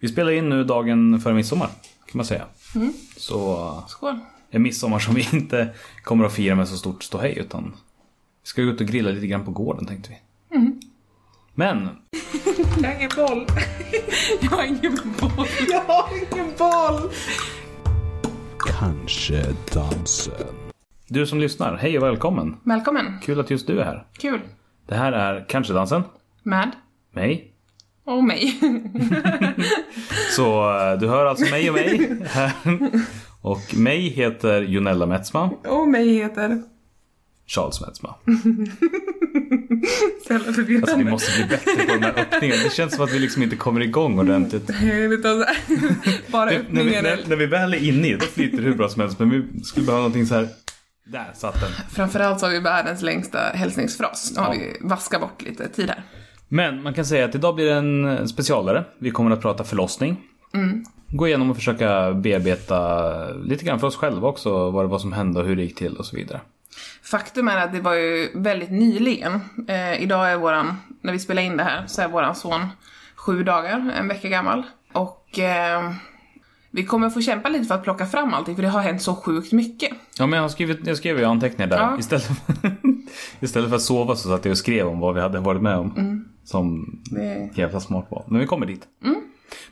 Vi 0.00 0.08
spelar 0.08 0.30
in 0.32 0.48
nu 0.48 0.64
dagen 0.64 1.20
före 1.20 1.34
midsommar 1.34 1.66
kan 2.06 2.18
man 2.18 2.24
säga. 2.26 2.44
Mm. 2.74 2.92
Så 3.16 3.82
Skål. 3.88 4.18
en 4.50 4.62
midsommar 4.62 4.98
som 4.98 5.14
vi 5.14 5.28
inte 5.32 5.68
kommer 6.02 6.24
att 6.24 6.32
fira 6.32 6.54
med 6.54 6.68
så 6.68 6.76
stort 6.76 7.02
ståhej 7.02 7.38
utan 7.38 7.64
vi 8.42 8.48
ska 8.48 8.62
gå 8.62 8.68
ut 8.70 8.80
och 8.80 8.86
grilla 8.86 9.10
lite 9.10 9.26
grann 9.26 9.44
på 9.44 9.50
gården 9.50 9.86
tänkte 9.86 10.10
vi. 10.10 10.56
Mm. 10.56 10.80
Men 11.54 11.88
Jag 12.82 12.88
har 12.88 12.94
ingen 12.96 13.10
boll. 13.16 13.46
Jag 14.40 14.50
har 14.50 14.64
ingen 14.64 14.98
boll. 15.20 15.46
Jag 15.70 15.80
har 15.80 16.08
ingen 16.34 16.52
boll. 16.58 17.10
Kanske 18.78 19.46
dansen. 19.74 20.32
du 21.08 21.26
som 21.26 21.40
lyssnar, 21.40 21.76
hej 21.76 21.98
och 21.98 22.04
välkommen. 22.04 22.56
Välkommen. 22.64 23.18
Kul 23.22 23.40
att 23.40 23.50
just 23.50 23.66
du 23.66 23.80
är 23.80 23.84
här. 23.84 24.06
Kul. 24.18 24.40
Det 24.86 24.94
här 24.94 25.12
är 25.12 25.44
Kanske 25.48 25.72
dansen, 25.72 26.02
Med. 26.42 26.70
mig. 27.12 27.52
Och 28.08 28.24
mig. 28.24 28.60
Så 30.36 30.70
eh, 30.80 30.98
du 30.98 31.08
hör 31.08 31.26
alltså 31.26 31.44
mig 31.50 31.68
och 31.70 31.74
mig 31.76 32.10
här. 32.26 32.52
Och 33.42 33.74
mig 33.76 34.08
heter 34.08 34.62
Jonella 34.62 35.06
Metzma, 35.06 35.50
Och 35.64 35.88
mig 35.88 36.14
heter... 36.14 36.62
Charles 37.46 37.80
Metzma. 37.80 38.14
Så 40.26 40.32
jävla 40.32 40.52
förvirrande. 40.52 40.82
Alltså 40.82 40.96
vi 40.98 41.04
måste 41.04 41.32
bli 41.36 41.44
bättre 41.48 41.86
på 41.86 41.92
de 41.94 42.02
här 42.02 42.18
öppningarna. 42.18 42.62
Det 42.62 42.72
känns 42.72 42.94
som 42.94 43.04
att 43.04 43.12
vi 43.12 43.18
liksom 43.18 43.42
inte 43.42 43.56
kommer 43.56 43.80
igång 43.80 44.18
ordentligt. 44.18 44.66
Bara 46.28 46.44
när, 46.44 46.50
vi, 46.50 46.56
öppningen. 46.58 47.04
när, 47.04 47.18
när 47.28 47.36
vi 47.36 47.46
väl 47.46 47.74
är 47.74 47.78
inne 47.88 48.08
i 48.08 48.14
det, 48.14 48.26
flyter 48.26 48.56
det 48.56 48.62
hur 48.62 48.74
bra 48.74 48.88
som 48.88 49.00
helst. 49.02 49.18
Men 49.18 49.30
vi 49.30 49.64
skulle 49.64 49.86
behöva 49.86 50.00
någonting 50.02 50.26
så 50.26 50.34
här. 50.34 50.48
Där 51.06 51.30
satt 51.34 51.60
den. 51.60 51.70
Framförallt 51.90 52.40
så 52.40 52.46
har 52.46 52.50
vi 52.52 52.60
världens 52.60 53.02
längsta 53.02 53.38
hälsningsfras. 53.38 54.32
Nu 54.36 54.40
har 54.42 54.54
Ja. 54.54 54.60
vi 54.60 54.88
vaskat 54.88 55.20
bort 55.20 55.42
lite 55.42 55.68
tid 55.68 55.88
här. 55.88 56.02
Men 56.48 56.82
man 56.82 56.94
kan 56.94 57.04
säga 57.04 57.24
att 57.24 57.34
idag 57.34 57.54
blir 57.54 57.66
det 57.66 57.74
en 57.74 58.28
specialare. 58.28 58.84
Vi 58.98 59.10
kommer 59.10 59.30
att 59.30 59.40
prata 59.40 59.64
förlossning. 59.64 60.16
Gå 61.08 61.26
igenom 61.26 61.50
och 61.50 61.56
försöka 61.56 62.12
bearbeta 62.12 63.30
lite 63.30 63.64
grann 63.64 63.80
för 63.80 63.86
oss 63.86 63.96
själva 63.96 64.28
också. 64.28 64.70
Vad 64.70 64.84
det 64.84 64.88
var 64.88 64.98
som 64.98 65.12
hände 65.12 65.40
och 65.40 65.46
hur 65.46 65.56
det 65.56 65.62
gick 65.62 65.78
till 65.78 65.96
och 65.96 66.06
så 66.06 66.16
vidare. 66.16 66.40
Faktum 67.02 67.48
är 67.48 67.56
att 67.56 67.72
det 67.72 67.80
var 67.80 67.94
ju 67.94 68.30
väldigt 68.34 68.70
nyligen. 68.70 69.40
Eh, 69.68 70.02
idag 70.02 70.30
är 70.32 70.36
våran, 70.36 70.76
när 71.00 71.12
vi 71.12 71.18
spelar 71.18 71.42
in 71.42 71.56
det 71.56 71.64
här, 71.64 71.86
så 71.86 72.02
är 72.02 72.08
våran 72.08 72.34
son 72.34 72.66
sju 73.14 73.42
dagar, 73.42 73.92
en 73.98 74.08
vecka 74.08 74.28
gammal. 74.28 74.62
Och 74.92 75.38
eh, 75.38 75.92
vi 76.70 76.84
kommer 76.84 77.10
få 77.10 77.20
kämpa 77.20 77.48
lite 77.48 77.64
för 77.64 77.74
att 77.74 77.82
plocka 77.82 78.06
fram 78.06 78.34
allting, 78.34 78.56
för 78.56 78.62
det 78.62 78.68
har 78.68 78.80
hänt 78.80 79.02
så 79.02 79.14
sjukt 79.14 79.52
mycket. 79.52 79.90
Ja 80.18 80.26
men 80.26 80.38
jag, 80.38 80.50
skrivit, 80.50 80.86
jag 80.86 80.96
skrev 80.96 81.18
ju 81.18 81.24
anteckningar 81.24 81.70
där. 81.70 81.76
Ja. 81.76 81.96
Istället, 81.98 82.24
för, 82.24 82.34
istället 83.40 83.68
för 83.68 83.76
att 83.76 83.82
sova 83.82 84.16
så 84.16 84.28
satt 84.28 84.44
jag 84.44 84.52
och 84.52 84.58
skrev 84.58 84.86
om 84.86 85.00
vad 85.00 85.14
vi 85.14 85.20
hade 85.20 85.40
varit 85.40 85.62
med 85.62 85.76
om. 85.76 86.24
Som 86.44 86.98
Det... 87.10 87.50
jävla 87.54 87.80
smart 87.80 88.06
var. 88.10 88.24
Men 88.28 88.40
vi 88.40 88.46
kommer 88.46 88.66
dit. 88.66 88.82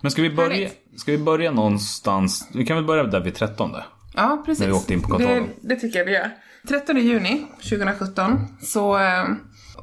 Men 0.01 0.11
ska 0.11 0.23
vi, 0.23 0.31
börja, 0.31 0.51
Härligt. 0.53 0.81
ska 0.97 1.13
vi 1.13 1.19
börja 1.19 1.53
någonstans? 1.53 2.49
Vi 2.55 2.67
kan 2.67 2.77
väl 2.77 2.85
börja 2.85 3.05
där 3.05 3.21
vid 3.21 3.35
13. 3.35 3.71
Ja, 4.15 4.43
precis. 4.47 4.61
När 4.61 4.67
vi 4.67 4.73
åkte 4.73 4.93
in 4.95 5.03
på 5.03 5.09
kontrollen. 5.09 5.49
Det, 5.61 5.75
det 5.75 5.81
tycker 5.81 5.99
jag 5.99 6.07
vi 6.07 6.13
gör. 6.13 6.31
13 6.69 6.97
juni 6.97 7.47
2017 7.57 8.47
så 8.61 8.99
eh, 8.99 9.25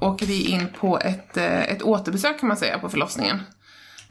åker 0.01 0.25
vi 0.25 0.43
in 0.51 0.67
på 0.79 0.99
ett, 0.99 1.37
eh, 1.37 1.71
ett 1.71 1.81
återbesök 1.83 2.39
kan 2.39 2.47
man 2.47 2.57
säga 2.57 2.79
på 2.79 2.89
förlossningen. 2.89 3.39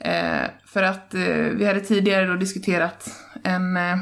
Eh, 0.05 0.50
för 0.67 0.83
att 0.83 1.14
eh, 1.14 1.20
vi 1.34 1.67
hade 1.67 1.81
tidigare 1.81 2.27
då 2.27 2.34
diskuterat 2.34 3.08
en 3.45 3.77
eh, 3.77 3.97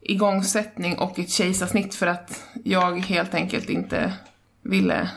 igångsättning 0.00 0.98
och 0.98 1.18
ett 1.18 1.30
kejsarsnitt 1.30 1.94
för 1.94 2.06
att 2.06 2.42
jag 2.64 2.98
helt 3.00 3.34
enkelt 3.34 3.68
inte 3.70 4.12
ville 4.62 5.10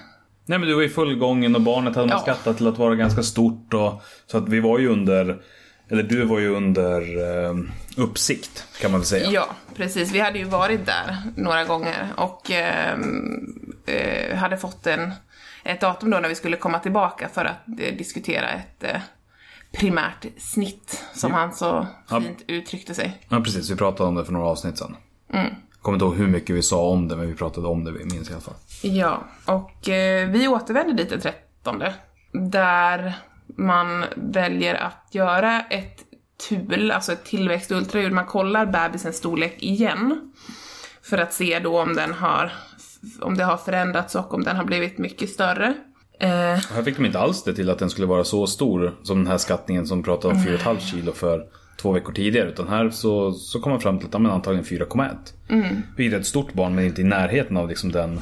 Nej 0.46 0.60
men 0.60 0.68
du 0.68 0.76
var 0.76 0.84
i 0.84 0.90
full 0.90 1.16
gången 1.16 1.56
och 1.56 1.62
barnet 1.62 1.96
hade 1.96 2.08
man 2.08 2.18
Ja. 2.18 2.34
skattat 2.34 2.58
till 2.58 2.68
att 2.68 2.78
vara 2.78 2.96
ganska 2.96 3.24
stort. 3.24 3.74
Och, 3.74 4.02
så 4.28 4.38
att 4.38 4.50
vi 4.50 4.60
var 4.60 4.80
ju 4.80 4.88
under, 4.88 5.42
eller 5.90 6.04
du 6.04 6.26
var 6.26 6.40
ju 6.40 6.48
under 6.56 7.02
eh, 7.48 7.56
uppsikt 7.98 8.66
kan 8.82 8.92
man 8.92 9.00
väl 9.00 9.08
säga. 9.08 9.30
Ja, 9.32 9.48
precis. 9.76 10.12
Vi 10.12 10.20
hade 10.20 10.40
ju 10.40 10.46
varit 10.46 10.86
där 10.86 11.18
några 11.36 11.64
gånger 11.64 12.08
och 12.16 12.52
ehm, 12.52 13.74
eh, 13.86 14.38
hade 14.38 14.58
fått 14.58 14.88
en, 14.88 15.12
ett 15.64 15.82
datum 15.82 16.10
då 16.10 16.20
när 16.20 16.30
vi 16.30 16.36
skulle 16.36 16.58
komma 16.58 16.80
tillbaka 16.80 17.30
för 17.34 17.46
att 17.46 17.68
eh, 17.68 17.96
diskutera 17.98 18.50
ett 18.50 18.84
eh, 18.84 19.02
primärt 19.72 20.26
snitt, 20.38 21.04
som 21.14 21.32
han 21.32 21.54
så 21.54 21.88
Ja. 22.10 22.22
fint 22.22 22.44
uttryckte 22.48 22.94
sig. 22.94 23.22
Ja 23.30 23.42
precis, 23.42 23.70
vi 23.72 23.76
pratade 23.76 24.10
om 24.10 24.16
det 24.16 24.26
för 24.26 24.34
några 24.34 24.48
avsnitt 24.48 24.78
sedan. 24.78 24.96
Mm. 25.34 25.54
Kommer 25.82 25.96
inte 25.96 26.06
ihåg 26.06 26.16
hur 26.16 26.28
mycket 26.28 26.56
vi 26.56 26.64
sa 26.64 26.90
om 26.90 27.08
det 27.08 27.16
men 27.16 27.28
vi 27.28 27.34
pratade 27.36 27.68
om 27.68 27.84
det, 27.84 27.92
minns 27.92 28.30
i 28.30 28.34
alla 28.34 28.42
fall. 28.42 28.54
Ja, 28.84 29.24
och 29.46 29.90
eh, 29.90 30.30
vi 30.30 30.48
återvänder 30.48 30.94
dit 30.94 31.10
den 31.10 31.22
13. 31.22 31.84
Där 32.34 33.14
man 33.46 34.06
väljer 34.16 34.76
att 34.76 35.08
göra 35.12 35.62
ett 35.62 36.00
TUL, 36.50 36.92
alltså 36.92 37.12
ett 37.14 37.26
tillväxtultraljud. 37.26 38.12
Man 38.12 38.26
kollar 38.26 38.66
bebisens 38.66 39.18
storlek 39.18 39.64
igen. 39.64 40.32
För 41.02 41.18
att 41.18 41.34
se 41.34 41.60
då 41.60 41.82
om 41.82 41.96
den 41.96 42.14
har, 42.14 42.52
om 43.22 43.38
det 43.38 43.44
har 43.44 43.58
förändrats 43.58 44.16
och 44.16 44.34
om 44.34 44.44
den 44.44 44.56
har 44.56 44.64
blivit 44.64 44.98
mycket 44.98 45.30
större. 45.30 45.74
Eh, 46.22 46.30
Här 46.76 46.84
fick 46.84 46.98
de 46.98 47.06
inte 47.06 47.20
alls 47.20 47.44
det 47.44 47.54
till 47.54 47.70
att 47.70 47.80
den 47.80 47.90
skulle 47.90 48.08
vara 48.08 48.24
så 48.24 48.48
stor 48.48 48.96
som 49.04 49.18
den 49.18 49.28
här 49.28 49.38
skattningen 49.38 49.88
som 49.88 50.04
pratade 50.04 50.34
om 50.34 50.40
4,5 50.40 50.80
kilo 50.80 51.12
för 51.12 51.46
två 51.82 51.92
veckor 51.92 52.14
tidigare. 52.14 52.50
Utan 52.50 52.68
här 52.68 52.90
så, 52.90 53.32
så 53.32 53.60
kom 53.60 53.72
man 53.72 53.82
fram 53.82 54.00
till 54.00 54.08
att 54.08 54.22
men 54.22 54.32
antagligen 54.32 54.66
4,1. 54.66 55.10
Mm. 55.50 55.82
Vilket 55.98 56.18
är 56.18 56.22
ett 56.22 56.28
stort 56.28 56.54
barn 56.54 56.76
men 56.76 56.86
inte 56.86 57.02
i 57.02 57.04
närheten 57.04 57.58
av 57.58 57.70
liksom 57.70 57.92
den 57.92 58.22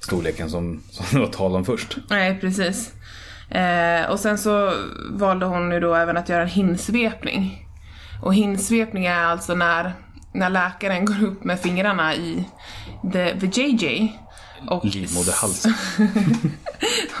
storleken 0.00 0.50
som, 0.50 0.82
som 0.90 1.04
det 1.12 1.18
var 1.26 1.32
tal 1.32 1.56
om 1.56 1.64
först. 1.64 1.96
Nej, 2.10 2.38
precis. 2.40 2.92
Eh, 3.50 4.10
och 4.10 4.20
sen 4.20 4.38
så 4.38 4.72
valde 5.10 5.46
hon 5.46 5.68
nu 5.68 5.80
då 5.80 5.94
även 5.94 6.16
att 6.16 6.28
göra 6.28 6.42
en 6.42 6.48
hinsvepning. 6.48 7.66
Och 8.22 8.34
hinsvepning 8.34 9.06
är 9.06 9.24
alltså 9.24 9.54
när, 9.54 9.92
när 10.34 10.50
läkaren 10.50 11.04
går 11.04 11.24
upp 11.24 11.44
med 11.44 11.60
fingrarna 11.60 12.14
i 12.14 12.44
the, 13.12 13.40
the 13.40 13.62
JJ 13.62 14.12
och, 14.68 14.84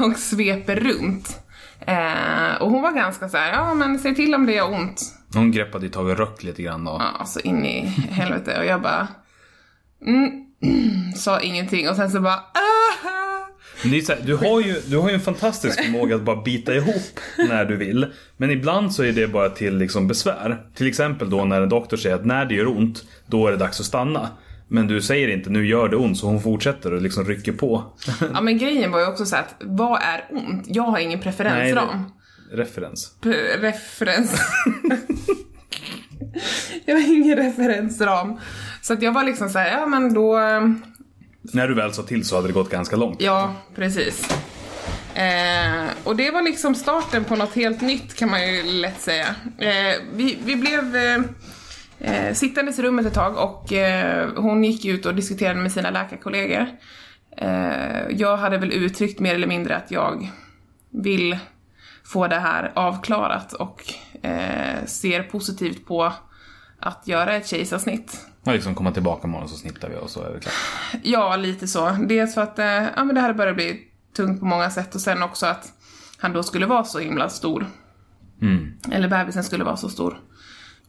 och 0.00 0.16
sveper 0.16 0.76
runt. 0.76 1.38
Eh, 1.86 2.62
och 2.62 2.70
hon 2.70 2.82
var 2.82 2.92
ganska 2.92 3.28
så 3.28 3.36
här, 3.36 3.52
ja 3.52 3.74
men 3.74 3.98
säg 3.98 4.14
till 4.14 4.34
om 4.34 4.46
det 4.46 4.52
gör 4.52 4.72
ont. 4.72 5.02
Hon 5.34 5.52
greppade 5.52 5.86
i 5.86 5.88
tag 5.88 6.06
och 6.06 6.18
röck 6.18 6.42
lite 6.42 6.62
grann 6.62 6.84
då. 6.84 7.02
Ja, 7.18 7.24
så 7.24 7.40
in 7.40 7.64
i 7.64 7.86
helvete. 8.10 8.58
Och 8.58 8.66
jag 8.66 8.82
bara, 8.82 9.08
mm, 10.06 10.46
sa 11.16 11.40
ingenting 11.40 11.88
och 11.88 11.96
sen 11.96 12.10
så 12.10 12.20
bara, 12.20 12.34
ah! 12.34 12.72
Men 13.82 13.90
det 13.90 13.98
är 13.98 14.00
så 14.00 14.12
här, 14.12 14.20
du, 14.24 14.36
har 14.36 14.60
ju, 14.60 14.80
du 14.86 14.98
har 14.98 15.08
ju 15.08 15.14
en 15.14 15.20
fantastisk 15.20 15.84
förmåga 15.84 16.16
att 16.16 16.22
bara 16.22 16.42
bita 16.42 16.74
ihop 16.74 17.20
när 17.38 17.64
du 17.64 17.76
vill. 17.76 18.06
Men 18.36 18.50
ibland 18.50 18.94
så 18.94 19.02
är 19.02 19.12
det 19.12 19.28
bara 19.28 19.50
till 19.50 19.76
liksom 19.76 20.08
besvär. 20.08 20.66
Till 20.74 20.86
exempel 20.86 21.30
då 21.30 21.44
när 21.44 21.60
en 21.60 21.68
doktor 21.68 21.96
säger 21.96 22.16
att 22.16 22.24
när 22.24 22.44
det 22.44 22.54
gör 22.54 22.66
ont, 22.66 23.04
då 23.26 23.46
är 23.46 23.50
det 23.50 23.56
dags 23.56 23.80
att 23.80 23.86
stanna. 23.86 24.28
Men 24.72 24.86
du 24.86 25.02
säger 25.02 25.28
inte 25.28 25.50
nu 25.50 25.66
gör 25.66 25.88
det 25.88 25.96
ont 25.96 26.18
så 26.18 26.26
hon 26.26 26.42
fortsätter 26.42 26.92
och 26.94 27.02
liksom 27.02 27.24
rycker 27.24 27.52
på. 27.52 27.84
Ja 28.34 28.40
men 28.40 28.58
grejen 28.58 28.90
var 28.90 29.00
ju 29.00 29.06
också 29.06 29.26
så 29.26 29.36
att, 29.36 29.54
vad 29.60 30.02
är 30.02 30.24
ont? 30.30 30.64
Jag 30.66 30.82
har 30.82 30.98
ingen 30.98 31.20
preferensram. 31.20 32.12
Referens. 32.52 33.12
P- 33.22 33.56
referens. 33.58 34.34
jag 36.84 36.94
har 36.94 37.14
ingen 37.16 37.36
referensram. 37.36 38.40
Så 38.82 38.92
att 38.92 39.02
jag 39.02 39.12
var 39.12 39.24
liksom 39.24 39.48
så 39.50 39.58
här, 39.58 39.78
ja 39.80 39.86
men 39.86 40.14
då, 40.14 40.36
När 41.52 41.68
du 41.68 41.74
väl 41.74 41.92
sa 41.92 42.02
till 42.02 42.24
så 42.24 42.36
hade 42.36 42.48
det 42.48 42.52
gått 42.54 42.70
ganska 42.70 42.96
långt. 42.96 43.22
ja 43.22 43.54
precis. 43.74 44.28
Eh, 45.14 45.84
och 46.04 46.16
det 46.16 46.30
var 46.30 46.42
liksom 46.42 46.74
starten 46.74 47.24
på 47.24 47.36
något 47.36 47.54
helt 47.54 47.80
nytt 47.80 48.14
kan 48.14 48.30
man 48.30 48.48
ju 48.48 48.62
lätt 48.62 49.00
säga. 49.00 49.26
Eh, 49.58 49.96
vi, 50.14 50.38
vi 50.44 50.56
blev 50.56 50.96
eh, 50.96 51.18
eh, 52.02 52.34
sittandes 52.34 52.78
i 52.78 52.82
rummet 52.82 53.06
ett 53.06 53.14
tag 53.14 53.36
och 53.36 53.72
eh, 53.72 54.28
hon 54.36 54.64
gick 54.64 54.84
ut 54.84 55.06
och 55.06 55.14
diskuterade 55.14 55.60
med 55.60 55.72
sina 55.72 55.90
läkarkollegor. 55.90 56.66
Eh, 57.36 58.08
jag 58.10 58.36
hade 58.36 58.58
väl 58.58 58.72
uttryckt 58.72 59.20
mer 59.20 59.34
eller 59.34 59.46
mindre 59.46 59.76
att 59.76 59.90
jag 59.90 60.30
vill 60.90 61.38
få 62.04 62.26
det 62.26 62.38
här 62.38 62.72
avklarat 62.74 63.52
och 63.52 63.82
eh, 64.22 64.84
ser 64.86 65.22
positivt 65.22 65.86
på 65.86 66.12
att 66.78 67.08
göra 67.08 67.34
ett 67.34 67.46
kejsarsnitt. 67.46 68.26
Man 68.44 68.54
liksom 68.54 68.74
komma 68.74 68.92
tillbaka 68.92 69.28
imorgon 69.28 69.48
så 69.48 69.56
snittar 69.56 69.88
vi 69.88 69.96
och 69.96 70.10
så 70.10 70.22
är 70.22 70.34
det 70.34 70.40
klart. 70.40 70.54
Ja, 71.02 71.36
lite 71.36 71.68
så. 71.68 71.90
Dels 71.90 72.34
för 72.34 72.42
att 72.42 72.58
eh, 72.58 72.66
ja, 72.66 73.04
men 73.04 73.14
det 73.14 73.20
här 73.20 73.34
börjar 73.34 73.54
bli 73.54 73.80
tungt 74.16 74.40
på 74.40 74.46
många 74.46 74.70
sätt 74.70 74.94
och 74.94 75.00
sen 75.00 75.22
också 75.22 75.46
att 75.46 75.72
han 76.18 76.32
då 76.32 76.42
skulle 76.42 76.66
vara 76.66 76.84
så 76.84 76.98
himla 76.98 77.28
stor. 77.28 77.66
Mm. 78.42 78.72
Eller 78.92 79.08
bebisen 79.08 79.44
skulle 79.44 79.64
vara 79.64 79.76
så 79.76 79.88
stor. 79.88 80.20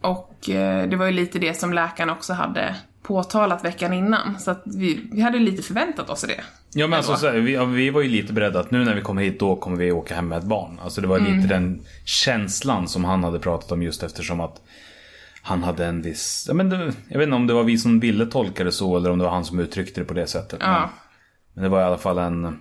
Och 0.04 0.50
eh, 0.50 0.88
det 0.88 0.96
var 0.96 1.06
ju 1.06 1.12
lite 1.12 1.38
det 1.38 1.54
som 1.54 1.72
läkaren 1.72 2.10
också 2.10 2.32
hade 2.32 2.76
påtalat 3.02 3.64
veckan 3.64 3.92
innan. 3.92 4.38
Så 4.38 4.50
att 4.50 4.62
vi, 4.64 5.08
vi 5.12 5.20
hade 5.20 5.38
lite 5.38 5.62
förväntat 5.62 6.10
oss 6.10 6.22
det. 6.22 6.40
Ja 6.74 6.86
men 6.86 6.96
alltså 6.96 7.16
så 7.16 7.26
här, 7.26 7.34
vi, 7.34 7.66
vi 7.66 7.90
var 7.90 8.00
ju 8.00 8.08
lite 8.08 8.32
beredda 8.32 8.60
att 8.60 8.70
nu 8.70 8.84
när 8.84 8.94
vi 8.94 9.00
kommer 9.00 9.22
hit 9.22 9.40
då 9.40 9.56
kommer 9.56 9.76
vi 9.76 9.92
åka 9.92 10.14
hem 10.14 10.28
med 10.28 10.38
ett 10.38 10.44
barn. 10.44 10.80
Alltså 10.82 11.00
det 11.00 11.06
var 11.06 11.18
lite 11.18 11.48
den 11.48 11.82
känslan 12.04 12.88
som 12.88 13.04
han 13.04 13.24
hade 13.24 13.38
pratat 13.38 13.72
om 13.72 13.82
just 13.82 14.02
eftersom 14.02 14.40
att 14.40 14.60
han 15.42 15.62
hade 15.62 15.86
en 15.86 16.02
viss, 16.02 16.44
ja, 16.48 16.54
men 16.54 16.70
det, 16.70 16.92
jag 17.08 17.18
vet 17.18 17.26
inte 17.26 17.36
om 17.36 17.46
det 17.46 17.54
var 17.54 17.64
vi 17.64 17.78
som 17.78 18.00
ville 18.00 18.26
tolka 18.26 18.64
det 18.64 18.72
så 18.72 18.96
eller 18.96 19.10
om 19.10 19.18
det 19.18 19.24
var 19.24 19.30
han 19.30 19.44
som 19.44 19.58
uttryckte 19.58 20.00
det 20.00 20.04
på 20.04 20.14
det 20.14 20.26
sättet. 20.26 20.58
Ja. 20.62 20.80
Men, 20.80 20.88
men 21.54 21.64
det 21.64 21.68
var 21.68 21.80
i 21.80 21.84
alla 21.84 21.98
fall 21.98 22.18
en, 22.18 22.60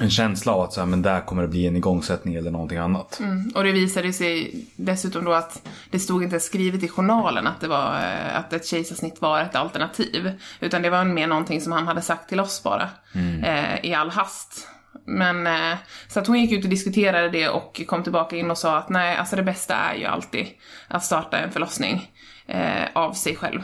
en 0.00 0.10
känsla 0.10 0.52
av 0.52 0.60
att 0.60 0.72
så 0.72 0.80
här, 0.80 0.86
men 0.86 1.02
där 1.02 1.20
kommer 1.20 1.42
det 1.42 1.48
bli 1.48 1.66
en 1.66 1.76
igångsättning 1.76 2.34
eller 2.34 2.50
någonting 2.50 2.78
annat. 2.78 3.20
Mm. 3.20 3.52
Och 3.54 3.64
det 3.64 3.72
visade 3.72 4.12
sig 4.12 4.64
dessutom 4.76 5.24
då 5.24 5.32
att 5.32 5.68
det 5.90 5.98
stod 5.98 6.22
inte 6.22 6.40
skrivet 6.40 6.82
i 6.82 6.88
journalen 6.88 7.46
att, 7.46 7.60
det 7.60 7.68
var, 7.68 7.94
eh, 7.94 8.38
att 8.38 8.52
ett 8.52 8.66
kejsarsnitt 8.66 9.20
var 9.20 9.40
ett 9.40 9.54
alternativ. 9.54 10.32
Utan 10.60 10.82
det 10.82 10.90
var 10.90 11.04
mer 11.04 11.26
någonting 11.26 11.60
som 11.60 11.72
han 11.72 11.86
hade 11.86 12.02
sagt 12.02 12.28
till 12.28 12.40
oss 12.40 12.62
bara. 12.62 12.88
Eh, 13.44 13.90
I 13.90 13.94
all 13.94 14.10
hast. 14.10 14.68
Men, 15.04 15.46
eh, 15.46 15.78
så 16.08 16.20
att 16.20 16.26
hon 16.26 16.40
gick 16.40 16.52
ut 16.52 16.64
och 16.64 16.70
diskuterade 16.70 17.28
det 17.28 17.48
och 17.48 17.82
kom 17.86 18.02
tillbaka 18.02 18.36
in 18.36 18.50
och 18.50 18.58
sa 18.58 18.76
att 18.76 18.88
nej, 18.88 19.16
alltså 19.16 19.36
det 19.36 19.42
bästa 19.42 19.74
är 19.74 19.94
ju 19.94 20.04
alltid 20.04 20.46
att 20.88 21.04
starta 21.04 21.38
en 21.38 21.52
förlossning 21.52 22.10
eh, 22.46 22.84
av 22.92 23.12
sig 23.12 23.36
själv. 23.36 23.60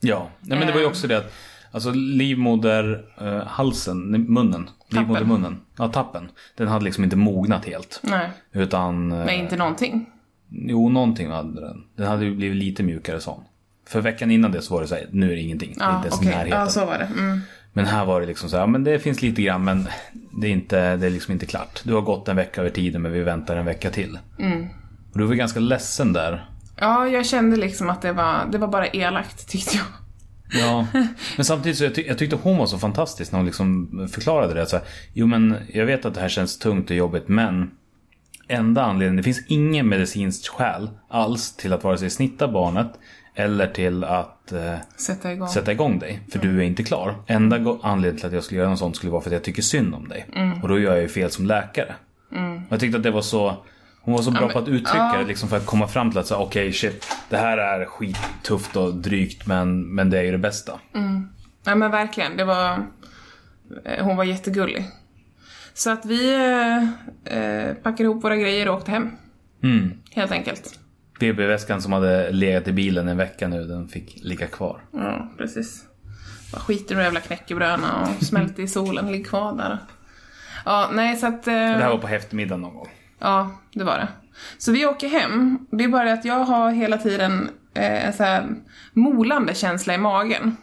Ja, 0.00 0.30
nej, 0.40 0.58
men 0.58 0.66
det 0.66 0.72
var 0.72 0.80
ju 0.80 0.86
också 0.86 1.06
det 1.06 1.18
att 1.18 1.32
Alltså 1.70 1.90
livmoderhalsen, 3.06 4.14
eh, 4.14 4.20
munnen, 4.20 4.70
livmodermunnen, 4.88 5.60
ja 5.78 5.88
tappen. 5.88 6.28
Den 6.56 6.68
hade 6.68 6.84
liksom 6.84 7.04
inte 7.04 7.16
mognat 7.16 7.64
helt. 7.64 8.00
Nej, 8.02 8.30
Utan, 8.52 9.12
eh, 9.12 9.18
men 9.18 9.34
inte 9.34 9.56
någonting. 9.56 10.06
jo 10.48 10.88
någonting 10.88 11.30
hade 11.30 11.60
den. 11.60 11.84
Den 11.96 12.06
hade 12.06 12.24
ju 12.24 12.34
blivit 12.34 12.56
lite 12.58 12.82
mjukare 12.82 13.20
sån. 13.20 13.40
För 13.88 14.00
veckan 14.00 14.30
innan 14.30 14.52
det 14.52 14.62
så 14.62 14.74
var 14.74 14.82
det 14.82 14.88
såhär, 14.88 15.06
nu 15.10 15.32
är 15.32 15.34
det 15.36 15.40
ingenting. 15.40 15.74
det 15.78 15.84
är 15.84 15.88
Ja, 15.88 15.96
inte 15.96 16.08
ens 16.08 16.20
närheten. 16.22 16.60
Ja, 16.60 16.66
så 16.66 16.86
var 16.86 16.98
det. 16.98 17.08
Mm. 17.18 17.40
Men 17.72 17.86
här 17.86 18.04
var 18.04 18.20
det 18.20 18.26
liksom 18.26 18.48
så 18.48 18.56
här, 18.56 18.62
ja, 18.62 18.66
men 18.66 18.84
det 18.84 18.98
finns 18.98 19.22
lite 19.22 19.42
grann 19.42 19.64
men 19.64 19.88
det 20.40 20.46
är, 20.46 20.50
inte, 20.50 20.96
det 20.96 21.06
är 21.06 21.10
liksom 21.10 21.32
inte 21.32 21.46
klart. 21.46 21.80
Du 21.84 21.94
har 21.94 22.00
gått 22.00 22.28
en 22.28 22.36
vecka 22.36 22.60
över 22.60 22.70
tiden 22.70 23.02
men 23.02 23.12
vi 23.12 23.22
väntar 23.22 23.56
en 23.56 23.64
vecka 23.66 23.90
till. 23.90 24.18
Mm. 24.38 24.66
Och 25.12 25.18
du 25.18 25.24
var 25.24 25.34
ganska 25.34 25.60
ledsen 25.60 26.12
där. 26.12 26.50
Ja, 26.80 27.08
jag 27.08 27.26
kände 27.26 27.56
liksom 27.56 27.90
att 27.90 28.02
det 28.02 28.12
var, 28.12 28.46
det 28.52 28.58
var 28.58 28.68
bara 28.68 28.86
elakt 28.86 29.48
tyckte 29.48 29.76
jag. 29.76 29.86
Ja, 30.52 30.86
men 31.36 31.44
samtidigt 31.44 31.78
så 31.78 31.84
jag, 31.84 31.94
ty- 31.94 32.04
jag 32.06 32.18
tyckte 32.18 32.36
hon 32.42 32.58
var 32.58 32.66
så 32.66 32.78
fantastisk 32.78 33.32
när 33.32 33.38
hon 33.38 33.46
liksom 33.46 33.88
förklarade 34.12 34.54
det. 34.54 34.66
Så 34.66 34.76
här, 34.76 34.84
jo 35.12 35.26
men 35.26 35.56
jag 35.72 35.86
vet 35.86 36.04
att 36.04 36.14
det 36.14 36.20
här 36.20 36.28
känns 36.28 36.58
tungt 36.58 36.90
och 36.90 36.96
jobbigt 36.96 37.28
men 37.28 37.70
enda 38.48 38.82
anledningen, 38.82 39.16
det 39.16 39.22
finns 39.22 39.46
ingen 39.48 39.88
medicinskt 39.88 40.48
skäl 40.48 40.90
alls 41.08 41.56
till 41.56 41.72
att 41.72 41.84
vare 41.84 41.98
sig 41.98 42.10
snitta 42.10 42.48
barnet 42.48 42.92
eller 43.34 43.66
till 43.66 44.04
att 44.04 44.52
eh, 44.52 44.74
Sätta 44.96 45.32
igång. 45.32 45.48
sätta 45.48 45.72
igång 45.72 45.98
dig. 45.98 46.20
För 46.32 46.38
du 46.38 46.58
är 46.58 46.62
inte 46.62 46.82
klar. 46.82 47.14
Enda 47.26 47.56
anledningen 47.82 48.16
till 48.16 48.26
att 48.26 48.32
jag 48.32 48.44
skulle 48.44 48.60
göra 48.60 48.70
något 48.70 48.78
sånt 48.78 48.96
skulle 48.96 49.12
vara 49.12 49.22
för 49.22 49.30
att 49.30 49.34
jag 49.34 49.44
tycker 49.44 49.62
synd 49.62 49.94
om 49.94 50.08
dig. 50.08 50.26
Och 50.62 50.68
då 50.68 50.78
gör 50.78 50.92
jag 50.92 51.02
ju 51.02 51.08
fel 51.08 51.30
som 51.30 51.46
läkare. 51.46 51.94
Och 52.66 52.72
jag 52.72 52.80
tyckte 52.80 52.96
att 52.96 53.02
det 53.02 53.10
var 53.10 53.22
så 53.22 53.56
hon 54.06 54.14
var 54.14 54.22
så 54.22 54.30
bra 54.30 54.40
men- 54.40 54.50
på 54.52 54.58
att 54.58 54.68
uttrycka 54.68 55.14
det 55.18 55.24
liksom 55.24 55.48
för 55.48 55.56
att 55.56 55.66
komma 55.66 55.88
fram 55.88 56.10
till 56.10 56.18
att 56.20 56.26
säga 56.26 56.38
okej 56.40 56.72
shit. 56.72 57.06
Det 57.28 57.36
här 57.36 57.58
är 57.58 57.84
skittufft 57.84 58.76
och 58.76 58.94
drygt 58.94 59.46
men, 59.46 59.94
men 59.94 60.10
det 60.10 60.18
är 60.18 60.22
ju 60.22 60.32
det 60.32 60.38
bästa. 60.38 60.80
Ja 61.64 61.74
men 61.74 61.90
verkligen, 61.90 62.36
det 62.36 62.44
var... 62.44 62.78
eh, 63.84 64.04
Hon 64.04 64.16
var 64.16 64.24
jättegullig. 64.24 64.84
Så 65.74 65.90
att 65.90 66.06
vi 66.06 66.34
eh, 66.34 67.38
eh, 67.38 67.74
packade 67.74 68.02
ihop 68.02 68.24
våra 68.24 68.36
grejer 68.36 68.68
och 68.68 68.76
åkte 68.76 68.90
hem. 68.90 69.10
Mm. 69.62 69.92
Helt 70.10 70.32
enkelt. 70.32 70.78
BB-väskan 71.20 71.82
som 71.82 71.92
hade 71.92 72.32
legat 72.32 72.68
i 72.68 72.72
bilen 72.72 73.08
en 73.08 73.16
vecka 73.16 73.48
nu, 73.48 73.64
den 73.64 73.88
fick 73.88 74.24
ligga 74.24 74.46
kvar. 74.46 74.80
Ja, 74.92 75.28
precis. 75.38 75.84
Bara 76.52 76.60
skit 76.60 76.90
i 76.90 76.94
de 76.94 77.00
jävla 77.00 77.20
knäckebröderna 77.20 78.08
och 78.18 78.24
smälte 78.24 78.62
i 78.62 78.68
solen, 78.68 79.12
ligg 79.12 79.26
kvar 79.26 79.56
där. 79.56 79.78
Ja, 80.64 80.90
nej 80.92 81.16
så 81.16 81.26
att... 81.26 81.46
Eh, 81.46 81.52
Det 81.54 81.58
här 81.60 81.90
var 81.90 81.98
på 81.98 82.08
eftermiddagen 82.08 82.60
någon 82.60 82.74
gång. 82.74 82.88
Ja, 83.18 83.50
det 83.72 83.84
var 83.84 83.98
det. 83.98 84.08
Så 84.58 84.72
vi 84.72 84.86
åker 84.86 85.08
hem. 85.08 85.58
Det 85.70 85.84
är 85.84 85.88
bara 85.88 86.04
det 86.04 86.12
att 86.12 86.24
jag 86.24 86.44
har 86.44 86.70
hela 86.70 86.98
tiden 86.98 87.50
eh, 87.74 88.06
en 88.06 88.12
så 88.12 88.22
här 88.22 88.46
molande 88.92 89.54
känsla 89.54 89.94
i 89.94 89.98
magen. 89.98 90.56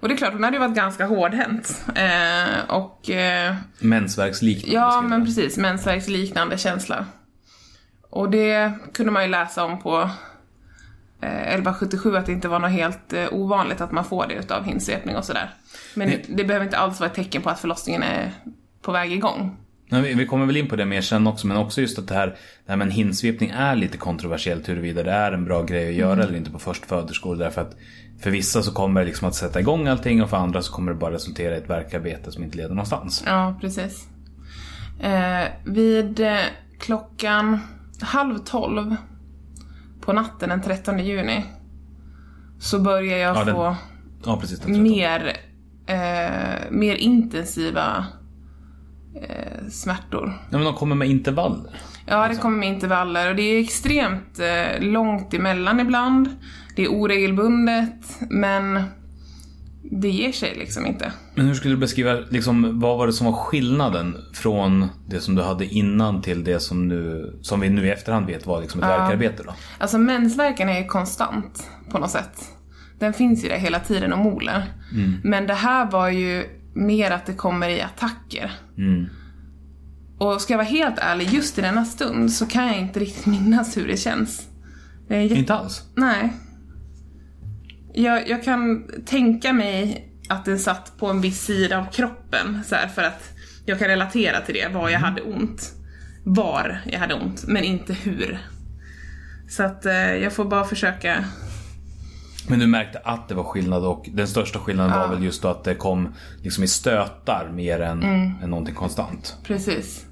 Och 0.00 0.08
det 0.08 0.14
är 0.14 0.16
klart, 0.16 0.32
hon 0.32 0.44
hade 0.44 0.56
ju 0.56 0.60
varit 0.60 0.74
ganska 0.74 1.06
hårdhänt. 1.06 1.84
Eh, 1.94 2.70
och 2.70 3.10
eh, 3.10 3.54
Mensvärksliknande. 3.78 4.74
ja, 4.74 5.00
men 5.00 5.24
precis, 5.24 5.56
mensvärksliknande 5.56 6.58
känsla. 6.58 7.06
Och 8.10 8.30
det 8.30 8.72
kunde 8.94 9.12
man 9.12 9.22
ju 9.22 9.28
läsa 9.28 9.64
om 9.64 9.82
på 9.82 10.10
eh, 11.20 11.42
1177 11.42 12.16
att 12.16 12.26
det 12.26 12.32
inte 12.32 12.48
var 12.48 12.58
något 12.58 12.70
helt 12.70 13.12
eh, 13.12 13.26
ovanligt 13.32 13.80
att 13.80 13.92
man 13.92 14.04
får 14.04 14.26
det 14.26 14.34
utav 14.34 14.64
hinsvepning 14.64 15.16
och 15.16 15.24
sådär. 15.24 15.54
Men 15.94 16.08
Nej. 16.08 16.24
det 16.28 16.44
behöver 16.44 16.66
inte 16.66 16.78
alls 16.78 17.00
vara 17.00 17.10
ett 17.10 17.16
tecken 17.16 17.42
på 17.42 17.50
att 17.50 17.60
förlossningen 17.60 18.02
är 18.02 18.32
på 18.82 18.92
väg 18.92 19.12
igång. 19.12 19.56
Nej, 19.90 20.14
vi, 20.14 20.26
kommer 20.26 20.46
väl 20.46 20.56
in 20.56 20.68
på 20.68 20.76
det 20.76 20.84
mer 20.84 21.00
sen 21.00 21.26
också, 21.26 21.46
men 21.46 21.56
också 21.56 21.80
just 21.80 21.98
att 21.98 22.08
det 22.08 22.14
här, 22.14 22.26
det 22.26 22.72
här 22.72 22.76
med 22.76 22.84
en 22.84 22.90
hinsvepning 22.90 23.50
är 23.50 23.76
lite 23.76 23.96
kontroversiellt 23.98 24.68
huruvida 24.68 25.02
det 25.02 25.10
är 25.12 25.32
en 25.32 25.44
bra 25.44 25.62
grej 25.62 25.88
att 25.88 25.94
göra 25.94 26.12
Mm. 26.12 26.26
eller 26.28 26.38
inte 26.38 26.50
på 26.50 26.58
förstföderskor. 26.58 27.36
Därför 27.36 27.60
att 27.60 27.76
för 28.20 28.30
vissa 28.30 28.62
så 28.62 28.72
kommer 28.72 29.00
det 29.00 29.06
liksom 29.06 29.28
att 29.28 29.34
sätta 29.34 29.60
igång 29.60 29.86
allting 29.88 30.22
och 30.22 30.30
för 30.30 30.36
andra 30.36 30.62
så 30.62 30.72
kommer 30.72 30.92
det 30.92 30.98
bara 30.98 31.12
resultera 31.14 31.54
i 31.54 31.58
ett 31.58 31.70
värkarbete 31.70 32.32
som 32.32 32.44
inte 32.44 32.56
leder 32.56 32.68
någonstans. 32.70 33.22
Ja, 33.26 33.58
precis. 33.60 34.08
Eh, 35.00 35.44
vid 35.64 36.20
eh, 36.20 36.36
klockan 36.80 37.58
halv 38.00 38.38
tolv 38.38 38.96
på 40.00 40.12
natten 40.12 40.48
den 40.48 40.62
13 40.62 40.98
juni 40.98 41.44
så 42.60 42.78
börjar 42.78 43.18
jag 43.18 43.36
Ja, 43.36 43.44
den- 43.44 43.54
få 43.54 43.76
Ja, 44.24 44.40
precis. 44.40 44.66
Mer, 44.66 45.36
eh, 45.86 46.70
mer 46.70 46.94
intensiva 46.94 48.06
eh, 49.22 49.68
smärtor. 49.70 50.26
Nej, 50.26 50.36
men 50.50 50.64
de 50.64 50.74
kommer 50.74 50.96
med 50.96 51.08
intervaller. 51.08 51.80
Ja, 52.06 52.28
det 52.28 52.36
kommer 52.36 52.58
med 52.58 52.68
intervaller 52.68 53.30
och 53.30 53.36
det 53.36 53.42
är 53.42 53.60
extremt 53.60 54.38
eh, 54.38 54.80
långt 54.80 55.34
emellan 55.34 55.80
ibland. 55.80 56.28
Det 56.76 56.84
är 56.84 56.88
oregelbundet, 56.88 58.20
men 58.30 58.82
det 59.90 60.08
ger 60.08 60.32
sig 60.32 60.54
liksom 60.58 60.86
inte. 60.86 61.12
Men 61.34 61.46
hur 61.46 61.54
skulle 61.54 61.74
du 61.74 61.78
beskriva, 61.78 62.14
liksom, 62.30 62.80
vad 62.80 62.98
var 62.98 63.06
det 63.06 63.12
som 63.12 63.26
var 63.26 63.32
skillnaden 63.32 64.16
från 64.34 64.88
det 65.06 65.20
som 65.20 65.34
du 65.34 65.42
hade 65.42 65.66
innan 65.66 66.22
till 66.22 66.44
det 66.44 66.60
som, 66.60 66.88
nu, 66.88 67.32
som 67.42 67.60
vi 67.60 67.70
nu 67.70 67.86
i 67.86 67.90
efterhand 67.90 68.26
vet 68.26 68.46
var 68.46 68.60
liksom 68.60 68.82
ett 68.82 68.88
värkarbete 68.88 69.42
då? 69.46 69.54
Alltså 69.78 69.98
mensvärken 69.98 70.68
är 70.68 70.78
ju 70.78 70.86
konstant 70.86 71.70
på 71.90 71.98
något 71.98 72.10
sätt. 72.10 72.44
Den 72.98 73.12
finns 73.12 73.44
ju 73.44 73.48
där 73.48 73.56
hela 73.56 73.80
tiden 73.80 74.12
och 74.12 74.18
moler. 74.18 74.64
Men 75.22 75.46
det 75.46 75.54
här 75.54 75.90
var 75.90 76.08
ju 76.08 76.44
mer 76.78 77.10
att 77.10 77.26
det 77.26 77.34
kommer 77.34 77.68
i 77.68 77.80
attacker. 77.80 78.52
Mm. 78.78 79.06
Och 80.18 80.40
ska 80.40 80.52
jag 80.52 80.58
vara 80.58 80.68
helt 80.68 80.98
ärlig, 80.98 81.32
just 81.32 81.58
i 81.58 81.60
denna 81.60 81.84
stund 81.84 82.32
så 82.32 82.46
kan 82.46 82.66
jag 82.66 82.78
inte 82.78 83.00
riktigt 83.00 83.26
minnas 83.26 83.76
hur 83.76 83.88
det 83.88 83.96
känns. 83.96 84.48
Det 85.08 85.24
Inte 85.24 85.54
alls? 85.54 85.82
Nej. 85.94 86.32
Jag, 87.94 88.28
jag 88.28 88.44
kan 88.44 88.84
tänka 89.06 89.52
mig 89.52 90.08
att 90.28 90.44
den 90.44 90.58
satt 90.58 90.98
på 90.98 91.06
en 91.06 91.20
viss 91.20 91.42
sida 91.42 91.78
av 91.78 91.92
kroppen 91.92 92.64
så 92.64 92.74
här, 92.74 92.88
för 92.88 93.02
att 93.02 93.30
jag 93.66 93.78
kan 93.78 93.88
relatera 93.88 94.40
till 94.40 94.54
det, 94.54 94.68
var 94.68 94.88
jag 94.90 94.98
hade 94.98 95.22
ont. 95.22 95.72
Var 96.24 96.80
jag 96.86 96.98
hade 96.98 97.14
ont, 97.14 97.44
men 97.46 97.64
inte 97.64 97.92
hur. 97.92 98.38
Så 99.48 99.62
att 99.62 99.86
eh, 99.86 100.14
jag 100.14 100.32
får 100.32 100.44
bara 100.44 100.64
försöka... 100.64 101.24
Men 102.48 102.58
du 102.58 102.66
märkte 102.66 102.98
att 103.04 103.28
det 103.28 103.34
var 103.34 103.44
skillnad 103.44 103.84
och 103.84 104.08
den 104.12 104.28
största 104.28 104.58
skillnaden 104.58 104.98
var 105.00 105.08
väl 105.08 105.24
just 105.24 105.42
då 105.42 105.48
att 105.48 105.64
det 105.64 105.74
kom 105.74 106.08
liksom 106.42 106.64
i 106.64 106.66
stötar 106.66 107.50
mer 107.54 107.80
än, 107.80 108.02
än 108.42 108.50
någonting 108.50 108.74
konstant. 108.74 109.36
Precis. 109.44 110.06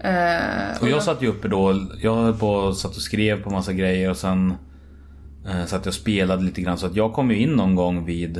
Eh, 0.00 0.82
Och 0.82 0.88
jag 0.88 1.02
satt 1.02 1.22
ju 1.22 1.26
uppe 1.28 1.48
då, 1.48 1.86
jag 2.02 2.14
höll 2.14 2.34
på 2.34 2.72
satt 2.72 2.96
och 2.96 3.02
skrev 3.02 3.42
på 3.42 3.50
massa 3.50 3.72
grejer 3.72 4.10
och 4.10 4.16
sen 4.16 4.54
eh, 5.46 5.64
satt 5.64 5.84
jag 5.84 5.86
och 5.86 5.94
spelade 5.94 6.42
lite 6.42 6.60
grann 6.62 6.78
så 6.78 6.86
att 6.86 6.96
jag 6.96 7.12
kom 7.12 7.30
ju 7.30 7.36
in 7.36 7.50
någon 7.50 7.74
gång 7.74 8.04
vid 8.04 8.36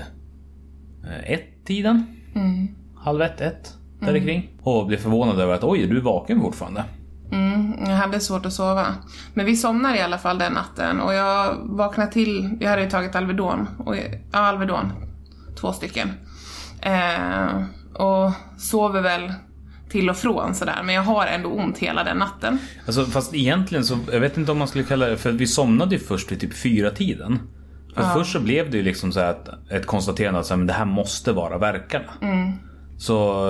eh, 1.04 1.32
ett 1.32 1.64
tiden. 1.64 2.06
Halv 2.96 3.22
ett, 3.22 3.40
ett. 3.40 3.75
Där 4.00 4.18
kring. 4.18 4.50
Och 4.62 4.87
blev 4.87 4.96
förvånad 4.99 5.40
över 5.40 5.54
att 5.54 5.64
oj, 5.64 5.87
du 5.87 5.96
är 5.96 6.00
vaken 6.00 6.40
fortfarande. 6.40 6.84
Mm, 7.32 7.75
jag 7.87 7.96
hade 7.96 8.20
svårt 8.20 8.46
att 8.46 8.52
sova. 8.52 8.87
Men 9.34 9.46
vi 9.46 9.56
somnade 9.56 9.99
i 9.99 10.00
alla 10.00 10.18
fall 10.18 10.38
den 10.38 10.52
natten 10.52 11.00
och 11.00 11.14
jag 11.14 11.56
vaknade 11.62 12.12
till, 12.12 12.56
jag 12.60 12.70
hade 12.70 12.82
ju 12.82 12.90
tagit 12.90 13.14
Alvedon, 13.14 13.68
och, 13.78 13.96
ja 14.32 14.38
Alvedon, 14.38 14.92
två 15.60 15.72
stycken. 15.72 16.12
Eh, 16.82 17.64
och 17.94 18.32
sover 18.58 19.00
väl 19.00 19.32
till 19.90 20.10
och 20.10 20.16
från 20.16 20.54
sådär, 20.54 20.82
men 20.84 20.94
jag 20.94 21.02
har 21.02 21.26
ändå 21.26 21.49
ont 21.49 21.78
hela 21.78 22.04
den 22.04 22.16
natten. 22.16 22.58
Alltså 22.87 23.04
fast 23.04 23.34
egentligen 23.34 23.84
så, 23.84 23.99
jag 24.12 24.20
vet 24.20 24.37
inte 24.37 24.52
om 24.52 24.58
man 24.58 24.68
skulle 24.68 24.84
kalla 24.84 25.06
det, 25.06 25.16
för 25.16 25.32
vi 25.32 25.46
somnade 25.46 25.94
ju 25.94 26.00
först 26.00 26.32
vid 26.32 26.40
typ 26.40 26.54
fyra 26.54 26.90
tiden. 26.90 27.38
För 27.94 28.02
först 28.02 28.32
så 28.32 28.40
blev 28.40 28.70
det 28.70 28.76
ju 28.76 28.82
liksom 28.82 29.12
så 29.12 29.20
här 29.20 29.37
ett, 29.70 29.87
konstaterande 29.87 30.40
att 30.40 30.46
så 30.46 30.54
här, 30.54 30.58
men 30.58 30.66
det 30.66 30.72
här 30.72 30.84
måste 30.84 31.32
vara 31.32 31.58
verkarna. 31.58 32.12
Så 33.00 33.45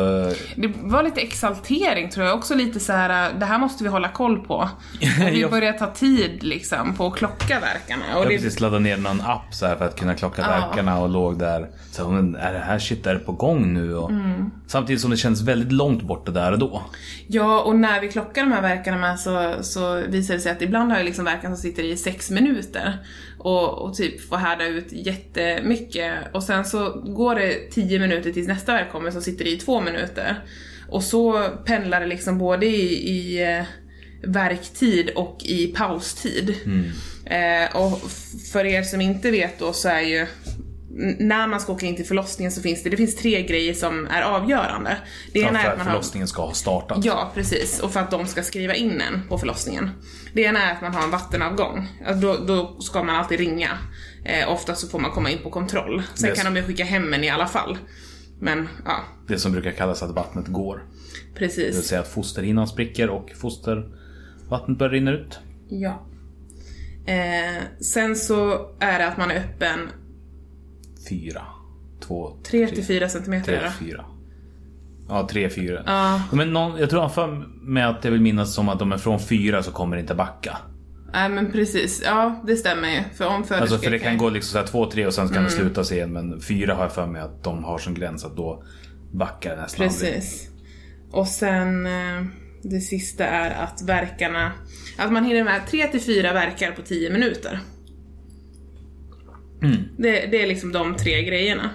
Det 0.56 0.70
var 0.82 1.02
lite 1.02 1.20
exaltering 1.20 2.10
tror 2.10 2.26
jag, 2.26 2.34
också 2.38 2.54
lite 2.54 2.80
så 2.80 2.92
här: 2.92 3.32
det 3.38 3.46
här 3.46 3.58
måste 3.58 3.84
vi 3.84 3.90
hålla 3.90 4.08
koll 4.08 4.38
på. 4.40 4.54
Och 4.54 4.68
vi 5.32 5.46
började 5.46 5.78
ta 5.78 5.86
tid 5.86 6.42
liksom 6.42 6.94
på 6.94 7.06
att 7.06 7.16
klocka 7.16 7.60
verkarna. 7.60 8.02
Och 8.14 8.20
Jag 8.20 8.28
det, 8.30 8.34
precis 8.36 8.60
laddat 8.60 8.82
ner 8.82 8.96
någon 8.96 9.20
app 9.20 9.54
så 9.54 9.66
för 9.66 9.84
att 9.84 9.98
kunna 10.00 10.14
klocka 10.14 10.42
Ja. 10.42 10.48
verkarna 10.48 10.98
och 10.98 11.08
låg 11.08 11.38
där. 11.38 11.68
Så 11.90 12.08
men 12.10 12.34
är 12.36 12.52
det 12.52 12.58
här 12.58 12.78
shit, 12.78 13.06
är 13.06 13.14
det 13.14 13.20
på 13.20 13.32
gång 13.32 13.74
nu? 13.74 13.96
Och, 13.96 14.10
Samtidigt 14.66 15.00
som 15.02 15.10
det 15.10 15.16
känns 15.16 15.42
väldigt 15.42 15.72
långt 15.72 16.02
borta 16.02 16.30
där 16.32 16.52
och 16.52 16.58
då. 16.58 16.82
Ja, 17.26 17.60
och 17.60 17.76
när 17.76 18.00
vi 18.00 18.08
klockar 18.08 18.42
de 18.42 18.52
här 18.52 18.62
verkarna 18.62 18.98
med 18.98 19.20
så, 19.20 19.52
så 19.60 19.94
visar 20.08 20.34
det 20.34 20.40
sig 20.40 20.52
att 20.52 20.62
ibland 20.62 20.90
har 20.90 20.98
jag 20.98 21.04
liksom 21.04 21.24
verkan 21.24 21.56
som 21.56 21.62
sitter 21.62 21.82
i 21.82 21.96
sex 21.96 22.30
minuter 22.30 22.98
och, 23.40 23.78
och 23.78 23.94
typ 23.94 24.28
får 24.28 24.36
härda 24.36 24.66
ut 24.66 24.92
jättemycket 24.92 26.14
och 26.32 26.42
sen 26.42 26.64
så 26.64 26.90
går 26.92 27.34
det 27.34 27.70
tio 27.70 27.98
minuter 27.98 28.32
tills 28.32 28.48
nästa 28.48 28.72
verk 28.72 28.92
kommer 28.92 29.10
som 29.10 29.22
sitter 29.22 29.46
i 29.46 29.56
två 29.56 29.80
minuter. 29.80 30.44
Och 30.88 31.02
så 31.02 31.48
pendlar 31.64 32.00
det 32.00 32.06
liksom 32.06 32.38
både 32.38 32.66
i, 32.66 33.10
i 33.10 33.42
eh, 33.42 33.64
verktid 34.22 35.10
och 35.10 35.38
i 35.40 35.66
paustid. 35.66 36.54
Eh, 37.24 37.76
och 37.76 38.00
för 38.52 38.64
er 38.64 38.82
som 38.82 39.00
inte 39.00 39.30
vet 39.30 39.58
då 39.58 39.72
så 39.72 39.88
är 39.88 40.00
ju 40.00 40.26
när 41.18 41.46
man 41.46 41.60
ska 41.60 41.72
åka 41.72 41.86
in 41.86 41.96
till 41.96 42.06
förlossningen 42.06 42.52
så 42.52 42.62
finns 42.62 42.82
det, 42.82 42.90
det 42.90 42.96
finns 42.96 43.16
tre 43.16 43.42
grejer 43.42 43.74
som 43.74 44.06
är 44.06 44.22
avgörande. 44.22 44.96
Det 45.32 45.40
ena 45.40 45.62
är 45.62 45.70
att 45.70 45.78
man 45.78 45.86
har 45.86 45.92
förlossningen 45.92 46.28
ska 46.28 46.42
ha 46.42 46.52
startat. 46.52 47.04
Ja, 47.04 47.30
precis. 47.34 47.80
Och 47.80 47.92
för 47.92 48.00
att 48.00 48.10
de 48.10 48.26
ska 48.26 48.42
skriva 48.42 48.74
in 48.74 49.00
en 49.00 49.28
på 49.28 49.38
förlossningen. 49.38 49.90
Det 50.34 50.42
ena 50.42 50.62
är 50.62 50.74
att 50.74 50.82
man 50.82 50.94
har 50.94 51.02
en 51.04 51.10
vattenavgång. 51.10 51.88
Alltså 52.06 52.20
då, 52.20 52.44
då 52.46 52.80
ska 52.80 53.02
man 53.02 53.16
alltid 53.16 53.38
ringa. 53.38 53.68
Eh, 54.24 54.52
ofta 54.52 54.74
så 54.74 54.88
får 54.88 54.98
man 54.98 55.10
komma 55.10 55.30
in 55.30 55.38
på 55.42 55.50
kontroll. 55.50 56.02
Sen 56.14 56.28
Yes. 56.28 56.42
kan 56.42 56.54
de 56.54 56.60
ju 56.60 56.66
skicka 56.66 56.84
hem 56.84 57.14
en 57.14 57.24
i 57.24 57.30
alla 57.30 57.46
fall. 57.46 57.78
Men 58.40 58.68
ja, 58.84 58.96
Det 59.28 59.38
som 59.38 59.52
brukar 59.52 59.70
kallas 59.70 60.02
att 60.02 60.10
vattnet 60.14 60.46
går. 60.46 60.76
Det 61.34 61.40
vill 61.40 61.48
precis. 61.48 61.86
säga 61.88 62.00
att 62.00 62.08
fosterhinnan 62.08 62.66
spricker 62.66 63.10
och 63.10 63.30
fostervattnet 63.40 64.78
börjar 64.78 64.92
rinna 64.92 65.10
ut. 65.10 65.38
Ja. 65.68 66.06
Eh, 67.06 67.62
sen 67.80 68.16
så 68.16 68.70
är 68.80 68.98
det 68.98 69.06
att 69.08 69.16
man 69.18 69.30
är 69.30 69.36
öppen 69.36 69.78
Fyra, 71.08 71.42
två, 72.00 72.36
3 72.44 72.66
till 72.66 72.84
4 72.84 73.08
centimeter. 73.08 73.44
tre, 73.58 73.60
det. 73.60 73.72
fyra. 73.78 74.04
Ja, 75.10 75.28
tre, 75.30 75.50
fyra. 75.50 75.82
Ja. 75.86 76.22
Men 76.32 76.52
någon, 76.52 76.78
jag 76.78 76.90
tror 76.90 77.08
för 77.08 77.26
mig 77.62 77.82
att 77.82 78.04
jag 78.04 78.12
vill 78.12 78.20
minnas 78.20 78.54
som 78.54 78.68
att 78.68 78.78
de 78.78 78.92
är 78.92 78.98
från 78.98 79.20
fyra 79.20 79.62
så 79.62 79.70
kommer 79.72 79.96
det 79.96 80.00
inte 80.00 80.14
backa. 80.14 80.56
Nej 81.12 81.28
men 81.28 81.52
precis, 81.52 82.02
ja 82.04 82.42
det 82.46 82.56
stämmer 82.56 82.88
ju. 82.88 83.00
För 83.16 83.26
om 83.26 83.44
Alltså 83.50 83.78
för 83.78 83.90
det 83.90 83.98
kan 83.98 84.18
gå 84.18 84.30
liksom 84.30 84.52
så 84.52 84.58
här 84.58 84.66
två, 84.66 84.90
tre 84.90 85.06
och 85.06 85.14
sen 85.14 85.28
kan 85.28 85.36
Mm. 85.36 85.44
det 85.50 85.50
sluta 85.56 85.84
sig 85.84 85.96
igen. 85.96 86.12
Men 86.12 86.40
fyra 86.40 86.74
har 86.74 86.82
jag 86.82 86.92
för 86.92 87.06
mig 87.06 87.22
att 87.22 87.44
de 87.44 87.64
har 87.64 87.78
som 87.78 87.94
gräns 87.94 88.24
att 88.24 88.36
då 88.36 88.62
backar 89.12 89.56
det 89.56 89.62
nästan. 89.62 89.86
Precis. 89.86 90.48
Och 91.12 91.26
sen 91.28 91.86
eh, 91.86 92.24
det 92.62 92.80
sista 92.80 93.26
är 93.26 93.64
att 93.64 93.82
verkarna, 93.82 94.52
att 94.98 95.12
man 95.12 95.24
hinner 95.24 95.44
med 95.44 95.66
3 95.66 95.86
till 95.86 96.00
4 96.00 96.32
verkar 96.32 96.72
på 96.72 96.82
10 96.82 97.10
minuter. 97.10 97.60
Det, 99.98 100.26
det 100.26 100.42
är 100.42 100.46
liksom 100.46 100.72
de 100.72 100.94
tre 100.96 101.22
grejerna. 101.24 101.70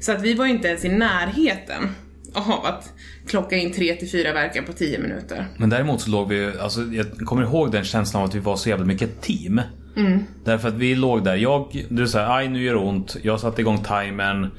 Så 0.00 0.12
att 0.12 0.22
vi 0.22 0.34
var 0.34 0.46
ju 0.46 0.52
inte 0.52 0.68
ens 0.68 0.84
i 0.84 0.88
närheten 0.88 1.88
av 2.34 2.66
att 2.66 2.92
klocka 3.26 3.56
in 3.56 3.72
3 3.72 3.94
till 3.94 4.10
4 4.10 4.32
verkar 4.32 4.62
på 4.62 4.72
10 4.72 4.98
minuter. 4.98 5.46
Men 5.56 5.70
däremot 5.70 6.00
så 6.00 6.10
låg 6.10 6.28
vi, 6.28 6.52
alltså 6.60 6.82
jag 6.82 7.06
kommer 7.26 7.42
ihåg 7.42 7.72
den 7.72 7.84
känslan 7.84 8.22
av 8.22 8.28
att 8.28 8.34
vi 8.34 8.38
var 8.38 8.56
så 8.56 8.68
jävla 8.68 8.84
mycket 8.84 9.20
team. 9.22 9.60
Mm. 9.96 10.24
Därför 10.44 10.68
att 10.68 10.74
vi 10.74 10.94
låg 10.94 11.24
där, 11.24 11.36
jag, 11.36 11.86
du 11.88 12.08
sa 12.08 12.36
aj 12.36 12.48
nu 12.48 12.62
gör 12.62 12.72
det 12.74 12.80
ont. 12.80 13.16
Jag 13.22 13.40
satte 13.40 13.60
igång 13.60 13.84
timern. 13.84 14.50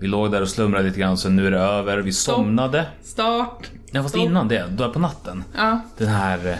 Vi 0.00 0.06
låg 0.06 0.32
där 0.32 0.42
och 0.42 0.48
slumrade 0.48 0.84
lite 0.84 1.00
grann, 1.00 1.16
så 1.16 1.28
nu 1.28 1.46
är 1.46 1.50
det 1.50 1.58
över. 1.58 1.98
Vi 1.98 2.12
somnade. 2.12 2.86
Start! 3.02 3.70
Ja 3.90 4.02
fast 4.02 4.14
Stopp. 4.14 4.24
innan 4.26 4.48
det, 4.48 4.64
då 4.70 4.92
på 4.92 4.98
natten. 4.98 5.44
Ja, 5.56 5.80
Den 5.98 6.08
här, 6.08 6.46
eh, 6.48 6.54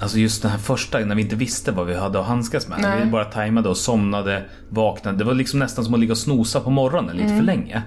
alltså 0.00 0.18
just 0.18 0.42
den 0.42 0.50
här 0.50 0.58
första 0.58 0.98
när 0.98 1.14
vi 1.14 1.22
inte 1.22 1.36
visste 1.36 1.72
vad 1.72 1.86
vi 1.86 1.94
hade 1.94 2.20
att 2.20 2.26
handskas 2.26 2.68
med. 2.68 2.78
Nej. 2.82 3.04
Vi 3.04 3.10
bara 3.10 3.24
tajmade 3.24 3.68
och 3.68 3.76
somnade, 3.76 4.44
vaknade. 4.68 5.18
Det 5.18 5.24
var 5.24 5.34
liksom 5.34 5.58
nästan 5.58 5.84
som 5.84 5.94
att 5.94 6.00
ligga 6.00 6.12
och 6.12 6.18
snosa 6.18 6.60
på 6.60 6.70
morgonen 6.70 7.16
lite 7.16 7.28
för 7.36 7.42
länge. 7.42 7.82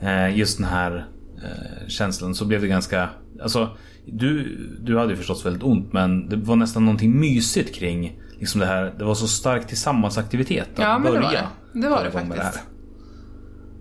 Eh, 0.00 0.38
just 0.38 0.58
den 0.58 0.66
här 0.66 1.06
eh, 1.42 1.88
känslan. 1.88 2.34
Så 2.34 2.44
blev 2.44 2.60
det 2.60 2.68
ganska, 2.68 3.08
alltså 3.42 3.68
du, 4.06 4.58
du 4.82 4.98
hade 4.98 5.10
ju 5.10 5.16
förstås 5.16 5.46
väldigt 5.46 5.62
ont 5.62 5.92
men 5.92 6.28
det 6.28 6.36
var 6.36 6.56
nästan 6.56 6.84
någonting 6.84 7.20
mysigt 7.20 7.74
kring 7.74 8.18
liksom 8.40 8.60
det 8.60 8.66
här. 8.66 8.94
Det 8.98 9.04
var 9.04 9.14
så 9.14 9.28
stark 9.28 9.66
tillsammansaktivitet 9.66 10.68
att 10.74 10.78
Ja, 10.78 10.98
men 10.98 11.12
det 11.12 11.18
börja. 11.18 11.30
var 11.30 11.48
det. 11.72 11.80
Det 11.80 11.88
var 11.88 12.04
det 12.04 12.10
faktiskt. 12.10 12.42
här. 12.42 12.54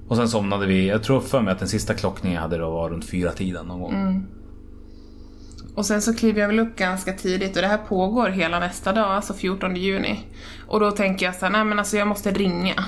Och 0.07 0.17
sen 0.17 0.27
somnade 0.29 0.65
vi, 0.65 0.87
jag 0.87 1.03
tror 1.03 1.19
för 1.19 1.41
mig 1.41 1.51
att 1.53 1.59
den 1.59 1.67
sista 1.67 1.93
klockningen 1.93 2.35
jag 2.35 2.41
hade 2.41 2.57
då 2.57 2.69
var 2.71 2.89
runt 2.89 3.05
fyra 3.05 3.31
tiden 3.31 3.65
någon 3.65 3.79
gång. 3.79 3.93
Mm. 3.93 4.23
Och 5.75 5.85
sen 5.85 6.01
så 6.01 6.13
kliver 6.13 6.41
jag 6.41 6.47
väl 6.47 6.59
upp 6.59 6.75
ganska 6.75 7.13
tidigt 7.13 7.55
och 7.55 7.61
det 7.61 7.67
här 7.67 7.77
pågår 7.77 8.29
hela 8.29 8.59
nästa 8.59 8.93
dag, 8.93 9.05
alltså 9.11 9.33
14 9.33 9.75
juni. 9.75 10.19
Och 10.67 10.79
då 10.79 10.91
tänker 10.91 11.25
jag 11.25 11.35
så 11.35 11.45
här, 11.45 11.51
nej 11.51 11.63
men 11.65 11.79
alltså 11.79 11.97
jag 11.97 12.07
måste 12.07 12.31
ringa. 12.31 12.85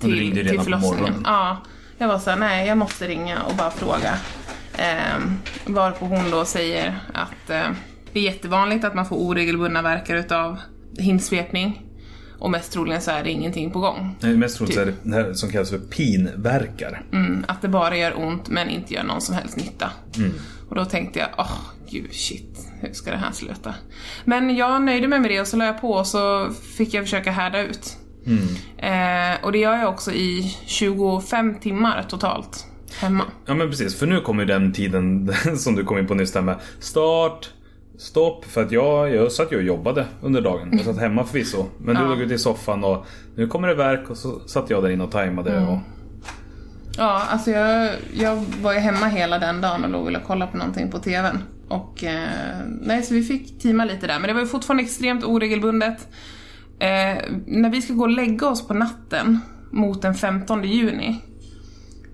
du 0.00 0.08
ringde 0.08 0.24
ju 0.24 0.30
Till, 0.30 0.50
redan 0.50 0.64
till 0.64 0.74
på 0.74 0.78
morgonen. 0.78 1.22
Ja. 1.24 1.62
Jag 1.98 2.08
var 2.08 2.18
så 2.18 2.30
här, 2.30 2.36
nej 2.36 2.68
jag 2.68 2.78
måste 2.78 3.08
ringa 3.08 3.42
och 3.42 3.54
bara 3.56 3.70
fråga. 3.70 4.14
Ehm, 4.76 5.38
varpå 5.66 6.06
hon 6.06 6.30
då 6.30 6.44
säger 6.44 6.98
att 7.14 7.50
eh, 7.50 7.70
det 8.12 8.18
är 8.20 8.24
jättevanligt 8.24 8.84
att 8.84 8.94
man 8.94 9.06
får 9.06 9.16
oregelbundna 9.16 9.82
verkar 9.82 10.16
utav 10.16 10.58
hinsvepning. 10.98 11.82
Och 12.38 12.50
mest 12.50 12.72
troligen 12.72 13.00
så 13.02 13.10
är 13.10 13.24
det 13.24 13.30
ingenting 13.30 13.70
på 13.70 13.78
gång. 13.80 14.16
Nej, 14.20 14.36
Mest 14.36 14.56
troligt 14.56 14.74
så 14.74 14.80
är 14.80 14.94
det 15.02 15.14
här 15.14 15.32
som 15.32 15.50
kallas 15.50 15.70
för 15.70 15.78
pinverkar. 15.78 17.02
Mm, 17.12 17.44
att 17.48 17.62
det 17.62 17.68
bara 17.68 17.96
gör 17.96 18.18
ont 18.18 18.48
men 18.48 18.70
inte 18.70 18.94
gör 18.94 19.02
någon 19.02 19.20
som 19.20 19.34
helst 19.34 19.56
nytta. 19.56 19.90
Mm. 20.16 20.32
Och 20.70 20.76
då 20.76 20.84
tänkte 20.84 21.18
jag, 21.18 21.28
åh 21.38 21.52
gud 21.90 22.12
shit, 22.12 22.68
hur 22.80 22.92
ska 22.92 23.10
det 23.10 23.16
här 23.16 23.32
sluta? 23.32 23.74
Men 24.24 24.56
jag 24.56 24.82
nöjde 24.82 25.08
mig 25.08 25.20
med 25.20 25.30
det 25.30 25.40
och 25.40 25.46
så 25.46 25.56
la 25.56 25.64
jag 25.64 25.80
på 25.80 25.90
och 25.92 26.06
så 26.06 26.50
fick 26.76 26.94
jag 26.94 27.04
försöka 27.04 27.30
härda 27.30 27.62
ut. 27.62 27.96
Mm. 28.26 28.42
Eh, 28.78 29.44
och 29.44 29.52
det 29.52 29.58
gör 29.58 29.76
jag 29.76 29.88
också 29.88 30.12
i 30.12 30.56
25 30.66 31.54
timmar 31.60 32.02
totalt 32.08 32.66
hemma. 33.00 33.24
Ja 33.46 33.54
men 33.54 33.70
precis, 33.70 33.98
för 33.98 34.06
nu 34.06 34.20
kommer 34.20 34.42
ju 34.42 34.46
den 34.46 34.72
tiden 34.72 35.32
som 35.56 35.74
du 35.74 35.84
kom 35.84 35.98
in 35.98 36.06
på 36.06 36.14
nyss 36.14 36.32
där 36.32 36.42
med 36.42 36.56
start, 36.78 37.50
stopp. 37.98 38.44
För 38.44 38.62
att 38.62 38.72
jag, 38.72 39.14
jag 39.14 39.32
satt 39.32 39.52
ju 39.52 39.56
och 39.56 39.62
jobbade 39.62 40.06
under 40.22 40.40
dagen. 40.40 40.68
Jag 40.72 40.80
satt 40.80 40.98
hemma 40.98 41.24
förvisso. 41.24 41.66
Men 41.78 41.94
du 41.94 42.02
Ja. 42.02 42.08
låg 42.08 42.20
ute 42.20 42.34
i 42.34 42.38
soffan 42.38 42.84
och 42.84 43.06
nu 43.36 43.46
kommer 43.46 43.68
det 43.68 43.74
verk 43.74 44.10
och 44.10 44.16
så 44.16 44.40
satt 44.48 44.70
jag 44.70 44.82
där 44.82 44.90
inne 44.90 45.04
och 45.04 45.10
tajmade. 45.10 45.52
Mm. 45.56 45.68
Och, 45.68 45.78
Ja, 46.96 47.22
alltså 47.28 47.50
jag, 47.50 47.90
jag 48.12 48.36
var 48.36 48.72
ju 48.72 48.78
hemma 48.78 49.06
hela 49.06 49.38
den 49.38 49.60
dagen 49.60 49.84
och 49.84 49.90
låg 49.90 50.06
och 50.06 50.26
kolla 50.26 50.46
på 50.46 50.56
någonting 50.56 50.90
på 50.90 50.98
TVn. 50.98 51.38
Och 51.68 52.04
eh, 52.04 52.28
nej, 52.80 53.02
så 53.02 53.14
vi 53.14 53.22
fick 53.22 53.62
teama 53.62 53.84
lite 53.84 54.06
där. 54.06 54.18
Men 54.18 54.28
det 54.28 54.34
var 54.34 54.40
ju 54.40 54.46
fortfarande 54.46 54.82
extremt 54.82 55.24
oregelbundet. 55.24 56.08
Eh, 56.78 57.18
när 57.46 57.70
vi 57.70 57.82
ska 57.82 57.92
gå 57.92 58.02
och 58.02 58.10
lägga 58.10 58.48
oss 58.48 58.68
på 58.68 58.74
natten 58.74 59.40
mot 59.70 60.02
den 60.02 60.14
15 60.14 60.64
juni 60.64 61.20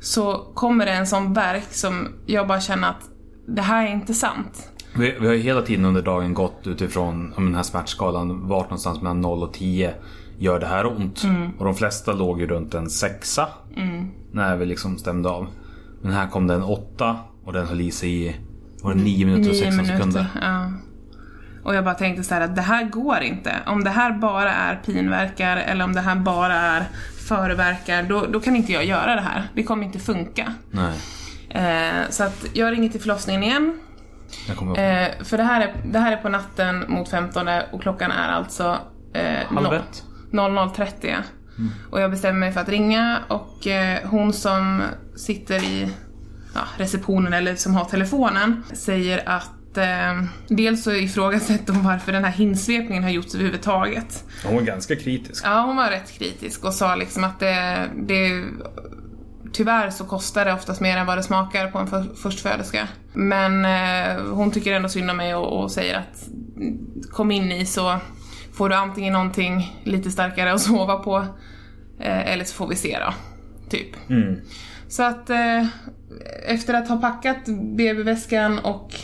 så 0.01 0.53
kommer 0.55 0.87
det 0.87 0.93
en 0.93 1.07
sån 1.07 1.33
verk 1.33 1.67
som 1.71 2.09
jag 2.27 2.47
bara 2.47 2.61
känner 2.61 2.89
att 2.89 3.11
det 3.47 3.63
här 3.63 3.87
är 3.87 3.93
inte 3.93 4.15
sant. 4.15 4.71
vi, 4.99 5.17
vi 5.21 5.27
har 5.27 5.35
ju 5.35 5.41
hela 5.41 5.63
tiden 5.63 5.85
under 5.85 6.03
dagen 6.03 6.35
gått 6.35 6.67
utifrån 6.67 7.33
den 7.37 7.55
här 7.55 7.63
smärtskalan. 7.63 8.49
Vart 8.49 8.65
någonstans 8.65 9.03
mellan 9.03 9.21
0 9.21 9.43
och 9.43 9.53
10 9.53 9.95
gör 10.39 10.61
det 10.61 10.67
här 10.67 10.87
ont. 10.87 11.25
Mm. 11.25 11.51
Och 11.59 11.65
de 11.65 11.75
flesta 11.75 12.13
låg 12.13 12.41
ju 12.41 12.47
runt 12.47 12.75
en 12.75 12.91
sexa. 12.91 13.49
När 14.33 14.57
vi 14.57 14.67
liksom 14.67 14.99
stämde 14.99 15.29
av. 15.29 15.47
Men 16.03 16.13
här 16.13 16.29
kom 16.29 16.47
det 16.47 16.55
en 16.55 16.63
8 16.63 17.17
och 17.45 17.53
den 17.53 17.67
höll 17.67 17.81
i 17.81 17.91
sig 17.91 18.27
i 18.27 18.37
var 18.83 18.95
det 18.95 19.01
9 19.01 19.27
minuter 19.27 19.51
och 19.51 19.55
Nio 19.55 19.65
16 19.65 19.77
minuter. 19.77 19.97
sekunder. 19.97 20.27
Ja. 20.43 20.73
Och 21.65 21.75
jag 21.75 21.85
bara 21.85 21.95
tänkte 21.95 22.25
så 22.25 22.35
här 22.35 22.41
att 22.41 22.57
det 22.57 22.63
här 22.63 22.85
går 22.85 23.21
inte. 23.21 23.55
Om 23.67 23.85
det 23.85 23.91
här 23.91 24.13
bara 24.13 24.53
är 24.53 24.77
pinverkar 24.77 25.57
eller 25.57 25.85
om 25.85 25.93
det 25.93 26.01
här 26.01 26.17
bara 26.17 26.55
är 26.55 26.85
förverkar, 27.29 28.03
då, 28.03 28.27
då 28.27 28.41
kan 28.41 28.57
inte 28.57 28.73
jag 28.73 28.85
göra 28.85 29.15
det 29.15 29.21
här. 29.21 29.49
Det 29.55 29.63
kommer 29.63 29.85
inte 29.85 29.99
funka. 29.99 30.55
Eh, 31.49 32.11
så 32.11 32.25
att 32.25 32.47
jag 32.53 32.73
ringer 32.73 32.89
till 32.89 33.01
förlossningen 33.01 33.43
igen. 33.43 33.79
Eh, 34.49 35.25
för 35.25 35.37
det 35.37 35.43
här, 35.43 35.61
är, 35.61 35.75
det 35.93 35.99
här 35.99 36.13
är 36.13 36.17
på 36.17 36.29
natten 36.29 36.85
mot 36.89 37.09
15 37.09 37.49
och 37.73 37.83
klockan 37.83 38.11
är 38.11 38.29
alltså 38.29 38.79
eh, 39.15 39.55
Halv 39.55 39.73
ett. 39.73 40.05
00.30. 40.39 41.23
Och 41.91 42.01
jag 42.01 42.11
bestämmer 42.11 42.41
mig 42.41 42.53
för 42.53 42.61
att 42.61 42.69
ringa 42.69 43.19
och 43.29 43.67
eh, 43.67 43.99
hon 44.05 44.33
som 44.33 44.83
sitter 45.17 45.65
i 45.65 45.89
ja, 46.55 46.61
receptionen 46.77 47.33
eller 47.33 47.57
som 47.57 47.75
har 47.75 47.85
telefonen 47.85 48.63
säger 48.73 49.29
att 49.29 49.77
eh, 49.77 50.23
dels 50.49 50.85
så 50.85 50.93
ifrågasätter 50.93 51.73
hon 51.73 51.85
varför 51.85 52.13
den 52.13 52.25
här 52.25 52.33
hinsvepningen 52.33 53.03
har 53.03 53.11
gjorts 53.11 53.35
överhuvudtaget. 53.35 54.25
Hon 54.45 54.55
var 54.55 54.63
ganska 54.63 54.97
kritisk. 54.97 55.45
Ja, 55.47 55.61
hon 55.61 55.77
var 55.77 55.91
rätt 55.91 56.19
kritisk 56.19 56.65
och 56.65 56.75
sa 56.75 56.95
liksom 56.95 57.25
att 57.25 57.41
det, 57.41 57.89
det 58.07 58.45
Tyvärr 59.53 59.91
så 59.91 60.05
kostar 60.05 60.45
det 60.45 60.53
oftast 60.53 60.81
mer 60.81 60.97
än 60.97 61.07
vad 61.07 61.19
det 61.19 61.23
smakar 61.23 61.71
på 61.71 61.79
en 61.79 61.87
för, 61.87 62.15
förstföderska. 62.23 62.89
Men 63.13 63.65
eh, 63.65 64.25
hon 64.25 64.51
tycker 64.51 64.73
ändå 64.73 64.89
synd 64.89 65.11
om 65.11 65.17
mig 65.17 65.35
och, 65.35 65.63
och 65.63 65.71
säger 65.71 65.99
att 65.99 66.29
mm, 66.57 66.79
kom 67.11 67.31
in 67.31 67.53
i 67.53 67.67
så 67.67 68.01
får 68.57 68.69
du 68.69 68.75
antingen 68.75 69.13
någonting 69.13 69.81
lite 69.85 70.11
starkare 70.11 70.53
att 70.53 70.61
sova 70.71 70.97
på 70.97 71.17
eh, 72.01 72.33
eller 72.33 72.45
så 72.45 72.55
får 72.55 72.69
vi 72.69 72.77
se 72.77 72.99
då. 72.99 73.15
Typ. 73.71 74.11
Mm. 74.11 74.41
Så 74.89 75.03
att 75.03 75.31
eh, 75.31 75.67
efter 76.47 76.75
att 76.75 76.89
ha 76.89 76.97
packat 76.97 77.45
BB-väskan 77.77 78.59
och 78.59 78.95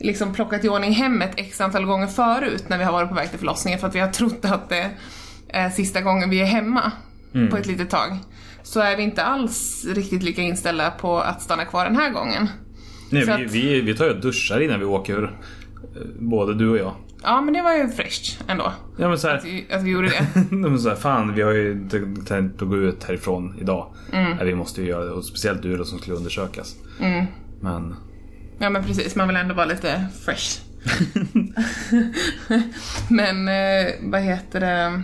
liksom 0.00 0.34
plockat 0.34 0.64
i 0.64 0.68
ordning 0.68 0.92
hemmet 0.92 1.30
x 1.36 1.60
antal 1.60 1.84
gånger 1.86 2.06
förut 2.06 2.64
när 2.68 2.78
vi 2.78 2.84
har 2.84 2.92
varit 2.92 3.08
på 3.08 3.14
väg 3.14 3.30
till 3.30 3.38
förlossningen 3.38 3.80
för 3.80 3.86
att 3.88 3.94
vi 3.94 4.00
har 4.00 4.08
trott 4.12 4.44
att 4.44 4.68
det 4.68 4.90
är 5.48 5.70
sista 5.70 6.00
gången 6.00 6.30
vi 6.30 6.40
är 6.40 6.44
hemma 6.46 6.92
på 7.50 7.56
ett 7.56 7.66
litet 7.66 7.90
tag. 7.90 8.18
Så 8.62 8.80
är 8.80 8.96
vi 8.96 9.02
inte 9.02 9.24
alls 9.24 9.86
riktigt 9.94 10.22
lika 10.22 10.42
inställda 10.42 10.90
på 10.90 11.18
att 11.20 11.42
stanna 11.42 11.64
kvar 11.64 11.84
den 11.84 11.96
här 11.96 12.10
gången. 12.10 12.48
Nej, 13.10 13.24
vi, 13.24 13.30
att- 13.32 13.40
vi, 13.40 13.80
vi 13.80 13.96
tar 13.96 14.06
ju 14.06 14.14
duschar 14.14 14.60
innan 14.60 14.78
vi 14.80 14.84
åker. 14.86 15.22
eh, 15.22 16.00
Både 16.18 16.54
du 16.54 16.68
och 16.68 16.78
jag. 16.78 16.94
Ja 17.24 17.40
men 17.40 17.54
det 17.54 17.62
var 17.62 17.74
ju 17.74 17.88
fräscht 17.88 18.38
ändå. 18.48 18.72
Ja 18.98 19.08
men 19.08 19.18
så 19.18 19.28
här, 19.28 19.36
Att 19.36 19.44
vi, 19.44 19.66
att 19.70 19.82
vi 19.82 19.90
gjorde 19.90 20.08
det. 20.08 20.26
men 20.56 20.78
så 20.78 20.88
här, 20.88 20.96
fan 20.96 21.34
vi 21.34 21.42
har 21.42 21.52
ju 21.52 21.88
tänkt 22.26 22.62
att 22.62 22.68
gå 22.68 22.76
ut 22.76 23.04
härifrån 23.04 23.54
idag. 23.60 23.86
Mm. 24.12 24.36
Nej, 24.36 24.46
vi 24.46 24.54
måste 24.54 24.82
ju 24.82 24.88
göra 24.88 25.04
det. 25.04 25.10
Och 25.10 25.24
speciellt 25.24 25.62
du 25.62 25.76
då 25.76 25.84
som 25.84 25.98
skulle 25.98 26.16
undersökas. 26.16 26.76
Men 27.60 27.94
Ja 28.58 28.70
men 28.70 28.84
precis, 28.84 29.16
man 29.16 29.28
vill 29.28 29.36
ändå 29.36 29.54
vara 29.54 29.66
lite 29.66 30.06
fresh. 30.24 30.60
men 33.08 33.48
eh, 33.48 33.92
vad 34.00 34.20
heter 34.20 34.60
det? 34.60 35.02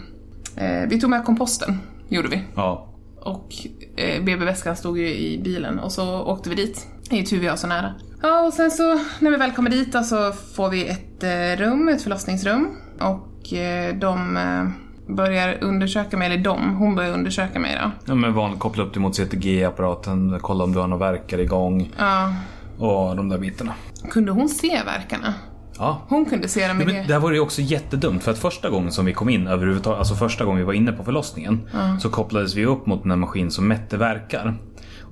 Eh, 0.57 0.89
vi 0.89 1.01
tog 1.01 1.11
med 1.11 1.25
komposten, 1.25 1.79
gjorde 2.09 2.29
vi. 2.29 2.43
Ja. 2.55 2.87
Och 3.21 3.55
eh, 3.97 4.25
BB-väskan 4.25 4.77
stod 4.77 4.99
ju 4.99 5.09
i 5.15 5.41
bilen 5.45 5.79
och 5.79 5.93
så 5.93 6.23
åkte 6.23 6.51
vi 6.51 6.57
dit. 6.57 6.87
Det 7.11 7.17
är 7.17 7.19
ju 7.19 7.25
tur 7.25 7.41
vi 7.41 7.47
har 7.49 7.57
så 7.57 7.67
nära. 7.67 7.95
Ja, 8.23 8.47
och 8.47 8.53
sen 8.53 8.71
så 8.71 9.01
när 9.21 9.31
vi 9.31 9.37
väl 9.37 9.53
kommer 9.53 9.71
dit 9.71 9.93
då, 9.93 10.03
så 10.03 10.33
får 10.33 10.71
vi 10.71 10.89
ett 10.89 11.23
eh, 11.23 11.65
rum, 11.65 11.89
ett 11.89 12.03
förlossningsrum. 12.03 12.69
Och 13.01 13.53
eh, 13.53 13.95
de 13.97 14.37
eh, 14.37 15.15
börjar 15.15 15.59
undersöka 15.61 16.17
mig, 16.17 16.27
eller 16.33 16.45
de, 16.45 16.75
hon 16.77 16.95
börjar 16.95 17.13
undersöka 17.13 17.59
mig 17.59 17.79
då. 17.83 17.91
ja 18.05 18.15
men 18.15 18.35
vanligt 18.35 18.61
koppla 18.61 18.85
upp 18.85 18.95
det 18.95 19.01
mot 19.01 19.15
CTG-apparaten, 19.17 20.39
kolla 20.43 20.65
om 20.65 20.73
du 20.73 20.79
har 20.79 20.87
några 20.87 21.13
verkar 21.13 21.39
igång 21.39 21.91
Ja. 21.99 22.35
och 22.79 23.17
de 23.17 23.29
där 23.29 23.39
bitarna. 23.39 23.75
Kunde 24.11 24.33
hon 24.33 24.49
se 24.49 24.83
verkarna? 24.85 25.35
Ja. 25.79 26.03
Hon 26.09 26.25
kunde 26.25 26.49
se 26.49 26.69
dem 26.69 26.81
i 26.81 26.85
Men 26.85 26.95
det. 27.07 27.13
här 27.13 27.21
var 27.21 27.33
ju 27.33 27.41
också 27.41 27.63
jättedumt 27.63 28.23
för 28.23 28.31
att 28.31 28.39
första 28.39 28.71
gången 28.71 28.93
som 28.93 29.05
vi 29.05 29.13
kom 29.13 29.29
in 29.29 29.47
överhuvudtaget, 29.47 29.99
alltså 29.99 30.15
första 30.15 30.45
gången 30.45 30.59
vi 30.59 30.65
var 30.65 30.73
inne 30.73 30.93
på 30.93 31.05
förlossningen 31.05 31.69
så 32.01 32.11
kopplades 32.11 32.55
vi 32.55 32.67
upp 32.67 32.87
mot 32.87 33.05
en 33.05 33.19
maskin 33.21 33.51
som 33.51 33.69
mätte 33.69 33.97
verkar. 33.97 34.55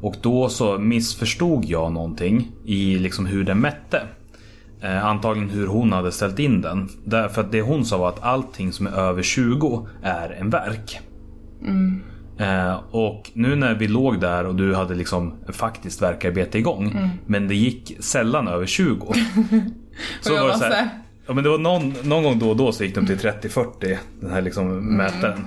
Och 0.01 0.15
då 0.23 0.49
så 0.49 0.79
missförstod 0.79 1.65
jag 1.65 1.93
någonting 1.93 2.53
i 2.65 2.99
liksom 2.99 3.27
hur 3.27 3.45
den 3.45 3.59
mätte. 3.61 4.03
Eh, 4.83 5.05
antagligen 5.05 5.51
hur 5.51 5.67
hon 5.67 5.93
hade 5.93 6.13
ställt 6.13 6.39
in 6.39 6.61
den. 6.61 6.89
Därför 7.05 7.41
att 7.41 7.53
det 7.53 7.61
hon 7.63 7.85
sa 7.85 7.99
var 7.99 8.09
att 8.09 8.23
allting 8.23 8.73
som 8.73 8.87
är 8.87 8.91
över 8.91 9.23
20 9.23 9.89
är 10.03 10.31
en 10.41 10.51
verk. 10.51 11.01
Eh, 12.39 12.81
och 12.91 13.31
nu 13.35 13.57
när 13.57 13.75
vi 13.75 13.89
låg 13.89 14.21
där 14.21 14.47
och 14.47 14.55
du 14.55 14.75
hade 14.75 14.95
liksom 14.95 15.33
faktiskt 15.53 16.03
verkarbete 16.03 16.59
igång. 16.59 17.11
Men 17.27 17.49
det 17.49 17.55
gick 17.55 17.97
sällan 18.01 18.49
över 18.49 18.67
20. 18.67 19.07
Och 19.07 19.17
jag 20.25 20.43
var 20.43 20.53
så 20.53 20.65
här- 20.65 20.89
Ja 21.27 21.35
men 21.35 21.45
det 21.45 21.51
var 21.51 21.59
någon, 21.59 21.95
någon 22.05 22.23
gång 22.23 22.39
då 22.39 22.51
och 22.51 22.57
då 22.57 22.73
så 22.73 22.85
gick 22.85 22.95
de 22.95 23.07
till 23.07 23.19
30-40 23.19 23.97
den 24.21 24.31
här 24.31 24.43
liksom 24.43 24.97
mätaren. 24.97 25.45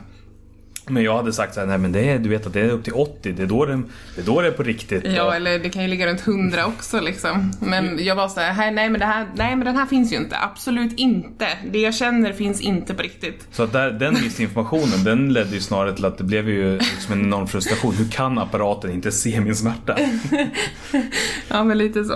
Men 0.88 1.04
jag 1.04 1.16
hade 1.18 1.34
sagt 1.34 1.54
så 1.54 1.60
här, 1.60 1.68
nej 1.68 1.78
men 1.78 1.92
det 1.92 2.10
är, 2.10 2.20
du 2.20 2.30
vet 2.30 2.48
att 2.48 2.54
det 2.54 2.62
är 2.62 2.70
upp 2.70 2.84
till 2.84 2.94
80, 2.94 3.32
det 3.32 3.44
är 3.44 3.48
då 3.48 3.66
det, 3.66 3.76
det, 4.16 4.22
är, 4.22 4.26
då 4.26 4.42
det 4.42 4.48
är 4.48 4.52
på 4.52 4.64
riktigt. 4.64 5.04
Ja, 5.06 5.24
Och- 5.24 5.36
eller 5.36 5.60
det 5.60 5.70
kan 5.70 5.82
ju 5.82 5.88
ligga 5.88 6.08
runt 6.08 6.22
100 6.28 6.66
också 6.66 7.00
liksom. 7.00 7.52
Men 7.60 8.04
jag 8.06 8.16
var 8.16 8.28
så 8.28 8.40
här, 8.40 8.54
"Här, 8.54 8.72
nej 8.72 8.90
men 8.90 9.00
det 9.00 9.06
här, 9.06 9.28
nej 9.36 9.56
men 9.56 9.66
den 9.66 9.76
här 9.76 9.86
finns 9.86 10.12
ju 10.14 10.18
inte. 10.18 10.38
Absolut 10.38 10.94
inte. 11.00 11.48
Det 11.72 11.80
jag 11.80 11.96
känner 11.96 12.34
finns 12.34 12.62
inte 12.62 12.94
på 12.94 13.02
riktigt. 13.02 13.48
Så 13.52 13.64
att 13.64 13.74
där, 13.74 13.92
den 13.92 14.14
missinformationen 14.14 15.04
den 15.04 15.34
ledde 15.34 15.50
ju 15.56 15.60
snarare 15.62 15.96
till 15.96 16.06
att 16.06 16.18
det 16.18 16.24
blev 16.24 16.50
ju 16.50 16.78
liksom 16.78 17.14
en 17.14 17.22
enorm 17.22 17.48
frustration. 17.48 17.94
Hur 17.96 18.10
kan 18.10 18.38
apparaten 18.40 18.92
inte 18.92 19.12
se 19.12 19.42
min 19.42 19.56
smärta? 19.56 19.98
Ja, 21.48 21.64
men 21.64 21.78
lite 21.78 22.04
så. 22.06 22.14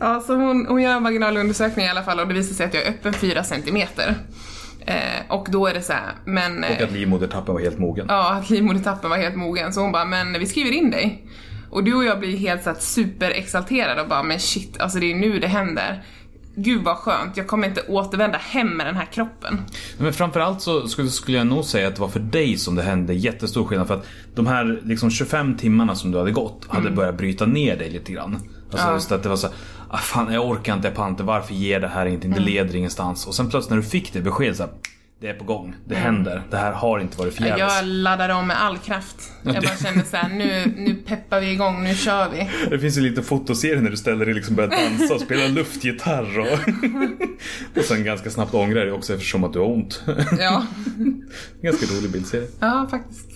Ja, 0.00 0.20
så 0.26 0.34
hon, 0.34 0.66
hon 0.66 0.82
gör 0.82 0.92
en 0.96 1.02
vaginal 1.02 1.36
undersökning 1.36 1.86
i 1.86 1.88
alla 1.88 2.02
fall 2.02 2.20
och 2.20 2.28
det 2.28 2.34
visar 2.34 2.54
sig 2.54 2.66
att 2.66 2.74
jag 2.74 2.82
är 2.82 2.88
öppen 2.90 3.12
4 3.12 3.44
centimeter. 3.44 4.14
Eh, 4.86 4.94
och 5.28 5.46
då 5.50 5.66
är 5.66 5.74
det 5.74 5.82
så 5.82 5.92
här, 5.92 6.12
men... 6.24 6.64
Och 6.64 6.80
att 6.82 6.92
livmodertappen 6.92 7.54
var 7.54 7.60
helt 7.60 7.78
mogen. 7.78 8.06
Ja, 8.08 8.32
att 8.32 8.50
livmodertappen 8.50 9.10
var 9.10 9.16
helt 9.16 9.36
mogen. 9.36 9.72
Så 9.72 9.80
hon 9.80 9.92
bara, 9.92 10.04
men 10.04 10.32
vi 10.38 10.46
skriver 10.46 10.70
in 10.72 10.90
dig. 10.90 11.26
Och 11.70 11.84
du 11.84 11.94
och 11.94 12.04
jag 12.04 12.18
blir 12.20 12.36
helt 12.36 12.62
så 12.62 12.70
att 12.70 12.82
superexalterade 12.82 14.02
och 14.02 14.08
bara, 14.08 14.22
men 14.22 14.40
shit, 14.40 14.80
alltså 14.80 14.98
det 14.98 15.10
är 15.12 15.14
nu 15.14 15.38
det 15.38 15.46
händer. 15.46 16.02
Gud 16.54 16.82
vad 16.84 16.96
skönt, 16.96 17.36
jag 17.36 17.46
kommer 17.46 17.68
inte 17.68 17.82
återvända 17.88 18.38
hem 18.38 18.76
med 18.76 18.86
den 18.86 18.96
här 18.96 19.04
kroppen. 19.04 19.60
Men 19.98 20.12
framförallt 20.12 20.60
så 20.62 20.88
skulle, 20.88 21.08
skulle 21.08 21.36
jag 21.38 21.46
nog 21.46 21.64
säga 21.64 21.88
att 21.88 21.94
det 21.94 22.00
var 22.00 22.08
för 22.08 22.20
dig 22.20 22.56
som 22.56 22.74
det 22.74 22.82
hände 22.82 23.14
jättestor 23.14 23.64
skillnad. 23.64 23.86
För 23.88 23.94
att 23.94 24.06
de 24.34 24.46
här 24.46 24.80
liksom 24.84 25.10
25 25.10 25.56
timmarna 25.56 25.94
som 25.94 26.10
du 26.10 26.18
hade 26.18 26.30
gått 26.30 26.66
hade 26.68 26.90
börjat 26.90 27.16
bryta 27.18 27.46
ner 27.46 27.76
dig 27.76 27.90
lite 27.90 28.12
grann. 28.12 28.38
Alltså 28.72 28.86
Ja. 28.88 28.94
just 28.94 29.12
att 29.12 29.22
det 29.22 29.28
var 29.28 29.36
så 29.36 29.48
ah, 29.92 29.98
fan 29.98 30.32
jag 30.32 30.48
orkar 30.48 30.74
inte 30.74 30.90
Pante, 30.90 31.22
varför 31.22 31.54
ger 31.54 31.80
det 31.80 31.88
här 31.88 32.06
inte? 32.06 32.28
Det 32.28 32.40
leder 32.40 32.76
ingenstans. 32.76 33.26
Och 33.26 33.34
sen 33.34 33.50
plötsligt 33.50 33.70
när 33.70 33.76
du 33.76 33.82
fick 33.82 34.12
det 34.12 34.20
beskedet 34.20 34.56
så 34.56 34.62
här, 34.62 34.72
det 35.20 35.28
är 35.28 35.34
på 35.34 35.44
gång, 35.44 35.74
det 35.84 35.94
händer, 35.94 36.42
det 36.50 36.56
här 36.56 36.72
har 36.72 36.98
inte 36.98 37.18
varit 37.18 37.34
förgäves. 37.34 37.60
Jag 37.60 37.84
laddade 37.84 38.34
om 38.34 38.46
med 38.46 38.62
all 38.62 38.78
kraft. 38.78 39.16
Jag 39.42 39.54
bara 39.54 39.76
kände 39.82 40.04
så 40.04 40.16
här, 40.16 40.28
nu, 40.28 40.72
nu 40.76 40.94
peppar 40.94 41.40
vi 41.40 41.52
igång, 41.52 41.84
nu 41.84 41.94
kör 41.94 42.28
vi. 42.30 42.50
Det 42.70 42.78
finns 42.78 42.96
ju 42.96 43.00
lite 43.00 43.22
fotoserie 43.22 43.80
när 43.80 43.90
du 43.90 43.96
ställer 43.96 44.24
dig 44.24 44.34
liksom 44.34 44.56
börjar 44.56 44.70
dansa 44.70 45.14
och 45.14 45.20
spela 45.20 45.48
luftgitarr 45.48 46.38
och... 46.38 46.58
och 47.78 47.84
sen 47.84 48.04
ganska 48.04 48.30
snabbt 48.30 48.54
ångrar 48.54 48.80
dig 48.80 48.92
också 48.92 49.14
eftersom 49.14 49.44
att 49.44 49.52
du 49.52 49.58
har 49.58 49.66
ont. 49.66 50.02
Ja, 50.38 50.66
ganska 51.62 51.86
rolig 51.86 52.12
bildserie. 52.12 52.48
ja 52.60 52.86
faktiskt. 52.90 53.31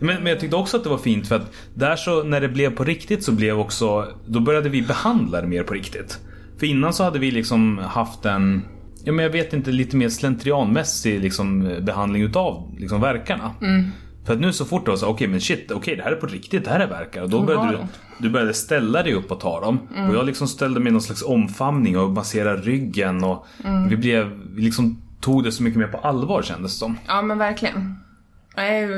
Men, 0.00 0.16
men 0.22 0.26
jag 0.26 0.40
tyckte 0.40 0.56
också 0.56 0.76
att 0.76 0.84
det 0.84 0.90
var 0.90 0.98
fint 0.98 1.28
för 1.28 1.36
att 1.36 1.52
där 1.74 1.96
så 1.96 2.22
när 2.22 2.40
det 2.40 2.48
blev 2.48 2.70
på 2.70 2.84
riktigt 2.84 3.24
så 3.24 3.32
blev 3.32 3.58
också 3.58 4.06
Då 4.26 4.40
började 4.40 4.68
vi 4.68 4.82
behandla 4.82 5.40
det 5.40 5.46
mer 5.46 5.62
på 5.62 5.74
riktigt. 5.74 6.18
För 6.58 6.66
innan 6.66 6.92
så 6.92 7.04
hade 7.04 7.18
vi 7.18 7.30
liksom 7.30 7.78
haft 7.78 8.24
en 8.24 8.62
Ja 9.04 9.12
men 9.12 9.22
jag 9.22 9.30
vet 9.30 9.52
inte 9.52 9.70
lite 9.70 9.96
mer 9.96 10.08
slentrianmässig 10.08 11.20
liksom 11.20 11.76
behandling 11.80 12.22
utav 12.22 12.74
liksom 12.78 13.00
verkarna. 13.00 13.54
För 14.26 14.34
att 14.34 14.40
nu 14.40 14.52
så 14.52 14.64
fort 14.64 14.84
det 14.84 14.90
var 14.90 14.98
så 14.98 15.06
okej 15.06 15.28
men 15.28 15.40
shit, 15.40 15.70
okej 15.70 15.96
det 15.96 16.02
här 16.02 16.12
är 16.12 16.16
på 16.16 16.26
riktigt, 16.26 16.64
det 16.64 16.70
här 16.70 16.80
är 16.80 16.86
verkar. 16.86 17.22
Och 17.22 17.30
då 17.30 17.42
började 17.42 17.70
du, 17.70 17.78
du 18.18 18.30
började 18.30 18.54
ställa 18.54 19.02
dig 19.02 19.14
upp 19.14 19.32
och 19.32 19.40
ta 19.40 19.60
dem. 19.60 19.78
Och 20.08 20.14
jag 20.14 20.26
liksom 20.26 20.48
ställde 20.48 20.80
mig 20.80 20.88
i 20.88 20.92
någon 20.92 21.02
slags 21.02 21.22
omfamning 21.22 21.98
och 21.98 22.10
masserade 22.10 22.62
ryggen 22.62 23.24
och 23.24 23.46
vi 23.88 23.96
blev, 23.96 24.30
vi 24.54 24.62
liksom 24.62 25.02
tog 25.20 25.44
det 25.44 25.52
så 25.52 25.62
mycket 25.62 25.78
mer 25.78 25.86
på 25.86 25.98
allvar 25.98 26.42
kändes 26.42 26.72
det 26.72 26.78
som. 26.78 26.98
Ja 27.06 27.22
men 27.22 27.38
verkligen. 27.38 27.96
Nej, 28.56 28.88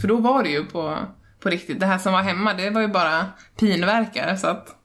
för 0.00 0.08
då 0.08 0.16
var 0.16 0.42
det 0.42 0.48
ju 0.48 0.64
på, 0.64 0.98
på 1.40 1.48
riktigt. 1.48 1.80
Det 1.80 1.86
här 1.86 1.98
som 1.98 2.12
var 2.12 2.22
hemma, 2.22 2.54
det 2.54 2.70
var 2.70 2.80
ju 2.80 2.88
bara 2.88 3.26
pinverkar 3.60 4.36
så 4.36 4.46
att... 4.46 4.80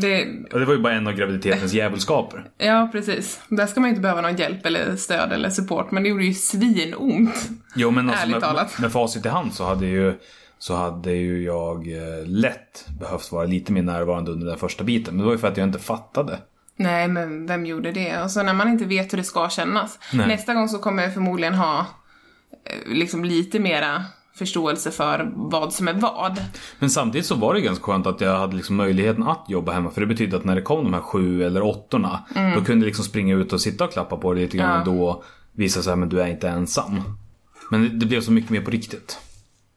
Det, 0.00 0.26
Och 0.52 0.60
det 0.60 0.66
var 0.66 0.72
ju 0.74 0.82
bara 0.82 0.92
en 0.92 1.06
av 1.06 1.12
graviditetens 1.12 1.72
djävulskaper. 1.72 2.50
ja 2.58 2.88
precis. 2.92 3.40
Där 3.48 3.66
ska 3.66 3.80
man 3.80 3.88
ju 3.88 3.90
inte 3.90 4.02
behöva 4.02 4.20
någon 4.20 4.36
hjälp 4.36 4.66
eller 4.66 4.96
stöd 4.96 5.32
eller 5.32 5.50
support, 5.50 5.90
men 5.90 6.02
det 6.02 6.08
gjorde 6.08 6.24
ju 6.24 6.34
svinont. 6.34 7.48
Jo 7.76 7.90
men 7.90 8.10
alltså 8.10 8.28
med, 8.28 8.40
talat. 8.40 8.78
med 8.78 8.92
facit 8.92 9.26
i 9.26 9.28
hand 9.28 9.54
så 9.54 9.64
hade 9.64 9.86
ju 9.86 10.14
så 10.58 10.74
hade 10.76 11.12
ju 11.12 11.44
jag 11.44 11.88
eh, 11.92 12.26
lätt 12.26 12.86
behövt 13.00 13.32
vara 13.32 13.46
lite 13.46 13.72
mer 13.72 13.82
närvarande 13.82 14.30
under 14.30 14.46
den 14.46 14.58
första 14.58 14.84
biten. 14.84 15.14
Men 15.14 15.18
det 15.18 15.24
var 15.24 15.32
ju 15.32 15.38
för 15.38 15.48
att 15.48 15.56
jag 15.56 15.66
inte 15.66 15.78
fattade. 15.78 16.38
Nej, 16.76 17.08
men 17.08 17.46
vem 17.46 17.66
gjorde 17.66 17.92
det? 17.92 18.22
Och 18.22 18.30
så 18.30 18.42
när 18.42 18.54
man 18.54 18.68
inte 18.68 18.84
vet 18.84 19.12
hur 19.12 19.18
det 19.18 19.24
ska 19.24 19.48
kännas. 19.48 19.98
Nej. 20.12 20.28
Nästa 20.28 20.54
gång 20.54 20.68
så 20.68 20.78
kommer 20.78 21.02
jag 21.02 21.14
förmodligen 21.14 21.54
ha 21.54 21.86
liksom 22.86 23.24
lite 23.24 23.58
mera 23.58 24.04
förståelse 24.34 24.90
för 24.90 25.30
vad 25.34 25.72
som 25.72 25.88
är 25.88 25.92
vad. 25.92 26.40
Men 26.78 26.90
samtidigt 26.90 27.26
så 27.26 27.34
var 27.34 27.54
det 27.54 27.60
ganska 27.60 27.84
skönt 27.84 28.06
att 28.06 28.20
jag 28.20 28.38
hade 28.38 28.56
liksom 28.56 28.76
möjligheten 28.76 29.22
att 29.22 29.44
jobba 29.48 29.72
hemma. 29.72 29.90
För 29.90 30.00
det 30.00 30.06
betydde 30.06 30.36
att 30.36 30.44
när 30.44 30.54
det 30.54 30.62
kom 30.62 30.84
de 30.84 30.94
här 30.94 31.00
sju 31.00 31.44
eller 31.44 31.62
åttorna. 31.62 32.24
Då 32.54 32.64
kunde 32.64 32.84
jag 32.84 32.86
liksom 32.86 33.04
springa 33.04 33.34
ut 33.36 33.52
och 33.52 33.60
sitta 33.60 33.84
och 33.84 33.92
klappa 33.92 34.16
på 34.16 34.34
det 34.34 34.40
lite 34.40 34.56
grann. 34.56 34.70
Ja. 34.70 34.78
Och 34.80 34.84
då 34.86 35.24
visa 35.52 35.82
sig 35.82 35.96
men 35.96 36.08
du 36.08 36.20
är 36.20 36.26
inte 36.26 36.48
ensam. 36.48 37.02
Men 37.70 37.82
det, 37.82 37.88
det 37.88 38.06
blev 38.06 38.20
så 38.20 38.32
mycket 38.32 38.50
mer 38.50 38.60
på 38.60 38.70
riktigt. 38.70 39.18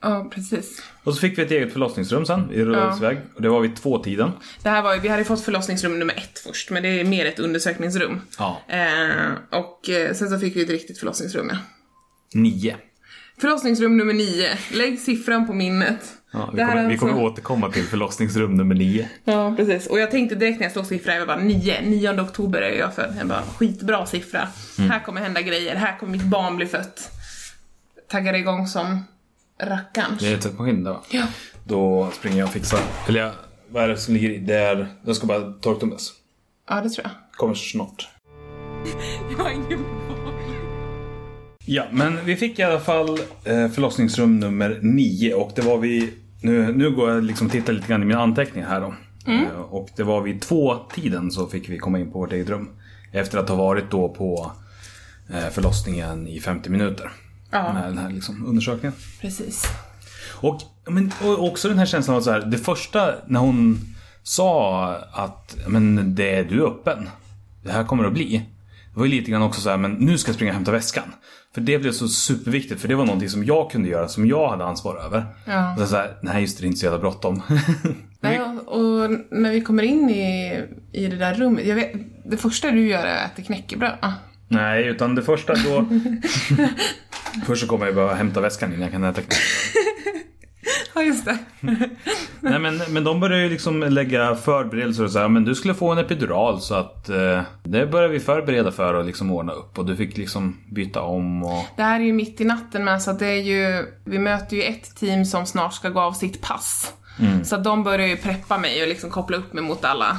Ja, 0.01 0.29
precis. 0.33 0.81
Och 1.03 1.13
så 1.13 1.19
fick 1.19 1.37
vi 1.37 1.41
ett 1.41 1.51
eget 1.51 1.73
förlossningsrum 1.73 2.25
sen. 2.25 2.47
Vi 2.49 2.65
rullades 2.65 3.01
Ja. 3.01 3.11
iväg. 3.11 3.17
Och 3.35 3.41
det 3.41 3.49
var 3.49 3.59
vid 3.59 3.75
två 3.75 3.97
tiden. 3.99 4.31
Det 4.63 4.69
här 4.69 4.81
var 4.81 4.93
ju, 4.93 4.99
vi 4.99 5.07
hade 5.07 5.23
fått 5.23 5.41
förlossningsrum 5.41 5.99
nummer 5.99 6.13
ett 6.17 6.39
först, 6.39 6.69
men 6.71 6.83
det 6.83 6.89
är 6.99 7.03
mer 7.05 7.25
ett 7.25 7.39
undersökningsrum. 7.39 8.21
Ja. 8.37 8.61
Eh, 8.67 9.31
och 9.59 9.89
eh, 9.89 10.13
sen 10.13 10.29
så 10.29 10.39
fick 10.39 10.55
vi 10.55 10.63
ett 10.63 10.69
riktigt 10.69 10.99
förlossningsrum, 10.99 11.49
ja. 11.51 11.57
Nio. 12.33 12.75
Förlossningsrum 13.37 13.97
nummer 13.97 14.13
nio. 14.13 14.57
Lägg 14.71 14.99
siffran 14.99 15.47
på 15.47 15.53
minnet. 15.53 15.99
Ja, 16.31 16.49
vi, 16.53 16.59
kommer, 16.59 16.75
är 16.75 16.87
vi 16.89 16.97
kommer 16.97 17.13
alltså- 17.13 17.25
återkomma 17.25 17.71
till 17.71 17.83
förlossningsrum 17.83 18.55
nummer 18.55 18.75
nio. 18.75 19.09
Ja, 19.23 19.53
precis. 19.57 19.87
Och 19.87 19.99
jag 19.99 20.11
tänkte 20.11 20.35
direkt 20.35 20.59
när 20.59 20.65
jag 20.65 20.73
såg 20.73 20.85
siffran, 20.85 21.15
jag 21.15 21.27
bara 21.27 21.39
9, 21.39 21.81
9 21.81 22.21
oktober 22.21 22.61
är 22.61 22.77
jag 22.79 22.95
född. 22.95 23.15
Jag 23.19 23.27
bara 23.27 23.41
skitbra 23.57 24.05
siffra. 24.05 24.47
Mm. 24.77 24.89
Här 24.91 24.99
kommer 24.99 25.21
hända 25.21 25.41
grejer, 25.41 25.75
här 25.75 25.97
kommer 25.99 26.11
mitt 26.11 26.23
barn 26.23 26.55
bli 26.55 26.65
fött. 26.65 27.09
Taggade 28.09 28.37
igång 28.37 28.67
som 28.67 29.03
rackarns. 29.63 30.19
Det 30.19 30.27
är 30.27 30.37
tvättmaskin 30.37 30.83
där 30.83 30.91
va? 30.91 31.01
Ja. 31.09 31.23
Då 31.63 32.09
springer 32.13 32.37
jag 32.37 32.47
och 32.47 32.53
fixar. 32.53 32.79
Eller 33.07 33.19
jag, 33.19 33.31
vad 33.69 33.83
är 33.83 33.87
det 33.87 33.97
som 33.97 34.13
ligger 34.13 34.29
i? 34.29 34.37
Det 34.37 34.55
är, 34.55 34.87
den 35.01 35.15
ska 35.15 35.27
bara 35.27 35.53
torktumlas. 35.53 36.13
ja, 36.69 36.81
det 36.81 36.89
tror 36.89 37.07
jag. 37.07 37.11
Kommer 37.37 37.53
snart. 37.53 38.07
Jag 39.37 39.43
har 39.43 39.51
ingen 39.51 39.85
Ja, 41.71 41.83
men 41.91 42.25
vi 42.25 42.35
fick 42.35 42.59
i 42.59 42.63
alla 42.63 42.79
fall 42.79 43.09
eh, 43.43 43.69
förlossningsrum 43.69 44.39
nummer 44.39 44.79
nio 44.81 45.33
och 45.33 45.51
det 45.55 45.61
var 45.61 45.77
vi 45.77 46.13
nu, 46.41 46.73
nu 46.73 46.91
går 46.91 47.09
jag 47.09 47.23
liksom 47.23 47.47
och 47.47 47.53
tittar 47.53 47.73
lite 47.73 47.87
grann 47.87 48.03
i 48.03 48.05
mina 48.05 48.21
anteckningar 48.21 48.67
här 48.67 48.81
då. 48.81 48.93
Eh, 49.31 49.59
och 49.59 49.89
det 49.95 50.03
var 50.03 50.21
vid 50.21 50.41
två 50.41 50.75
tiden 50.75 51.31
så 51.31 51.47
fick 51.47 51.69
vi 51.69 51.77
komma 51.77 51.99
in 51.99 52.11
på 52.11 52.19
vårt 52.19 52.33
eget 52.33 52.49
rum. 52.49 52.69
Efter 53.11 53.37
att 53.37 53.49
ha 53.49 53.55
varit 53.55 53.91
då 53.91 54.09
på 54.09 54.51
eh, 55.29 55.49
förlossningen 55.51 56.27
i 56.27 56.39
50 56.39 56.69
minuter. 56.69 57.11
Ja. 57.51 57.57
Den 57.57 57.75
här, 57.75 57.87
den 57.87 57.97
här 57.97 58.09
liksom 58.09 58.45
undersökningen. 58.45 58.93
Precis. 59.21 59.65
Och, 60.35 60.61
men, 60.85 61.11
och 61.23 61.47
också 61.47 61.67
den 61.69 61.77
här 61.77 61.85
känslan 61.85 62.17
av 62.17 62.21
så 62.21 62.31
här, 62.31 62.41
det 62.41 62.57
första 62.57 63.15
när 63.27 63.39
hon 63.39 63.79
sa 64.23 64.85
att 65.11 65.57
men 65.67 66.15
det 66.15 66.35
är 66.35 66.43
du 66.43 66.67
öppen. 66.67 67.09
Det 67.63 67.71
här 67.71 67.83
kommer 67.83 68.03
att 68.03 68.13
bli. 68.13 68.45
Det 68.93 68.99
var 68.99 69.05
ju 69.05 69.11
lite 69.11 69.31
grann 69.31 69.41
också 69.41 69.61
så 69.61 69.69
här, 69.69 69.77
men 69.77 69.93
nu 69.93 70.17
ska 70.17 70.29
jag 70.29 70.35
springa 70.35 70.51
och 70.51 70.55
hämta 70.55 70.71
väskan. 70.71 71.13
För 71.53 71.61
det 71.61 71.79
blev 71.79 71.91
så 71.91 72.07
superviktigt, 72.07 72.81
för 72.81 72.87
det 72.87 72.95
var 72.95 73.05
någonting 73.05 73.29
som 73.29 73.43
jag 73.43 73.71
kunde 73.71 73.89
göra, 73.89 74.07
som 74.07 74.27
jag 74.27 74.49
hade 74.49 74.65
ansvar 74.65 74.95
över. 75.05 75.25
Ja. 75.45 75.73
Och 75.73 75.79
så 75.79 75.87
så 75.87 75.95
här, 75.95 76.17
nej 76.21 76.41
just 76.41 76.57
det, 76.57 76.63
det 76.63 76.65
är 76.65 76.67
inte 76.67 76.79
så 76.79 76.85
jävla 76.85 76.99
bråttom. 76.99 77.41
Nej, 78.21 78.39
och, 78.65 79.11
när 79.31 79.51
vi 79.51 79.61
kommer 79.61 79.83
in 79.83 80.09
i, 80.09 80.61
i 80.91 81.07
det 81.07 81.15
där 81.15 81.33
rummet, 81.33 81.65
vet, 81.65 81.91
det 82.25 82.37
första 82.37 82.71
du 82.71 82.87
gör 82.87 83.05
är 83.05 83.25
att 83.25 83.31
äta 83.31 83.41
knäckebröd. 83.41 83.97
Nej, 84.47 84.87
utan 84.87 85.15
det 85.15 85.23
första 85.23 85.53
då... 85.53 85.85
Först 87.45 87.61
så 87.61 87.67
kommer 87.67 87.85
jag 87.85 87.95
behöva 87.95 88.13
hämta 88.13 88.41
väskan 88.41 88.69
innan 88.69 88.81
jag 88.81 88.91
kan 88.91 89.03
äta 89.03 89.21
knäckebröd. 89.21 89.95
Ja, 90.99 91.05
just 91.05 91.25
det. 91.25 91.37
Nej 92.39 92.59
men, 92.59 92.81
men 92.89 93.03
de 93.03 93.19
börjar 93.19 93.39
ju 93.39 93.49
liksom 93.49 93.79
lägga 93.79 94.35
förberedelser 94.35 95.03
och 95.03 95.11
så 95.11 95.19
här, 95.19 95.27
men 95.27 95.45
du 95.45 95.55
skulle 95.55 95.73
få 95.73 95.91
en 95.91 95.97
epidural 95.97 96.61
så 96.61 96.75
att 96.75 97.09
eh, 97.09 97.41
det 97.63 97.87
börjar 97.87 98.09
vi 98.09 98.19
förbereda 98.19 98.71
för 98.71 98.93
och 98.93 99.05
liksom 99.05 99.31
ordna 99.31 99.53
upp 99.53 99.79
och 99.79 99.85
du 99.85 99.95
fick 99.95 100.17
liksom 100.17 100.57
byta 100.71 101.01
om 101.01 101.43
och... 101.43 101.65
Det 101.75 101.83
här 101.83 101.99
är 101.99 102.03
ju 102.03 102.13
mitt 102.13 102.41
i 102.41 102.45
natten 102.45 102.83
men 102.83 103.01
så 103.01 103.11
att 103.11 103.19
det 103.19 103.27
är 103.27 103.41
ju, 103.41 103.85
vi 104.05 104.19
möter 104.19 104.57
ju 104.57 104.63
ett 104.63 104.95
team 104.95 105.25
som 105.25 105.45
snart 105.45 105.73
ska 105.73 105.89
gå 105.89 105.99
av 105.99 106.11
sitt 106.11 106.41
pass. 106.41 106.93
Så 107.43 107.55
att 107.55 107.63
de 107.63 107.83
börjar 107.83 108.07
ju 108.07 108.17
preppa 108.17 108.57
mig 108.57 108.81
och 108.81 108.87
liksom 108.87 109.09
koppla 109.09 109.37
upp 109.37 109.53
mig 109.53 109.63
mot 109.63 109.85
alla, 109.85 110.17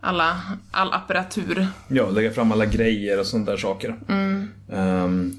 alla, 0.00 0.42
all 0.70 0.92
apparatur. 0.92 1.66
Ja, 1.88 2.10
lägga 2.10 2.30
fram 2.30 2.52
alla 2.52 2.66
grejer 2.66 3.20
och 3.20 3.26
sånt 3.26 3.46
där 3.46 3.56
saker. 3.56 3.96
Ehm, 4.72 5.32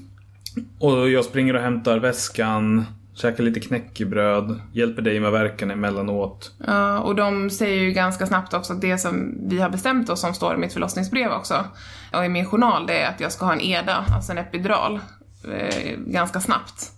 och 0.78 1.10
jag 1.10 1.24
springer 1.24 1.56
och 1.56 1.62
hämtar 1.62 1.98
väskan, 1.98 2.86
käkar 3.20 3.44
lite 3.44 3.60
knäckebröd, 3.60 4.60
hjälper 4.72 5.02
dig 5.02 5.20
med 5.20 5.32
verken 5.32 5.70
emellanåt. 5.70 6.52
Ja, 6.66 6.98
och 6.98 7.14
de 7.14 7.50
säger 7.50 7.82
ju 7.82 7.92
ganska 7.92 8.26
snabbt 8.26 8.54
också 8.54 8.72
att 8.72 8.80
det 8.80 8.98
som 8.98 9.34
vi 9.48 9.60
har 9.60 9.70
bestämt 9.70 10.08
oss 10.08 10.20
som 10.20 10.34
står 10.34 10.54
i 10.54 10.58
mitt 10.58 10.72
förlossningsbrev 10.72 11.32
också, 11.32 11.64
och 12.12 12.24
i 12.24 12.28
min 12.28 12.46
journal, 12.46 12.86
det 12.86 13.00
är 13.00 13.08
att 13.08 13.20
jag 13.20 13.32
ska 13.32 13.44
ha 13.44 13.52
en 13.52 13.60
EDA, 13.60 14.04
alltså 14.14 14.32
en 14.32 14.38
epidural, 14.38 15.00
eh, 15.44 15.96
ganska 16.06 16.40
snabbt. 16.40 16.90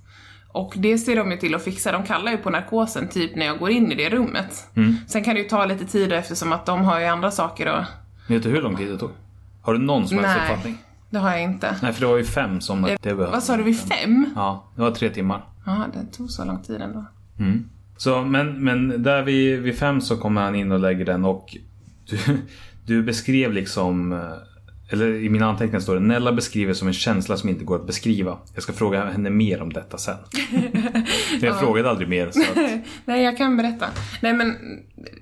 Och 0.52 0.72
det 0.76 0.98
ser 0.98 1.16
de 1.16 1.30
ju 1.30 1.36
till 1.36 1.54
att 1.54 1.64
fixa, 1.64 1.92
de 1.92 2.02
kallar 2.02 2.32
ju 2.32 2.38
på 2.38 2.50
narkosen 2.50 3.08
typ 3.08 3.36
när 3.36 3.46
jag 3.46 3.58
går 3.58 3.70
in 3.70 3.92
i 3.92 3.94
det 3.94 4.10
rummet. 4.10 4.66
Sen 5.08 5.24
kan 5.24 5.34
det 5.34 5.40
ju 5.40 5.48
ta 5.48 5.64
lite 5.64 5.84
tid 5.84 6.12
eftersom 6.12 6.52
att 6.52 6.66
de 6.66 6.84
har 6.84 7.00
ju 7.00 7.06
andra 7.06 7.30
saker 7.30 7.66
att... 7.66 7.86
Vet 8.28 8.42
du 8.42 8.48
hur 8.48 8.62
lång 8.62 8.76
tid 8.76 8.88
det 8.88 8.98
tog? 8.98 9.10
Har 9.62 9.72
du 9.72 9.78
någon 9.78 10.08
som 10.08 10.18
helst 10.18 10.36
Nej, 10.36 10.50
uppfattning? 10.50 10.78
det 11.10 11.18
har 11.18 11.30
jag 11.30 11.42
inte. 11.42 11.76
Nej, 11.82 11.92
för 11.92 12.00
det 12.00 12.06
var 12.06 12.16
ju 12.16 12.24
fem 12.24 12.60
som 12.60 12.82
det 12.82 13.02
behövdes. 13.02 13.32
Vad 13.32 13.42
sa 13.42 13.56
du, 13.56 13.62
vid 13.62 13.80
fem? 13.80 14.26
Ja, 14.36 14.64
det 14.74 14.82
var 14.82 14.90
tre 14.90 15.10
timmar. 15.10 15.44
Ja, 15.66 15.86
det 15.94 16.16
tog 16.16 16.30
så 16.30 16.44
lång 16.44 16.62
tid 16.62 16.80
ändå. 16.80 17.04
Så, 17.96 18.22
men, 18.22 18.64
men 18.64 19.02
där 19.02 19.22
vid, 19.22 19.60
vid 19.60 19.78
fem 19.78 20.00
så 20.00 20.16
kommer 20.16 20.40
han 20.40 20.54
in 20.54 20.72
och 20.72 20.80
lägger 20.80 21.04
den 21.04 21.24
och 21.24 21.56
du, 22.10 22.18
du 22.86 23.02
beskrev 23.02 23.52
liksom 23.52 24.12
eh, 24.12 24.18
eller 24.92 25.14
i 25.14 25.28
mina 25.28 25.46
anteckningar 25.46 25.80
står 25.80 25.94
det 25.94 26.00
Nella 26.00 26.32
beskriver 26.32 26.74
som 26.74 26.88
en 26.88 26.94
känsla 26.94 27.36
som 27.36 27.48
inte 27.48 27.64
går 27.64 27.76
att 27.76 27.86
beskriva. 27.86 28.38
Jag 28.54 28.62
ska 28.62 28.72
fråga 28.72 29.04
henne 29.04 29.30
mer 29.30 29.62
om 29.62 29.72
detta 29.72 29.98
sen. 29.98 30.16
Jag 31.40 31.60
frågade 31.60 31.90
aldrig 31.90 32.08
mer. 32.08 32.30
Så 32.30 32.40
att, 32.40 32.56
Nej, 33.04 33.22
jag 33.22 33.36
kan 33.36 33.56
berätta. 33.56 33.86
Nej 34.22 34.32
men, 34.32 34.56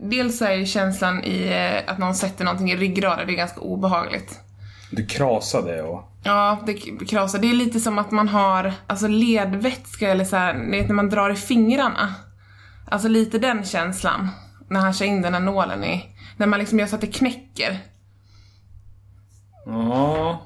dels 0.00 0.42
är 0.42 0.54
ju 0.54 0.66
känslan 0.66 1.24
i 1.24 1.48
eh, 1.48 1.92
att 1.92 1.98
någon 1.98 2.14
sätter 2.14 2.44
någonting 2.44 2.70
i 2.70 2.76
ryggraden, 2.76 3.26
det 3.26 3.32
är 3.32 3.36
ganska 3.36 3.60
obehagligt. 3.60 4.38
Du 4.90 5.06
krasade 5.06 5.82
och... 5.82 6.06
Ja, 6.22 6.58
det 6.66 6.74
k- 6.74 7.04
krasar. 7.08 7.38
Det 7.38 7.50
är 7.50 7.54
lite 7.54 7.80
som 7.80 7.98
att 7.98 8.10
man 8.10 8.28
har 8.28 8.72
alltså 8.86 9.08
ledvätska 9.08 10.10
eller 10.10 10.24
så 10.24 10.36
här, 10.36 10.70
vet 10.70 10.88
när 10.88 10.94
man 10.94 11.08
drar 11.08 11.30
i 11.30 11.34
fingrarna. 11.36 12.14
Alltså 12.90 13.08
lite 13.08 13.38
den 13.38 13.64
känslan. 13.64 14.28
När 14.68 14.80
han 14.80 14.92
kör 14.92 15.06
in 15.06 15.22
den 15.22 15.34
här 15.34 15.40
nålen 15.40 15.84
i. 15.84 16.04
När 16.36 16.46
man 16.46 16.58
liksom 16.58 16.78
gör 16.78 16.86
så 16.86 16.94
att 16.94 17.00
det 17.00 17.06
knäcker. 17.06 17.78
Ja, 19.66 20.42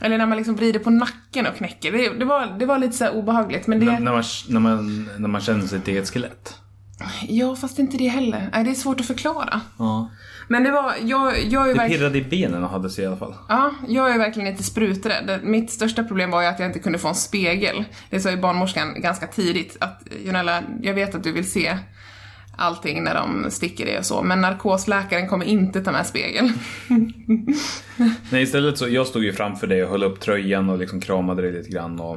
Eller 0.00 0.18
när 0.18 0.26
man 0.26 0.36
liksom 0.38 0.54
vrider 0.56 0.80
på 0.80 0.90
nacken 0.90 1.46
och 1.46 1.56
knäcker. 1.56 1.92
Det, 1.92 2.18
det, 2.18 2.24
var, 2.24 2.46
det 2.58 2.66
var 2.66 2.78
lite 2.78 2.96
så 2.96 3.04
här 3.04 3.14
obehagligt. 3.14 3.66
Men 3.66 3.80
det... 3.80 3.86
när, 3.86 4.00
när, 4.00 4.12
man, 4.12 4.22
när, 4.48 4.60
man, 4.60 5.08
när 5.18 5.28
man 5.28 5.40
känner 5.40 5.66
sitt 5.66 5.88
eget 5.88 6.10
skelett. 6.10 6.58
Ja, 7.28 7.56
fast 7.56 7.78
inte 7.78 7.96
det 7.96 8.08
heller. 8.08 8.50
Nej, 8.52 8.64
det 8.64 8.70
är 8.70 8.74
svårt 8.74 9.00
att 9.00 9.06
förklara. 9.06 9.60
Ja. 9.78 10.10
Men 10.52 10.64
det 10.64 10.70
var, 10.70 10.94
jag, 11.02 11.44
jag 11.44 11.62
är 11.64 11.68
Det 11.68 11.78
verkligen... 11.78 12.00
pirrade 12.00 12.18
i 12.18 12.22
benen 12.22 12.64
och 12.64 12.70
hade 12.70 12.90
sig 12.90 13.04
i 13.04 13.06
alla 13.06 13.16
fall. 13.16 13.34
Ja, 13.48 13.70
jag 13.88 14.14
är 14.14 14.18
verkligen 14.18 14.48
inte 14.48 14.62
spruträdd. 14.62 15.40
Mitt 15.42 15.70
största 15.70 16.04
problem 16.04 16.30
var 16.30 16.42
ju 16.42 16.48
att 16.48 16.58
jag 16.58 16.68
inte 16.68 16.78
kunde 16.78 16.98
få 16.98 17.08
en 17.08 17.14
spegel. 17.14 17.84
Det 18.10 18.20
sa 18.20 18.30
ju 18.30 18.36
barnmorskan 18.36 19.00
ganska 19.00 19.26
tidigt 19.26 19.76
att 19.80 20.02
Jonella, 20.24 20.62
jag 20.82 20.94
vet 20.94 21.14
att 21.14 21.22
du 21.24 21.32
vill 21.32 21.50
se 21.50 21.78
allting 22.56 23.04
när 23.04 23.14
de 23.14 23.50
sticker 23.50 23.86
dig 23.86 23.98
och 23.98 24.06
så, 24.06 24.22
men 24.22 24.40
narkosläkaren 24.40 25.28
kommer 25.28 25.44
inte 25.44 25.82
ta 25.82 25.92
med 25.92 26.06
spegel. 26.06 26.52
Nej 28.30 28.42
istället 28.42 28.78
så, 28.78 28.88
jag 28.88 29.06
stod 29.06 29.24
ju 29.24 29.32
framför 29.32 29.66
dig 29.66 29.84
och 29.84 29.90
höll 29.90 30.02
upp 30.04 30.20
tröjan 30.20 30.70
och 30.70 30.78
liksom 30.78 31.00
kramade 31.00 31.42
dig 31.42 31.52
lite 31.52 31.70
grann 31.70 32.00
och, 32.00 32.16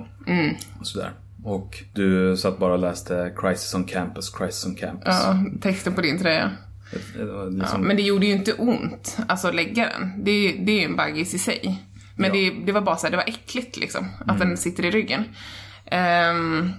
och 0.80 0.88
sådär. 0.88 1.12
Och 1.44 1.84
du 1.94 2.38
satt 2.38 2.60
bara 2.60 2.74
och 2.74 2.80
läste 2.80 3.34
Crisis 3.38 3.74
on 3.74 3.84
Campus, 3.84 4.30
Crisis 4.30 4.66
on 4.66 4.76
Campus. 4.76 5.06
Ja, 5.06 5.46
texten 5.62 5.94
på 5.94 6.02
din 6.02 6.20
tröja. 6.20 6.52
Var 7.20 7.26
Ja, 7.44 7.44
liksom, 7.50 7.82
men 7.82 7.96
det 7.96 8.02
gjorde 8.02 8.26
ju 8.26 8.32
inte 8.34 8.54
ont, 8.54 9.18
alltså 9.28 9.52
lägga 9.52 9.90
den. 9.90 10.24
Det, 10.24 10.32
är- 10.32 10.66
det 10.66 10.72
är 10.72 10.80
ju 10.80 10.86
en 10.86 10.96
baggis 10.96 11.34
i 11.34 11.40
sig. 11.40 11.84
Men 12.18 12.32
det, 12.32 12.50
det 12.66 12.72
var 12.72 12.82
bara 12.82 12.96
så 12.96 13.06
här, 13.08 13.12
det 13.12 13.18
var 13.18 13.30
äckligt 13.30 13.78
liksom, 13.78 14.08
att 14.26 14.40
den 14.40 14.58
sitter 14.58 14.86
i 14.86 14.92
ryggen. 14.92 15.24
Ehm, 15.86 16.72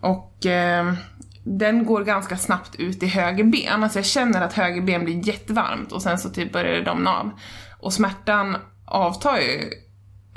och 0.00 0.46
ehm, 0.46 0.96
den 1.44 1.84
går 1.86 2.04
ganska 2.04 2.36
snabbt 2.36 2.74
ut 2.76 3.02
i 3.02 3.06
höger 3.06 3.44
ben. 3.44 3.82
Alltså 3.84 3.98
jag 3.98 4.06
känner 4.06 4.42
att 4.42 4.52
höger 4.52 4.82
ben 4.82 5.04
blir 5.04 5.28
jättevarmt 5.28 5.92
och 5.92 6.02
sen 6.02 6.18
så 6.18 6.30
typ 6.30 6.52
börjar 6.52 6.72
det 6.72 6.82
domna 6.84 7.10
av. 7.10 7.30
Och 7.78 7.92
smärtan 7.92 8.56
avtar 8.84 9.36
ju 9.38 9.70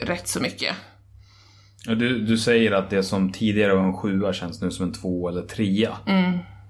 rätt 0.05 0.27
så 0.27 0.39
mycket. 0.39 0.75
Ja, 1.87 1.95
du, 1.95 2.19
du 2.25 2.37
säger 2.37 2.71
att 2.71 2.89
det 2.89 3.03
som 3.03 3.31
tidigare 3.31 3.75
var 3.75 3.83
en 3.83 3.93
sjua 3.97 4.33
känns 4.33 4.61
nu 4.61 4.71
som 4.71 4.85
en 4.85 4.93
två 4.93 5.29
eller 5.29 5.41
trea. 5.41 5.97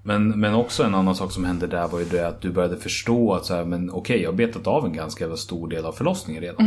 Men, 0.06 0.28
men 0.40 0.54
också 0.54 0.82
en 0.84 0.94
annan 0.94 1.14
sak 1.14 1.32
som 1.32 1.44
hände 1.44 1.66
där 1.66 1.88
var 1.88 1.98
ju 1.98 2.04
det 2.04 2.28
att 2.28 2.40
du 2.40 2.50
började 2.50 2.76
förstå 2.76 3.34
att 3.34 3.44
så 3.46 3.54
här, 3.54 3.64
men 3.64 3.90
okej, 3.90 4.22
jag 4.22 4.28
har 4.30 4.36
betat 4.36 4.66
av 4.66 4.84
en 4.86 4.92
ganska 4.92 5.36
stor 5.36 5.68
del 5.68 5.84
av 5.86 5.92
förlossningen 5.92 6.42
redan. 6.42 6.66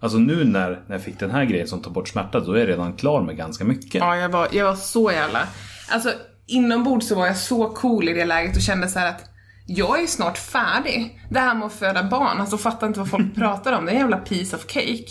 Alltså 0.00 0.18
nu 0.18 0.44
när, 0.44 0.70
när 0.86 0.94
jag 0.96 1.02
fick 1.02 1.18
den 1.20 1.30
här 1.30 1.44
grejen 1.44 1.68
som 1.68 1.82
tar 1.82 1.90
bort 1.90 2.08
smärta, 2.08 2.40
då 2.40 2.52
är 2.52 2.58
jag 2.58 2.68
redan 2.68 2.92
klar 2.92 3.22
med 3.22 3.36
ganska 3.36 3.64
mycket. 3.64 3.94
Ja, 3.94 4.16
jag 4.16 4.28
var, 4.28 4.48
jag 4.52 4.64
var 4.64 4.74
så 4.74 5.12
jävla... 5.12 5.38
Alltså, 5.90 6.12
inombords 6.46 7.06
så 7.08 7.14
var 7.14 7.26
jag 7.26 7.36
så 7.36 7.68
cool 7.68 8.08
i 8.08 8.12
det 8.12 8.24
läget 8.24 8.56
och 8.56 8.62
kände 8.62 8.88
så 8.88 8.98
här 8.98 9.08
att 9.08 9.24
jag 9.66 10.02
är 10.02 10.06
snart 10.06 10.38
färdig. 10.38 11.20
Det 11.30 11.38
här 11.40 11.54
med 11.54 11.66
att 11.66 11.72
föda 11.72 12.02
barn, 12.04 12.40
alltså 12.40 12.58
fattar 12.58 12.86
inte 12.86 12.98
vad 12.98 13.10
folk 13.10 13.34
pratar 13.34 13.72
om. 13.78 13.84
Det 13.84 13.90
är 13.90 13.94
en 13.94 14.00
jävla 14.00 14.16
piece 14.16 14.56
of 14.56 14.66
cake. 14.66 15.04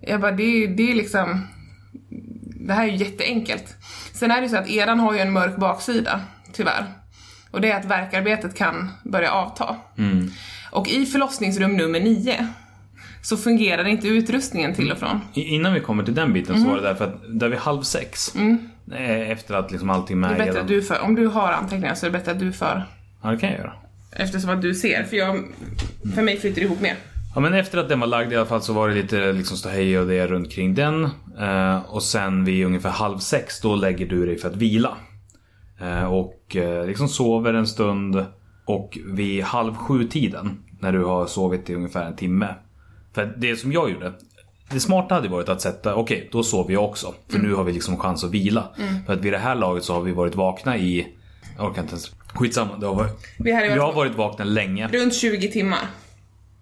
Jag 0.00 0.20
bara, 0.20 0.32
det, 0.32 0.42
är- 0.42 0.68
det 0.68 0.90
är 0.90 0.94
liksom... 0.94 1.46
Det 2.66 2.72
här 2.72 2.86
är 2.88 2.90
ju 2.90 2.96
jätteenkelt. 2.96 3.74
Sen 4.12 4.30
är 4.30 4.36
det 4.36 4.42
ju 4.42 4.48
så 4.48 4.56
att 4.56 4.68
eran 4.68 5.00
har 5.00 5.12
ju 5.14 5.18
en 5.20 5.32
mörk 5.32 5.56
baksida, 5.56 6.20
tyvärr. 6.56 6.84
Och 7.50 7.60
det 7.60 7.70
är 7.70 7.78
att 7.80 7.84
verkarbetet 7.84 8.54
kan 8.54 8.90
börja 9.04 9.30
avta. 9.32 9.76
Och 10.70 10.88
i 10.88 11.06
förlossningsrum 11.06 11.76
nummer 11.76 12.00
nio 12.00 12.46
så 13.22 13.36
fungerar 13.36 13.84
inte 13.84 14.08
utrustningen 14.08 14.74
till 14.74 14.92
och 14.92 14.98
från. 14.98 15.20
Innan 15.34 15.74
vi 15.74 15.80
kommer 15.80 16.02
till 16.04 16.14
den 16.14 16.32
biten 16.32 16.62
så 16.62 16.68
var 16.68 16.76
det 16.76 16.82
därför 16.82 17.04
att 17.04 17.40
där 17.40 17.48
vid 17.48 17.58
halv 17.58 17.82
sex, 17.82 18.34
eh, 18.92 19.30
efter 19.30 19.54
att 19.54 19.70
liksom 19.70 19.90
allting 19.90 20.20
med 20.20 20.30
Det 20.30 20.34
är 20.34 20.38
bättre 20.38 20.50
redan- 20.50 20.62
att 20.62 20.68
du 20.68 20.82
för. 20.82 21.00
Om 21.00 21.14
du 21.14 21.26
har 21.26 21.52
anteckningar 21.52 21.94
så 21.94 22.06
är 22.06 22.10
det 22.10 22.18
bättre 22.18 22.32
att 22.32 22.40
du 22.40 22.52
för. 22.52 22.84
Ja, 23.22 23.30
det 23.30 23.38
kan 23.38 23.50
jag 23.50 23.58
göra. 23.58 23.72
Eftersom 24.12 24.50
att 24.50 24.62
du 24.62 24.74
ser, 24.74 25.04
för 25.04 25.16
jag, 25.16 25.44
för 26.14 26.22
mig 26.22 26.36
flyter 26.40 26.60
det 26.60 26.66
ihop 26.66 26.80
mer. 26.80 26.94
Ja 27.34 27.40
men 27.40 27.54
efter 27.54 27.78
att 27.78 27.88
den 27.88 28.00
var 28.00 28.06
lagd 28.06 28.32
i 28.32 28.36
alla 28.36 28.46
fall 28.46 28.62
så 28.62 28.72
var 28.72 28.88
det 28.88 28.94
lite 28.94 29.32
liksom 29.32 29.56
ståhej 29.56 29.98
och 29.98 30.06
det 30.06 30.26
runt 30.26 30.52
kring 30.52 30.74
den. 30.74 31.04
Eh, 31.40 31.78
och 31.88 32.02
sen 32.02 32.44
vid 32.44 32.66
ungefär 32.66 32.90
halv 32.90 33.18
sex 33.18 33.60
då 33.60 33.76
lägger 33.76 34.06
du 34.06 34.26
dig 34.26 34.38
för 34.38 34.48
att 34.48 34.56
vila. 34.56 34.96
Eh, 35.80 36.04
och 36.04 36.56
eh, 36.56 36.86
liksom 36.86 37.08
sover 37.08 37.54
en 37.54 37.66
stund. 37.66 38.24
Och 38.64 38.98
vid 39.06 39.42
halv 39.44 39.74
sju 39.74 40.04
tiden 40.08 40.58
när 40.80 40.92
du 40.92 41.04
har 41.04 41.26
sovit 41.26 41.70
i 41.70 41.74
ungefär 41.74 42.06
en 42.06 42.16
timme. 42.16 42.54
För 43.14 43.34
det 43.36 43.56
som 43.56 43.72
jag 43.72 43.90
gjorde. 43.90 44.12
Det 44.70 44.80
smarta 44.80 45.14
hade 45.14 45.28
varit 45.28 45.48
att 45.48 45.60
sätta, 45.60 45.94
okej 45.94 46.28
då 46.32 46.42
sover 46.42 46.72
jag 46.72 46.84
också. 46.84 47.14
För 47.28 47.38
nu 47.38 47.54
har 47.54 47.64
vi 47.64 47.72
liksom 47.72 47.96
chans 47.96 48.24
att 48.24 48.30
vila. 48.30 48.68
För 49.06 49.12
att 49.12 49.20
vid 49.20 49.32
det 49.32 49.38
här 49.38 49.54
laget 49.54 49.84
så 49.84 49.92
har 49.94 50.00
vi 50.00 50.12
varit 50.12 50.34
vakna 50.34 50.76
i, 50.76 51.06
jag 51.56 51.70
orkar 51.70 51.82
inte 51.82 51.92
ens, 51.92 52.10
skitsamma. 52.34 52.76
Det 52.76 52.86
har 52.86 52.94
varit, 52.94 53.26
Vi 53.38 53.52
hade 53.52 53.68
varit 53.68 53.82
har 53.82 53.92
varit 53.92 54.14
vakna 54.14 54.44
länge. 54.44 54.88
runt 54.88 55.14
20 55.14 55.48
timmar. 55.52 55.78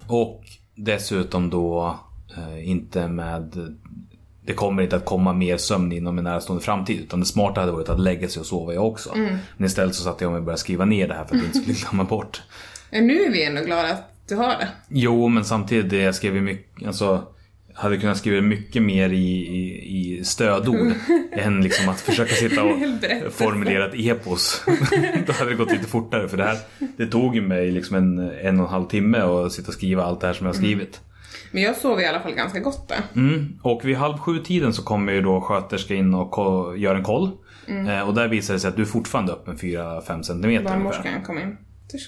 Och 0.07 0.43
dessutom 0.75 1.51
då 1.51 1.99
eh, 2.37 2.69
inte 2.69 3.09
med... 3.09 3.77
Det 4.47 4.53
kommer 4.53 4.83
inte 4.83 4.97
att 4.97 5.05
komma 5.05 5.33
mer 5.33 5.57
sömn 5.57 5.93
inom 5.93 6.19
en 6.19 6.25
närstående 6.25 6.65
framtid. 6.65 7.01
Utan 7.01 7.21
det 7.21 7.27
smarta 7.27 7.61
hade 7.61 7.73
varit 7.73 7.89
att 7.89 8.01
lägga 8.01 8.29
sig 8.29 8.41
och 8.41 8.47
sova 8.47 8.75
jag 8.75 8.87
också. 8.87 9.15
Men 9.57 9.67
istället 9.67 9.95
så 9.95 10.03
satte 10.03 10.25
jag 10.25 10.31
mig 10.31 10.39
och 10.39 10.45
började 10.45 10.61
skriva 10.61 10.85
ner 10.85 11.09
det 11.09 11.15
här 11.15 11.25
för 11.25 11.35
att 11.35 11.43
jag 11.43 11.49
inte 11.49 11.59
skulle 11.59 11.77
glömma 11.91 12.05
bort. 12.05 12.43
Nu 12.91 13.23
är 13.23 13.31
vi 13.31 13.45
ändå 13.45 13.63
glada 13.63 13.89
att 13.89 14.11
du 14.29 14.35
har 14.35 14.49
det. 14.49 14.69
Jo, 14.89 15.29
men 15.29 15.45
samtidigt 15.45 16.03
jag 16.03 16.15
skrev 16.15 16.35
ju 16.35 16.41
mycket... 16.41 16.87
Alltså, 16.87 17.23
hade 17.75 17.97
kunnat 17.97 18.19
skriva 18.19 18.41
mycket 18.41 18.83
mer 18.83 19.11
i, 19.13 19.17
i, 19.17 20.19
i 20.19 20.25
stödord 20.25 20.93
än 21.33 21.61
liksom 21.63 21.89
att 21.89 22.01
försöka 22.01 22.35
sitta 22.35 22.65
och 22.65 22.79
formulera 23.33 23.87
ett 23.87 23.95
epos. 23.95 24.65
Då 25.27 25.33
hade 25.33 25.51
det 25.51 25.57
gått 25.57 25.73
lite 25.73 25.85
fortare 25.87 26.29
för 26.29 26.37
det 26.37 26.45
här 26.45 26.59
det 26.97 27.07
tog 27.07 27.43
mig 27.43 27.71
liksom 27.71 27.97
en, 27.97 28.19
en 28.19 28.61
och 28.61 28.67
en 28.67 28.73
halv 28.73 28.87
timme 28.87 29.19
att 29.19 29.53
sitta 29.53 29.69
och 29.69 29.75
skriva 29.75 30.05
allt 30.05 30.21
det 30.21 30.27
här 30.27 30.35
som 30.35 30.47
jag 30.47 30.53
har 30.53 30.59
skrivit. 30.59 31.01
Men 31.53 31.63
jag 31.63 31.77
sov 31.77 32.01
i 32.01 32.07
alla 32.07 32.21
fall 32.21 32.33
ganska 32.33 32.61
gott 32.61 32.89
där. 32.89 33.01
Mm. 33.15 33.59
Och 33.63 33.85
vid 33.85 33.97
halv 33.97 34.19
sju 34.19 34.39
tiden 34.39 34.73
så 34.73 34.83
kommer 34.83 35.13
ju 35.13 35.23
då 35.23 35.41
sköterska 35.41 35.95
in 35.95 36.15
och 36.15 36.79
gör 36.79 36.95
en 36.95 37.03
koll. 37.03 37.31
Eh, 37.89 38.09
och 38.09 38.15
där 38.15 38.29
visar 38.29 38.55
det 38.55 38.61
sig 38.61 38.69
att 38.69 38.77
du 38.77 38.83
är 38.83 38.87
fortfarande 38.87 39.33
öppen 39.33 39.57
4-5 39.57 40.01
centimeter 40.23 40.47
ungefär. 40.47 40.65
Barnmorskan 40.65 41.23
kom 41.23 41.39
in. 41.39 41.57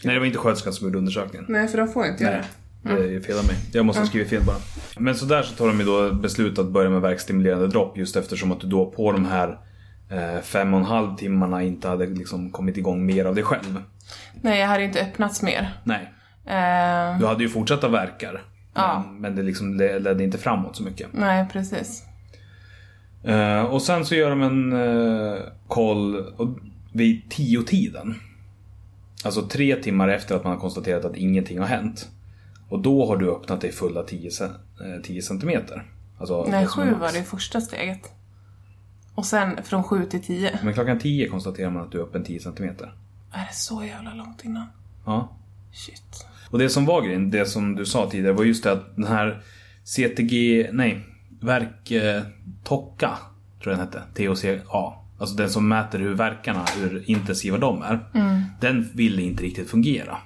Nej 0.04 0.14
det 0.14 0.18
var 0.18 0.26
inte 0.26 0.38
sköterskan 0.38 0.72
som 0.72 0.86
gjorde 0.86 0.98
undersökningen. 0.98 1.46
Nej, 1.48 1.68
för 1.68 1.78
de 1.78 1.88
får 1.88 2.06
inte 2.06 2.24
göra 2.24 2.36
det. 2.82 2.94
det 3.08 3.14
är 3.16 3.20
fel 3.20 3.38
av 3.38 3.46
mig. 3.46 3.56
Jag 3.72 3.86
måste 3.86 4.02
ha 4.02 4.06
skrivit 4.06 4.28
fel 4.30 4.42
bara. 4.46 4.56
Men 4.98 5.14
så 5.14 5.24
där 5.26 5.42
så 5.42 5.54
tar 5.54 5.66
de 5.66 5.80
ju 5.80 5.86
då 5.86 6.12
beslut 6.12 6.58
att 6.58 6.66
börja 6.66 6.90
med 6.90 7.00
verkstimulerande 7.00 7.66
dropp 7.68 7.98
just 7.98 8.16
eftersom 8.16 8.52
att 8.52 8.60
du 8.60 8.66
då 8.66 8.90
på 8.90 9.12
de 9.12 9.24
här 9.24 9.58
eh, 10.10 10.42
fem 10.42 10.74
och 10.74 10.80
en 10.80 10.86
halv 10.86 11.16
timmarna 11.16 11.62
inte 11.62 11.88
hade 11.88 12.06
liksom 12.06 12.50
kommit 12.50 12.76
igång 12.76 13.06
mer 13.06 13.24
av 13.24 13.34
dig 13.34 13.44
själv. 13.44 13.82
Nej, 14.42 14.60
jag 14.60 14.66
hade 14.68 14.84
inte 14.84 15.00
öppnats 15.00 15.42
mer. 15.42 15.72
Nej. 15.84 16.12
Eh, 16.46 17.18
Du 17.20 17.26
hade 17.26 17.42
ju 17.42 17.48
fortsatta 17.48 17.88
verkar. 17.88 18.42
Ja. 18.76 19.04
Men, 19.06 19.20
men 19.20 19.36
det 19.36 19.42
liksom 19.42 19.74
le- 19.74 19.98
ledde 19.98 20.24
inte 20.24 20.38
framåt 20.38 20.76
så 20.76 20.82
mycket. 20.82 21.08
nej, 21.12 21.48
precis. 21.52 22.02
Eh, 23.24 23.60
och 23.62 23.82
sen 23.82 24.04
så 24.06 24.14
gör 24.14 24.30
de 24.30 24.42
en 24.42 24.72
eh, 24.72 25.38
koll 25.68 26.24
vid 26.92 27.30
tio 27.30 27.62
tiden. 27.62 28.14
Alltså 29.24 29.42
tre 29.48 29.76
timmar 29.76 30.08
efter 30.08 30.34
att 30.36 30.44
man 30.44 30.52
har 30.52 30.60
konstaterat 30.60 31.04
att 31.04 31.16
ingenting 31.16 31.58
har 31.58 31.66
hänt. 31.66 32.08
Och 32.68 32.82
då 32.82 33.06
har 33.06 33.16
du 33.16 33.30
öppnat 33.30 33.60
dig 33.60 33.72
fulla 33.72 34.02
10, 34.02 34.30
cen- 34.30 34.54
eh, 34.96 35.02
10 35.02 35.22
centimeter. 35.22 35.84
Alltså, 36.18 36.44
Nej, 36.50 36.66
sju 36.66 36.94
var 36.94 37.12
det 37.12 37.22
första 37.24 37.60
steget. 37.60 38.12
Och 39.14 39.26
sen 39.26 39.62
från 39.64 39.84
sju 39.84 40.04
till 40.06 40.22
tio. 40.24 40.58
Men 40.62 40.74
klockan 40.74 40.98
10 40.98 41.28
konstaterar 41.28 41.70
man 41.70 41.82
att 41.82 41.92
du 41.92 41.98
är 41.98 42.02
öppen 42.02 42.24
10 42.24 42.40
centimeter. 42.40 42.92
Är 43.32 43.46
det 43.46 43.54
så 43.54 43.84
jävla 43.84 44.14
långt 44.14 44.44
innan? 44.44 44.66
Ja. 45.06 45.28
Shit. 45.72 46.26
Och 46.50 46.58
det 46.58 46.68
som 46.68 46.86
var 46.86 47.02
grejen, 47.02 47.30
det 47.30 47.46
som 47.46 47.74
du 47.74 47.86
sa 47.86 48.10
tidigare, 48.10 48.32
var 48.32 48.44
just 48.44 48.64
det 48.64 48.72
att 48.72 48.96
den 48.96 49.06
här 49.06 49.42
CTG, 49.84 50.68
nej, 50.72 51.00
verk 51.40 51.90
eh, 51.90 52.22
Tokka, 52.64 53.18
tror 53.62 53.72
jag 53.72 53.78
den 53.78 53.86
hette, 53.86 54.02
TOCA. 54.14 54.92
Alltså 55.18 55.36
den 55.36 55.50
som 55.50 55.68
mäter 55.68 55.98
hur 55.98 56.14
verkarna, 56.14 56.64
hur 56.76 57.10
intensiva 57.10 57.58
de 57.58 57.82
är. 57.82 58.00
Den 58.60 58.90
ville 58.94 59.22
inte 59.22 59.42
riktigt 59.42 59.70
fungera. 59.70 60.18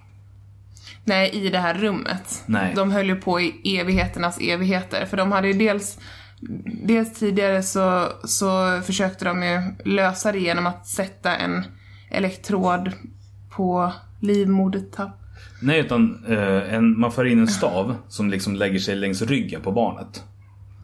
Nej, 1.05 1.31
i 1.31 1.51
det 1.51 1.59
här 1.59 1.75
rummet. 1.75 2.43
Nej. 2.47 2.73
De 2.77 2.91
höll 2.91 3.07
ju 3.07 3.17
på 3.17 3.41
i 3.41 3.79
evigheternas 3.79 4.39
evigheter. 4.41 5.07
För 5.07 5.17
de 5.17 5.33
hade 5.33 5.49
ju 5.49 5.53
dels, 5.53 5.99
dels 6.85 7.19
tidigare 7.19 7.63
så, 7.63 8.13
så 8.25 8.81
försökte 8.81 9.25
de 9.25 9.43
ju 9.43 9.63
lösa 9.85 10.33
det 10.33 10.39
genom 10.39 10.67
att 10.67 10.87
sätta 10.87 11.37
en 11.37 11.65
elektrod 12.11 12.93
på 13.51 13.93
livmodertapp. 14.21 15.20
Nej, 15.63 15.81
utan 15.81 16.25
eh, 16.29 16.75
en, 16.75 17.01
man 17.01 17.13
för 17.13 17.25
in 17.25 17.39
en 17.39 17.49
stav 17.49 17.95
som 18.09 18.31
liksom 18.31 18.57
lägger 18.57 18.79
sig 18.79 18.97
längs 18.97 19.23
ryggen 19.23 19.61
på 19.61 19.73
barnet. 19.73 20.23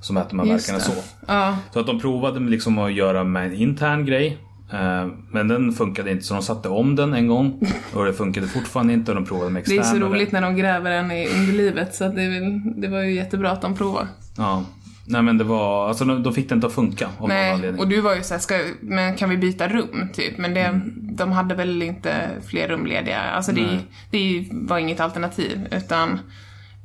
Så 0.00 0.12
mäter 0.12 0.36
man 0.36 0.48
Just 0.48 0.68
verkarna 0.68 0.84
så. 0.84 0.92
Ja, 1.26 1.56
Så 1.72 1.80
att 1.80 1.86
de 1.86 2.00
provade 2.00 2.40
liksom 2.40 2.78
att 2.78 2.92
göra 2.92 3.24
med 3.24 3.46
en 3.46 3.54
intern 3.54 4.06
grej. 4.06 4.38
eh, 4.72 5.06
Men 5.32 5.48
den 5.48 5.72
funkade 5.72 6.10
inte 6.10 6.24
så 6.24 6.34
de 6.34 6.42
satte 6.42 6.68
om 6.68 6.96
den 6.96 7.14
en 7.14 7.26
gång. 7.26 7.60
Och 7.94 8.04
det 8.04 8.12
funkade 8.12 8.46
fortfarande 8.46 8.92
inte 8.92 9.10
och 9.10 9.14
de 9.14 9.24
provade 9.24 9.50
med 9.50 9.62
det 9.66 9.76
är 9.78 9.82
så 9.82 9.96
roligt 9.96 10.32
när 10.32 10.40
de 10.42 10.56
gräver 10.56 10.90
en 10.90 11.10
i 11.10 11.28
underlivet 11.28 11.94
så 11.94 12.04
att 12.04 12.14
det, 12.16 12.22
är 12.22 12.40
väl, 12.40 12.80
det 12.80 12.88
var 12.88 13.02
ju 13.02 13.14
jättebra 13.14 13.50
att 13.50 13.62
de 13.62 13.74
provade. 13.74 14.08
Ja. 14.36 14.64
Nej 15.08 15.22
men 15.22 15.38
det 15.38 15.44
var, 15.44 15.88
alltså 15.88 16.04
de, 16.04 16.22
de 16.22 16.34
fick 16.34 16.48
det 16.48 16.54
inte 16.54 16.66
att 16.66 16.72
funka 16.72 17.06
av 17.06 17.12
någon 17.20 17.28
Nej, 17.28 17.52
anledning. 17.52 17.80
och 17.80 17.88
du 17.88 18.00
var 18.00 18.14
ju 18.14 18.22
såhär, 18.22 18.40
ska, 18.40 18.60
men 18.80 19.16
kan 19.16 19.30
vi 19.30 19.36
byta 19.36 19.68
rum 19.68 20.08
typ? 20.14 20.38
Men 20.38 20.54
det, 20.54 20.80
de 20.96 21.32
hade 21.32 21.54
väl 21.54 21.82
inte 21.82 22.28
fler 22.46 22.68
rum 22.68 22.86
lediga. 22.86 23.20
Alltså 23.20 23.52
det, 23.52 23.78
det 24.10 24.46
var 24.50 24.78
inget 24.78 25.00
alternativ. 25.00 25.68
Utan, 25.70 26.18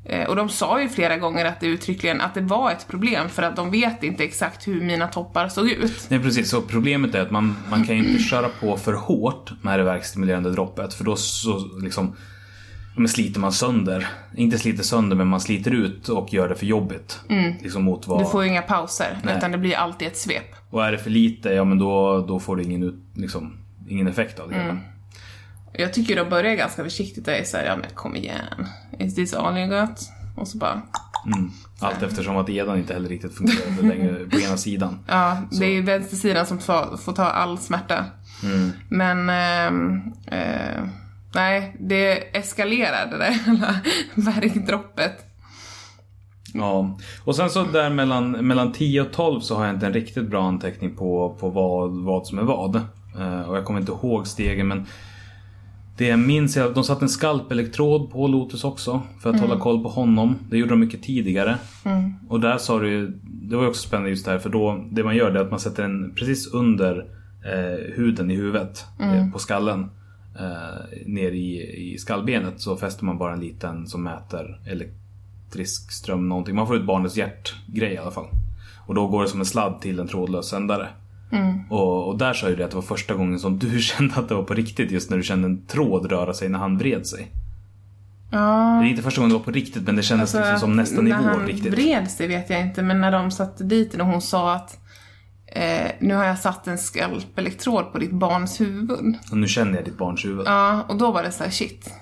eh, 0.06 0.30
och 0.30 0.36
de 0.36 0.50
sa 0.50 0.82
ju 0.82 0.90
flera 0.90 1.18
gånger 1.18 1.46
att 1.46 1.60
det 1.60 1.68
uttryckligen 1.68 2.22
att 2.22 2.34
det 2.34 2.42
var 2.42 2.72
ett 2.72 2.88
problem 2.88 3.30
för 3.30 3.44
att 3.44 3.56
de 3.56 3.72
vet 3.72 4.04
inte 4.04 4.24
exakt 4.24 4.68
hur 4.68 4.82
mina 4.82 5.08
toppar 5.08 5.48
såg 5.50 5.70
ut. 5.70 6.06
Nej 6.10 6.20
precis, 6.20 6.50
så 6.50 6.62
problemet 6.62 7.16
är 7.16 7.22
att 7.22 7.32
man, 7.32 7.56
man 7.70 7.86
kan 7.86 7.98
ju 7.98 8.08
inte 8.08 8.24
köra 8.24 8.50
på 8.50 8.78
för 8.78 8.94
hårt 8.94 9.52
med 9.62 9.80
det 9.80 9.84
verkstimulerande 9.84 10.52
droppet 10.52 10.94
för 10.94 11.04
då 11.04 11.16
så 11.16 11.70
liksom 11.82 12.16
men 12.96 13.08
sliter 13.08 13.40
man 13.40 13.52
sönder. 13.52 14.08
Inte 14.36 14.58
sliter 14.60 14.84
sönder 14.84 15.16
men 15.16 15.28
man 15.28 15.42
sliter 15.42 15.72
ut 15.72 16.10
och 16.10 16.34
gör 16.34 16.50
det 16.50 16.56
för 16.56 16.66
jobbigt. 16.66 17.20
Liksom 17.62 17.84
mot 17.84 18.08
vad... 18.08 18.20
Du 18.20 18.26
får 18.26 18.44
ju 18.44 18.50
inga 18.50 18.62
pauser, 18.62 19.18
Nej. 19.24 19.38
utan 19.38 19.52
det 19.52 19.58
blir 19.58 19.76
alltid 19.76 20.08
ett 20.08 20.18
svep. 20.18 20.56
Och 20.70 20.86
är 20.86 20.92
det 20.92 20.98
för 20.98 21.10
lite, 21.10 21.50
ja 21.50 21.64
men 21.64 21.78
då, 21.78 22.26
då 22.28 22.40
får 22.40 22.56
du 22.56 22.64
ingen, 22.64 22.84
ut, 22.84 22.96
liksom, 23.14 23.58
ingen 23.88 24.08
effekt 24.08 24.40
av 24.40 24.50
det 24.50 24.56
hela. 24.56 24.78
Jag 25.74 25.94
tycker 25.94 26.16
de 26.16 26.30
börjar 26.30 26.56
ganska 26.56 26.84
försiktigt 26.84 27.28
och 27.28 27.34
är 27.34 27.44
såhär, 27.44 27.66
ja 27.66 27.76
men 27.76 27.90
kom 27.94 28.16
igen. 28.16 28.68
Is 29.00 29.16
this 29.16 29.34
all 29.34 29.58
you 29.58 29.68
got? 29.68 30.10
Och 30.36 30.48
så 30.48 30.58
bara, 30.58 30.82
Mm. 31.26 31.52
Allt 31.80 32.04
eftersom 32.04 32.38
att 32.38 32.50
edan 32.50 32.78
inte 32.78 32.94
heller 32.94 33.10
riktigt 33.10 33.38
fungerade 33.38 33.82
längre 33.82 34.26
på 34.26 34.40
ena 34.40 34.58
sidan. 34.58 35.00
Ja, 35.08 35.38
det 35.52 35.66
är 35.66 35.70
ju 35.70 35.82
vänstersidan 35.82 36.46
som 36.46 36.60
får, 36.60 36.98
får 36.98 37.14
ta 37.14 37.24
all 37.26 37.58
smärta. 37.58 38.06
Men, 38.90 39.30
ehm, 39.30 40.02
eh, 40.28 40.84
nej, 41.36 41.76
det 41.80 42.38
eskalerade 42.38 43.18
det 43.18 43.40
hela 43.46 43.76
värkdroppet. 44.16 45.26
Ja, 46.54 46.98
och 47.24 47.36
sen 47.36 47.50
så 47.50 47.64
där 47.64 47.90
mellan, 47.90 48.32
mellan 48.32 48.72
10 48.72 49.02
och 49.02 49.12
12 49.12 49.40
så 49.40 49.56
har 49.56 49.66
jag 49.66 49.76
inte 49.76 49.86
en 49.86 49.94
riktigt 49.94 50.30
bra 50.30 50.44
anteckning 50.48 50.96
på, 50.96 51.38
på 51.40 51.50
vad, 51.50 51.92
vad 51.92 52.28
som 52.28 52.40
är 52.40 52.44
vad. 52.44 52.76
Eh, 53.20 53.42
och 53.42 53.58
jag 53.58 53.66
kommer 53.66 53.80
inte 53.80 53.92
ihåg 53.92 54.28
stegen 54.28 54.68
men 54.68 54.86
det 55.98 56.08
jag 56.08 56.20
minns 56.20 56.58
är 56.58 56.66
att 56.66 56.76
de 56.76 56.84
satte 56.84 57.06
en 57.06 57.10
skalpelektrod 57.10 58.12
på 58.12 58.28
Lotus 58.28 58.64
också 58.64 59.02
för 59.22 59.30
att 59.30 59.40
hålla 59.40 59.60
koll 59.60 59.84
på 59.84 59.90
honom. 59.90 60.36
Det 60.50 60.58
gjorde 60.58 60.72
de 60.72 60.80
mycket 60.80 61.04
tidigare. 61.04 61.58
Och 62.30 62.40
där 62.40 62.58
sa 62.58 62.80
du 62.80 62.90
ju, 62.90 63.08
det 63.24 63.56
var 63.56 63.64
ju 63.64 63.70
också 63.70 63.88
spännande 63.88 64.10
just 64.10 64.26
där 64.26 64.40
för 64.40 64.50
då, 64.50 64.86
det 64.92 65.04
man 65.04 65.16
gör 65.16 65.32
det 65.32 65.40
är 65.40 65.44
att 65.44 65.52
man 65.52 65.60
sätter 65.60 65.84
den 65.84 66.16
precis 66.16 66.48
under 66.54 66.98
eh, 67.46 67.96
huden 67.96 68.32
i 68.32 68.36
huvudet, 68.36 68.86
eh, 69.00 69.32
på 69.32 69.40
skallen. 69.40 69.90
Eh, 70.40 71.06
ner 71.06 71.32
i, 71.32 71.76
i 71.94 71.98
skallbenet 71.98 72.62
så 72.62 72.78
fäster 72.78 73.06
man 73.06 73.18
bara 73.18 73.34
en 73.34 73.40
liten 73.40 73.88
som 73.88 74.04
mäter 74.04 74.60
elektrisk 74.66 75.92
ström 75.92 76.30
någonting. 76.30 76.56
Man 76.56 76.68
får 76.68 76.76
ut 76.76 76.86
barnets 76.86 77.18
hjärtgrej 77.18 77.94
i 77.94 77.98
alla 77.98 78.12
fall. 78.12 78.28
Och 78.86 78.96
då 78.96 79.08
går 79.08 79.22
det 79.22 79.28
som 79.30 79.40
en 79.40 79.46
sladd 79.46 79.82
till 79.82 80.00
en 80.00 80.08
trådlös 80.08 80.50
sändare. 80.50 80.90
Och, 81.70 82.08
och 82.08 82.18
där 82.18 82.34
sa 82.34 82.50
ju 82.50 82.56
det 82.56 82.64
att 82.66 82.70
det 82.72 82.76
var 82.76 82.82
första 82.82 83.14
gången 83.14 83.40
som 83.40 83.60
du 83.60 83.80
kände 83.82 84.16
att 84.16 84.30
det 84.30 84.36
var 84.36 84.44
på 84.44 84.54
riktigt 84.54 84.92
just 84.92 85.10
när 85.10 85.18
du 85.18 85.24
kände 85.24 85.46
en 85.46 85.66
tråd 85.66 86.12
röra 86.12 86.34
sig 86.34 86.50
när 86.50 86.60
han 86.60 86.78
vred 86.78 87.08
sig. 87.08 87.32
Ja, 88.32 88.80
Det 88.82 88.88
är 88.88 88.90
inte 88.90 89.02
första 89.02 89.22
gången 89.22 89.30
det 89.34 89.38
var 89.38 89.46
på 89.46 89.52
riktigt 89.52 89.84
men 89.84 89.96
det 89.96 90.04
kändes 90.04 90.34
liksom 90.34 90.60
som 90.60 90.76
nästa 90.76 90.96
när 90.96 91.04
nivå 91.04 91.30
han 91.30 91.48
riktigt. 91.48 91.74
vred 91.74 92.12
sig 92.12 92.28
vet 92.28 92.50
jag 92.50 92.62
inte, 92.62 92.82
men 92.82 93.02
när 93.02 93.12
de 93.12 93.32
satte 93.32 93.64
dit 93.64 93.94
och 93.94 94.06
hon 94.06 94.22
sa 94.22 94.56
att 94.56 94.80
eh, 95.52 95.92
nu 96.00 96.14
har 96.14 96.26
jag 96.26 96.40
satt 96.40 96.68
en 96.68 96.78
skalpelektrod 96.78 97.92
på 97.92 98.00
ditt 98.00 98.12
barns 98.12 98.62
huvud. 98.62 99.16
Och 99.32 99.38
nu 99.38 99.48
känner 99.48 99.76
jag 99.76 99.86
ditt 99.86 99.98
barns 99.98 100.26
huvud. 100.26 100.48
Ja, 100.48 100.86
och 100.90 100.98
då 100.98 101.12
var 101.12 101.24
det 101.24 101.32
så 101.32 101.44
här: 101.44 101.52
shit. 101.52 101.94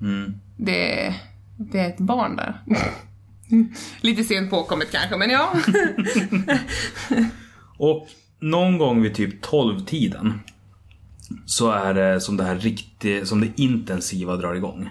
Mm. 0.00 0.34
Det, 0.56 1.14
det 1.56 1.80
är 1.80 1.88
ett 1.88 1.98
barn 1.98 2.36
där. 2.36 2.60
Lite 4.00 4.24
sent 4.24 4.50
påkommet 4.50 4.92
kanske, 4.92 5.16
men 5.16 5.30
ja. 5.30 5.52
Och 7.78 8.08
någon 8.40 8.78
gång 8.78 9.02
vid 9.02 9.14
typ 9.14 9.44
12-tiden 9.44 10.40
så 11.46 11.70
är 11.70 11.94
det 11.94 12.20
som 12.20 12.36
det 12.36 12.44
här 12.44 12.56
riktigt, 12.56 13.28
som 13.28 13.40
det 13.40 13.48
intensiva 13.56 14.36
drar 14.36 14.54
igång. 14.54 14.90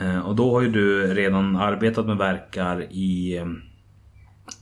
Eh, 0.00 0.18
Och 0.18 0.36
då 0.36 0.52
har 0.52 0.62
ju 0.62 0.70
du 0.70 1.14
redan 1.14 1.56
arbetat 1.56 2.06
med 2.06 2.16
verkar 2.16 2.92
i, 2.92 3.36
eh, 3.36 3.46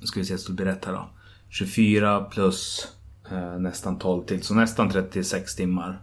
nu 0.00 0.06
ska 0.06 0.20
vi 0.20 0.26
se 0.26 0.38
så 0.38 0.48
det 0.48 0.54
blir 0.56 0.66
rätt 0.66 0.84
här 0.84 0.92
då. 0.92 1.10
24 1.52 2.20
plus 2.20 2.88
eh, 3.30 3.58
nästan 3.58 3.98
12 3.98 4.24
till, 4.24 4.42
så 4.42 4.54
nästan 4.54 4.90
36 4.90 5.56
timmar 5.56 6.02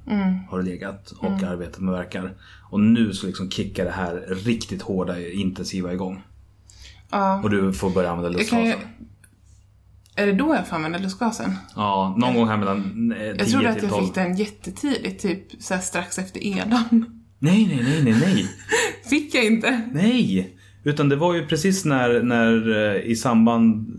har 0.49 0.57
du 0.57 0.65
legat 0.65 1.11
och 1.11 1.43
arbetat 1.43 1.79
med 1.79 1.93
verkar. 1.93 2.33
Och 2.69 2.79
nu 2.79 3.13
så 3.13 3.27
liksom 3.27 3.49
kickar 3.49 3.85
det 3.85 3.91
här 3.91 4.25
riktigt 4.45 4.81
hårda, 4.81 5.19
intensiva 5.21 5.93
igång. 5.93 6.21
ja. 7.11 7.41
Och 7.43 7.49
du 7.49 7.73
får 7.73 7.89
börja 7.89 8.11
använda 8.11 8.43
kan 8.43 8.59
ju... 8.59 8.65
lustgasen. 8.65 8.89
Är 10.15 10.25
det 10.25 10.33
då 10.33 10.55
jag 10.55 10.67
får 10.67 10.75
använda 10.75 10.97
lustgasen? 10.97 11.55
Ja, 11.75 12.15
någon 12.17 12.35
gång 12.35 12.47
här 12.47 12.57
mellan 12.57 13.11
eh, 13.11 13.17
10 13.17 13.35
Jag 13.37 13.49
trodde 13.49 13.69
att 13.69 13.79
till 13.79 13.83
jag 13.83 13.93
12. 13.93 14.05
fick 14.05 14.15
den 14.15 14.35
jättetidigt, 14.35 15.21
typ 15.21 15.63
så 15.63 15.77
strax 15.77 16.19
efter 16.19 16.47
edan. 16.47 17.19
Nej, 17.39 17.67
nej, 17.67 17.83
nej, 17.83 18.03
nej, 18.03 18.33
nej. 18.33 18.45
Fick 19.09 19.35
jag 19.35 19.45
inte? 19.45 19.81
Nej! 19.91 20.55
Utan 20.83 21.09
det 21.09 21.15
var 21.15 21.33
ju 21.35 21.47
precis 21.47 21.85
när, 21.85 22.23
när 22.23 22.77
eh, 22.95 23.01
i 23.01 23.15
samband... 23.15 23.95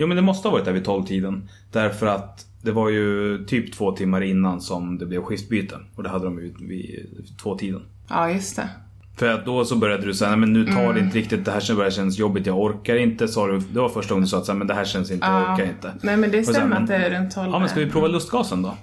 Jo 0.00 0.06
men 0.06 0.16
det 0.16 0.22
måste 0.22 0.48
ha 0.48 0.52
varit 0.52 0.64
där 0.64 0.72
vid 0.72 0.86
12-tiden. 0.86 1.48
Därför 1.72 2.06
att 2.06 2.46
det 2.62 2.72
var 2.72 2.88
ju 2.88 3.38
typ 3.44 3.72
två 3.72 3.92
timmar 3.92 4.20
innan 4.20 4.60
som 4.60 4.98
det 4.98 5.06
blev 5.06 5.22
skiftbyte. 5.22 5.74
Och 5.94 6.02
det 6.02 6.08
hade 6.08 6.24
de 6.24 6.38
ju 6.38 6.54
vid 6.68 7.06
två-tiden. 7.42 7.82
Ja, 8.08 8.30
just 8.30 8.56
det. 8.56 8.68
För 9.16 9.28
att 9.28 9.44
då 9.46 9.64
så 9.64 9.76
började 9.76 10.06
du 10.06 10.14
säga, 10.14 10.36
men 10.36 10.52
nu 10.52 10.66
tar 10.66 10.92
det 10.94 11.00
inte 11.00 11.18
riktigt, 11.18 11.44
det 11.44 11.50
här 11.50 11.76
börjar 11.76 11.90
kännas 11.90 12.18
jobbigt, 12.18 12.46
jag 12.46 12.58
orkar 12.60 12.96
inte. 12.96 13.28
Sa 13.28 13.46
du, 13.46 13.58
det 13.58 13.80
var 13.80 13.88
första 13.88 14.14
gången 14.14 14.22
du 14.24 14.28
sa 14.28 14.38
att 14.38 14.46
så 14.46 14.54
men 14.54 14.66
det 14.66 14.74
här 14.74 14.84
känns 14.84 15.10
inte, 15.10 15.26
jag 15.26 15.42
Ja. 15.42 15.54
orkar 15.54 15.64
inte. 15.64 15.92
Nej, 16.02 16.16
men 16.16 16.30
det 16.30 16.44
så 16.44 16.52
stämmer 16.52 16.76
att 16.76 16.86
det 16.86 16.94
är 16.94 17.20
runt 17.20 17.34
12. 17.34 17.50
Ja 17.52 17.58
men 17.58 17.68
ska 17.68 17.80
vi 17.80 17.90
prova 17.90 18.08
lustgasen 18.08 18.62
då? 18.62 18.76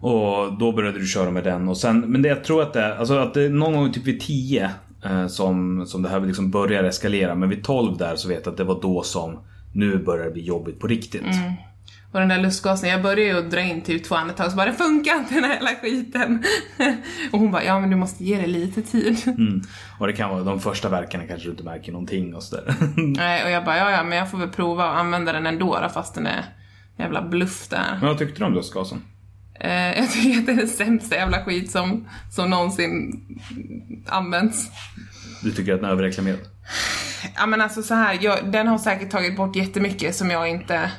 Och 0.00 0.58
då 0.58 0.72
började 0.72 0.98
du 0.98 1.06
köra 1.06 1.30
med 1.30 1.44
den 1.44 1.68
och 1.68 1.76
sen, 1.76 2.00
men 2.00 2.22
det 2.22 2.28
jag 2.28 2.44
tror 2.44 2.62
att 2.62 2.72
det 2.72 2.80
är, 2.80 2.96
alltså 2.96 3.14
att 3.18 3.34
det 3.34 3.42
är 3.42 3.50
någon 3.50 3.72
gång 3.74 3.92
typ 3.92 4.06
vid 4.06 4.20
10 4.20 4.70
eh, 5.04 5.26
som, 5.26 5.86
som 5.86 6.02
det 6.02 6.08
här 6.08 6.20
liksom 6.20 6.50
börjar 6.50 6.84
eskalera. 6.84 7.34
Men 7.34 7.48
vid 7.48 7.64
12 7.64 7.96
där 7.96 8.16
så 8.16 8.28
vet 8.28 8.40
jag 8.46 8.50
att 8.52 8.56
det 8.56 8.64
var 8.64 8.82
då 8.82 9.02
som 9.02 9.38
nu 9.78 9.98
börjar 9.98 10.24
det 10.24 10.30
bli 10.30 10.42
jobbigt 10.42 10.80
på 10.80 10.86
riktigt. 10.86 11.24
Och 12.12 12.20
den 12.20 12.28
där 12.28 12.38
lustgasen, 12.38 12.88
jag 12.88 13.02
började 13.02 13.22
ju 13.22 13.48
dra 13.48 13.60
in 13.60 13.80
typ 13.80 14.04
två 14.04 14.14
andetag 14.14 14.50
så 14.50 14.56
bara 14.56 14.66
det 14.66 14.72
funkar 14.72 15.16
inte 15.16 15.34
den 15.34 15.44
här 15.44 15.54
hela 15.54 15.70
skiten. 15.82 16.44
och 17.32 17.38
hon 17.38 17.50
bara, 17.50 17.64
ja 17.64 17.80
men 17.80 17.90
du 17.90 17.96
måste 17.96 18.24
ge 18.24 18.40
det 18.40 18.46
lite 18.46 18.82
tid. 18.82 19.18
Mm. 19.26 19.62
Och 19.98 20.06
det 20.06 20.12
kan 20.12 20.30
vara 20.30 20.42
de 20.42 20.60
första 20.60 20.88
verkarna 20.88 21.26
kanske 21.26 21.46
du 21.48 21.50
inte 21.50 21.64
märker 21.64 21.92
någonting 21.92 22.34
och 22.34 22.42
sådär. 22.42 22.74
Nej, 22.96 23.44
och 23.44 23.50
jag 23.50 23.64
bara, 23.64 23.76
ja 23.76 23.90
ja 23.90 24.04
men 24.04 24.18
jag 24.18 24.30
får 24.30 24.38
väl 24.38 24.48
prova 24.48 24.84
att 24.84 24.98
använda 24.98 25.32
den 25.32 25.46
ändå 25.46 25.78
då, 25.82 25.88
fast 25.88 26.14
den 26.14 26.26
är 26.26 26.44
jävla 26.96 27.22
bluff 27.22 27.68
där. 27.68 27.96
Men 28.00 28.08
vad 28.08 28.18
tyckte 28.18 28.40
du 28.40 28.44
om 28.44 28.54
lustgasen? 28.54 29.02
Eh, 29.60 29.98
jag 29.98 30.12
tycker 30.12 30.38
att 30.38 30.46
det 30.46 30.52
är 30.52 30.56
den 30.56 30.68
sämsta 30.68 31.16
jävla 31.16 31.44
skit 31.44 31.70
som, 31.70 32.08
som 32.30 32.50
någonsin 32.50 33.24
används. 34.06 34.70
Du 35.42 35.52
tycker 35.52 35.74
att 35.74 35.80
den 35.80 35.90
är 35.90 35.92
överreklamerad? 35.92 36.38
Ja 37.36 37.46
men 37.46 37.60
alltså 37.60 37.82
så 37.82 37.94
här, 37.94 38.18
jag, 38.20 38.52
den 38.52 38.68
har 38.68 38.78
säkert 38.78 39.10
tagit 39.10 39.36
bort 39.36 39.56
jättemycket 39.56 40.16
som 40.16 40.30
jag 40.30 40.48
inte, 40.48 40.90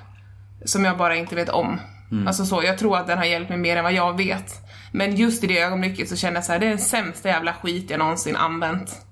som 0.65 0.85
jag 0.85 0.97
bara 0.97 1.15
inte 1.15 1.35
vet 1.35 1.49
om. 1.49 1.79
Alltså 2.27 2.45
så, 2.45 2.63
jag 2.63 2.77
tror 2.77 2.97
att 2.97 3.07
den 3.07 3.17
har 3.17 3.25
hjälpt 3.25 3.49
mig 3.49 3.57
mer 3.57 3.77
än 3.77 3.83
vad 3.83 3.93
jag 3.93 4.17
vet. 4.17 4.53
Men 4.91 5.15
just 5.15 5.43
i 5.43 5.47
det 5.47 5.59
ögonblicket 5.59 6.09
så 6.09 6.15
kände 6.15 6.37
jag 6.37 6.45
så 6.45 6.51
här, 6.51 6.59
det 6.59 6.65
är 6.65 6.69
den 6.69 6.79
sämsta 6.79 7.29
jävla 7.29 7.53
skit 7.53 7.89
jag 7.89 7.99
någonsin 7.99 8.35
använt. 8.35 9.05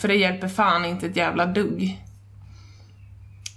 För 0.00 0.08
det 0.08 0.14
hjälper 0.14 0.48
fan 0.48 0.84
inte 0.84 1.06
ett 1.06 1.16
jävla 1.16 1.46
dugg. 1.46 2.04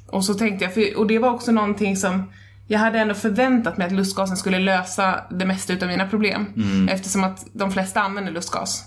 Och 0.07 0.25
så 0.25 0.33
tänkte 0.33 0.65
jag, 0.65 0.73
för, 0.73 0.97
och 0.97 1.07
det 1.07 1.19
var 1.19 1.29
också 1.29 1.51
någonting 1.51 1.97
som 1.97 2.31
jag 2.67 2.79
hade 2.79 2.99
ändå 2.99 3.13
förväntat 3.13 3.77
mig 3.77 3.87
att 3.87 3.93
lustgasen 3.93 4.37
skulle 4.37 4.59
lösa 4.59 5.23
det 5.29 5.45
mesta 5.45 5.73
utav 5.73 5.87
mina 5.89 6.07
problem. 6.07 6.45
Eftersom 6.89 7.23
att 7.23 7.45
de 7.53 7.71
flesta 7.71 8.01
använder 8.01 8.31
lustgas. 8.31 8.83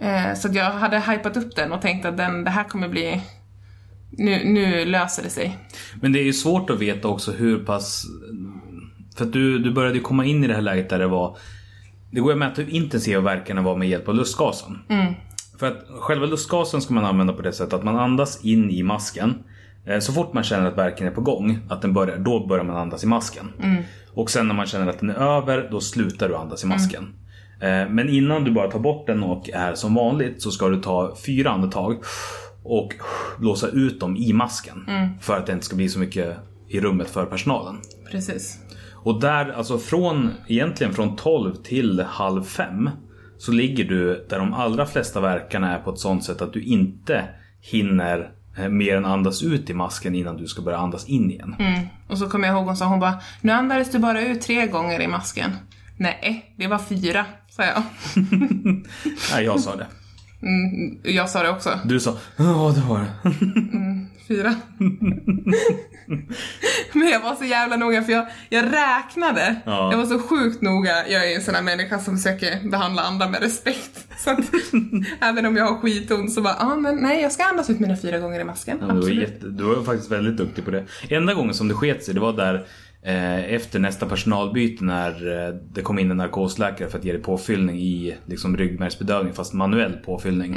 Eh, 0.00 0.34
så 0.34 0.48
jag 0.52 0.70
hade 0.70 1.00
hypat 1.00 1.36
upp 1.36 1.56
den 1.56 1.72
och 1.72 1.82
tänkt 1.82 2.06
att 2.06 2.16
den, 2.16 2.44
det 2.44 2.50
här 2.50 2.64
kommer 2.64 2.88
bli... 2.88 3.22
Nu, 4.10 4.44
nu 4.44 4.84
löser 4.84 5.22
det 5.22 5.30
sig. 5.30 5.58
Men 6.00 6.12
det 6.12 6.18
är 6.18 6.24
ju 6.24 6.32
svårt 6.32 6.70
att 6.70 6.78
veta 6.80 7.08
också 7.08 7.32
hur 7.32 7.58
pass... 7.64 8.04
För 9.16 9.24
att 9.24 9.32
du, 9.32 9.58
du 9.58 9.70
började 9.72 9.94
ju 9.96 10.00
komma 10.02 10.24
in 10.24 10.44
i 10.44 10.46
det 10.46 10.54
här 10.54 10.60
läget 10.62 10.88
där 10.88 10.98
det 10.98 11.06
var... 11.06 11.36
Det 12.10 12.20
går 12.20 12.30
ju 12.30 12.32
att 12.32 12.48
mäta 12.48 12.62
hur 12.62 12.70
intensiva 12.70 13.20
verkarna 13.20 13.62
var 13.62 13.76
med 13.76 13.88
hjälp 13.88 14.08
av 14.08 14.14
lustgasen. 14.14 14.78
För 15.58 15.66
att 15.66 15.86
själva 16.00 16.26
lustgasen 16.26 16.80
ska 16.80 16.94
man 16.94 17.04
använda 17.04 17.32
på 17.32 17.42
det 17.42 17.52
sättet 17.52 17.72
att 17.74 17.84
man 17.84 17.96
andas 17.96 18.44
in 18.44 18.70
i 18.70 18.82
masken. 18.82 19.34
Eh, 19.86 19.98
Så 19.98 20.12
fort 20.12 20.32
man 20.32 20.44
känner 20.44 20.66
att 20.66 20.78
verken 20.78 21.06
är 21.06 21.10
på 21.10 21.20
gång, 21.20 21.58
att 21.68 21.82
den 21.82 21.92
börjar, 21.92 22.18
då 22.18 22.46
börjar 22.46 22.64
man 22.64 22.76
andas 22.76 23.04
i 23.04 23.06
masken. 23.06 23.46
Och 24.12 24.30
sen 24.30 24.48
när 24.48 24.54
man 24.54 24.66
känner 24.66 24.86
att 24.86 25.00
den 25.00 25.10
är 25.10 25.14
över, 25.14 25.68
då 25.70 25.80
slutar 25.80 26.28
du 26.28 26.36
andas 26.36 26.64
i 26.64 26.66
masken. 26.66 27.02
Eh, 27.04 27.08
Men 27.60 28.08
innan 28.08 28.44
du 28.44 28.50
bara 28.50 28.70
tar 28.70 28.78
bort 28.78 29.06
den 29.06 29.22
och 29.22 29.50
är 29.50 29.74
som 29.74 29.94
vanligt 29.94 30.42
så 30.42 30.50
ska 30.50 30.68
du 30.68 30.80
ta 30.80 31.16
fyra 31.26 31.50
andetag 31.50 31.96
och 32.62 32.94
blåsa 33.38 33.68
ut 33.68 34.00
dem 34.00 34.16
i 34.16 34.32
masken. 34.32 34.86
För 35.20 35.36
att 35.36 35.46
det 35.46 35.52
inte 35.52 35.64
ska 35.64 35.76
bli 35.76 35.88
så 35.88 35.98
mycket 35.98 36.36
i 36.68 36.80
rummet 36.80 37.10
för 37.10 37.26
personalen. 37.26 37.76
Precis. 38.10 38.58
Och 39.06 39.20
där, 39.20 39.52
alltså 39.52 39.78
från, 39.78 40.30
egentligen 40.46 40.92
från 40.92 41.16
12 41.16 41.54
till 41.54 42.00
halv 42.00 42.42
fem 42.42 42.90
så 43.38 43.52
ligger 43.52 43.84
du 43.84 44.26
där 44.28 44.38
de 44.38 44.54
allra 44.54 44.86
flesta 44.86 45.20
verkarna 45.20 45.74
är 45.74 45.78
på 45.78 45.90
ett 45.90 45.98
sånt 45.98 46.24
sätt 46.24 46.42
att 46.42 46.52
du 46.52 46.62
inte 46.62 47.24
hinner 47.60 48.30
eh, 48.58 48.68
mer 48.68 48.96
än 48.96 49.04
andas 49.04 49.42
ut 49.42 49.70
i 49.70 49.74
masken 49.74 50.14
innan 50.14 50.36
du 50.36 50.46
ska 50.46 50.62
börja 50.62 50.78
andas 50.78 51.08
in 51.08 51.30
igen. 51.30 51.56
Mm. 51.58 51.86
Och 52.08 52.18
så 52.18 52.28
kommer 52.28 52.48
jag 52.48 52.56
ihåg 52.56 52.66
hon 52.66 52.76
sa, 52.76 52.86
hon 52.86 53.00
bara, 53.00 53.14
nu 53.40 53.52
andades 53.52 53.92
du 53.92 53.98
bara 53.98 54.20
ut 54.20 54.40
tre 54.40 54.66
gånger 54.66 55.00
i 55.00 55.08
masken. 55.08 55.50
Nej, 55.96 56.54
det 56.56 56.66
var 56.66 56.78
fyra, 56.78 57.24
sa 57.56 57.64
jag. 57.64 57.82
Nej, 59.32 59.44
jag 59.44 59.60
sa 59.60 59.76
det. 59.76 59.86
Mm, 60.42 60.98
jag 61.02 61.30
sa 61.30 61.42
det 61.42 61.50
också. 61.50 61.78
Du 61.84 62.00
sa 62.00 62.18
ja 62.36 62.74
det 62.74 62.88
var 62.88 63.00
det. 63.00 63.10
Fyra. 64.28 64.54
Men 66.92 67.08
jag 67.08 67.20
var 67.20 67.34
så 67.34 67.44
jävla 67.44 67.76
noga 67.76 68.02
för 68.02 68.12
jag, 68.12 68.26
jag 68.48 68.64
räknade. 68.64 69.56
Ja. 69.64 69.90
Jag 69.90 69.98
var 69.98 70.06
så 70.06 70.18
sjukt 70.18 70.62
noga. 70.62 71.08
Jag 71.08 71.32
är 71.32 71.36
en 71.36 71.42
sån 71.42 71.54
här 71.54 71.62
människa 71.62 71.98
som 71.98 72.16
försöker 72.16 72.70
behandla 72.70 73.02
andra 73.02 73.28
med 73.28 73.42
respekt. 73.42 74.06
Så 74.18 74.30
att, 74.30 74.38
även 75.20 75.46
om 75.46 75.56
jag 75.56 75.64
har 75.64 75.80
skitont 75.80 76.32
så 76.32 76.40
bara, 76.40 76.56
ja 76.58 76.72
ah, 76.72 76.76
men 76.76 76.96
nej 76.96 77.22
jag 77.22 77.32
ska 77.32 77.44
andas 77.44 77.70
ut 77.70 77.80
mina 77.80 77.96
fyra 77.96 78.18
gånger 78.18 78.40
i 78.40 78.44
masken. 78.44 78.78
Ja, 78.80 78.86
du, 78.86 79.00
var 79.00 79.08
jätte, 79.08 79.46
du 79.46 79.64
var 79.64 79.84
faktiskt 79.84 80.10
väldigt 80.10 80.36
duktig 80.36 80.64
på 80.64 80.70
det. 80.70 80.84
Enda 81.08 81.34
gången 81.34 81.54
som 81.54 81.68
det 81.68 81.74
sket 81.74 82.04
sig 82.04 82.14
det 82.14 82.20
var 82.20 82.32
där 82.32 82.66
efter 83.06 83.78
nästa 83.78 84.06
personalbyte 84.06 84.84
när 84.84 85.46
eh, 85.48 85.54
det 85.72 85.82
kom 85.82 85.98
in 85.98 86.10
en 86.10 86.16
narkosläkare 86.16 86.88
för 86.88 86.98
att 86.98 87.04
ge 87.04 87.12
dig 87.12 87.22
påfyllning 87.22 87.78
i 87.78 88.16
liksom, 88.26 88.56
ryggmärgsbedövning 88.56 89.32
fast 89.32 89.52
manuell 89.52 89.92
påfyllning. 89.92 90.54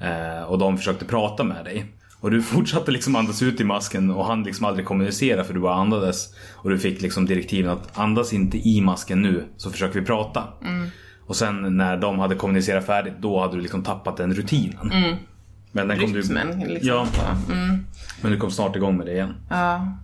Eh, 0.00 0.42
och 0.42 0.58
de 0.58 0.78
försökte 0.78 1.04
prata 1.04 1.44
med 1.44 1.64
dig. 1.64 1.84
Och 2.20 2.30
du 2.30 2.42
fortsatte 2.52 2.90
liksom 2.90 3.16
andas 3.16 3.42
ut 3.42 3.60
i 3.60 3.64
masken 3.64 4.10
och 4.10 4.26
han 4.26 4.42
liksom 4.42 4.66
aldrig 4.66 4.86
kommunicera 4.86 5.44
för 5.44 5.54
du 5.54 5.60
bara 5.60 5.74
andades. 5.74 6.34
Och 6.52 6.70
du 6.70 6.78
fick 6.78 7.02
liksom 7.02 7.26
direktiven 7.26 7.70
att 7.70 7.98
andas 7.98 8.32
inte 8.32 8.58
i 8.68 8.80
masken 8.80 9.22
nu 9.22 9.44
så 9.56 9.70
försöker 9.70 10.00
vi 10.00 10.06
prata. 10.06 10.44
Och 11.26 11.36
sen 11.36 11.76
när 11.76 11.96
de 11.96 12.18
hade 12.18 12.34
kommunicerat 12.34 12.86
färdigt 12.86 13.14
då 13.20 13.40
hade 13.40 13.56
du 13.56 13.60
liksom 13.60 13.82
tappat 13.82 14.16
den 14.16 14.34
rutinen. 14.34 15.16
Men 15.72 15.88
den 15.88 15.98
kom 15.98 16.12
du, 16.12 16.20
Rytmen 16.20 16.58
liksom. 16.60 16.88
Ja. 16.88 17.06
Mm. 17.52 17.86
men 18.22 18.32
du 18.32 18.38
kom 18.38 18.50
snart 18.50 18.76
igång 18.76 18.96
med 18.96 19.06
det 19.06 19.12
igen. 19.12 19.34
Ja. 19.48 19.96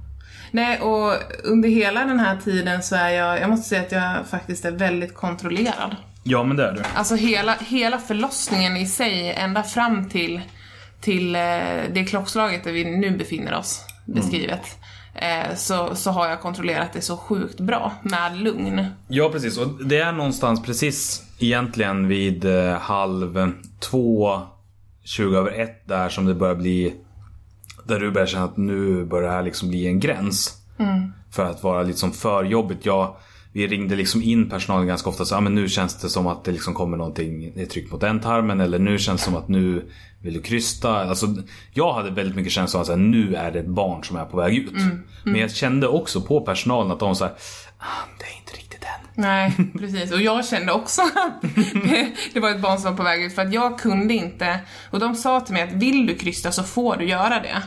Nej, 0.51 0.81
och 0.81 1.13
under 1.45 1.69
hela 1.69 2.05
den 2.05 2.21
här 2.21 2.37
tiden 2.37 2.83
så 2.83 2.97
är 2.97 3.11
jag, 3.11 3.41
jag 3.41 3.51
måste 3.51 3.69
säga 3.69 3.83
att 3.83 3.93
jag 3.93 4.27
faktiskt 4.31 4.65
är 4.65 4.71
väldigt 4.71 5.15
kontrollerad. 5.15 5.97
Ja 6.25 6.45
men 6.45 6.57
det 6.57 6.65
är 6.67 6.73
du. 6.73 6.83
Alltså 6.95 7.15
hela, 7.15 7.55
hela 7.55 7.99
förlossningen 7.99 8.77
i 8.77 8.87
sig, 8.87 9.33
ända 9.33 9.63
fram 9.63 10.09
till, 10.09 10.41
till 11.01 11.35
eh, 11.35 11.41
det 11.93 12.07
klockslaget 12.09 12.65
där 12.65 12.73
vi 12.73 12.85
nu 12.85 13.17
befinner 13.17 13.55
oss 13.55 13.85
beskrivet. 14.05 14.79
Eh, 15.15 15.55
så, 15.57 15.95
så 15.95 16.11
har 16.11 16.29
jag 16.29 16.41
kontrollerat 16.41 16.93
det 16.93 17.01
så 17.01 17.17
sjukt 17.17 17.61
bra 17.61 17.93
med 18.03 18.37
lugn. 18.37 18.87
Ja 19.09 19.29
precis 19.33 19.59
och 19.59 19.85
det 19.85 19.99
är 19.99 20.13
någonstans 20.13 20.63
precis 20.63 21.23
egentligen 21.39 22.09
vid 22.09 22.45
eh, 22.45 22.79
halv 22.79 23.53
två, 23.81 24.41
20 25.05 25.37
över 25.37 25.51
ett 25.51 25.89
där 25.89 26.09
som 26.09 26.27
det 26.27 26.35
börjar 26.35 26.55
bli 26.55 26.95
där 27.87 28.01
du 28.01 28.11
börjar 28.11 28.27
känna 28.27 28.45
att 28.45 28.57
nu 28.57 29.05
börjar 29.05 29.29
det 29.29 29.35
här 29.35 29.43
liksom 29.43 29.69
bli 29.69 29.87
en 29.87 30.01
gräns. 30.01 30.63
För 31.31 31.45
att 31.45 31.63
vara 31.63 31.83
liksom 31.83 32.13
för 32.13 32.45
jobbigt. 32.45 32.87
Jag, 32.87 33.17
vi 33.53 33.67
ringde 33.67 33.97
liksom 33.97 34.23
in 34.23 34.51
personalen 34.51 34.87
ganska 34.87 35.11
ofta 35.11 35.25
så 35.25 35.37
ah, 35.37 35.41
men 35.41 35.55
nu 35.55 35.69
känns 35.69 36.01
det 36.01 36.09
som 36.09 36.27
att 36.27 36.45
det 36.45 36.53
liksom 36.53 36.75
kommer 36.75 36.97
någonting, 36.97 37.53
det 37.55 37.63
är 37.63 37.67
tryck 37.67 37.91
mot 37.93 38.03
ändtarmen 38.03 38.61
eller 38.61 38.79
nu 38.79 38.99
känns 38.99 39.21
det 39.21 39.25
som 39.25 39.37
att 39.37 39.49
nu 39.49 39.91
vill 40.23 40.35
du 40.35 40.43
krysta. 40.43 40.91
Alltså, 40.91 41.27
jag 41.73 41.93
hade 41.93 42.11
väldigt 42.11 42.37
mycket 42.37 42.53
känsla 42.53 42.81
av 42.81 42.91
att 42.91 42.99
nu 42.99 43.35
är 43.35 43.51
det 43.51 43.59
ett 43.59 43.67
barn 43.67 44.05
som 44.05 44.17
är 44.17 44.25
på 44.25 44.37
väg 44.37 44.55
ut. 44.55 44.73
Men 45.25 45.41
jag 45.41 45.51
kände 45.51 45.89
också 45.89 46.21
på 46.21 46.41
personalen 46.41 46.93
att 46.93 47.01
de 47.01 47.17
sa 47.17 47.27
ah, 47.27 47.33
det 48.19 48.25
är 48.25 48.39
inte 48.39 48.53
riktigt 48.53 48.83
än. 48.83 49.06
Nej, 49.19 49.53
precis. 49.79 50.13
Och 50.13 50.21
jag 50.21 50.47
kände 50.47 50.73
också 50.73 51.03
att 51.03 51.43
det, 51.75 52.13
det 52.33 52.41
var 52.41 52.51
ett 52.51 52.61
barn 52.61 52.79
som 52.79 52.91
var 52.91 52.97
på 52.97 53.03
väg 53.03 53.23
ut 53.23 53.35
för 53.35 53.43
att 53.43 53.53
jag 53.53 53.79
kunde 53.79 54.15
inte. 54.15 54.61
Och 54.91 55.01
de 55.01 55.15
sa 55.15 55.41
till 55.41 55.55
mig 55.55 55.63
att 55.63 55.73
vill 55.73 56.07
du 56.07 56.15
krysta 56.15 56.53
så 56.53 56.63
får 56.63 56.97
du 56.97 57.05
göra 57.05 57.41
det. 57.41 57.63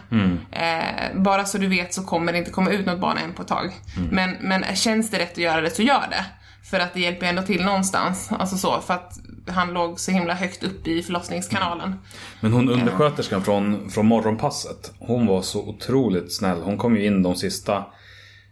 Eh, 0.52 1.22
bara 1.22 1.46
så 1.46 1.58
du 1.58 1.68
vet 1.68 1.94
så 1.94 2.04
kommer 2.04 2.32
det 2.32 2.38
inte 2.38 2.52
komma 2.52 2.70
ut 2.70 2.86
något 2.86 3.00
barn 3.00 3.18
än 3.18 3.34
på 3.34 3.42
ett 3.42 3.48
tag. 3.48 3.72
Men, 4.12 4.36
men 4.42 4.76
känns 4.76 5.10
det 5.10 5.20
rätt 5.20 5.32
att 5.32 5.38
göra 5.38 5.62
det 5.62 5.70
så 5.70 5.82
gör 5.84 6.06
det. 6.10 6.26
För 6.70 6.80
att 6.80 6.94
det 6.94 7.00
hjälper 7.00 7.26
ändå 7.26 7.42
till 7.42 7.66
någonstans. 7.66 8.32
Alltså 8.32 8.58
så, 8.58 8.82
för 8.82 8.94
att 8.94 9.20
han 9.48 9.74
låg 9.74 10.00
så 10.00 10.12
himla 10.12 10.34
högt 10.34 10.64
upp 10.64 10.88
i 10.88 11.04
förlossningskanalen. 11.04 11.96
Men 12.40 12.54
hon 12.54 12.70
undersköterskan 12.70 13.44
från, 13.44 13.90
från 13.90 14.06
morgonpasset. 14.06 14.94
Hon 15.00 15.26
var 15.26 15.42
så 15.42 15.70
otroligt 15.70 16.36
snäll. 16.36 16.62
Hon 16.62 16.78
kom 16.78 16.96
ju 16.96 17.06
in 17.06 17.24
de 17.24 17.36
sista 17.36 17.86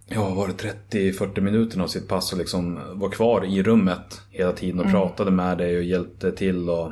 Ja, 0.09 0.29
var 0.33 0.47
det 0.47 0.73
30-40 0.91 1.41
minuterna 1.41 1.83
av 1.83 1.87
sitt 1.87 2.07
pass 2.07 2.31
och 2.33 2.39
liksom 2.39 2.79
var 2.93 3.09
kvar 3.09 3.45
i 3.45 3.63
rummet 3.63 4.21
hela 4.29 4.51
tiden 4.51 4.79
och 4.79 4.85
pratade 4.91 5.31
med 5.31 5.57
dig 5.57 5.77
och 5.77 5.83
hjälpte 5.83 6.31
till 6.31 6.69
och 6.69 6.91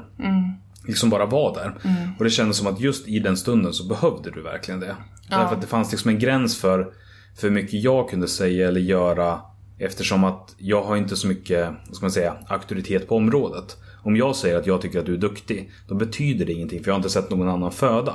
liksom 0.87 1.09
bara 1.09 1.25
var 1.25 1.53
där. 1.55 1.73
Och 2.17 2.23
det 2.23 2.29
kändes 2.29 2.57
som 2.57 2.67
att 2.67 2.79
just 2.79 3.07
i 3.07 3.19
den 3.19 3.37
stunden 3.37 3.73
så 3.73 3.87
behövde 3.87 4.31
du 4.31 4.41
verkligen 4.41 4.79
det. 4.79 4.95
Därför 5.29 5.55
att 5.55 5.61
det 5.61 5.67
fanns 5.67 5.91
liksom 5.91 6.09
en 6.09 6.19
gräns 6.19 6.57
för, 6.57 6.93
för 7.35 7.47
hur 7.47 7.55
mycket 7.55 7.83
jag 7.83 8.09
kunde 8.09 8.27
säga 8.27 8.67
eller 8.67 8.81
göra 8.81 9.41
eftersom 9.77 10.23
att 10.23 10.55
jag 10.57 10.83
har 10.83 10.97
inte 10.97 11.15
så 11.15 11.27
mycket, 11.27 11.69
vad 11.87 11.95
ska 11.95 12.05
man 12.05 12.11
säga, 12.11 12.33
auktoritet 12.47 13.07
på 13.07 13.15
området. 13.15 13.77
Om 14.03 14.15
jag 14.15 14.35
säger 14.35 14.57
att 14.57 14.67
jag 14.67 14.81
tycker 14.81 14.99
att 14.99 15.05
du 15.05 15.13
är 15.13 15.17
duktig, 15.17 15.71
då 15.87 15.95
betyder 15.95 16.45
det 16.45 16.53
ingenting 16.53 16.79
för 16.83 16.87
jag 16.87 16.93
har 16.93 16.99
inte 16.99 17.09
sett 17.09 17.29
någon 17.29 17.49
annan 17.49 17.71
föda. 17.71 18.13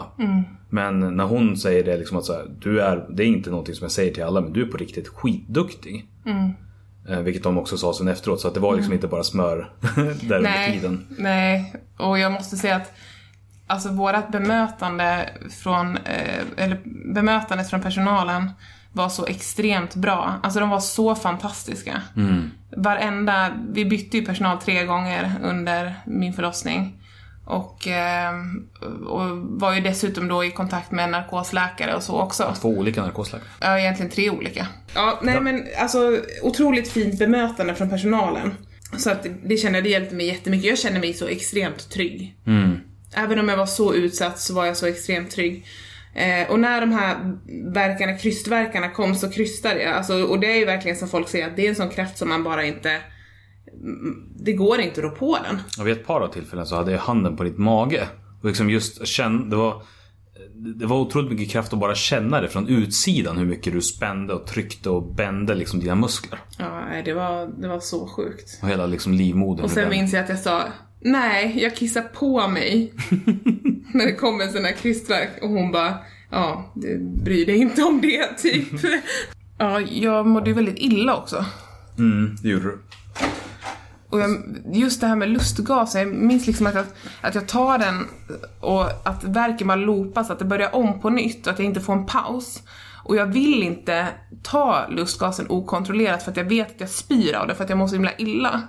Men 0.69 1.17
när 1.17 1.25
hon 1.25 1.57
säger 1.57 1.85
det, 1.85 1.97
liksom 1.97 2.17
att 2.19 2.25
så 2.25 2.33
här, 2.33 2.47
du 2.59 2.81
är, 2.81 3.07
det 3.11 3.23
är 3.23 3.27
inte 3.27 3.51
någonting 3.51 3.75
som 3.75 3.85
jag 3.85 3.93
säger 3.93 4.15
till 4.15 4.25
alla, 4.25 4.41
men 4.41 4.53
du 4.53 4.63
är 4.63 4.67
på 4.67 4.77
riktigt 4.77 5.09
skitduktig. 5.09 6.07
Eh, 7.09 7.21
vilket 7.21 7.43
de 7.43 7.59
också 7.59 7.77
sa 7.77 7.93
sen 7.93 8.09
efteråt, 8.09 8.41
så 8.41 8.49
att 8.49 8.55
det 8.55 8.61
var 8.61 8.77
liksom 8.77 8.93
inte 8.93 9.09
bara 9.09 9.23
smör 9.23 9.73
där 10.23 10.37
under 10.37 10.73
tiden. 10.73 11.07
nej, 11.19 11.75
och 11.97 12.19
jag 12.19 12.33
måste 12.33 12.57
säga 12.57 12.77
att 12.77 12.93
alltså 13.67 13.89
vårat 13.89 14.33
bemötande 14.33 15.31
från, 15.63 15.97
eh, 15.97 16.43
eller 16.57 16.81
bemötandet 17.15 17.71
från 17.71 17.81
personalen 17.83 18.51
var 18.93 19.09
så 19.09 19.27
extremt 19.27 19.95
bra. 19.95 20.41
Alltså 20.43 20.61
de 20.61 20.71
var 20.71 20.81
så 20.81 21.15
fantastiska. 21.15 22.03
Varenda, 22.77 23.51
vi 23.73 23.85
bytte 23.85 24.17
ju 24.17 24.25
personal 24.25 24.59
tre 24.59 24.85
gånger 24.85 25.33
under 25.43 25.95
min 26.07 26.33
förlossning. 26.33 26.97
Och, 27.45 27.89
eh, 27.89 28.35
och 29.07 29.39
var 29.39 29.75
ju 29.75 29.81
dessutom 29.81 30.29
då 30.29 30.45
i 30.45 30.51
kontakt 30.51 30.91
med 30.91 31.11
narkosläkare 31.11 31.95
och 31.95 32.03
så 32.03 32.21
också. 32.21 32.55
Två 32.61 32.69
olika 32.69 33.03
narkosläkare. 33.03 33.49
Ja, 33.61 33.79
egentligen 33.79 34.11
tre 34.11 34.31
olika. 34.31 34.67
Ja, 34.95 35.19
nej 35.23 35.41
men 35.41 35.67
alltså 35.79 36.19
otroligt 36.43 36.93
fint 36.93 37.19
bemötande 37.19 37.75
från 37.75 37.91
personalen. 37.91 38.55
Så 38.99 39.11
att 39.11 39.27
det 39.45 39.57
kände 39.57 39.79
jag, 39.79 39.85
det 39.85 39.91
hjälpte 39.91 40.15
mig 40.15 40.27
jättemycket. 40.27 40.69
Jag 40.69 40.79
kände 40.79 41.01
mig 41.01 41.15
så 41.15 41.27
extremt 41.27 41.91
trygg. 41.91 42.37
Även 43.15 43.39
om 43.39 43.49
jag 43.49 43.57
var 43.57 43.67
så 43.67 43.95
utsatt 43.95 44.39
så 44.39 44.55
var 44.55 44.67
jag 44.67 44.77
så 44.77 44.87
extremt 44.87 45.31
trygg. 45.31 45.67
Eh, 46.15 46.51
och 46.51 46.61
när 46.61 46.81
de 46.81 46.93
här 46.93 47.39
verkarna, 47.75 48.19
krystverkarna 48.19 48.89
kom 48.89 49.15
så 49.15 49.31
krystade 49.31 49.83
jag. 49.83 49.95
Alltså, 49.95 50.23
och 50.23 50.41
det 50.41 50.53
är 50.53 50.57
ju 50.57 50.65
verkligen 50.65 50.97
som 50.97 51.09
folk 51.09 51.29
säger 51.29 51.47
att 51.47 51.57
det 51.57 51.67
är 51.67 51.69
en 51.69 51.77
sån 51.77 51.89
kraft 51.89 52.19
som 52.19 52.29
man 52.29 52.45
bara 52.45 52.65
inte... 52.65 52.91
Mm, 53.83 54.29
det 54.45 54.53
går 54.53 54.81
inte 54.81 55.01
att 55.01 55.05
rå 55.05 55.11
på 55.11 55.39
den. 55.45 55.59
Och 55.79 55.87
vid 55.87 55.93
ett 55.93 56.07
par 56.07 56.21
av 56.21 56.29
tillfällen 56.29 56.67
så 56.67 56.77
hade 56.77 56.93
jag 56.93 56.99
handen 56.99 57.37
på 57.37 57.45
ditt 57.45 57.59
mage. 57.59 58.09
Och 58.41 58.49
liksom 58.49 58.71
just 58.71 59.07
känn, 59.07 59.51
det 59.51 59.57
var 59.57 59.83
det 60.61 60.87
var 60.87 60.97
otroligt 61.01 61.31
mycket 61.31 61.51
kraft 61.53 61.73
att 61.73 61.79
bara 61.79 61.95
känna 61.95 62.41
det 62.41 62.49
från 62.49 62.69
utsidan 62.69 63.39
hur 63.39 63.47
mycket 63.47 63.73
du 63.73 63.81
spände 63.81 64.35
och 64.35 64.47
tryckte 64.47 64.91
och 64.91 65.15
bände 65.15 65.55
liksom 65.55 65.81
dina 65.81 65.95
muskler. 65.95 66.39
Ja, 66.59 66.85
det 67.05 67.13
var, 67.13 67.47
det 67.61 67.69
var 67.69 67.81
så 67.81 68.07
sjukt. 68.07 68.59
Och 68.63 68.69
hela 68.69 68.87
liksom 68.87 69.15
livmodern. 69.15 69.65
Och 69.65 69.71
sen 69.71 69.81
den- 69.83 69.91
minns 69.91 70.13
jag 70.13 70.23
att 70.23 70.29
jag 70.29 70.39
sa 70.39 70.63
Nej, 71.03 71.63
jag 71.63 71.77
kissar 71.77 72.03
på 72.03 72.49
mig. 72.49 72.93
När 73.95 74.07
det 74.07 74.13
kom 74.15 74.41
en 74.41 74.53
sån 74.53 74.65
här 74.65 74.73
krystverk 74.73 75.31
och 75.43 75.49
hon 75.49 75.73
bara 75.73 75.95
Ja, 76.31 76.73
du 76.75 76.99
bryr 77.25 77.47
dig 77.47 77.57
inte 77.57 77.83
om 77.83 78.01
det, 78.01 78.39
typ. 78.39 78.69
ja, 79.59 79.81
jag 79.81 80.27
mådde 80.27 80.51
ju 80.51 80.55
väldigt 80.55 80.79
illa 80.79 81.17
också. 81.17 81.45
Mm, 81.99 82.37
det 82.43 82.49
gjorde 82.49 82.65
du. 82.65 82.79
Och 84.11 84.21
jag, 84.21 84.31
just 84.73 85.01
det 85.01 85.07
här 85.07 85.17
med 85.17 85.29
lustgas, 85.29 85.95
jag 85.95 86.09
minns 86.09 86.47
liksom 86.47 86.67
att 86.67 86.75
jag, 86.75 86.85
att 87.21 87.35
jag 87.35 87.49
tar 87.49 87.79
den 87.79 88.07
och 88.61 88.85
att 89.09 89.25
verken 89.25 89.67
bara 89.67 89.77
loopas, 89.77 90.31
att 90.31 90.39
det 90.39 90.45
börjar 90.45 90.75
om 90.75 91.01
på 91.01 91.11
nytt 91.11 91.47
och 91.47 91.53
att 91.53 91.59
jag 91.59 91.67
inte 91.67 91.81
får 91.81 91.93
en 91.93 92.07
paus. 92.07 92.63
Och 93.05 93.17
jag 93.17 93.27
vill 93.27 93.63
inte 93.63 94.07
ta 94.43 94.87
lustgasen 94.89 95.47
okontrollerat 95.49 96.23
för 96.23 96.31
att 96.31 96.37
jag 96.37 96.45
vet 96.45 96.71
att 96.75 96.81
jag 96.81 96.91
spyr 96.91 97.35
av 97.35 97.49
det 97.49 97.55
för 97.55 97.65
att 97.65 97.71
jag 97.71 97.79
mår 97.79 97.87
så 97.87 97.95
himla 97.95 98.17
illa. 98.19 98.63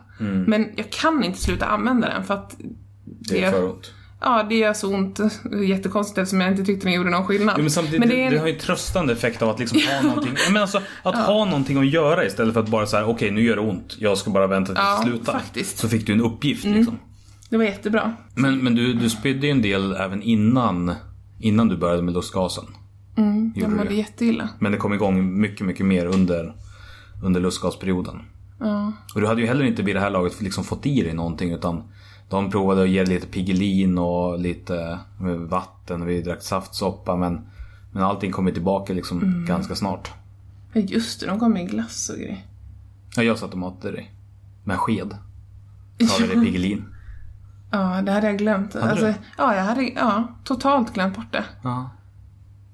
Men 0.48 0.70
jag 0.76 0.90
kan 0.92 1.24
inte 1.24 1.40
sluta 1.40 1.66
använda 1.66 2.10
den 2.10 2.24
för 2.24 2.34
att 2.34 2.56
Det 3.04 3.44
är 3.44 3.52
för 3.52 3.70
ont. 3.70 3.94
Ja, 4.22 4.46
det 4.50 4.56
gör 4.56 4.74
så 4.74 4.94
ont. 4.96 5.20
Jättekonstigt 5.68 6.18
eftersom 6.18 6.42
jag 6.42 6.52
inte 6.52 6.66
tyckte 6.66 6.88
den 6.88 6.94
gjorde 6.94 7.10
någon 7.10 7.26
skillnad. 7.26 7.56
Jo, 7.58 7.62
men 7.64 7.72
samtidigt, 7.72 8.00
Men 8.00 8.10
det, 8.10 8.24
är 8.24 8.32
det 8.32 8.38
har 8.38 8.48
ju 8.48 8.54
tröstande 8.60 9.14
effekt 9.14 9.42
av 9.42 9.50
att 9.50 9.60
liksom 9.60 9.80
ha 9.88 10.02
någonting. 10.10 10.34
Ja, 10.46 10.52
men 10.52 10.62
alltså, 10.62 10.82
att 11.04 11.16
ha 11.16 11.46
någonting 11.46 11.78
att 11.78 11.90
göra 11.90 12.26
istället 12.26 12.54
för 12.54 12.62
att 12.62 12.70
bara 12.70 12.86
säga 12.86 13.06
okej 13.06 13.32
nu 13.32 13.42
gör 13.42 13.56
det 13.56 13.62
ont. 13.62 13.96
Jag 14.00 14.18
ska 14.18 14.32
bara 14.32 14.48
vänta 14.48 14.74
tills 14.74 14.80
Ja, 14.80 15.02
det 15.06 15.10
slutar. 15.10 15.34
faktiskt. 15.34 15.78
Så 15.78 15.90
fick 15.90 16.08
du 16.08 16.14
en 16.14 16.22
uppgift 16.22 16.66
liksom. 16.66 17.00
Det 17.50 17.58
var 17.58 17.64
jättebra. 17.64 18.14
Men, 18.36 18.58
men 18.58 18.76
du, 18.76 18.94
du 18.94 19.10
spydde 19.10 19.48
ju 19.48 19.52
en 19.52 19.62
del 19.62 19.96
även 19.96 20.22
innan, 20.22 20.96
innan 21.40 21.68
du 21.68 21.78
började 21.78 22.02
med 22.02 22.14
lustgasen. 22.14 22.66
Jag 23.16 23.52
Gjorde 23.56 23.72
du 23.72 23.78
mådde 23.78 23.94
jätteilla. 23.96 24.50
Men 24.60 24.72
det 24.72 24.78
kom 24.78 24.94
igång 24.94 25.40
mycket, 25.42 25.66
mycket 25.68 25.86
mer 25.86 26.06
under, 26.06 26.54
under 27.24 27.42
lustgasperioden. 27.42 28.20
Ja. 28.60 28.94
Och 29.16 29.22
du 29.22 29.28
hade 29.28 29.42
ju 29.42 29.48
heller 29.48 29.66
inte 29.66 29.84
vid 29.84 29.96
det 29.96 30.00
här 30.00 30.10
laget 30.10 30.42
liksom 30.42 30.64
fått 30.64 30.86
i 30.86 31.02
dig 31.02 31.14
någonting 31.14 31.52
utan 31.52 31.84
de 32.32 32.52
provade 32.52 32.84
att 32.84 32.90
ge 32.90 33.06
lite 33.06 33.28
Piggelin 33.28 33.98
och 33.98 34.40
lite 34.40 35.00
eh, 35.20 35.28
vatten 35.28 36.06
vi 36.06 36.22
drack 36.22 36.42
saftsoppa 36.42 37.16
men, 37.16 37.42
men 37.92 38.04
allting 38.04 38.32
kom 38.32 38.48
ju 38.48 38.54
tillbaka 38.54 38.94
liksom 38.94 39.46
ganska 39.48 39.76
snart. 39.76 40.12
Ja, 40.74 40.82
just 40.82 41.20
det, 41.20 41.26
de 41.26 41.40
gav 41.40 41.50
mig 41.50 41.66
glass 41.66 42.10
och 42.10 42.18
grejer. 42.18 42.46
Ja, 43.16 43.24
jag 43.24 43.38
satt 43.38 43.52
och 43.52 43.58
matade 43.58 43.94
dig. 43.94 44.12
Med 44.64 44.78
sked. 44.78 45.18
Gav 45.98 46.28
dig 46.28 46.46
Piggelin. 46.46 46.86
Ja, 47.72 48.02
det 48.02 48.12
hade 48.12 48.28
jag 48.28 48.38
glömt. 48.38 48.74
Hade 48.74 48.92
alltså, 48.92 49.06
du? 49.06 49.14
ja, 49.38 49.56
jag 49.56 49.64
hade 49.64 49.84
ja, 49.84 50.28
totalt 50.44 50.94
glömt 50.94 51.16
bort 51.16 51.32
det. 51.32 51.46
Ja. 51.64 51.90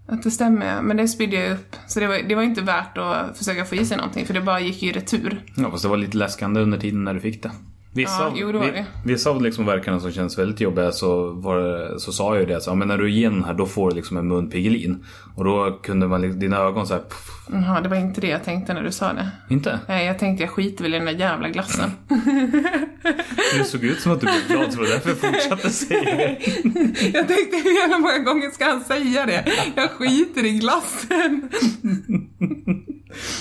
Att 0.07 0.23
det 0.23 0.31
stämmer, 0.31 0.81
men 0.81 0.97
det 0.97 1.07
spydde 1.07 1.35
jag 1.35 1.51
upp. 1.51 1.75
Så 1.87 1.99
det 1.99 2.07
var, 2.07 2.29
det 2.29 2.35
var 2.35 2.43
inte 2.43 2.61
värt 2.61 2.97
att 2.97 3.37
försöka 3.37 3.65
få 3.65 3.75
i 3.75 3.85
sig 3.85 3.97
någonting, 3.97 4.25
för 4.25 4.33
det 4.33 4.41
bara 4.41 4.59
gick 4.59 4.83
ju 4.83 4.89
i 4.89 4.93
retur. 4.93 5.43
ja, 5.55 5.71
fast 5.71 5.83
det 5.83 5.89
var 5.89 5.97
lite 5.97 6.17
läskande 6.17 6.61
under 6.61 6.77
tiden 6.77 7.03
när 7.03 7.13
du 7.13 7.19
fick 7.19 7.43
det. 7.43 7.51
Vissa, 7.97 8.11
Ja, 8.21 8.25
av, 8.25 8.33
jo, 8.37 8.59
vi- 8.59 8.85
vissa 9.05 9.29
av 9.29 9.41
liksom 9.41 9.65
verkarna 9.65 9.99
som 9.99 10.11
känns 10.11 10.37
väldigt 10.39 10.61
jobbiga 10.61 10.91
så, 10.91 11.31
var 11.31 11.97
så 11.99 12.11
sa 12.11 12.33
jag 12.35 12.39
ju 12.39 12.53
det. 12.53 12.61
Så, 12.61 12.69
ja, 12.69 12.75
men 12.75 12.87
när 12.87 12.97
du 12.97 13.03
är 13.03 13.07
igenom 13.07 13.43
här 13.43 13.53
då 13.53 13.65
får 13.65 13.89
du 13.89 13.95
liksom 13.95 14.17
en 14.17 14.27
mun 14.27 14.49
Piggelin. 14.49 15.05
Och 15.35 15.45
då 15.45 15.79
kunde 15.83 16.07
man, 16.07 16.39
dina 16.39 16.57
ögon 16.57 16.87
så 16.87 16.93
här, 16.93 17.01
pff, 17.01 17.27
Jaha, 17.51 17.81
det 17.81 17.89
var 17.89 17.95
inte 17.97 18.21
det 18.21 18.27
jag 18.27 18.43
tänkte 18.43 18.73
när 18.73 18.83
du 18.83 18.91
sa 18.91 19.13
det. 19.13 19.29
inte? 19.49 19.79
Nej, 19.87 20.05
jag 20.05 20.19
tänkte 20.19 20.43
jag 20.43 20.51
skiter 20.51 20.83
väl 20.83 20.93
i 20.93 20.97
den 20.97 21.05
där 21.05 21.13
jävla 21.13 21.49
glassen. 21.49 21.91
Det 23.57 23.63
såg 23.63 23.83
ut 23.83 23.99
som 24.01 24.11
att 24.11 24.21
du 24.21 24.25
blev 24.27 24.47
glad 24.57 24.73
så 24.73 24.81
det 24.81 24.87
var 24.87 24.93
därför 24.93 25.09
jag 25.09 25.17
fortsatte 25.17 25.69
säga 25.69 26.03
det. 26.03 26.37
jag 27.13 27.27
tänkte 27.27 27.57
hur 27.63 27.79
jävla 27.81 27.97
många 27.99 28.17
gånger 28.19 28.49
ska 28.49 28.65
han 28.65 28.81
säga 28.83 29.25
det? 29.25 29.45
Jag 29.75 29.91
skiter 29.91 30.45
i 30.45 30.51
glassen. 30.51 31.49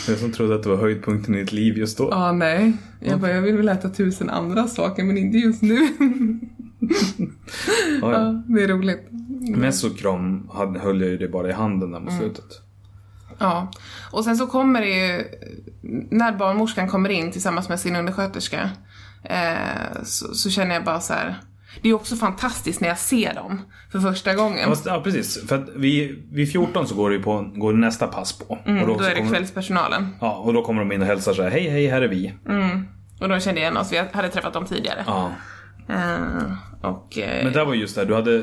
Jag 0.08 0.18
som 0.18 0.32
trodde 0.32 0.54
att 0.54 0.62
det 0.62 0.68
var 0.68 0.76
höjdpunkten 0.76 1.34
i 1.34 1.38
ditt 1.40 1.52
liv 1.52 1.78
just 1.78 1.98
då. 1.98 2.08
Ja, 2.10 2.32
nej. 2.32 2.72
Jag 3.00 3.20
bara, 3.20 3.30
jag 3.30 3.42
vill 3.42 3.56
väl 3.56 3.68
äta 3.68 3.88
tusen 3.88 4.30
andra 4.30 4.66
saker, 4.68 5.04
men 5.04 5.18
inte 5.18 5.38
just 5.38 5.62
nu. 5.62 5.78
Ja, 8.00 8.12
ja. 8.12 8.42
det 8.46 8.62
är 8.62 8.68
roligt. 8.68 9.00
Mesokram 9.56 10.48
hade- 10.52 10.78
höll 10.80 11.00
jag 11.00 11.10
ju 11.10 11.16
det 11.18 11.28
bara 11.28 11.48
i 11.48 11.52
handen 11.52 11.90
där 11.90 12.00
mot 12.00 12.08
Mm. 12.10 12.20
slutet. 12.22 12.60
Ja, 13.38 13.70
och 14.12 14.24
sen 14.24 14.36
så 14.36 14.46
kommer 14.46 14.80
det 14.80 14.88
ju, 14.88 15.24
när 16.10 16.32
barnmorskan 16.32 16.88
kommer 16.88 17.08
in 17.08 17.32
tillsammans 17.32 17.68
med 17.68 17.80
sin 17.80 17.96
undersköterska, 17.96 18.70
eh, 19.24 20.02
så, 20.04 20.34
så 20.34 20.50
känner 20.50 20.74
jag 20.74 20.84
bara 20.84 21.00
så 21.00 21.12
här. 21.12 21.36
Det 21.82 21.88
är 21.88 21.92
också 21.94 22.16
fantastiskt 22.16 22.80
när 22.80 22.88
jag 22.88 22.98
ser 22.98 23.34
dem 23.34 23.60
för 23.92 24.00
första 24.00 24.34
gången. 24.34 24.74
Ja 24.84 25.00
precis, 25.04 25.48
för 25.48 25.56
att 25.56 25.68
vid, 25.76 26.28
vid 26.32 26.52
14 26.52 26.86
så 26.86 26.94
går 26.94 27.10
det 27.10 27.18
på 27.18 27.52
går 27.54 27.72
det 27.72 27.78
nästa 27.78 28.06
pass 28.06 28.38
på. 28.38 28.58
Mm, 28.66 28.82
och 28.82 28.88
då 28.88 28.98
så 28.98 29.04
är 29.04 29.10
det 29.10 29.16
kommer, 29.16 29.30
kvällspersonalen. 29.30 30.08
Ja, 30.20 30.34
och 30.36 30.52
då 30.52 30.62
kommer 30.64 30.80
de 30.80 30.92
in 30.92 31.00
och 31.00 31.06
hälsar 31.06 31.32
så 31.32 31.42
här, 31.42 31.50
hej 31.50 31.68
hej 31.70 31.86
här 31.86 32.02
är 32.02 32.08
vi. 32.08 32.32
Och 33.20 33.28
då 33.28 33.40
kände 33.40 33.60
jag 33.60 33.66
igen 33.68 33.76
oss, 33.76 33.92
vi 33.92 33.98
hade 34.12 34.28
träffat 34.28 34.52
dem 34.52 34.64
tidigare. 34.66 35.04
Ja. 35.06 35.30
Eh, 35.88 36.90
och, 36.90 37.18
eh, 37.18 37.44
Men 37.44 37.52
det 37.52 37.64
var 37.64 37.74
just 37.74 37.94
det, 37.94 38.04
du 38.04 38.14
hade 38.14 38.42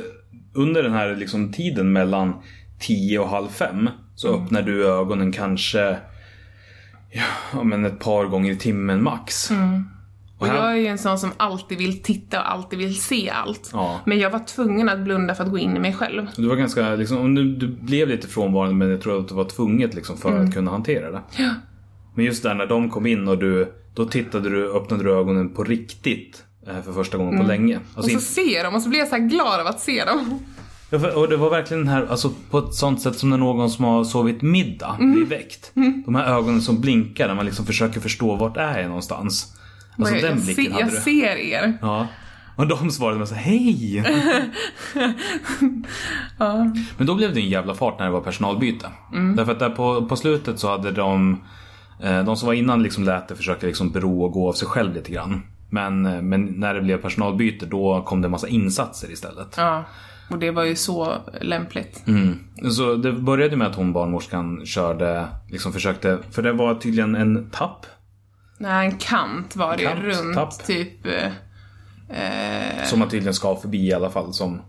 under 0.54 0.84
den 0.84 0.94
här 0.94 1.16
liksom 1.16 1.52
tiden 1.54 1.92
mellan 1.94 2.34
10 2.80 3.20
och 3.20 3.30
halv 3.30 3.48
fem 3.50 3.90
så 4.16 4.28
Mm. 4.34 4.44
öppnar 4.44 4.62
du 4.62 4.88
ögonen 4.88 5.32
kanske 5.32 5.98
ja, 7.54 7.64
men 7.64 7.86
ett 7.86 8.00
par 8.00 8.26
gånger 8.26 8.52
i 8.52 8.56
timmen 8.56 9.04
max. 9.04 9.52
Mm. 9.52 9.90
Och 10.52 10.58
jag 10.58 10.72
är 10.72 10.76
ju 10.76 10.88
en 10.88 10.98
sån 10.98 11.20
som 11.20 11.32
alltid 11.38 11.78
vill 11.78 12.02
titta 12.04 12.41
och 12.41 12.52
alltid 12.52 12.80
vill 12.80 13.02
se 13.02 13.30
allt. 13.30 13.70
Ja. 13.74 14.00
Men 14.06 14.20
jag 14.20 14.30
var 14.30 14.39
tvungen 14.39 14.89
att 14.89 15.00
blunda 15.00 15.36
för 15.36 15.44
att 15.44 15.50
gå 15.52 15.58
in 15.58 15.76
i 15.78 15.80
mig 15.80 15.94
själv. 15.94 16.28
Du 16.36 16.48
var 16.48 16.56
ganska, 16.56 16.96
liksom, 16.96 17.18
om 17.18 17.36
du, 17.36 17.56
du 17.56 17.68
blev 17.68 18.08
lite 18.08 18.28
frånvarande 18.28 18.76
men 18.76 18.89
jag 18.89 19.02
tror 19.02 19.20
att 19.20 19.28
du 19.28 19.36
var 19.36 19.46
tvunget 19.46 19.94
liksom 19.94 20.18
för 20.18 20.30
Mm. 20.32 20.46
att 20.48 20.54
kunna 20.54 20.72
hantera 20.72 21.12
det. 21.12 21.22
Men 22.16 22.26
just 22.26 22.44
där 22.44 22.54
när 22.56 22.66
de 22.68 22.89
kom 22.89 23.06
in 23.06 23.28
och 23.28 23.38
du, 23.38 23.74
då 23.96 24.06
tittade 24.06 24.50
du, 24.50 24.72
öppnade 24.74 25.04
du 25.04 25.12
ögonen 25.14 25.50
på 25.50 25.64
riktigt 25.64 26.44
eh, 26.68 26.82
för 26.82 26.94
första 26.94 27.18
gången 27.18 27.39
på 27.41 27.48
länge. 27.48 27.76
Alltså, 27.96 28.10
Mm. 28.12 28.16
Och 28.18 28.22
så 28.24 28.34
ser 28.34 28.56
jag 28.56 28.66
dem 28.66 28.76
och 28.76 28.82
så 28.82 28.89
blir 28.89 29.00
jag 29.00 29.08
så 29.08 29.16
här 29.16 29.28
glad 29.28 29.60
av 29.60 29.68
att 29.68 29.80
se 29.80 30.06
dem. 30.06 30.39
Ja, 30.89 31.12
Och 31.16 31.30
det 31.30 31.38
var 31.38 31.50
verkligen 31.50 31.86
den 31.86 31.94
här, 31.94 32.06
alltså 32.10 32.32
på 32.52 32.58
ett 32.58 32.74
sånt 32.74 33.02
sätt 33.02 33.16
som 33.18 33.30
när 33.30 33.38
någon 33.38 33.70
som 33.70 33.86
har 33.86 34.04
sovit 34.04 34.41
middag 34.41 34.96
Mm. 35.00 35.12
blir 35.14 35.26
väckt. 35.26 35.72
De 36.06 36.16
här 36.16 36.38
ögonen 36.38 36.62
som 36.62 36.82
blinkar 36.82 37.28
när 37.28 37.36
man 37.36 37.46
liksom 37.46 37.66
försöker 37.66 38.00
förstå 38.00 38.36
vart 38.36 38.58
är 38.58 38.80
jag 38.80 38.88
någonstans. 38.88 39.56
Alltså 39.98 40.16
jag, 40.16 40.24
den 40.24 40.38
jag, 40.38 40.46
blicken 40.46 40.66
se, 40.66 40.72
hade 40.72 40.96
jag 40.96 41.04
ser 41.04 41.36
er. 41.36 41.78
Ja. 41.82 42.08
Och 42.56 42.68
de 42.68 42.91
svarade 42.91 43.20
med 43.20 43.28
så 43.28 43.36
hej! 43.36 44.04
Men 46.98 47.08
då 47.08 47.16
blev 47.16 47.34
det 47.34 47.39
en 47.39 47.50
jävla 47.50 47.74
fart 47.74 48.00
när 48.00 48.06
det 48.06 48.12
var 48.12 48.22
personalbyte. 48.22 48.88
Mm. 49.14 49.36
Därför 49.36 49.52
att 49.52 49.60
där 49.60 49.70
på, 49.70 50.06
på 50.06 50.16
slutet 50.16 50.60
så 50.60 50.70
hade 50.70 50.91
de, 50.91 51.41
eh, 52.00 52.24
de 52.24 52.36
som 52.36 52.48
var 52.48 52.54
innan 52.54 52.84
liksom 52.84 53.04
lät 53.04 53.28
det 53.28 53.36
försöka 53.36 53.68
liksom 53.68 53.91
bero 53.91 54.24
och 54.24 54.32
gå 54.32 54.50
av 54.50 54.54
sig 54.54 54.68
själv 54.68 54.94
lite 54.94 55.12
grann. 55.12 55.41
Men, 55.70 56.06
eh, 56.06 56.22
men 56.22 56.46
när 56.46 56.74
det 56.74 56.82
blev 56.82 56.98
personalbyte 56.98 57.66
då 57.66 58.02
kom 58.02 58.22
det 58.22 58.28
en 58.28 58.32
massa 58.32 58.48
insatser 58.48 59.12
istället. 59.12 59.56
Ja, 59.58 59.84
och 60.30 60.39
det 60.39 60.52
var 60.52 60.64
ju 60.64 60.76
så 60.76 61.14
lämpligt. 61.41 62.08
Mm. 62.08 62.39
Så 62.72 62.96
det 62.96 63.12
började 63.12 63.56
med 63.56 63.68
att 63.68 63.76
hon 63.76 63.94
barnmorskan 63.94 64.66
körde, 64.66 65.28
liksom 65.50 65.74
försökte, 65.74 66.20
för 66.32 66.41
det 66.41 66.54
var 66.54 66.76
tydligen 66.76 67.16
en 67.16 67.50
tapp. 67.50 67.86
Nej, 68.64 68.88
en 68.88 68.97
kant 68.97 69.55
var 69.55 69.78
det 69.78 69.84
Kant, 69.84 70.03
runt 70.03 70.36
tapp. 70.36 70.66
typ... 70.66 71.05
eh, 71.05 71.32
Eh, 72.09 72.86
Som 72.86 72.99
man 72.99 73.09
tydligen 73.09 73.34
ska 73.34 73.55
förbi 73.55 73.88
i 73.88 73.93
alla 73.93 74.09
fall. 74.09 74.34
Som, 74.34 74.61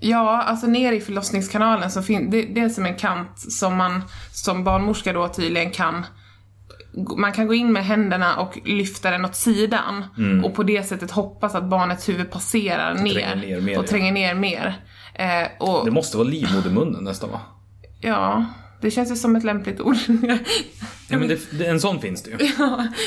ja, 0.00 0.42
alltså 0.42 0.66
ner 0.66 0.92
i 0.92 1.00
förlossningskanalen 1.00 1.90
så 1.90 2.02
finns 2.02 2.30
det, 2.30 2.42
det 2.42 2.60
är 2.60 2.68
som 2.68 2.86
en 2.86 2.94
kant 2.96 3.38
som 3.52 3.76
man 3.76 4.02
som 4.32 4.64
barnmorska 4.64 5.12
då 5.12 5.28
tydligen 5.28 5.70
kan 5.70 6.06
man 7.16 7.32
kan 7.32 7.46
gå 7.46 7.54
in 7.54 7.72
med 7.72 7.84
händerna 7.84 8.36
och 8.36 8.58
lyfta 8.64 9.10
den 9.10 9.24
åt 9.24 9.34
sidan 9.34 10.04
och 10.44 10.54
på 10.54 10.62
det 10.62 10.82
sättet 10.82 11.10
hoppas 11.10 11.54
att 11.54 11.64
barnets 11.64 12.08
huvud 12.08 12.30
passerar 12.30 12.94
ner, 12.94 13.12
tränger 13.14 13.36
ner 13.36 13.60
mer, 13.60 13.78
och 13.78 13.86
tränger 13.86 14.12
ner 14.12 14.34
mer. 14.34 14.74
Eh, 15.14 15.46
och 15.60 15.84
det 15.84 15.90
måste 15.90 16.16
vara 16.16 16.28
livmodermunnen 16.28 17.04
nästan 17.04 17.30
va? 17.30 17.40
ja, 18.00 18.44
det 18.84 18.90
känns 18.90 19.10
ju 19.10 19.16
som 19.16 19.36
ett 19.36 19.44
lämpligt 19.44 19.80
ord. 19.80 19.96
Ja 21.08 21.18
men 21.18 21.28
det, 21.28 21.66
en 21.66 21.80
sån 21.80 22.00
finns 22.00 22.22
det 22.22 22.30
ju. 22.30 22.36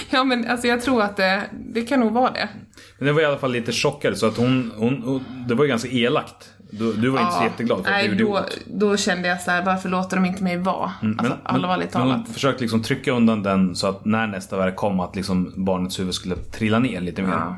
ja, 0.09 0.23
men 0.23 0.47
alltså 0.47 0.67
jag 0.67 0.81
tror 0.81 1.01
att 1.01 1.17
det, 1.17 1.43
det 1.51 1.81
kan 1.81 1.99
nog 1.99 2.13
vara 2.13 2.31
det. 2.31 2.49
Men 2.97 3.07
det 3.07 3.13
var 3.13 3.21
i 3.21 3.25
alla 3.25 3.37
fall 3.37 3.51
lite 3.51 3.71
chockad 3.71 4.17
så 4.17 4.25
att 4.25 4.37
hon, 4.37 4.71
hon, 4.77 5.03
hon 5.03 5.23
det 5.47 5.55
var 5.55 5.63
ju 5.63 5.69
ganska 5.69 5.89
elakt. 5.89 6.49
Du, 6.69 6.93
du 6.93 7.09
var 7.09 7.21
inte 7.21 7.33
så 7.33 7.43
jätteglad 7.43 7.77
för 7.77 7.91
att 7.91 7.97
nej, 7.97 8.07
det 8.07 8.15
då, 8.15 8.37
ont. 8.37 8.59
då 8.65 8.97
kände 8.97 9.27
jag 9.27 9.41
så 9.41 9.51
här, 9.51 9.65
varför 9.65 9.89
låter 9.89 10.17
de 10.17 10.25
inte 10.25 10.43
mig 10.43 10.57
vara? 10.57 10.91
Mm, 11.01 11.19
alltså, 11.19 11.37
allvarligt 11.43 11.93
men 11.93 12.01
hon 12.01 12.11
talat. 12.11 12.29
försökte 12.29 12.61
liksom 12.61 12.83
trycka 12.83 13.11
undan 13.11 13.43
den 13.43 13.75
så 13.75 13.87
att 13.87 14.05
när 14.05 14.27
nästa 14.27 14.57
verk 14.57 14.75
kom 14.75 14.99
att 14.99 15.15
liksom 15.15 15.53
barnets 15.55 15.99
huvud 15.99 16.13
skulle 16.13 16.35
trilla 16.35 16.79
ner 16.79 17.01
lite 17.01 17.21
mer. 17.21 17.29
Ja. 17.29 17.55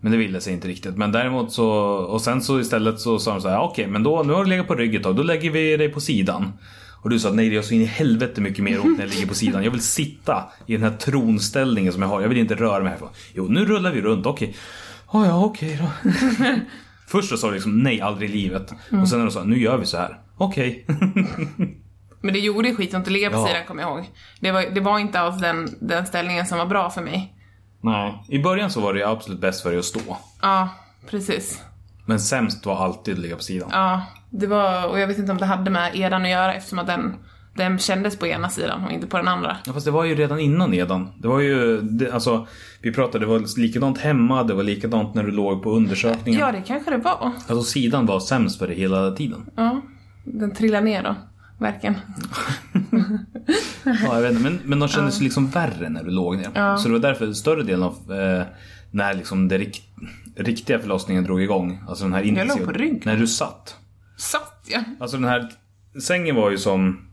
Men 0.00 0.12
det 0.12 0.18
ville 0.18 0.40
sig 0.40 0.52
inte 0.52 0.68
riktigt. 0.68 0.96
Men 0.96 1.12
däremot 1.12 1.52
så, 1.52 1.68
och 1.86 2.20
sen 2.20 2.42
så 2.42 2.60
istället 2.60 3.00
så 3.00 3.18
sa 3.18 3.32
de 3.32 3.40
så 3.40 3.48
här, 3.48 3.60
okej 3.60 3.86
men 3.86 4.02
då, 4.02 4.22
nu 4.22 4.32
har 4.32 4.44
du 4.44 4.50
legat 4.50 4.66
på 4.66 4.74
ryggen 4.74 5.02
tag, 5.02 5.16
då 5.16 5.22
lägger 5.22 5.50
vi 5.50 5.76
dig 5.76 5.88
på 5.88 6.00
sidan. 6.00 6.52
Och 7.02 7.10
du 7.10 7.18
sa 7.18 7.28
att 7.28 7.34
nej 7.34 7.48
det 7.48 7.54
gör 7.54 7.62
så 7.62 7.74
in 7.74 7.80
i 7.82 7.84
helvete 7.84 8.40
mycket 8.40 8.64
mer 8.64 8.80
ont 8.86 8.98
när 8.98 9.04
jag 9.04 9.14
ligger 9.14 9.26
på 9.26 9.34
sidan. 9.34 9.64
Jag 9.64 9.70
vill 9.70 9.82
sitta 9.82 10.44
i 10.66 10.72
den 10.76 10.82
här 10.82 10.96
tronställningen 10.98 11.92
som 11.92 12.02
jag 12.02 12.08
har. 12.08 12.20
Jag 12.20 12.28
vill 12.28 12.38
inte 12.38 12.54
röra 12.54 12.78
mig 12.80 12.88
härifrån. 12.88 13.08
Jo 13.34 13.46
nu 13.48 13.64
rullar 13.64 13.92
vi 13.92 14.00
runt, 14.00 14.26
okej. 14.26 14.54
Oh, 15.06 15.26
ja 15.26 15.44
okej 15.44 15.78
då. 15.82 16.10
Först 17.08 17.28
så 17.28 17.36
sa 17.36 17.46
du 17.48 17.54
liksom 17.54 17.78
nej 17.78 18.00
aldrig 18.00 18.30
i 18.30 18.32
livet. 18.32 18.70
Och 19.02 19.08
sen 19.08 19.18
när 19.18 19.26
de 19.26 19.32
sa 19.32 19.44
nu 19.44 19.58
gör 19.60 19.76
vi 19.78 19.86
så 19.86 19.96
här. 19.96 20.18
Okej. 20.36 20.84
Men 22.22 22.32
det 22.34 22.38
gjorde 22.38 22.74
skitont 22.74 23.06
att 23.06 23.12
ligga 23.12 23.30
på 23.30 23.36
Ja. 23.36 23.46
sidan 23.46 23.64
kommer 23.66 23.82
jag 23.82 23.90
ihåg. 23.98 24.08
Det 24.40 24.52
var, 24.52 24.62
det 24.74 24.80
var 24.80 24.98
inte 24.98 25.20
alls 25.20 25.40
den, 25.40 25.68
den 25.80 26.06
ställningen 26.06 26.46
som 26.46 26.58
var 26.58 26.66
bra 26.66 26.90
för 26.90 27.02
mig. 27.02 27.34
nej. 27.82 28.24
I 28.28 28.38
början 28.38 28.70
så 28.70 28.80
var 28.80 28.94
det 28.94 29.08
absolut 29.08 29.40
bäst 29.40 29.62
för 29.62 29.70
dig 29.70 29.78
att 29.78 29.84
stå. 29.84 30.16
Ja, 30.42 30.68
precis. 31.10 31.60
Men 32.10 32.20
sämst 32.20 32.66
var 32.66 32.84
alltid 32.84 33.14
att 33.14 33.20
ligga 33.20 33.36
på 33.36 33.42
sidan. 33.42 33.68
Ja, 33.72 34.02
det 34.30 34.46
var, 34.46 34.88
och 34.88 35.00
jag 35.00 35.06
vet 35.06 35.18
inte 35.18 35.32
om 35.32 35.38
det 35.38 35.46
hade 35.46 35.70
med 35.70 35.90
edan 35.94 36.22
att 36.22 36.30
göra 36.30 36.54
eftersom 36.54 36.78
att 36.78 36.86
den, 36.86 37.14
den 37.56 37.78
kändes 37.78 38.18
på 38.18 38.26
ena 38.26 38.48
sidan 38.48 38.84
och 38.84 38.92
inte 38.92 39.06
på 39.06 39.16
den 39.16 39.28
andra. 39.28 39.56
Ja, 39.66 39.72
fast 39.72 39.86
det 39.86 39.92
var 39.92 40.04
ju 40.04 40.14
redan 40.14 40.40
innan 40.40 40.74
Edan. 40.74 41.08
Det 41.18 41.28
var 41.28 41.40
ju, 41.40 41.80
det, 41.80 42.12
alltså, 42.12 42.46
vi 42.82 42.92
pratade, 42.92 43.24
det 43.24 43.28
var 43.28 43.58
likadant 43.60 43.98
hemma, 43.98 44.42
det 44.42 44.54
var 44.54 44.62
likadant 44.62 45.14
när 45.14 45.22
du 45.22 45.30
låg 45.30 45.62
på 45.62 45.70
undersökningen. 45.70 46.40
Ja, 46.40 46.52
det 46.52 46.62
kanske 46.66 46.90
det 46.90 46.96
var. 46.96 47.32
Alltså 47.48 47.62
sidan 47.62 48.06
var 48.06 48.20
sämst 48.20 48.58
för 48.58 48.66
dig 48.66 48.76
hela 48.76 49.10
tiden. 49.10 49.50
Ja, 49.56 49.80
den 50.24 50.54
trillade 50.54 50.84
ner 50.84 51.02
då. 51.02 51.14
Verkligen. 51.58 51.94
Ja, 53.84 54.14
jag 54.14 54.22
vet 54.22 54.32
inte, 54.32 54.42
men, 54.42 54.60
men 54.64 54.78
de 54.78 54.88
kändes 54.88 55.20
liksom 55.20 55.46
värre 55.50 55.88
när 55.88 56.04
du 56.04 56.10
låg 56.10 56.36
ner. 56.36 56.48
Ja. 56.54 56.76
Så 56.76 56.88
det 56.88 56.94
var 56.94 57.00
därför 57.00 57.32
större 57.32 57.62
delen 57.62 57.82
av 57.82 58.12
eh, 58.12 58.42
när 58.90 59.14
liksom 59.14 59.48
det 59.48 59.58
rikt, 59.58 59.82
riktiga 60.36 60.78
förlossningen 60.78 61.24
drog 61.24 61.42
igång. 61.42 61.82
Alltså 61.88 62.04
den 62.04 62.12
här 62.12 62.20
låg 62.24 62.28
intensiva- 62.28 62.64
på 62.66 62.72
rygg. 62.72 63.02
När 63.06 63.16
du 63.16 63.26
satt. 63.26 63.76
Satt 64.18 64.64
jag. 64.70 64.84
Alltså 65.00 65.16
den 65.16 65.28
här 65.28 65.48
sängen 66.02 66.36
var 66.36 66.50
ju 66.50 66.58
som 66.58 67.06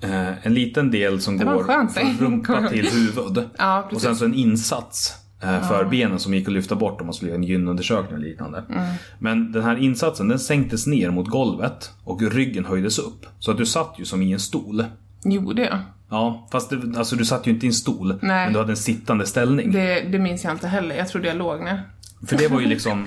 eh, 0.00 0.46
en 0.46 0.54
liten 0.54 0.90
del 0.90 1.20
som 1.20 1.38
Det 1.38 1.44
går 1.44 1.64
från 1.64 2.18
rumpa 2.18 2.68
till 2.70 2.86
huvud. 2.88 3.48
Ja, 3.58 3.88
och 3.92 4.00
sen 4.00 4.16
så 4.16 4.24
en 4.24 4.34
insats 4.34 5.14
eh, 5.42 5.68
för 5.68 5.84
benen 5.84 6.18
som 6.18 6.34
gick 6.34 6.46
att 6.48 6.52
lyfta 6.54 6.74
bort 6.74 7.00
om 7.00 7.06
man 7.06 7.14
skulle 7.14 7.30
göra 7.30 7.38
en 7.38 7.44
gynundersökning 7.44 8.14
och 8.14 8.20
liknande. 8.24 8.64
Mm. 8.70 8.94
Men 9.18 9.52
den 9.52 9.62
här 9.62 9.76
insatsen 9.76 10.28
den 10.28 10.38
sänktes 10.38 10.86
ner 10.86 11.10
mot 11.10 11.28
golvet 11.28 11.90
och 12.04 12.22
ryggen 12.32 12.64
höjdes 12.64 12.98
upp. 12.98 13.26
Så 13.38 13.50
att 13.50 13.56
du 13.56 13.66
satt 13.66 13.94
ju 13.98 14.04
som 14.04 14.22
i 14.22 14.32
en 14.32 14.40
stol. 14.40 14.84
Gjorde 15.24 15.62
jag? 15.62 15.78
Ja, 16.10 16.48
fast 16.52 16.70
det, 16.70 16.98
alltså 16.98 17.16
du 17.16 17.24
satt 17.24 17.46
ju 17.46 17.50
inte 17.50 17.66
i 17.66 17.68
en 17.68 17.72
stol. 17.72 18.08
Nej. 18.22 18.44
Men 18.46 18.52
du 18.52 18.58
hade 18.58 18.72
en 18.72 18.76
sittande 18.76 19.26
ställning. 19.26 19.72
Det, 19.72 20.00
det 20.00 20.18
minns 20.18 20.44
jag 20.44 20.52
inte 20.52 20.68
heller. 20.68 20.94
Jag 20.96 21.08
trodde 21.08 21.28
jag 21.28 21.36
låg 21.36 21.60
ner. 21.64 21.82
För 22.26 22.36
det 22.36 22.48
var 22.48 22.60
ju 22.60 22.66
liksom 22.66 23.06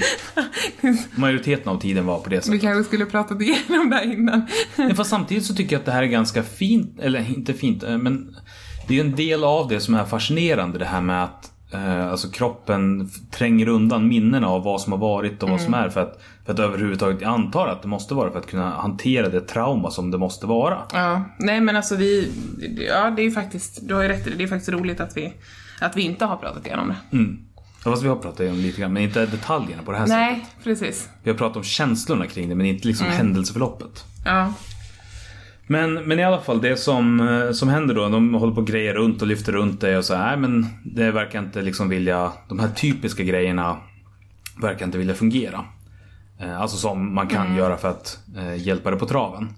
majoriteten 1.16 1.70
av 1.70 1.80
tiden 1.80 2.06
var 2.06 2.20
på 2.20 2.30
det 2.30 2.42
sättet. 2.42 2.54
Vi 2.54 2.60
kanske 2.60 2.84
skulle 2.84 3.06
pratat 3.06 3.42
igenom 3.42 3.90
det 3.90 3.96
här 3.96 4.14
innan. 4.14 4.48
Men 4.76 4.96
fast 4.96 5.10
samtidigt 5.10 5.46
så 5.46 5.56
tycker 5.56 5.76
jag 5.76 5.80
att 5.80 5.86
det 5.86 5.92
här 5.92 6.04
är 6.04 6.08
ganska 6.08 6.44
fint, 6.44 7.00
eller 7.00 7.30
inte 7.30 7.54
fint, 7.54 7.84
eh, 7.84 7.98
men 7.98 8.36
det 8.88 9.00
är 9.00 9.02
en 9.02 9.16
del 9.16 9.44
av 9.44 9.68
det 9.68 9.80
som 9.80 9.96
är 9.96 10.06
fascinerande 10.06 10.80
det 10.80 10.86
här 10.86 11.02
med 11.02 11.24
att 11.24 11.52
eh, 11.74 12.08
alltså 12.08 12.30
kroppen 12.30 13.10
tränger 13.32 13.68
undan 13.68 14.08
minnena 14.08 14.48
av 14.48 14.64
vad 14.64 14.82
som 14.82 14.92
har 14.92 15.00
varit 15.00 15.44
och 15.44 15.50
vad 15.50 15.62
som 15.62 15.74
är 15.74 15.90
för 15.90 16.02
att, 16.02 16.22
för 16.46 16.54
att 16.54 16.60
överhuvudtaget, 16.60 17.22
jag 17.22 17.32
antar 17.32 17.68
att 17.68 17.82
det 17.82 17.88
måste 17.88 18.14
vara 18.14 18.32
för 18.32 18.40
att 18.40 18.48
kunna 18.48 18.70
hantera 18.70 19.30
det 19.30 19.42
trauma 19.42 19.92
som 19.92 20.12
det 20.12 20.18
måste 20.18 20.46
vara. 20.46 20.78
Ja, 20.94 21.24
nej 21.40 21.62
men 21.62 21.76
alltså 21.76 21.96
vi, 21.96 22.32
ja 22.90 23.10
det 23.16 23.22
är 23.22 23.24
ju 23.24 23.32
faktiskt, 23.32 23.88
du 23.88 23.94
har 23.94 24.02
ju 24.02 24.08
rätt 24.08 24.28
i 24.28 24.30
det, 24.30 24.36
det 24.36 24.44
är 24.44 24.48
faktiskt 24.48 24.72
roligt 24.72 25.00
att 25.00 25.18
vi, 25.18 25.34
att 25.80 25.98
vi 25.98 26.02
inte 26.02 26.26
har 26.26 26.38
pratat 26.38 26.66
igenom 26.66 26.88
det. 26.88 27.18
Mm. 27.18 27.40
Ja, 27.86 27.92
Fast 27.92 28.04
vi 28.04 28.08
har 28.08 28.16
pratat 28.16 28.40
om 28.50 28.56
lite 28.56 28.82
grann, 28.82 28.94
men 28.94 29.04
inte 29.04 29.26
detaljerna 29.26 29.84
på 29.84 29.92
det 29.92 29.98
här 29.98 30.06
sättet. 30.06 30.20
Nej, 30.20 30.46
precis. 30.64 31.10
Vi 31.24 31.32
har 31.32 31.38
pratat 31.38 31.58
om 31.58 31.64
känslorna 31.64 32.28
kring 32.28 32.50
det, 32.50 32.56
men 32.56 32.66
inte 32.66 32.88
liksom 32.88 33.08
händelseförloppet. 33.08 34.04
Ja. 34.26 34.54
Men, 35.68 35.94
men 35.94 36.20
i 36.20 36.24
alla 36.24 36.42
fall 36.42 36.62
det 36.62 36.78
som, 36.78 37.20
eh, 37.30 37.52
som 37.52 37.70
händer 37.70 37.96
då, 37.96 38.10
de 38.10 38.34
håller 38.34 38.54
på 38.54 38.62
och 38.62 38.68
grejer 38.68 38.94
runt 38.94 39.22
och 39.22 39.28
lyfter 39.28 39.52
runt 39.52 39.82
dig 39.82 39.98
och 39.98 40.06
så 40.06 40.16
här, 40.16 40.28
nej 40.28 40.38
men 40.38 40.68
det 40.84 41.12
verkar 41.12 41.40
inte 41.40 41.62
liksom 41.62 41.90
vilja, 41.90 42.32
de 42.50 42.60
här 42.60 42.70
typiska 42.70 43.24
grejerna 43.24 43.78
verkar 44.62 44.86
inte 44.86 44.98
vilja 44.98 45.14
fungera. 45.16 45.66
Eh, 46.40 46.62
Alltså 46.62 46.78
som 46.78 47.16
man 47.16 47.28
kan 47.28 47.56
göra 47.56 47.78
för 47.78 47.90
att 47.90 48.20
eh, 48.38 48.56
hjälpa 48.56 48.90
dig 48.92 49.00
på 49.00 49.08
traven. 49.08 49.54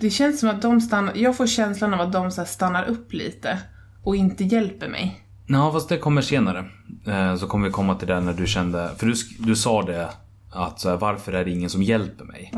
Det 0.00 0.10
känns 0.10 0.40
som 0.40 0.48
att 0.48 0.62
de 0.62 0.80
stannar, 0.80 1.12
jag 1.16 1.36
får 1.36 1.46
känslan 1.46 1.94
av 1.94 2.00
att 2.00 2.12
de 2.12 2.30
så 2.30 2.44
stannar 2.44 2.84
upp 2.84 3.12
lite 3.12 3.58
och 4.02 4.16
inte 4.16 4.44
hjälper 4.44 4.88
mig. 4.88 5.21
Ja 5.52 5.72
fast 5.72 5.88
det 5.88 5.98
kommer 5.98 6.22
senare. 6.22 6.64
Eh, 7.06 7.36
Så 7.36 7.46
kommer 7.46 7.66
vi 7.66 7.72
komma 7.72 7.94
till 7.94 8.08
det 8.08 8.20
när 8.20 8.32
du 8.32 8.46
kände, 8.46 8.90
för 8.98 9.06
du, 9.06 9.14
du 9.38 9.56
sa 9.56 9.82
det 9.82 10.08
att 10.52 10.80
så 10.80 10.88
här, 10.90 10.96
varför 10.96 11.32
är 11.32 11.44
det 11.44 11.50
ingen 11.50 11.70
som 11.70 11.82
hjälper 11.82 12.24
mig? 12.24 12.52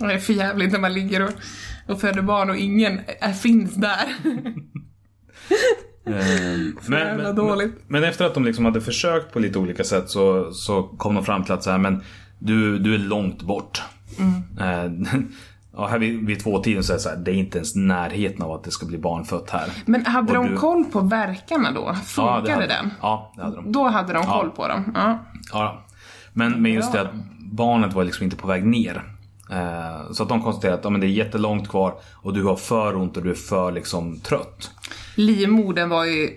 Och 0.00 0.06
det 0.08 0.14
är 0.14 0.18
för 0.18 0.32
jävligt 0.32 0.72
när 0.72 0.80
man 0.80 0.92
ligger 0.94 1.22
och, 1.22 1.30
och 1.88 2.00
föder 2.00 2.22
barn 2.22 2.50
och 2.50 2.56
ingen 2.56 3.00
är, 3.20 3.32
finns 3.32 3.74
där. 3.74 4.04
Eh, 6.06 6.92
jävla 6.98 7.32
dåligt. 7.32 7.74
men 7.88 8.04
efter 8.04 8.24
att 8.24 8.34
de 8.34 8.44
liksom 8.44 8.64
hade 8.64 8.80
försökt 8.80 9.32
på 9.32 9.38
lite 9.38 9.58
olika 9.58 9.84
sätt 9.84 10.10
så, 10.10 10.52
så 10.52 10.82
kom 10.82 11.14
de 11.14 11.24
fram 11.24 11.44
till 11.44 11.52
att 11.52 11.62
så 11.62 11.70
här, 11.70 11.78
men 11.78 12.02
du, 12.38 12.78
du 12.78 12.94
är 12.94 12.98
långt 12.98 13.42
bort. 13.42 13.82
Mm. 14.18 15.28
Ja, 15.76 15.86
här 15.86 15.98
vid, 15.98 16.26
vid 16.26 16.40
två 16.42 16.58
tiden 16.58 16.84
så 16.84 16.92
är 16.92 16.96
det 16.96 17.00
så 17.02 17.08
här, 17.08 17.16
det 17.16 17.30
är 17.30 17.34
inte 17.34 17.58
ens 17.58 17.74
närheten 17.74 18.42
av 18.42 18.52
att 18.52 18.64
det 18.64 18.70
ska 18.70 18.86
bli 18.86 18.98
barnfött 18.98 19.50
här. 19.50 19.70
Men 19.86 20.06
hade 20.06 20.28
Och 20.38 20.44
de 20.44 20.50
du- 20.50 20.56
koll 20.56 20.84
på 20.84 21.00
verkarna 21.00 21.72
då? 21.72 21.94
Funkade 22.04 22.46
det 22.46 22.52
hade, 22.52 22.66
den? 22.66 22.90
Ja, 23.02 23.32
det 23.36 23.42
hade 23.42 23.56
de. 23.56 23.72
Då 23.72 23.88
hade 23.88 24.12
de 24.12 24.22
koll 24.26 24.50
på 24.50 24.68
dem? 24.68 24.92
Ja. 24.94 25.18
Ja, 25.52 25.84
men, 26.32 26.62
men 26.62 26.72
just 26.72 26.92
det 26.92 27.00
att 27.00 27.10
barnet 27.38 27.92
var 27.92 28.04
liksom 28.04 28.24
inte 28.24 28.36
på 28.36 28.46
väg 28.46 28.66
ner. 28.66 29.02
Eh, 29.50 30.12
så 30.12 30.22
att 30.22 30.28
de 30.28 30.42
konstaterade 30.42 30.78
att 30.78 30.84
ja, 30.84 30.90
men 30.90 31.00
det 31.00 31.06
är 31.06 31.08
jättelångt 31.08 31.68
kvar 31.68 31.94
och 32.14 32.34
du 32.34 32.44
har 32.44 32.56
för 32.56 32.96
ont 32.96 33.16
och 33.16 33.22
du 33.22 33.30
är 33.30 33.34
för 33.34 33.72
liksom 33.72 34.20
trött. 34.20 34.70
Livmodern 35.14 35.88
var 35.88 36.04
ju, 36.04 36.30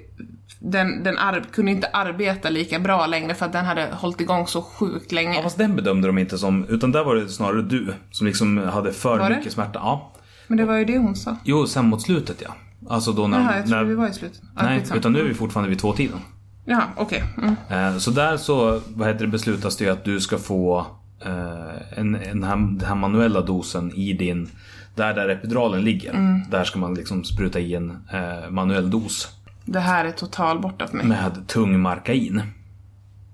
den, 0.72 1.04
den 1.04 1.16
kunde 1.52 1.72
inte 1.72 1.88
arbeta 1.88 2.50
lika 2.50 2.80
bra 2.80 3.08
längre 3.08 3.34
för 3.34 3.46
att 3.46 3.54
den 3.54 3.66
hade 3.66 3.90
hållit 3.92 4.22
igång 4.22 4.48
så 4.48 4.62
sjukt 4.62 5.12
länge. 5.12 5.36
Ja, 5.36 5.44
fast 5.44 5.58
den 5.58 5.76
bedömde 5.76 6.08
de 6.08 6.18
inte 6.18 6.38
som, 6.38 6.66
utan 6.70 6.92
där 6.92 7.04
var 7.04 7.16
det 7.16 7.30
snarare 7.30 7.62
du 7.62 7.94
som 8.12 8.28
liksom 8.28 8.58
hade 8.58 8.92
för 8.92 9.20
Var 9.20 9.30
det? 9.30 9.36
mycket 9.36 9.54
smärta. 9.54 9.80
Ja. 9.84 10.12
Men 10.48 10.58
det 10.58 10.66
var 10.66 10.78
ju 10.78 10.86
det 10.86 10.98
hon 10.98 11.16
sa. 11.16 11.38
Jo, 11.44 11.68
sen 11.68 11.86
mot 11.86 12.02
slutet 12.02 12.42
ja. 12.42 12.56
Alltså 12.90 13.12
då 13.12 13.28
när... 13.28 13.40
Jaha, 13.40 13.56
jag 13.56 13.66
trodde 13.66 13.78
när 13.78 13.84
vi 13.84 13.96
var 13.96 14.08
i 14.08 14.14
slutet. 14.14 14.42
Ja, 14.56 14.64
nej, 14.64 14.84
utan 14.96 15.14
nu 15.14 15.20
är 15.20 15.24
vi 15.24 15.34
fortfarande 15.34 15.70
vid 15.70 15.80
tvåtiden. 15.80 16.20
Jaha, 16.66 16.84
okej. 16.96 17.24
Mm. 17.38 17.56
Eh, 17.70 17.98
så 17.98 18.12
där 18.12 18.38
så, 18.38 18.82
vad 18.88 19.08
heter 19.08 19.26
det, 19.26 19.32
beslutas 19.32 19.78
det 19.78 19.86
ju 19.86 19.92
att 19.92 20.04
du 20.04 20.20
ska 20.20 20.38
få 20.38 20.86
eh, 21.26 22.00
en, 22.00 22.16
en 22.16 22.44
här, 22.44 22.56
den 22.56 22.88
här 22.88 22.96
manuella 22.96 23.42
dosen 23.42 23.92
i 23.92 24.14
din, 24.14 24.50
där 24.96 25.14
där 25.14 25.30
epiduralen 25.30 25.84
ligger. 25.84 26.14
Mm. 26.14 26.42
Där 26.50 26.64
ska 26.64 26.80
man 26.80 26.94
liksom 26.94 27.24
spruta 27.24 27.60
i 27.60 27.76
en 27.76 27.90
eh, 27.90 28.50
manuell 28.50 28.90
dos 28.90 29.36
Det 29.66 29.80
här 29.80 30.06
är 30.06 30.12
total 30.12 30.60
borta 30.60 30.88
för 30.88 30.98
mig. 30.98 31.06
med 31.06 31.48
tung 31.48 31.80
markain. 31.80 32.42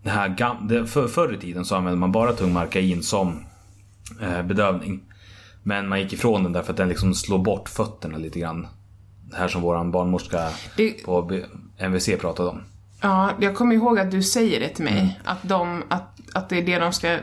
Det 0.03 0.09
här 0.09 0.27
gam, 0.29 0.67
det, 0.67 0.87
för, 0.87 1.07
förr 1.07 1.33
i 1.33 1.37
tiden 1.37 1.65
så 1.65 1.75
använde 1.75 1.99
man 1.99 2.11
bara 2.11 2.33
tung 2.33 2.53
markain 2.53 3.03
som 3.03 3.43
eh, 4.21 4.41
bedövning. 4.43 5.01
Men 5.63 5.87
man 5.87 5.99
gick 5.99 6.13
ifrån 6.13 6.43
den 6.43 6.53
därför 6.53 6.71
att 6.73 6.77
den 6.77 6.89
liksom 6.89 7.13
slår 7.13 7.39
bort 7.39 7.69
fötterna 7.69 8.17
lite 8.17 8.39
grann. 8.39 8.67
Det 9.29 9.35
här 9.37 9.47
som 9.47 9.61
våran 9.61 9.91
barnmorska 9.91 10.49
Det- 10.77 11.05
på 11.05 11.41
MVC 11.77 12.09
pratade 12.21 12.49
om. 12.49 12.61
Ja, 13.01 13.31
jag 13.39 13.55
kommer 13.55 13.75
ihåg 13.75 13.99
att 13.99 14.11
du 14.11 14.23
säger 14.23 14.59
det 14.59 14.69
till 14.69 14.83
mig. 14.83 14.99
Mm. 14.99 15.09
Att, 15.23 15.43
de, 15.43 15.83
att, 15.89 16.19
att 16.33 16.49
det 16.49 16.57
är 16.57 16.65
det 16.65 16.79
de 16.79 16.93
ska 16.93 17.17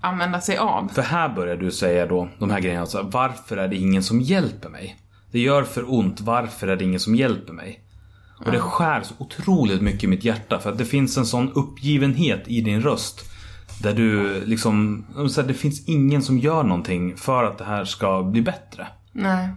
använda 0.00 0.40
sig 0.40 0.56
av. 0.56 0.88
För 0.94 1.02
här 1.02 1.28
börjar 1.28 1.56
du 1.56 1.70
säga 1.70 2.06
då 2.06 2.28
de 2.38 2.50
här 2.50 2.60
grejerna. 2.60 2.80
Alltså, 2.80 3.02
varför 3.12 3.56
är 3.56 3.68
det 3.68 3.76
ingen 3.76 4.02
som 4.02 4.20
hjälper 4.20 4.68
mig? 4.68 4.96
Det 5.30 5.38
gör 5.40 5.62
för 5.62 5.92
ont. 5.94 6.20
Varför 6.20 6.68
är 6.68 6.76
det 6.76 6.84
ingen 6.84 7.00
som 7.00 7.14
hjälper 7.14 7.52
mig? 7.52 7.80
Och 8.44 8.52
det 8.52 8.60
skär 8.60 9.02
så 9.02 9.14
otroligt 9.18 9.82
mycket 9.82 10.04
i 10.04 10.06
mitt 10.06 10.24
hjärta 10.24 10.58
för 10.58 10.70
att 10.72 10.78
det 10.78 10.84
finns 10.84 11.16
en 11.16 11.26
sån 11.26 11.52
uppgivenhet 11.52 12.42
i 12.46 12.60
din 12.60 12.82
röst. 12.82 13.20
Där 13.82 13.92
du 13.92 14.40
liksom, 14.44 15.04
så 15.30 15.40
här, 15.40 15.48
det 15.48 15.54
finns 15.54 15.88
ingen 15.88 16.22
som 16.22 16.38
gör 16.38 16.62
någonting 16.62 17.16
för 17.16 17.44
att 17.44 17.58
det 17.58 17.64
här 17.64 17.84
ska 17.84 18.22
bli 18.22 18.42
bättre. 18.42 18.86
Nej. 19.12 19.48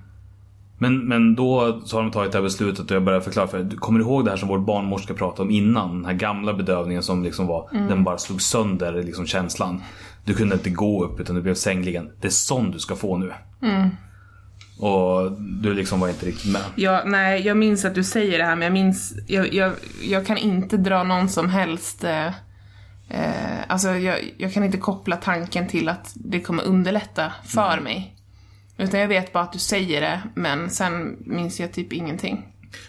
Men, 0.78 1.08
men 1.08 1.36
då 1.36 1.82
så 1.86 1.98
har 1.98 2.04
de 2.04 2.12
tagit 2.12 2.32
det 2.32 2.38
här 2.38 2.44
beslutet 2.44 2.92
och 2.92 2.96
jag 2.96 3.04
börjar 3.04 3.22
förklara 3.22 3.48
för 3.48 3.58
dig. 3.58 3.68
Du 3.68 3.78
Kommer 3.78 4.00
du 4.00 4.06
ihåg 4.06 4.26
det 4.26 4.32
här 4.32 4.38
som 4.38 4.50
vår 4.50 4.60
barnmorska 4.60 5.14
pratade 5.14 5.42
om 5.42 5.52
innan? 5.52 5.96
Den 5.96 6.06
här 6.06 6.14
gamla 6.14 6.54
bedövningen 6.54 7.04
som 7.04 7.24
liksom 7.24 7.48
var, 7.48 7.70
den 7.72 8.04
bara 8.04 8.18
slog 8.18 8.42
sönder 8.42 9.04
liksom 9.04 9.26
känslan. 9.26 9.82
Du 10.26 10.34
kunde 10.34 10.56
inte 10.56 10.70
gå 10.70 11.06
upp 11.06 11.20
utan 11.20 11.36
du 11.36 11.42
blev 11.42 11.54
sängligen. 11.54 12.10
Det 12.22 12.28
är 12.28 12.32
sån 12.32 12.72
du 12.72 12.80
ska 12.80 12.96
få 12.96 13.18
nu. 13.18 13.34
Och 14.78 15.32
du 15.62 15.74
liksom 15.74 16.00
var 16.00 16.10
inte 16.10 16.26
riktigt 16.26 16.52
med. 16.52 16.62
Ja, 16.76 17.04
nej, 17.06 17.42
jag 17.42 17.58
minns 17.58 17.86
att 17.86 17.96
du 17.96 18.04
säger 18.04 18.38
det 18.38 18.44
här 18.44 18.56
men 18.56 18.64
jag 18.64 18.74
minns, 18.74 19.14
jag, 19.28 19.54
jag, 19.54 19.74
jag 20.04 20.26
kan 20.26 20.38
inte 20.38 20.78
dra 20.78 21.04
någon 21.04 21.30
som 21.30 21.50
helst 21.50 22.04
eh, 22.04 22.30
Eh, 23.10 23.60
alltså 23.68 23.90
jag, 23.90 24.34
jag 24.38 24.54
kan 24.54 24.64
inte 24.64 24.78
koppla 24.78 25.18
tanken 25.18 25.68
till 25.68 25.90
att 25.90 26.12
det 26.16 26.40
kommer 26.42 26.64
underlätta 26.64 27.34
för 27.46 27.80
mig. 27.80 28.16
Utan 28.78 29.00
jag 29.00 29.08
vet 29.08 29.34
bara 29.34 29.44
att 29.44 29.54
du 29.54 29.60
säger 29.60 30.02
det, 30.02 30.22
men 30.36 30.70
sen 30.70 31.18
minns 31.20 31.60
jag 31.60 31.74
typ 31.74 31.94
ingenting. 31.94 32.46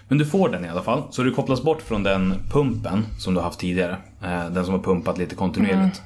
Men 0.09 0.19
du 0.19 0.27
får 0.27 0.49
den 0.49 0.65
i 0.65 0.69
alla 0.69 0.83
fall. 0.83 1.03
Så 1.11 1.23
du 1.23 1.35
kopplas 1.35 1.63
bort 1.63 1.83
från 1.83 2.03
den 2.03 2.35
pumpen 2.51 3.07
som 3.19 3.35
du 3.35 3.41
har 3.41 3.45
haft 3.45 3.61
tidigare. 3.61 3.97
Eh, 4.23 4.47
Den 4.51 4.65
som 4.65 4.75
har 4.75 4.81
pumpat 4.81 5.19
lite 5.19 5.35
kontinuerligt. 5.35 6.03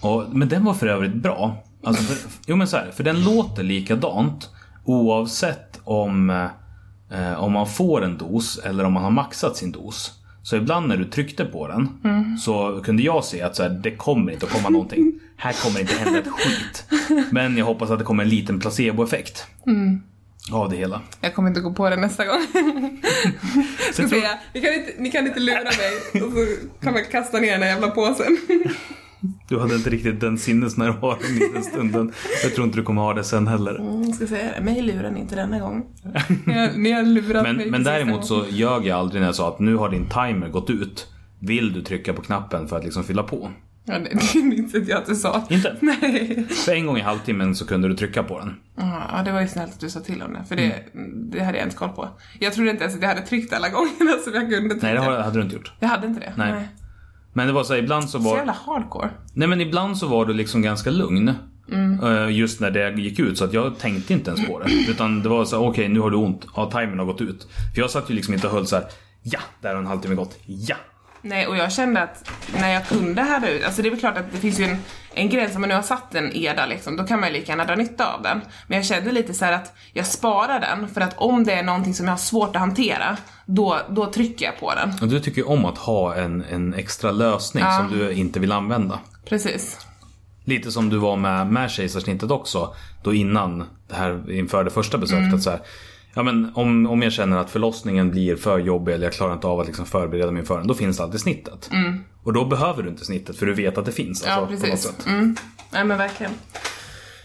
Och, 0.00 0.24
men 0.32 0.48
den 0.48 0.64
var 0.64 0.74
för 0.74 0.86
övrigt 0.86 1.14
bra. 1.14 1.64
Alltså 1.84 2.02
för, 2.02 2.30
jo 2.46 2.56
men 2.56 2.68
så 2.68 2.76
här, 2.76 2.90
för 2.90 3.04
den 3.04 3.24
låter 3.24 3.62
likadant 3.62 4.50
oavsett 4.84 5.80
om, 5.84 6.30
eh, 7.10 7.44
om 7.44 7.52
man 7.52 7.68
får 7.68 8.04
en 8.04 8.18
dos 8.18 8.58
eller 8.58 8.84
om 8.84 8.92
man 8.92 9.02
har 9.02 9.10
maxat 9.10 9.56
sin 9.56 9.72
dos. 9.72 10.12
Så 10.42 10.56
ibland 10.56 10.88
när 10.88 10.96
du 10.96 11.04
tryckte 11.04 11.44
på 11.44 11.68
den 11.68 11.88
så 12.40 12.80
kunde 12.84 13.02
jag 13.02 13.24
se 13.24 13.42
att 13.42 13.56
så 13.56 13.62
här, 13.62 13.70
det 13.70 13.90
kommer 13.90 14.32
inte 14.32 14.46
att 14.46 14.52
komma 14.52 14.68
någonting. 14.68 15.12
Här 15.36 15.52
kommer 15.64 15.80
inte 15.80 15.94
hända 15.94 16.18
ett 16.18 16.28
skit. 16.28 16.84
Men 17.30 17.56
jag 17.56 17.64
hoppas 17.66 17.90
att 17.90 17.98
det 17.98 18.04
kommer 18.04 18.22
en 18.22 18.28
liten 18.28 18.60
placeboeffekt. 18.60 19.46
Av 20.52 20.70
det 20.70 20.76
hela. 20.76 21.00
Jag 21.20 21.34
kommer 21.34 21.48
inte 21.48 21.60
gå 21.60 21.72
på 21.72 21.90
det 21.90 21.96
nästa 21.96 22.24
gång. 22.24 22.40
Ska 23.92 24.02
tror- 24.02 24.08
säga, 24.08 24.38
ni, 24.54 24.60
kan 24.60 24.74
inte, 24.74 24.92
ni 24.98 25.10
kan 25.10 25.26
inte 25.26 25.40
lura 25.40 25.62
mig. 25.62 26.22
Och 26.22 26.32
så 26.32 26.46
kan 26.84 26.92
man 26.92 27.02
kasta 27.10 27.38
ner 27.40 27.52
den 27.52 27.62
här 27.62 27.68
jävla 27.68 27.90
påsen. 27.90 28.36
Du 29.48 29.58
hade 29.60 29.74
inte 29.74 29.90
riktigt 29.90 30.20
den 30.20 30.38
sinnesnärvaron 30.38 31.24
i 31.24 31.52
den 31.54 31.62
stunden. 31.62 32.12
Jag 32.42 32.54
tror 32.54 32.66
inte 32.66 32.78
du 32.78 32.82
kommer 32.82 33.02
ha 33.02 33.14
det 33.14 33.24
sen 33.24 33.46
heller. 33.48 33.74
Mm, 33.80 34.12
ska 34.12 34.26
säga 34.26 34.52
det, 34.58 34.64
mig 34.64 34.82
lurar 34.82 35.10
ni 35.10 35.20
inte 35.20 35.36
denna 35.36 35.58
gång. 35.58 35.86
Ni 36.46 36.52
har, 36.54 36.78
ni 36.78 36.92
har 36.92 37.02
lurat 37.02 37.42
mig 37.42 37.52
Men, 37.52 37.56
men 37.56 37.72
precis 37.72 37.84
däremot 37.84 38.26
så 38.26 38.44
ljög 38.50 38.86
jag 38.86 38.98
aldrig 38.98 39.20
när 39.20 39.28
jag 39.28 39.34
sa 39.34 39.48
att 39.48 39.58
nu 39.60 39.76
har 39.76 39.88
din 39.90 40.08
timer 40.08 40.48
gått 40.48 40.70
ut. 40.70 41.06
Vill 41.38 41.72
du 41.72 41.82
trycka 41.82 42.12
på 42.12 42.22
knappen 42.22 42.68
för 42.68 42.76
att 42.76 42.84
liksom 42.84 43.04
fylla 43.04 43.22
på? 43.22 43.50
Ja, 43.86 43.98
det, 43.98 44.18
det 44.32 44.42
minns 44.42 44.74
inte 44.74 44.90
jag 44.90 44.98
att 45.00 45.06
du 45.06 45.14
sa. 45.14 45.42
Inte? 45.50 45.76
Nej. 45.80 46.46
För 46.48 46.72
en 46.72 46.86
gång 46.86 46.96
i 46.96 47.00
halvtimmen 47.00 47.54
så 47.54 47.66
kunde 47.66 47.88
du 47.88 47.96
trycka 47.96 48.22
på 48.22 48.38
den. 48.38 48.54
Ja, 48.76 49.22
det 49.24 49.32
var 49.32 49.40
ju 49.40 49.48
snällt 49.48 49.72
att 49.72 49.80
du 49.80 49.90
sa 49.90 50.00
till 50.00 50.22
om 50.22 50.32
det, 50.32 50.44
för 50.48 50.56
det, 50.56 50.64
Mm. 50.94 51.30
det 51.30 51.44
hade 51.44 51.58
jag 51.58 51.66
inte 51.66 51.76
koll 51.76 51.88
på. 51.88 52.08
Jag 52.40 52.52
trodde 52.52 52.70
inte 52.70 52.82
ens 52.82 52.96
att 52.96 53.02
jag 53.02 53.08
hade 53.08 53.20
tryckt 53.22 53.52
alla 53.52 53.68
gångerna 53.68 54.18
som 54.24 54.34
jag 54.34 54.50
kunde 54.50 54.70
trycka. 54.74 54.86
Nej, 54.86 54.94
det 54.94 55.22
hade 55.22 55.38
du 55.38 55.42
inte 55.42 55.54
gjort. 55.56 55.72
Jag 55.80 55.88
hade 55.88 56.06
inte 56.06 56.20
det? 56.20 56.32
Nej. 56.36 56.68
Men 57.34 57.46
det 57.46 57.52
var 57.52 57.64
så 57.64 57.72
här, 57.74 57.80
ibland 57.80 58.04
så 58.04 58.18
Så 58.18 58.18
var... 58.18 58.36
jävla 58.36 58.56
hardcore. 58.66 59.10
Nej 59.32 59.48
men 59.48 59.60
ibland 59.60 59.98
så 59.98 60.06
var 60.06 60.26
du 60.26 60.34
liksom 60.34 60.62
ganska 60.62 60.90
lugn. 60.90 61.32
eh, 62.02 62.30
Just 62.30 62.60
när 62.60 62.70
det 62.70 62.90
gick 63.00 63.18
ut 63.18 63.38
så 63.38 63.44
att 63.44 63.52
jag 63.52 63.78
tänkte 63.78 64.12
inte 64.12 64.30
ens 64.30 64.46
på 64.46 64.58
det. 64.58 64.72
Utan 64.90 65.22
det 65.22 65.28
var 65.28 65.44
så 65.44 65.66
okej 65.68 65.88
nu 65.88 66.00
har 66.00 66.10
du 66.10 66.16
ont. 66.16 66.46
Ja, 66.56 66.70
timern 66.70 66.98
har 66.98 67.06
gått 67.06 67.20
ut. 67.20 67.46
För 67.74 67.80
jag 67.80 67.90
satt 67.90 68.10
ju 68.10 68.14
liksom 68.14 68.34
inte 68.34 68.46
och 68.46 68.52
höll 68.52 68.66
så 68.66 68.76
här. 68.76 68.84
Ja, 69.22 69.40
där 69.62 69.70
har 69.70 69.76
en 69.80 69.86
halvtimme 69.86 70.14
gått. 70.14 70.38
Ja. 70.46 70.76
Nej, 71.26 71.46
och 71.46 71.56
jag 71.56 71.72
kände 71.72 72.02
att 72.02 72.30
när 72.60 72.68
jag 72.72 72.86
kunde 72.88 73.22
härda 73.22 73.48
ut, 73.48 73.64
alltså 73.64 73.82
det 73.82 73.88
är 73.88 73.90
väl 73.90 74.00
klart 74.00 74.16
att 74.18 74.32
det 74.32 74.38
finns 74.38 74.60
ju 74.60 74.64
en, 74.64 74.76
en 75.14 75.28
gräns, 75.28 75.54
om 75.54 75.60
man 75.60 75.68
nu 75.68 75.74
har 75.74 75.82
satt 75.82 76.14
en 76.14 76.36
EDA 76.36 76.66
liksom, 76.66 76.96
då 76.96 77.04
kan 77.04 77.20
man 77.20 77.28
ju 77.28 77.34
lika 77.34 77.52
gärna 77.52 77.64
dra 77.64 77.74
nytta 77.74 78.14
av 78.14 78.22
den. 78.22 78.40
Men 78.66 78.76
jag 78.76 78.84
kände 78.86 79.12
lite 79.12 79.34
så 79.34 79.44
här 79.44 79.52
att 79.52 79.72
jag 79.92 80.06
sparar 80.06 80.60
den, 80.60 80.88
för 80.88 81.00
att 81.00 81.18
om 81.18 81.44
det 81.44 81.52
är 81.52 81.62
någonting 81.62 81.94
som 81.94 82.06
jag 82.06 82.12
har 82.12 82.18
svårt 82.18 82.56
att 82.56 82.60
hantera, 82.60 83.16
då, 83.46 83.80
då 83.88 84.06
trycker 84.06 84.44
jag 84.46 84.60
på 84.60 84.74
den. 84.74 84.92
Och 85.02 85.08
du 85.08 85.20
tycker 85.20 85.38
ju 85.38 85.44
om 85.46 85.64
att 85.64 85.78
ha 85.78 86.14
en, 86.14 86.44
en 86.50 86.74
extra 86.74 87.10
lösning 87.10 87.64
Ja. 87.64 87.76
som 87.78 87.98
du 87.98 88.12
inte 88.12 88.40
vill 88.40 88.52
använda. 88.52 88.98
Precis. 89.28 89.78
Lite 90.44 90.72
som 90.72 90.88
du 90.88 90.98
var 90.98 91.16
med, 91.16 91.46
med 91.46 91.70
kejsarsnittet 91.70 92.30
också. 92.30 92.74
Då 93.02 93.14
innan 93.14 93.64
det 93.88 93.94
här, 93.94 94.30
inför 94.32 94.64
det 94.64 94.70
första 94.70 94.98
besöket. 94.98 95.34
Att 95.34 95.42
så 95.42 95.50
här, 95.50 95.60
ja, 96.14 96.22
men 96.22 96.50
om, 96.54 96.86
om 96.86 97.02
jag 97.02 97.12
känner 97.12 97.36
att 97.36 97.50
förlossningen 97.50 98.10
blir 98.10 98.36
för 98.36 98.58
jobbig 98.58 98.92
eller 98.92 99.04
jag 99.04 99.12
klarar 99.12 99.34
inte 99.34 99.46
av 99.46 99.60
att 99.60 99.66
liksom 99.66 99.86
förbereda 99.86 100.30
mig 100.30 100.40
inför 100.40 100.58
den. 100.58 100.66
Då 100.66 100.74
finns 100.74 101.00
alltid 101.00 101.20
snittet. 101.20 101.70
Och 102.22 102.32
då 102.32 102.44
behöver 102.44 102.82
du 102.82 102.88
inte 102.88 103.04
snittet 103.04 103.36
för 103.36 103.46
du 103.46 103.54
vet 103.54 103.78
att 103.78 103.84
det 103.86 103.92
finns. 103.92 104.22
Alltså, 104.22 104.40
Ja, 104.40 104.46
På 104.46 104.52
något 104.52 104.60
precis. 104.62 104.80
sätt. 104.86 105.06
Mm. 105.06 105.36
Nej 105.72 105.84
men 105.84 105.98
verkligen. 105.98 106.32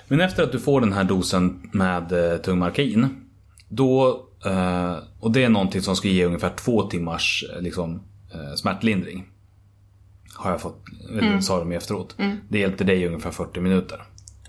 Men 0.08 0.22
efter 0.22 0.44
att 0.44 0.52
du 0.52 0.60
får 0.60 0.82
den 0.82 0.94
här 0.94 1.04
dosen 1.04 1.70
med 1.74 2.32
eh, 2.34 2.38
tungmarkain. 2.38 3.26
Då, 3.70 4.22
eh, 4.46 4.96
och 5.20 5.32
det 5.32 5.44
är 5.44 5.50
någonting 5.50 5.82
som 5.82 5.96
ska 5.96 6.08
ge 6.08 6.26
ungefär 6.26 6.50
två 6.56 6.84
timmars 6.84 7.46
eh, 7.56 7.62
liksom, 7.62 7.96
eh, 8.34 8.56
smärtlindring. 8.56 9.26
Har 10.36 10.52
jag 10.52 10.62
fått, 10.62 10.84
eller 11.10 11.40
sa 11.42 11.60
de 11.60 11.72
efteråt. 11.72 12.16
Det 12.50 12.60
hjälpte 12.60 12.84
dig 12.84 13.02
i 13.02 13.08
ungefär 13.08 13.32
40 13.32 13.60
minuter. 13.62 14.04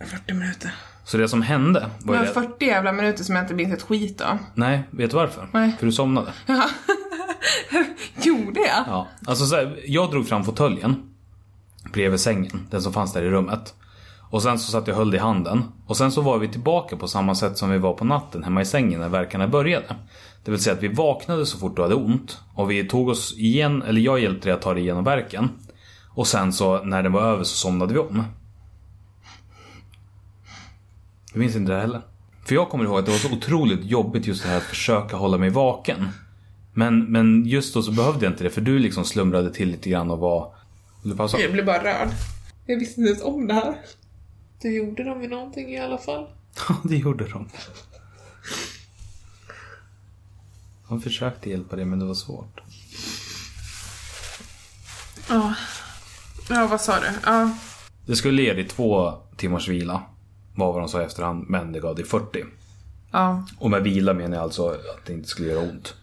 40 0.07 0.35
minuter. 0.35 0.75
Så 1.11 1.17
det 1.17 1.29
som 1.29 1.43
hände 1.43 1.91
var 1.99 2.15
var 2.15 2.23
ju 2.23 2.29
det, 2.29 2.35
40 2.35 2.67
jävla 2.67 2.93
minuter 2.93 3.25
som 3.25 3.35
jag 3.35 3.45
inte 3.45 3.55
minns 3.55 3.75
ett 3.75 3.83
skit 3.83 4.21
av. 4.21 4.39
Nej, 4.55 4.83
vet 4.91 5.11
du 5.11 5.17
varför? 5.17 5.49
Nej. 5.53 5.77
För 5.79 5.87
du 5.87 5.93
somnade. 5.93 6.33
Gjorde 8.23 8.61
jag? 8.61 8.85
Ja, 8.87 9.09
alltså 9.27 9.47
så 9.47 9.57
här, 9.57 9.81
jag 9.87 10.11
drog 10.11 10.29
fram 10.29 10.45
fåtöljen 10.45 11.03
bredvid 11.93 12.21
sängen, 12.21 12.67
den 12.71 12.83
som 12.83 12.93
fanns 12.93 13.13
där 13.13 13.23
i 13.23 13.31
rummet. 13.31 13.75
Och 14.31 14.43
sen 14.43 14.59
så 14.59 14.71
satt 14.71 14.87
jag 14.87 14.95
och 14.95 15.05
höll 15.05 15.15
i 15.15 15.19
handen. 15.19 15.65
Och 15.87 15.97
sen 15.97 16.13
så 16.13 16.21
var 16.21 16.39
vi 16.39 16.49
tillbaka 16.49 16.97
på 16.97 17.09
samma 17.09 17.35
sätt 17.35 17.59
som 17.59 17.71
vi 17.71 17.79
var 17.79 17.93
på 17.93 18.05
natten 18.05 18.45
hemma 18.45 18.61
i 18.61 18.65
sängen 18.65 19.01
när 19.01 19.09
värkarna 19.09 19.49
började. 19.49 19.97
Det 20.45 20.51
vill 20.51 20.61
säga 20.61 20.77
att 20.77 20.83
vi 20.83 20.89
vaknade 20.89 21.47
så 21.47 21.59
fort 21.59 21.77
du 21.77 21.83
hade 21.83 21.95
ont. 21.95 22.39
Och 22.55 22.71
vi 22.71 22.89
tog 22.89 23.09
oss 23.09 23.35
igen, 23.39 23.83
eller 23.83 24.01
jag 24.01 24.21
hjälpte 24.21 24.49
dig 24.49 24.55
att 24.55 24.63
ta 24.63 24.75
dig 24.75 24.83
igenom 24.83 25.05
värken. 25.05 25.49
Och 26.15 26.27
sen 26.27 26.53
så 26.53 26.85
när 26.85 27.03
den 27.03 27.13
var 27.13 27.23
över 27.23 27.45
så 27.45 27.57
somnade 27.57 27.93
vi 27.93 27.99
om. 27.99 28.25
Du 31.33 31.39
minns 31.39 31.57
inte 31.57 31.73
det 31.73 31.81
heller? 31.81 32.03
För 32.45 32.55
jag 32.55 32.69
kommer 32.69 32.85
ihåg 32.85 32.99
att 32.99 33.05
det 33.05 33.11
var 33.13 33.19
så 33.19 33.33
otroligt 33.33 33.85
jobbigt 33.85 34.27
just 34.27 34.43
det 34.43 34.49
här 34.49 34.57
att 34.57 34.63
försöka 34.63 35.17
hålla 35.17 35.39
mig 35.39 35.51
vaken. 35.51 36.09
Men, 36.73 37.05
men 37.05 37.47
just 37.47 37.75
då 37.75 37.83
så 37.83 37.93
behövde 37.93 38.25
jag 38.27 38.33
inte 38.33 38.45
det 38.45 38.51
för 38.51 38.61
du 38.61 38.79
liksom 38.79 39.05
slumrade 39.05 39.55
till 39.55 39.69
lite 39.71 39.91
grann 39.91 40.11
och 40.11 40.19
var... 40.19 40.55
Vill 41.03 41.11
du 41.11 41.17
pausa? 41.17 41.39
Jag 41.39 41.53
blev 41.53 41.67
bara 41.67 41.85
rörd. 41.85 42.09
Jag 42.67 42.79
visste 42.79 43.01
inte 43.01 43.11
ens 43.11 43.23
om 43.25 43.47
det 43.47 43.55
här. 43.55 43.75
Du 44.63 44.77
gjorde 44.77 45.05
dem 45.05 45.23
ju 45.23 45.29
någonting 45.29 45.71
i 45.75 45.79
alla 45.81 45.99
fall. 45.99 46.27
Ja, 46.69 46.77
det 46.85 46.97
gjorde 46.97 47.25
de. 47.29 47.49
De 50.89 51.01
försökte 51.01 51.51
hjälpa 51.51 51.77
dig 51.77 51.85
men 51.85 51.99
det 51.99 52.05
var 52.05 52.15
svårt. 52.15 52.61
Ja. 55.29 55.55
Ja, 56.49 56.67
vad 56.67 56.81
sa 56.81 57.01
du? 57.01 57.07
Ja. 57.25 57.51
Det 58.07 58.17
skulle 58.17 58.43
ge 58.43 58.53
dig 58.53 58.69
två 58.69 59.15
timmars 59.37 59.69
vila. 59.69 60.03
Var 60.61 60.73
vad 60.73 60.83
de 60.83 60.89
sa 60.89 61.01
i 61.03 61.05
efterhand, 61.05 61.45
men 61.49 61.73
det 61.73 61.81
gav 61.81 61.95
dig 61.95 62.05
40. 62.05 62.45
Ja. 63.13 63.45
Och 63.59 63.71
med 63.71 63.83
vila 63.83 64.15
menar 64.15 64.37
jag 64.37 64.43
alltså 64.45 64.69
att 64.69 65.07
det 65.07 65.13
inte 65.13 65.29
skulle 65.29 65.49
göra 65.49 65.61
ont. 65.71 65.95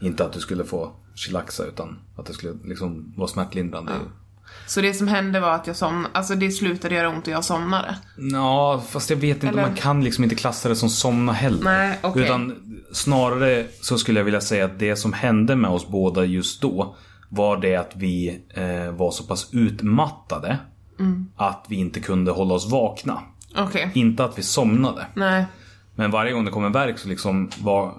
Inte 0.00 0.24
att 0.24 0.32
du 0.32 0.40
skulle 0.40 0.64
få 0.64 0.90
chillaxa 1.14 1.64
utan 1.64 1.98
att 2.16 2.26
det 2.26 2.32
skulle 2.32 2.52
liksom 2.64 3.12
vara 3.16 3.28
smärtlindrande. 3.28 3.92
Så 4.66 4.80
det 4.80 4.94
som 4.94 5.08
hände 5.08 5.40
var 5.40 5.50
att 5.50 5.66
jag 5.66 5.76
somnade, 5.76 6.08
alltså 6.14 6.34
det 6.34 6.50
slutade 6.50 6.94
göra 6.94 7.08
ont 7.08 7.26
och 7.26 7.32
jag 7.32 7.44
somnade. 7.44 7.96
Ja, 8.32 8.82
fast 8.88 9.10
jag 9.10 9.16
vet 9.16 9.36
inte, 9.36 9.48
Eller- 9.48 9.62
man 9.62 9.74
kan 9.74 10.04
liksom 10.04 10.24
inte 10.24 10.36
klassa 10.36 10.68
det 10.68 10.76
som 10.76 10.88
somna 10.90 11.32
heller. 11.32 11.64
Nej, 11.64 11.98
okej. 12.02 12.22
Utan 12.24 12.54
snarare 12.92 13.66
så 13.80 13.98
skulle 13.98 14.20
jag 14.20 14.24
vilja 14.24 14.40
säga 14.40 14.64
att 14.64 14.78
det 14.78 14.96
som 14.96 15.12
hände 15.12 15.56
med 15.56 15.70
oss 15.70 15.88
båda 15.88 16.24
just 16.24 16.62
då 16.62 16.96
var 17.28 17.56
det 17.56 17.76
att 17.76 17.92
vi 17.94 18.42
eh, 18.48 18.90
var 18.90 19.10
så 19.10 19.24
pass 19.24 19.48
utmattade 19.52 20.58
Mm. 20.98 21.26
att 21.36 21.64
vi 21.68 21.76
inte 21.76 22.00
kunde 22.00 22.30
hålla 22.30 22.54
oss 22.54 22.70
vakna. 22.70 23.20
Okej. 23.56 23.90
Inte 23.94 24.24
att 24.24 24.38
vi 24.38 24.42
somnade. 24.42 25.06
Nej. 25.14 25.46
Men 25.94 26.10
varje 26.10 26.32
gång 26.32 26.44
det 26.44 26.50
kom 26.50 26.64
en 26.64 26.72
verk 26.72 26.98
så 26.98 27.08
liksom 27.08 27.50
var, 27.58 27.94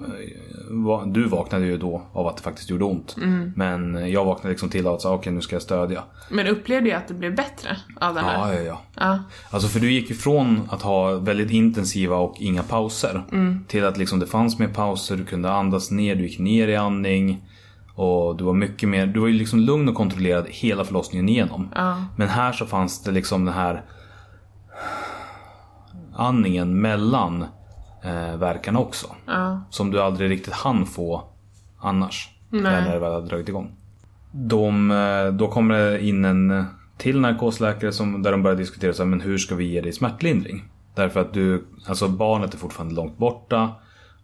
var 0.70 1.06
Du 1.06 1.28
vaknade 1.28 1.66
ju 1.66 1.78
då 1.78 2.02
av 2.14 2.28
att 2.28 2.38
det 2.38 2.44
faktiskt 2.44 2.70
gjorde 2.70 2.86
ont. 2.86 3.16
Mm. 3.18 3.54
Men 3.56 4.12
jag 4.12 4.26
vaknade 4.26 4.50
liksom 4.50 4.70
till 4.70 4.88
av 4.88 4.96
att 4.96 5.02
säga 5.02 5.14
okej 5.14 5.34
nu 5.34 5.42
ska 5.42 5.56
jag 5.56 5.62
stödja. 5.62 6.04
Men 6.30 6.48
upplevde 6.48 6.90
jag 6.90 6.98
att 6.98 7.08
det 7.08 7.14
blev 7.14 7.36
bättre 7.36 7.78
av 8.00 8.16
den 8.16 8.26
här? 8.26 8.54
Ja, 8.54 8.54
ja, 8.54 8.62
ja. 8.62 8.82
Ja. 8.96 9.20
Alltså 9.50 9.68
för 9.68 9.80
du 9.80 9.92
gick 9.92 10.10
ju 10.10 10.16
från 10.16 10.70
att 10.70 10.82
ha 10.82 11.12
väldigt 11.12 11.52
intensiva 11.52 12.16
och 12.16 12.36
inga 12.40 12.64
pauser. 12.64 13.24
Till 13.68 13.86
att 13.86 13.98
liksom 13.98 14.20
det 14.20 14.28
fanns 14.28 14.60
mer 14.60 14.68
pauser, 14.68 15.16
du 15.16 15.26
kunde 15.26 15.52
andas 15.52 15.92
ner, 15.92 16.16
du 16.16 16.24
gick 16.24 16.40
ner 16.40 16.68
i 16.68 16.76
andning. 16.76 17.42
Och 17.96 18.36
du 18.36 18.44
var 18.44 18.54
mycket 18.54 18.90
mer, 18.90 19.08
du 19.08 19.20
var 19.20 19.28
ju 19.28 19.34
liksom 19.34 19.60
lugn 19.60 19.90
och 19.90 19.96
kontrollerad 19.96 20.46
hela 20.50 20.86
förlossningen 20.86 21.30
igenom. 21.30 21.70
Ja. 21.76 22.06
Men 22.16 22.28
här 22.28 22.54
så 22.54 22.66
fanns 22.66 23.04
det 23.04 23.12
liksom 23.12 23.46
den 23.46 23.54
här 23.54 23.84
andningen 26.18 26.82
mellan 26.82 27.42
eh, 28.04 28.38
verkarna 28.38 28.80
också. 28.80 29.08
Ja. 29.26 29.62
Som 29.70 29.92
du 29.92 30.02
aldrig 30.02 30.30
riktigt 30.30 30.54
hann 30.54 30.86
få 30.86 31.24
annars. 31.80 32.30
Nej. 32.50 32.62
När 32.62 32.94
det 32.94 33.00
väl 33.00 33.14
hade 33.14 33.28
dragit 33.28 33.50
igång. 33.50 33.72
De, 34.32 34.92
eh, 34.92 35.28
då 35.28 35.48
kommer 35.48 35.76
det 35.78 36.06
in 36.06 36.26
en 36.26 36.66
till 36.98 37.20
narkosläkare 37.20 37.92
som, 37.92 38.24
där 38.24 38.32
de 38.32 38.44
börjar 38.44 38.58
diskutera 38.58 38.94
så 38.94 39.04
här, 39.04 39.10
men 39.10 39.22
hur 39.22 39.38
ska 39.38 39.56
vi 39.56 39.66
ge 39.66 39.82
dig 39.82 39.94
smärtlindring? 39.94 40.70
Därför 40.96 41.20
att 41.20 41.34
du, 41.34 41.68
alltså 41.88 42.08
barnet 42.08 42.54
är 42.54 42.58
fortfarande 42.58 42.96
långt 42.96 43.18
borta. 43.18 43.72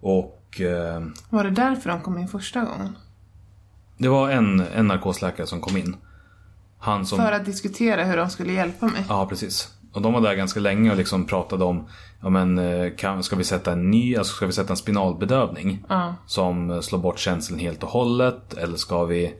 Och 0.02 0.62
eh, 0.62 1.04
Var 1.30 1.44
det 1.44 1.50
därför 1.50 1.90
de 1.90 2.02
kom 2.02 2.18
in 2.18 2.28
första 2.28 2.60
gången? 2.60 2.96
det 3.98 4.08
var 4.10 4.30
en, 4.30 4.60
en 4.76 4.88
narkosläkare 4.88 5.48
som 5.48 5.62
kom 5.62 5.78
in. 5.78 5.96
Han 6.80 7.06
som... 7.06 7.18
För 7.20 7.32
att 7.32 7.46
diskutera 7.46 8.04
hur 8.04 8.18
de 8.18 8.30
skulle 8.30 8.54
hjälpa 8.54 8.86
mig? 8.86 9.06
Ja, 9.10 9.26
precis. 9.30 9.74
Och 9.94 10.02
de 10.02 10.14
var 10.14 10.22
där 10.22 10.36
ganska 10.36 10.60
länge 10.60 10.92
och 10.92 10.98
liksom 10.98 11.26
pratade 11.26 11.64
om, 11.64 11.88
ja 12.22 12.30
men 12.30 12.58
eh, 12.58 12.96
kan, 12.98 13.24
ska 13.24 13.36
vi 13.36 13.44
sätta 13.44 13.72
en 13.72 13.92
ny, 13.92 14.16
alltså 14.16 14.36
ska 14.36 14.46
vi 14.46 14.52
sätta 14.52 14.74
en 14.74 14.78
spinalbedövning? 14.78 15.86
Ja. 15.90 16.16
Som 16.26 16.82
slår 16.82 17.00
bort 17.00 17.20
känslan 17.20 17.60
helt 17.60 17.84
och 17.84 17.90
hållet? 17.90 18.54
Eller 18.54 18.78
ska 18.78 19.04
vi 19.04 19.34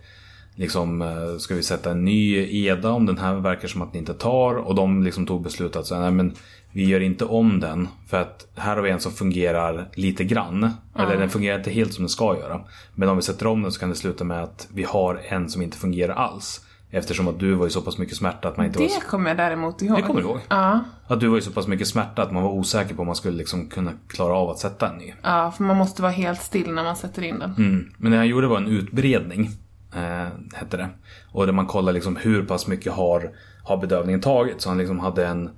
liksom, 0.56 1.02
eh, 1.02 1.38
ska 1.38 1.56
vi 1.56 1.64
sätta 1.64 1.92
en 1.92 2.06
ny 2.06 2.48
EDA 2.68 2.92
om 2.92 3.06
den 3.06 3.18
här 3.18 3.36
verkar 3.36 3.68
som 3.68 3.82
att 3.82 3.94
ni 3.94 4.00
inte 4.00 4.14
tar? 4.14 4.56
Och 4.56 4.76
de 4.76 5.04
liksom 5.04 5.26
tog 5.26 5.44
beslutet 5.44 5.76
att 5.76 5.88
säga, 5.88 6.02
nej 6.02 6.12
men 6.12 6.36
vi 6.72 6.86
gör 6.86 7.00
inte 7.00 7.26
om 7.26 7.60
den. 7.60 7.88
För 8.08 8.22
att 8.22 8.48
här 8.56 8.76
har 8.76 8.84
vi 8.84 8.90
en 8.90 9.00
som 9.00 9.12
fungerar 9.12 9.90
lite 9.94 10.24
grann. 10.24 10.70
Eller 10.96 11.18
den 11.18 11.30
fungerar 11.30 11.58
inte 11.58 11.72
helt 11.72 11.94
som 11.94 12.04
den 12.04 12.10
ska 12.10 12.38
göra. 12.38 12.62
Men 12.96 13.10
om 13.10 13.16
vi 13.16 13.22
sätter 13.22 13.48
om 13.48 13.62
den 13.62 13.72
så 13.72 13.80
kan 13.80 13.90
det 13.90 13.96
sluta 13.96 14.24
med 14.24 14.44
att 14.44 14.68
vi 14.74 14.84
har 14.84 15.22
en 15.28 15.50
som 15.50 15.62
inte 15.62 15.78
fungerar 15.78 16.14
alls. 16.14 16.62
Eftersom 16.96 17.28
att 17.28 17.40
du 17.40 17.54
var 17.54 17.68
i 17.68 17.70
så 17.70 17.82
pass 17.82 17.98
mycket 17.98 18.18
smärta 18.18 18.48
att 18.48 18.58
man 18.58 18.66
inte 18.66 18.80
var... 18.80 18.86
Det 18.86 19.08
kommer 19.08 19.30
jag 19.30 19.38
däremot 19.38 19.82
ihåg. 19.82 19.98
Det 19.98 20.02
kommer 20.02 20.22
du 20.22 20.28
ihåg? 20.28 20.40
Ja. 20.50 20.80
Att 21.08 21.20
du 21.20 21.28
var 21.28 21.38
i 21.38 21.42
så 21.42 21.52
pass 21.52 21.68
mycket 21.68 21.88
smärta 21.88 22.22
att 22.22 22.32
man 22.32 22.44
var 22.44 22.52
osäker 22.52 22.96
på 22.96 23.02
om 23.02 23.08
man 23.08 23.16
skulle 23.16 23.38
liksom 23.38 23.70
kunna 23.70 23.92
klara 24.08 24.34
av 24.34 24.50
att 24.50 24.60
sätta 24.60 24.90
en 24.90 24.98
ny. 24.98 25.14
Ja, 25.22 25.52
för 25.52 25.64
man 25.64 25.78
måste 25.78 26.02
vara 26.02 26.12
helt 26.12 26.42
still 26.42 26.74
när 26.74 26.84
man 26.84 26.96
sätter 26.96 27.22
in 27.22 27.40
den. 27.40 27.56
Mm. 27.58 27.94
Men 27.98 28.12
det 28.12 28.18
han 28.18 28.28
gjorde 28.28 28.48
var 28.48 28.58
en 28.58 28.68
utbredning. 28.68 29.50
Eh, 29.96 30.28
hette 30.54 30.78
det. 30.78 30.90
Och 31.32 31.46
där 31.46 31.54
man 31.54 31.66
kollade 31.66 31.94
liksom 31.94 32.16
hur 32.16 32.44
pass 32.44 32.68
mycket 32.68 32.94
har, 32.94 33.32
har 33.64 33.78
bedövningen 33.78 34.22
tagit. 34.22 34.62
Så 34.62 34.70
han 34.70 34.78
liksom 34.78 35.00
hade 35.00 35.28
en, 35.28 35.50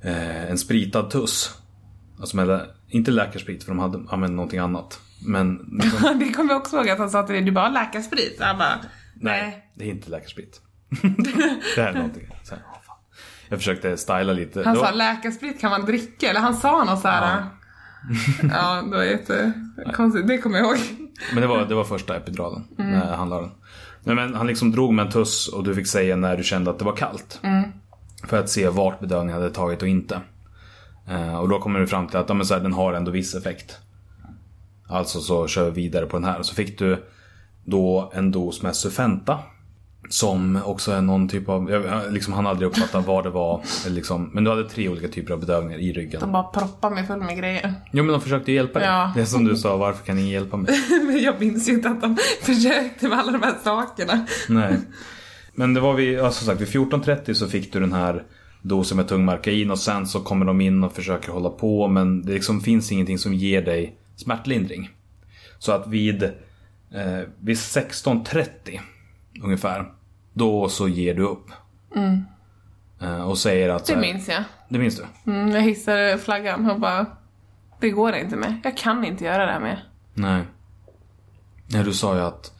eh, 0.00 0.50
en 0.50 0.58
spritad 0.58 1.10
tuss. 1.10 1.58
Alltså 2.20 2.36
med, 2.36 2.60
inte 2.88 3.10
läkarsprit 3.10 3.64
för 3.64 3.70
de 3.70 3.78
hade 3.78 3.98
använt 4.08 4.34
någonting 4.34 4.58
annat. 4.58 5.00
Men 5.26 5.56
liksom, 5.82 6.18
det 6.18 6.32
kommer 6.32 6.50
jag 6.50 6.60
också 6.60 6.76
ihåg 6.76 6.88
att 6.88 6.98
han 6.98 7.10
sa 7.10 7.22
till 7.22 7.34
dig, 7.34 7.44
du 7.44 7.52
bara 7.52 7.68
läkarsprit. 7.68 8.36
Jag 8.40 8.58
bara, 8.58 8.78
nej, 9.20 9.70
det 9.74 9.84
är 9.84 9.88
inte 9.88 10.10
läkarsprit. 10.10 10.60
det 11.74 11.80
här 11.82 11.88
är 11.88 11.94
någonting. 11.94 12.28
Så 12.42 12.54
här, 12.54 12.62
åh, 12.72 12.78
fan. 12.86 12.96
Jag 13.48 13.58
försökte 13.58 13.96
styla 13.96 14.32
lite. 14.32 14.62
Han 14.64 14.74
Då- 14.74 14.80
sa 14.80 14.90
läkarsprit 14.90 15.60
kan 15.60 15.70
man 15.70 15.84
dricka, 15.84 16.30
eller 16.30 16.40
han 16.40 16.54
sa 16.56 16.84
något 16.84 17.00
såhär. 17.00 17.44
Ja, 18.42 18.82
det 18.82 18.96
var 18.96 19.04
jättekonstigt. 19.04 20.28
Det 20.28 20.38
kommer 20.38 20.58
jag 20.58 20.66
ihåg. 20.66 20.78
Men 21.32 21.40
det 21.42 21.46
var, 21.46 21.66
det 21.66 21.74
var 21.74 21.84
första 21.84 22.16
epiduralen. 22.16 22.64
När 22.76 23.16
han 23.16 23.28
la 23.28 23.40
den. 23.40 23.50
Nej, 24.04 24.14
men 24.16 24.34
han 24.34 24.46
liksom 24.46 24.70
drog 24.70 24.94
med 24.94 25.06
en 25.06 25.12
tuss 25.12 25.48
och 25.48 25.64
du 25.64 25.74
fick 25.74 25.86
säga 25.86 26.16
när 26.16 26.36
du 26.36 26.42
kände 26.42 26.70
att 26.70 26.78
det 26.78 26.84
var 26.84 26.96
kallt. 26.96 27.40
För 28.28 28.38
att 28.40 28.50
se 28.50 28.68
vart 28.68 29.00
bedövningen 29.00 29.40
hade 29.40 29.54
tagit 29.54 29.82
och 29.82 29.88
inte. 29.88 30.20
Eh, 31.08 31.38
och 31.38 31.48
då 31.48 31.58
kommer 31.60 31.80
du 31.80 31.86
fram 31.86 32.06
till 32.08 32.16
att 32.16 32.28
ja, 32.28 32.34
men 32.34 32.46
så 32.46 32.54
här, 32.54 32.60
den 32.60 32.72
har 32.72 32.92
ändå 32.92 33.10
viss 33.10 33.34
effekt. 33.34 33.76
Alltså 34.88 35.20
så 35.20 35.46
kör 35.46 35.64
vi 35.64 35.82
vidare 35.82 36.06
på 36.06 36.16
den 36.16 36.24
här. 36.24 36.38
Och 36.38 36.46
så 36.46 36.54
fick 36.54 36.78
du 36.78 37.04
då 37.70 38.10
en 38.14 38.30
dos 38.30 38.62
med 38.62 38.76
Sufenta. 38.76 39.38
Som 40.10 40.60
också 40.64 40.92
är 40.92 41.00
någon 41.00 41.28
typ 41.28 41.48
av, 41.48 41.70
jag, 41.70 42.12
liksom, 42.12 42.32
han 42.32 42.46
aldrig 42.46 42.68
uppfattat 42.68 43.06
vad 43.06 43.24
det 43.24 43.30
var. 43.30 43.62
Liksom, 43.88 44.30
men 44.32 44.44
du 44.44 44.50
hade 44.50 44.64
tre 44.64 44.88
olika 44.88 45.08
typer 45.08 45.34
av 45.34 45.40
bedövningar 45.40 45.78
i 45.78 45.92
ryggen. 45.92 46.20
De 46.20 46.32
bara 46.32 46.42
proppar 46.42 46.90
mig 46.90 47.06
full 47.06 47.20
med 47.20 47.38
grejer. 47.38 47.74
Jo 47.92 48.04
men 48.04 48.12
de 48.12 48.20
försökte 48.20 48.52
hjälpa 48.52 48.78
dig. 48.78 48.88
Ja. 48.88 49.12
Det 49.14 49.20
är 49.20 49.24
som 49.24 49.44
du 49.44 49.56
sa, 49.56 49.76
varför 49.76 50.04
kan 50.04 50.18
ingen 50.18 50.30
hjälpa 50.30 50.56
mig? 50.56 50.74
Men 51.06 51.22
jag 51.22 51.40
minns 51.40 51.68
ju 51.68 51.72
inte 51.72 51.88
att 51.88 52.00
de 52.00 52.16
försökte 52.42 53.08
med 53.08 53.18
alla 53.18 53.32
de 53.32 53.42
här 53.42 53.54
sakerna. 53.64 54.26
Nej. 54.48 54.76
Men 55.54 55.74
det 55.74 55.80
var 55.80 55.94
vid, 55.94 56.18
ja, 56.18 56.30
som 56.30 56.46
sagt, 56.46 56.60
vid 56.60 56.68
14.30 56.68 57.34
så 57.34 57.48
fick 57.48 57.72
du 57.72 57.80
den 57.80 57.92
här 57.92 58.22
dosen 58.62 58.96
med 58.96 59.08
tung 59.08 59.24
markain 59.24 59.70
och 59.70 59.78
sen 59.78 60.06
så 60.06 60.20
kommer 60.20 60.46
de 60.46 60.60
in 60.60 60.84
och 60.84 60.92
försöker 60.92 61.32
hålla 61.32 61.50
på 61.50 61.88
men 61.88 62.22
det 62.22 62.32
liksom 62.32 62.60
finns 62.60 62.92
ingenting 62.92 63.18
som 63.18 63.34
ger 63.34 63.62
dig 63.62 63.96
smärtlindring. 64.16 64.90
Så 65.58 65.72
att 65.72 65.86
vid, 65.86 66.30
eh, 66.94 67.20
vid 67.40 67.56
16.30 67.56 68.80
ungefär, 69.42 69.92
då 70.32 70.68
så 70.68 70.88
ger 70.88 71.14
du 71.14 71.22
upp. 71.22 71.46
Eh, 73.00 73.28
och 73.28 73.38
säger 73.38 73.68
att... 73.68 73.86
Det 73.86 73.94
här- 73.94 74.00
minns 74.00 74.28
jag. 74.28 74.44
Det 74.68 74.78
minns 74.78 74.96
du? 74.96 75.32
Mm, 75.32 75.50
jag 75.50 75.60
hissade 75.62 76.18
flaggan 76.18 76.70
och 76.70 76.80
bara, 76.80 77.06
det 77.80 77.90
går 77.90 78.14
inte 78.14 78.36
med. 78.36 78.60
Jag 78.64 78.76
kan 78.76 79.04
inte 79.04 79.24
göra 79.24 79.46
det 79.46 79.52
här 79.52 79.60
med. 79.60 79.78
Nej. 80.14 80.42
Nej, 81.66 81.84
du 81.84 81.92
sa 81.92 82.14
ju 82.14 82.20
att 82.20 82.52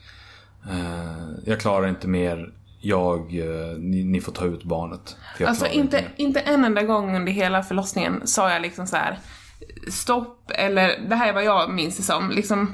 eh, 0.70 1.28
jag 1.44 1.60
klarar 1.60 1.88
inte 1.88 2.08
mer, 2.08 2.52
jag, 2.80 3.18
eh, 3.38 3.76
ni, 3.78 4.04
ni 4.04 4.20
får 4.20 4.32
ta 4.32 4.44
ut 4.44 4.64
barnet. 4.64 5.16
Alltså 5.46 5.66
inte, 5.66 5.96
mer. 5.96 6.14
inte 6.16 6.40
en 6.40 6.64
enda 6.64 6.82
gång 6.82 7.16
under 7.16 7.32
hela 7.32 7.62
förlossningen 7.62 8.26
sa 8.26 8.52
jag 8.52 8.62
liksom 8.62 8.86
så 8.86 8.96
här 8.96 9.18
stopp 9.90 10.50
eller 10.54 11.00
det 11.08 11.14
här 11.16 11.28
är 11.28 11.32
vad 11.32 11.44
jag 11.44 11.70
minns 11.70 11.96
det 11.96 12.02
som. 12.02 12.30
Liksom 12.30 12.72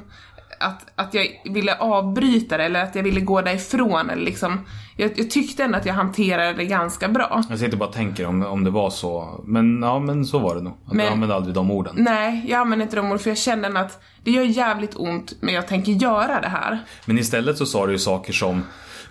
att, 0.59 0.85
att 0.95 1.13
jag 1.13 1.27
ville 1.53 1.75
avbryta 1.77 2.57
det 2.57 2.63
eller 2.63 2.83
att 2.83 2.95
jag 2.95 3.03
ville 3.03 3.19
gå 3.21 3.41
därifrån 3.41 4.09
eller 4.09 4.25
liksom. 4.25 4.65
Jag, 4.97 5.11
jag 5.19 5.29
tyckte 5.31 5.63
ändå 5.63 5.77
att 5.77 5.85
jag 5.85 5.93
hanterade 5.93 6.53
det 6.53 6.65
ganska 6.65 7.07
bra. 7.09 7.43
Jag 7.49 7.59
sitter 7.59 7.77
bara 7.77 7.89
och 7.89 7.95
tänker 7.95 8.25
om, 8.25 8.45
om 8.45 8.63
det 8.63 8.69
var 8.69 8.89
så. 8.89 9.41
Men 9.45 9.81
ja, 9.81 9.99
men 9.99 10.25
så 10.25 10.39
var 10.39 10.55
det 10.55 10.61
nog. 10.61 10.73
Att 10.85 10.93
Men- 10.93 11.05
Jag 11.05 11.13
använde 11.13 11.35
aldrig 11.35 11.55
de 11.55 11.71
orden. 11.71 11.95
Nej, 11.97 12.45
jag 12.47 12.59
använde 12.61 12.83
inte 12.83 12.95
de 12.95 13.05
orden 13.05 13.19
för 13.19 13.29
jag 13.29 13.37
kände 13.37 13.79
att 13.79 14.01
det 14.23 14.31
gör 14.31 14.43
jävligt 14.43 14.95
ont 14.95 15.33
men 15.39 15.53
jag 15.53 15.67
tänker 15.67 15.91
göra 15.91 16.41
det 16.41 16.47
här. 16.49 16.79
Men 17.05 17.19
istället 17.19 17.57
så 17.57 17.65
sa 17.65 17.85
du 17.85 17.91
ju 17.91 17.99
saker 17.99 18.33
som 18.33 18.63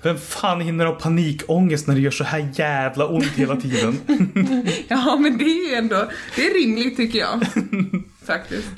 Vem 0.03 0.19
fan 0.19 0.61
hinner 0.61 0.87
ha 0.87 0.93
panikångest 0.95 1.87
när 1.87 1.95
det 1.95 2.01
gör 2.01 2.11
så 2.11 2.25
här 2.25 2.49
jävla 2.55 3.07
ont 3.07 3.25
hela 3.37 3.57
tiden? 3.57 4.01
Ja 4.89 5.17
men 5.21 5.39
det 5.39 5.45
är 5.45 5.71
ju 5.71 5.75
ändå, 5.75 6.09
det 6.37 6.47
är 6.47 6.55
rimligt 6.63 6.97
tycker 6.97 7.19
jag. 7.19 7.41
Faktiskt. 8.27 8.69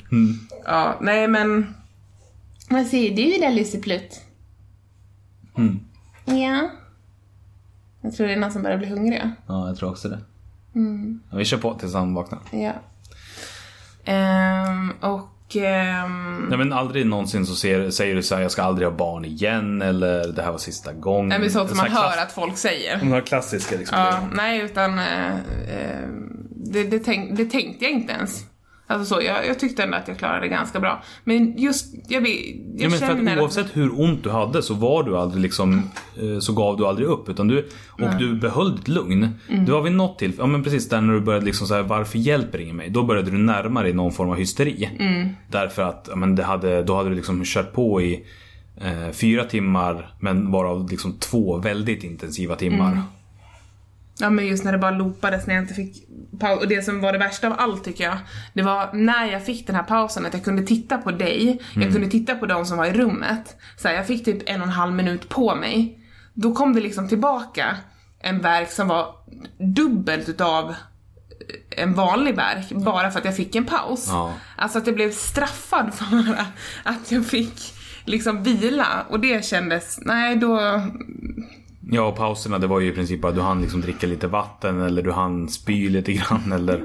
Ja, 0.65 0.97
nej 1.01 1.27
men. 1.27 1.73
Vad 2.69 2.85
säger 2.87 3.15
du 3.15 3.37
där 3.41 3.51
Lusseplutt? 3.51 4.21
Ja. 6.25 6.69
Jag 8.01 8.15
tror 8.15 8.27
det 8.27 8.33
är 8.33 8.37
någon 8.37 8.51
som 8.51 8.63
börjar 8.63 8.77
bli 8.77 8.87
hungriga. 8.87 9.31
ja, 9.47 9.67
jag 9.67 9.77
tror 9.77 9.89
också 9.89 10.09
det. 10.09 10.19
Ja, 11.31 11.37
vi 11.37 11.45
kör 11.45 11.57
på 11.57 11.73
tills 11.73 11.93
han 11.93 12.13
vaknar. 12.13 12.39
Ja. 12.51 12.73
Ehm, 14.05 14.91
och... 15.01 15.55
ehm, 15.55 16.45
Nej 16.49 16.57
men 16.57 16.73
aldrig 16.73 17.05
någonsin 17.05 17.45
så 17.45 17.55
ser, 17.55 17.89
säger 17.89 18.15
du 18.15 18.23
så 18.23 18.35
här, 18.35 18.41
jag 18.41 18.51
ska 18.51 18.63
aldrig 18.63 18.87
ha 18.87 18.95
barn 18.97 19.25
igen 19.25 19.81
eller 19.81 20.27
det 20.33 20.41
här 20.43 20.51
var 20.51 20.57
sista 20.57 20.93
gången. 20.93 21.27
nej 21.29 21.39
men 21.39 21.51
sånt 21.51 21.69
som 21.69 21.77
Så 21.77 21.83
man 21.83 21.91
här 21.91 22.01
hör 22.01 22.11
klass- 22.11 22.23
att 22.25 22.31
folk 22.31 22.57
säger. 22.57 22.97
De 22.99 23.11
här 23.11 23.21
klassiska 23.21 23.77
liksom. 23.77 23.97
Ja, 23.97 24.19
nej 24.33 24.61
utan 24.61 24.99
eh, 24.99 25.35
eh, 25.35 26.07
det, 26.49 26.83
det, 26.83 26.99
tänk, 26.99 27.37
det 27.37 27.45
tänkte 27.45 27.85
jag 27.85 27.91
inte 27.93 28.13
ens. 28.13 28.45
Alltså 28.89 29.15
så, 29.15 29.21
jag, 29.21 29.47
jag 29.47 29.59
tyckte 29.59 29.83
ändå 29.83 29.97
att 29.97 30.07
jag 30.07 30.17
klarade 30.17 30.41
det 30.41 30.47
ganska 30.47 30.79
bra. 30.79 31.03
Men 31.23 31.57
just, 31.57 31.95
jag, 32.07 32.21
vill- 32.21 32.63
jag 32.77 32.91
Ja, 32.91 32.97
känner 32.97 33.33
att 33.37 33.41
oavsett 33.41 33.77
hur 33.77 33.99
ont 34.01 34.23
du 34.23 34.29
hade 34.29 34.61
så 34.61 34.73
var 34.73 35.03
du 35.03 35.17
aldrig 35.17 35.41
liksom 35.41 35.81
eh, 36.21 36.39
Så 36.39 36.53
gav 36.53 36.77
du 36.77 36.85
aldrig 36.85 37.07
upp 37.07 37.29
utan 37.29 37.47
du 37.47 37.67
Och 37.91 38.15
du 38.19 38.35
behöll 38.35 38.75
ditt 38.75 38.87
lugn 38.87 39.29
Mm. 39.49 39.65
Det 39.65 39.71
var 39.71 39.81
vid 39.81 39.93
något 39.93 40.19
till, 40.19 40.33
ja 40.37 40.45
men 40.47 40.63
precis 40.63 40.89
där 40.89 41.01
när 41.01 41.13
du 41.13 41.19
började 41.19 41.45
liksom 41.45 41.67
så 41.67 41.73
här, 41.75 41.81
Varför 41.83 42.17
hjälper 42.17 42.59
ingen 42.59 42.75
mig? 42.75 42.89
Då 42.89 43.03
började 43.03 43.31
du 43.31 43.37
närma 43.37 43.83
dig 43.83 43.93
någon 43.93 44.11
form 44.11 44.29
av 44.29 44.35
hysteri 44.35 44.89
Mm. 44.99 45.29
Därför 45.51 45.67
Därför 45.67 45.81
att, 45.83 46.05
ja, 46.09 46.15
men 46.15 46.35
det 46.35 46.43
hade, 46.43 46.83
då 46.83 46.95
hade 46.95 47.09
du 47.09 47.15
liksom 47.15 47.41
kört 47.45 47.73
på 47.73 48.01
i 48.01 48.25
eh, 48.81 49.11
Fyra 49.13 49.43
timmar 49.43 50.15
men 50.19 50.51
varav 50.51 50.89
liksom 50.91 51.13
två 51.19 51.57
väldigt 51.57 52.03
intensiva 52.03 52.55
timmar 52.55 52.91
Mm. 52.91 53.03
Ja 54.19 54.29
men 54.29 54.47
just 54.47 54.63
när 54.63 54.71
det 54.71 54.77
bara 54.77 54.91
loopades 54.91 55.47
när 55.47 55.55
jag 55.55 55.63
inte 55.63 55.73
fick 55.73 56.07
paus. 56.39 56.61
Och 56.61 56.67
det 56.67 56.81
som 56.81 57.01
var 57.01 57.11
det 57.11 57.17
värsta 57.17 57.47
av 57.47 57.53
allt 57.57 57.83
tycker 57.83 58.03
jag, 58.03 58.17
det 58.53 58.61
var 58.61 58.89
när 58.93 59.25
jag 59.31 59.45
fick 59.45 59.67
den 59.67 59.75
här 59.75 59.83
pausen 59.83 60.25
att 60.25 60.33
jag 60.33 60.43
kunde 60.43 60.63
titta 60.63 60.97
på 60.97 61.11
dig, 61.11 61.61
jag 61.75 61.91
kunde 61.91 62.07
titta 62.07 62.35
på 62.35 62.45
de 62.45 62.65
som 62.65 62.77
var 62.77 62.85
i 62.85 62.93
rummet. 62.93 63.55
Så 63.77 63.87
här, 63.87 63.95
jag 63.95 64.07
fick 64.07 64.25
typ 64.25 64.49
en 64.49 64.61
och 64.61 64.67
en 64.67 64.73
halv 64.73 64.93
minut 64.93 65.29
på 65.29 65.55
mig. 65.55 65.99
Då 66.33 66.53
kom 66.53 66.73
det 66.73 66.81
liksom 66.81 67.07
tillbaka 67.07 67.77
en 68.19 68.41
verk 68.41 68.71
som 68.71 68.87
var 68.87 69.15
dubbelt 69.75 70.29
utav 70.29 70.75
en 71.69 71.93
vanlig 71.93 72.35
verk 72.35 72.71
bara 72.71 73.11
för 73.11 73.19
att 73.19 73.25
jag 73.25 73.35
fick 73.35 73.55
en 73.55 73.65
paus. 73.65 74.07
Ja. 74.07 74.33
Alltså 74.55 74.77
att 74.77 74.87
jag 74.87 74.95
blev 74.95 75.11
straffad 75.11 75.93
för 75.93 76.45
att 76.83 77.11
jag 77.11 77.25
fick 77.25 77.73
liksom 78.05 78.43
vila 78.43 79.05
och 79.09 79.19
det 79.19 79.45
kändes, 79.45 79.99
nej 80.01 80.35
då, 80.35 80.81
Ja 81.91 82.01
och 82.01 82.15
pauserna 82.15 82.59
det 82.59 82.67
var 82.67 82.79
ju 82.79 82.87
i 82.87 82.91
princip 82.91 83.21
bara 83.21 83.31
du 83.31 83.41
hann 83.41 83.61
liksom 83.61 83.81
dricka 83.81 84.07
lite 84.07 84.27
vatten 84.27 84.81
eller 84.81 85.01
du 85.01 85.11
hann 85.11 85.49
spy 85.49 85.89
lite 85.89 86.13
grann 86.13 86.51
eller 86.51 86.81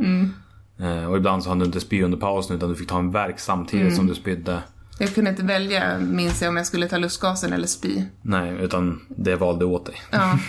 eh, 0.81 1.11
Och 1.11 1.17
ibland 1.17 1.43
så 1.43 1.49
hann 1.49 1.59
du 1.59 1.65
inte 1.65 1.81
spy 1.81 2.03
under 2.03 2.19
pausen 2.19 2.57
utan 2.57 2.69
du 2.69 2.75
fick 2.77 2.89
ta 2.89 2.99
en 2.99 3.11
verk 3.11 3.41
samtidigt 3.41 3.97
som 3.97 4.07
du 4.07 4.15
spydde 4.15 4.63
Jag 4.99 5.15
kunde 5.15 5.31
inte 5.31 5.43
välja, 5.43 5.99
minns 5.99 6.43
jag, 6.43 6.49
om 6.49 6.57
jag 6.57 6.67
skulle 6.67 6.89
ta 6.89 6.99
lustgasen 6.99 7.53
eller 7.53 7.67
spy. 7.67 8.03
Nej, 8.23 8.57
utan 8.61 9.01
det 9.09 9.37
valde 9.37 9.65
åt 9.65 9.87
dig. 9.87 9.95
Ja. 10.11 10.39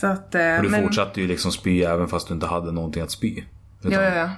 Så 0.00 0.06
att... 0.06 0.34
eh, 0.34 0.56
Och 0.56 0.62
du 0.62 0.68
men, 0.68 0.82
fortsatte 0.84 1.20
ju 1.20 1.26
liksom 1.26 1.52
spy 1.52 1.82
även 1.82 2.08
fast 2.08 2.28
du 2.28 2.34
inte 2.34 2.46
hade 2.46 2.72
någonting 2.72 3.02
att 3.02 3.10
spy. 3.10 3.42
Utan, 3.80 3.92
Ja, 3.92 4.02
ja, 4.02 4.14
ja. 4.14 4.30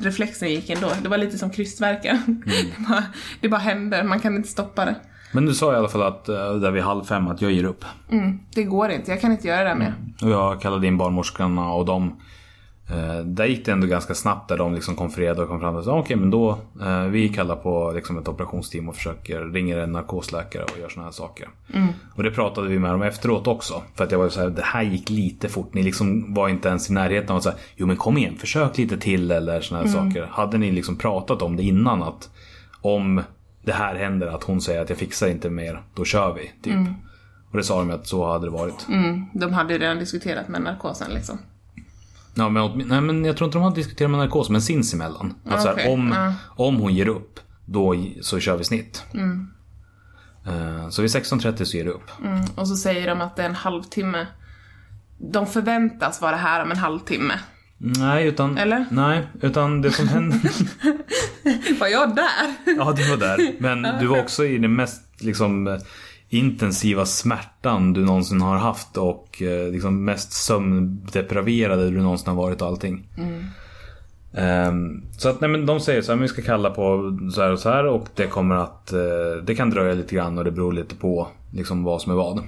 Reflexen 0.00 0.50
gick 0.50 0.70
ändå. 0.70 0.92
Det 1.02 1.08
var 1.08 1.18
lite 1.18 1.38
som 1.38 1.50
krystverkar. 1.50 2.18
Det, 2.44 2.88
bara, 2.88 3.04
det 3.40 3.48
bara 3.48 3.60
hände, 3.60 4.04
man 4.04 4.20
kan 4.20 4.36
inte 4.36 4.48
stoppa 4.48 4.84
det. 4.84 4.96
Men 5.32 5.46
du 5.46 5.54
sa 5.54 5.72
i 5.72 5.76
alla 5.76 5.88
fall 5.88 6.02
att 6.02 6.28
eh, 6.28 6.54
där 6.54 6.70
vid 6.70 6.82
halv 6.82 7.04
fem 7.04 7.28
att 7.28 7.42
jag 7.42 7.52
ger 7.52 7.64
upp. 7.64 7.84
Mm, 8.10 8.38
det 8.54 8.64
går 8.64 8.90
inte, 8.90 9.10
jag 9.10 9.20
kan 9.20 9.32
inte 9.32 9.48
göra 9.48 9.68
det 9.68 9.74
med. 9.74 9.92
Och 10.22 10.30
jag 10.30 10.60
kallade 10.60 10.86
in 10.86 10.96
barnmorskorna 10.96 11.72
och 11.72 11.84
de 11.84 12.20
eh, 12.90 13.24
Där 13.24 13.46
gick 13.46 13.64
det 13.64 13.72
ändå 13.72 13.86
ganska 13.86 14.14
snabbt 14.14 14.48
där 14.48 14.58
de 14.58 14.74
liksom 14.74 14.96
konfererade 14.96 15.42
och 15.42 15.48
kom 15.48 15.60
fram 15.60 15.76
och 15.76 15.84
sa 15.84 15.98
okej 15.98 16.16
men 16.16 16.30
då 16.30 16.58
eh, 16.82 17.04
Vi 17.04 17.28
kallar 17.28 17.56
på 17.56 17.92
liksom 17.94 18.18
ett 18.18 18.28
operationsteam 18.28 18.88
och 18.88 18.96
försöker 18.96 19.40
ringer 19.40 19.78
en 19.78 19.92
narkosläkare 19.92 20.62
och 20.62 20.78
gör 20.80 20.88
såna 20.88 21.04
här 21.04 21.12
saker. 21.12 21.48
Och 22.14 22.22
det 22.22 22.30
pratade 22.30 22.68
vi 22.68 22.78
med 22.78 22.90
dem 22.90 23.02
efteråt 23.02 23.46
också. 23.46 23.82
För 23.94 24.04
att 24.04 24.12
jag 24.12 24.18
var 24.18 24.28
så 24.28 24.40
här, 24.40 24.48
det 24.48 24.62
här 24.62 24.82
gick 24.82 25.10
lite 25.10 25.48
fort. 25.48 25.74
Ni 25.74 25.82
liksom 25.82 26.34
var 26.34 26.48
inte 26.48 26.68
ens 26.68 26.90
i 26.90 26.92
närheten 26.92 27.30
av 27.30 27.36
att 27.36 27.42
säga 27.42 27.54
Jo 27.76 27.86
men 27.86 27.96
kom 27.96 28.18
igen, 28.18 28.36
försök 28.36 28.78
lite 28.78 28.96
till 28.98 29.30
eller 29.30 29.60
såna 29.60 29.80
här 29.80 29.88
saker. 29.88 30.28
Hade 30.30 30.58
ni 30.58 30.70
liksom 30.70 30.96
pratat 30.96 31.42
om 31.42 31.56
det 31.56 31.62
innan 31.62 32.02
att 32.02 32.30
om 32.82 33.22
det 33.62 33.72
här 33.72 33.94
händer, 33.94 34.26
att 34.26 34.44
hon 34.44 34.60
säger 34.60 34.82
att 34.82 34.88
jag 34.88 34.98
fixar 34.98 35.28
inte 35.28 35.50
mer, 35.50 35.82
då 35.94 36.04
kör 36.04 36.32
vi. 36.34 36.52
Typ. 36.62 36.88
Och 37.50 37.56
det 37.56 37.64
sa 37.64 37.78
de 37.78 37.90
att 37.90 38.06
så 38.06 38.32
hade 38.32 38.46
det 38.46 38.50
varit. 38.50 38.88
Mm, 38.88 39.26
de 39.34 39.52
hade 39.52 39.72
ju 39.72 39.78
redan 39.78 39.98
diskuterat 39.98 40.48
med 40.48 40.62
narkosen 40.62 41.10
liksom. 41.14 41.38
Ja, 42.34 42.48
men, 42.48 42.82
nej, 42.88 43.00
men 43.00 43.24
jag 43.24 43.36
tror 43.36 43.46
inte 43.48 43.58
de 43.58 43.62
har 43.64 43.74
diskuterat 43.74 44.10
med 44.10 44.20
narkos, 44.20 44.50
men 44.50 44.62
sinsemellan. 44.62 45.34
Att 45.44 45.62
så 45.62 45.68
här, 45.68 45.74
okej, 45.74 45.92
om, 45.92 46.12
ja. 46.16 46.34
om 46.64 46.76
hon 46.76 46.94
ger 46.94 47.08
upp, 47.08 47.40
då 47.64 47.94
så 48.22 48.38
kör 48.40 48.56
vi 48.56 48.64
snitt. 48.64 49.04
Eh, 50.46 50.88
Så 50.88 51.02
vid 51.02 51.10
16.30 51.10 51.64
så 51.64 51.76
ger 51.76 51.84
det 51.84 51.90
upp. 51.90 52.10
Mm, 52.24 52.44
och 52.54 52.68
så 52.68 52.76
säger 52.76 53.06
de 53.06 53.20
att 53.20 53.36
det 53.36 53.42
är 53.42 53.46
en 53.48 53.54
halvtimme. 53.54 54.26
De 55.18 55.46
förväntas 55.46 56.20
vara 56.20 56.36
här 56.36 56.62
om 56.62 56.70
en 56.70 56.76
halvtimme. 56.76 57.34
Nej, 57.82 58.26
utan... 58.26 58.58
Eller? 58.58 58.86
Nej, 58.90 59.26
utan 59.42 59.82
det 59.82 59.90
som 59.90 60.08
hände... 60.08 60.36
Var 61.80 61.86
jag 61.86 62.16
där? 62.16 62.74
ja, 62.76 62.92
du 62.92 63.10
var 63.10 63.16
där. 63.16 63.52
Men 63.58 64.00
du 64.00 64.06
var 64.06 64.20
också 64.20 64.44
i 64.44 64.58
den 64.58 64.76
mest 64.76 65.02
liksom 65.22 65.78
intensiva 66.28 67.06
smärtan 67.06 67.92
du 67.92 68.04
någonsin 68.04 68.40
har 68.40 68.56
haft 68.56 68.96
och 68.96 69.42
eh, 69.42 69.72
liksom 69.72 70.04
mest 70.04 70.32
sömndepraverade 70.32 71.90
du 71.90 72.00
någonsin 72.00 72.28
har 72.28 72.34
varit 72.34 72.62
och 72.62 72.68
allting. 72.68 73.06
Ehm, 74.34 75.02
så 75.12 75.28
att 75.28 75.40
nej 75.40 75.50
men 75.50 75.66
de 75.66 75.80
säger 75.80 76.02
så 76.02 76.12
här, 76.12 76.16
men 76.16 76.22
vi 76.22 76.28
ska 76.28 76.42
kalla 76.42 76.70
på 76.70 77.18
så 77.34 77.42
här 77.42 77.52
och 77.52 77.58
så 77.58 77.68
här 77.70 77.86
och 77.86 78.08
det 78.14 78.26
kommer 78.26 78.56
att 78.56 78.92
eh, 78.92 79.42
Det 79.42 79.54
kan 79.54 79.70
dröja 79.70 79.94
lite 79.94 80.14
grann 80.14 80.38
och 80.38 80.44
det 80.44 80.50
beror 80.50 80.72
lite 80.72 80.94
på 80.94 81.28
liksom 81.52 81.84
vad 81.84 82.02
som 82.02 82.12
är 82.12 82.16
vad. 82.16 82.42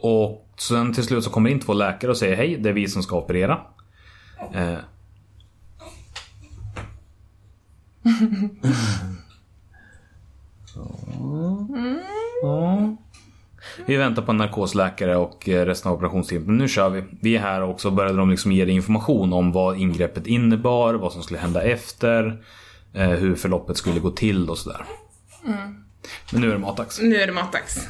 Och 0.00 0.43
sen 0.56 0.92
till 0.92 1.04
slut 1.04 1.24
så 1.24 1.30
kommer 1.30 1.50
in 1.50 1.60
två 1.60 1.72
läkare 1.72 2.10
och 2.10 2.16
säger 2.16 2.36
hej, 2.36 2.56
det 2.56 2.68
är 2.68 2.72
vi 2.72 2.88
som 2.88 3.02
ska 3.02 3.16
operera. 3.18 3.60
Eh, 4.54 4.78
Ja. 12.42 12.96
Vi 13.86 13.96
väntar 13.96 14.22
på 14.22 14.30
en 14.30 14.36
narkosläkare 14.36 15.16
och 15.16 15.42
resten 15.48 15.90
av 15.90 15.96
operationsteamet. 15.96 16.46
Men 16.48 16.56
nu 16.56 16.68
kör 16.68 16.90
vi. 16.90 17.04
Vi 17.20 17.36
är 17.36 17.40
här 17.40 17.62
och 17.62 17.80
så 17.80 17.90
började 17.90 18.18
de 18.18 18.30
liksom 18.30 18.52
ge 18.52 18.64
dig 18.64 18.74
information 18.74 19.32
om 19.32 19.52
vad 19.52 19.78
ingreppet 19.78 20.26
innebar, 20.26 20.94
vad 20.94 21.12
som 21.12 21.22
skulle 21.22 21.40
hända 21.40 21.62
efter, 21.62 22.42
eh, 22.92 23.08
hur 23.08 23.34
förloppet 23.34 23.76
skulle 23.76 24.00
gå 24.00 24.10
till 24.10 24.50
och 24.50 24.58
sådär. 24.58 24.84
Men 26.32 26.40
nu 26.40 26.48
är 26.48 26.52
det 26.52 26.58
matdags. 26.58 27.00
Nu 27.00 27.16
är 27.16 27.26
det 27.26 27.32
matdags. 27.32 27.88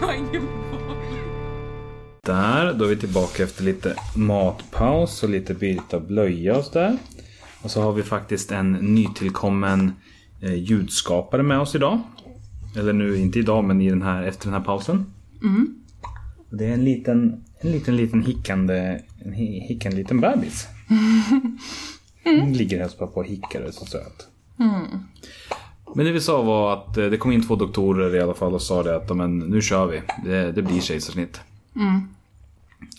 Jag 0.00 0.06
har 0.06 0.14
ingen 0.14 0.48
Där, 2.22 2.74
då 2.74 2.84
är 2.84 2.88
vi 2.88 2.96
tillbaka 2.96 3.42
efter 3.42 3.64
lite 3.64 3.94
matpaus 4.16 5.22
och 5.22 5.28
lite 5.28 5.54
byte 5.54 5.96
av 5.96 6.06
blöja 6.06 6.56
och 6.58 6.64
sådär. 6.64 6.98
Och 7.62 7.70
så 7.70 7.82
har 7.82 7.92
vi 7.92 8.02
faktiskt 8.02 8.52
en 8.52 8.72
nytillkommen 8.72 9.92
eh, 10.42 10.54
ljudskapare 10.54 11.42
med 11.42 11.60
oss 11.60 11.74
idag. 11.74 12.00
Eller 12.76 12.92
nu, 12.92 13.16
inte 13.18 13.38
idag, 13.38 13.64
men 13.64 13.80
i 13.80 13.90
den 13.90 14.02
här, 14.02 14.22
efter 14.22 14.44
den 14.44 14.54
här 14.54 14.60
pausen. 14.64 15.06
Och 16.50 16.56
Det 16.56 16.66
är 16.66 16.72
en 16.74 16.84
liten, 16.84 17.44
en 17.60 17.72
liten, 17.72 17.96
liten 17.96 18.22
hickande, 18.22 18.74
en 19.24 19.34
hi- 19.34 19.60
hickande 19.68 19.96
liten 19.98 20.20
bebis. 20.20 20.66
Den 22.24 22.52
ligger 22.52 22.78
helst 22.80 22.98
bara 22.98 23.08
på 23.08 23.20
och 23.20 23.26
hickar 23.26 23.60
och 23.60 23.68
är 23.68 23.72
så 23.72 23.84
söt. 23.86 24.28
Men 25.94 26.06
det 26.06 26.12
vi 26.12 26.20
sa 26.20 26.42
var 26.42 26.72
att 26.72 26.96
eh, 26.96 27.06
det 27.06 27.16
kom 27.16 27.32
in 27.32 27.46
två 27.46 27.56
doktorer 27.56 28.14
i 28.16 28.20
alla 28.20 28.34
fall 28.34 28.54
och 28.54 28.62
sa 28.62 28.82
det 28.82 28.96
att 28.96 29.04
"Ja, 29.08 29.14
men, 29.14 29.38
nu 29.38 29.62
kör 29.62 29.86
vi. 29.86 30.02
Det, 30.24 30.52
det 30.52 30.62
blir 30.62 30.80
kejsarsnitt. 30.80 31.40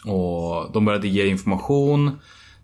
Och 0.06 0.72
de 0.74 0.86
började 0.86 1.08
ge 1.08 1.28
information. 1.28 2.12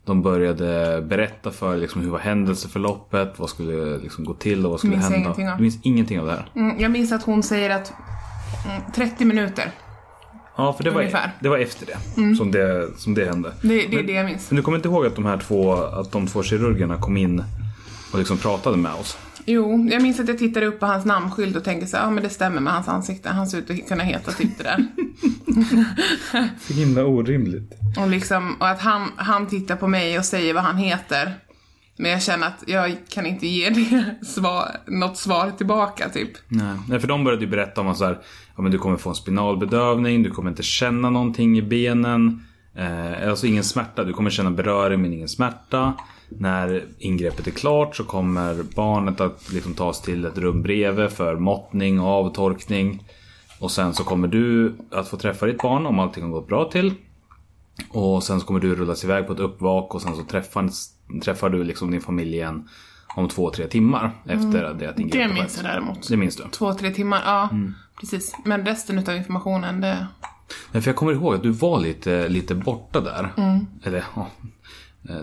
De 0.05 0.21
började 0.21 1.01
berätta 1.01 1.51
för 1.51 1.77
liksom, 1.77 2.01
hur 2.01 2.09
var 2.09 2.19
händelseförloppet, 2.19 3.39
vad 3.39 3.49
skulle 3.49 3.97
liksom, 3.97 4.25
gå 4.25 4.33
till 4.33 4.65
och 4.65 4.71
vad 4.71 4.79
skulle 4.79 4.93
Minns 4.95 5.09
hända. 5.09 5.19
ingenting 5.19 5.49
av. 5.49 5.57
Du 5.57 5.61
minns 5.61 5.79
ingenting 5.83 6.19
av 6.19 6.25
det 6.25 6.31
här? 6.31 6.49
Mm, 6.55 6.79
jag 6.79 6.91
minns 6.91 7.11
att 7.11 7.23
hon 7.23 7.43
säger 7.43 7.69
att 7.69 7.93
mm, 8.65 8.81
30 8.95 9.25
minuter. 9.25 9.71
Ja, 10.55 10.73
för 10.73 10.83
det 10.83 10.91
var, 10.91 11.31
det 11.39 11.49
var 11.49 11.57
efter 11.57 11.85
det, 11.85 12.35
som 12.37 12.51
det 12.51 12.99
som 12.99 13.13
det 13.13 13.25
hände. 13.25 13.53
Det, 13.61 13.67
det 13.87 13.99
är 13.99 14.03
det 14.03 14.13
jag 14.13 14.25
minns. 14.25 14.51
Men 14.51 14.55
du 14.55 14.61
kommer 14.61 14.77
inte 14.77 14.87
ihåg 14.87 15.05
att 15.05 15.15
de 15.15 15.25
här 15.25 15.37
två, 15.37 15.73
att 15.73 16.11
de 16.11 16.27
två 16.27 16.43
kirurgerna 16.43 16.97
kom 16.97 17.17
in 17.17 17.43
och 18.13 18.19
liksom 18.19 18.37
pratade 18.37 18.77
med 18.77 18.93
oss? 18.93 19.17
Jo, 19.49 19.87
jag 19.91 20.01
minns 20.01 20.19
att 20.19 20.27
jag 20.27 20.37
tittade 20.37 20.65
upp 20.65 20.79
på 20.79 20.85
hans 20.85 21.05
namnskylt 21.05 21.55
och 21.55 21.63
tänkte 21.63 21.87
så 21.87 21.97
ja 21.97 22.09
men 22.09 22.23
det 22.23 22.29
stämmer 22.29 22.61
med 22.61 22.73
hans 22.73 22.87
ansikte. 22.87 23.29
Han 23.29 23.47
ser 23.47 23.57
ut 23.57 23.69
att 23.69 23.87
kunna 23.87 24.03
heta 24.03 24.31
typ 24.31 24.57
det 24.57 24.63
där. 24.63 24.87
Så 26.59 26.73
himla 26.73 27.05
orimligt. 27.05 27.73
och 27.97 28.07
liksom, 28.07 28.55
och 28.59 28.67
att 28.69 28.81
han, 28.81 29.11
han 29.15 29.47
tittar 29.47 29.75
på 29.75 29.87
mig 29.87 30.19
och 30.19 30.25
säger 30.25 30.53
vad 30.53 30.63
han 30.63 30.77
heter. 30.77 31.33
Men 31.97 32.11
jag 32.11 32.21
känner 32.23 32.47
att 32.47 32.63
jag 32.67 32.95
kan 33.09 33.25
inte 33.25 33.47
ge 33.47 33.69
det 33.69 34.15
svar, 34.25 34.71
något 34.87 35.17
svar 35.17 35.51
tillbaka 35.57 36.09
typ. 36.09 36.31
Nej, 36.47 36.75
Nej, 36.89 36.99
för 36.99 37.07
de 37.07 37.23
började 37.23 37.43
ju 37.45 37.51
berätta 37.51 37.81
om 37.81 37.87
att 37.87 37.97
så 37.97 38.05
här, 38.05 38.19
ja, 38.55 38.61
men 38.61 38.71
du 38.71 38.77
kommer 38.77 38.97
få 38.97 39.09
en 39.09 39.15
spinalbedövning, 39.15 40.23
du 40.23 40.29
kommer 40.29 40.49
inte 40.49 40.63
känna 40.63 41.09
någonting 41.09 41.57
i 41.57 41.61
benen. 41.61 42.45
Eh, 42.75 43.29
alltså 43.29 43.47
ingen 43.47 43.63
smärta, 43.63 44.03
du 44.03 44.13
kommer 44.13 44.29
känna 44.29 44.51
beröring 44.51 45.01
men 45.01 45.13
ingen 45.13 45.27
smärta. 45.29 45.93
När 46.30 46.86
ingreppet 46.99 47.47
är 47.47 47.51
klart 47.51 47.95
så 47.95 48.03
kommer 48.03 48.63
barnet 48.75 49.21
att 49.21 49.51
liksom 49.53 49.73
tas 49.73 50.01
till 50.01 50.25
ett 50.25 50.38
rum 50.38 50.61
bredvid 50.61 51.09
för 51.09 51.36
måttning 51.36 51.99
och 51.99 52.07
avtorkning. 52.07 53.03
Och 53.59 53.71
sen 53.71 53.93
så 53.93 54.03
kommer 54.03 54.28
du 54.28 54.75
att 54.91 55.07
få 55.07 55.17
träffa 55.17 55.45
ditt 55.45 55.61
barn 55.61 55.86
om 55.86 55.99
allting 55.99 56.23
har 56.23 56.32
gått 56.32 56.47
bra 56.47 56.69
till. 56.71 56.93
Och 57.89 58.23
sen 58.23 58.39
så 58.39 58.45
kommer 58.45 58.59
du 58.59 58.75
rullas 58.75 59.03
iväg 59.03 59.28
på 59.28 59.34
ett 59.34 59.39
uppvak 59.39 59.95
och 59.95 60.01
sen 60.01 60.15
så 60.15 60.23
träffar, 60.23 60.69
träffar 61.23 61.49
du 61.49 61.63
liksom 61.63 61.91
din 61.91 62.01
familj 62.01 62.34
igen 62.34 62.69
om 63.15 63.28
två, 63.28 63.49
tre 63.51 63.67
timmar 63.67 64.11
efter 64.25 64.73
det 64.73 64.89
att 64.89 64.99
ingreppet 64.99 65.30
Det 65.30 65.41
minns 65.41 65.57
jag 65.57 65.65
däremot. 65.65 66.09
Det 66.09 66.17
minns 66.17 66.36
du? 66.36 66.43
Två, 66.51 66.73
tre 66.73 66.91
timmar, 66.91 67.21
ja. 67.25 67.49
Precis. 67.99 68.36
Men 68.45 68.65
resten 68.65 68.99
utav 68.99 69.15
informationen, 69.15 69.82
det... 69.82 70.07
Nej, 70.71 70.82
för 70.82 70.89
jag 70.89 70.95
kommer 70.95 71.11
ihåg 71.11 71.36
att 71.36 71.43
du 71.43 71.51
var 71.51 71.80
lite, 71.80 72.28
lite 72.28 72.55
borta 72.55 73.01
där. 73.01 73.34
Eller 73.84 74.03
ja, 74.15 74.28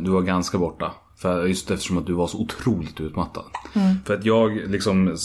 du 0.01 0.11
var 0.11 0.23
ganska 0.23 0.59
borta. 0.59 0.93
För 1.17 1.47
just 1.47 1.71
eftersom 1.71 1.99
att 1.99 2.07
du 2.07 2.13
var 2.13 2.27
så 2.27 2.39
otroligt 2.39 3.01
utmattad. 3.01 3.45
För 4.05 4.15
att 4.15 4.25
jag 4.25 4.57
liksom 4.67 5.17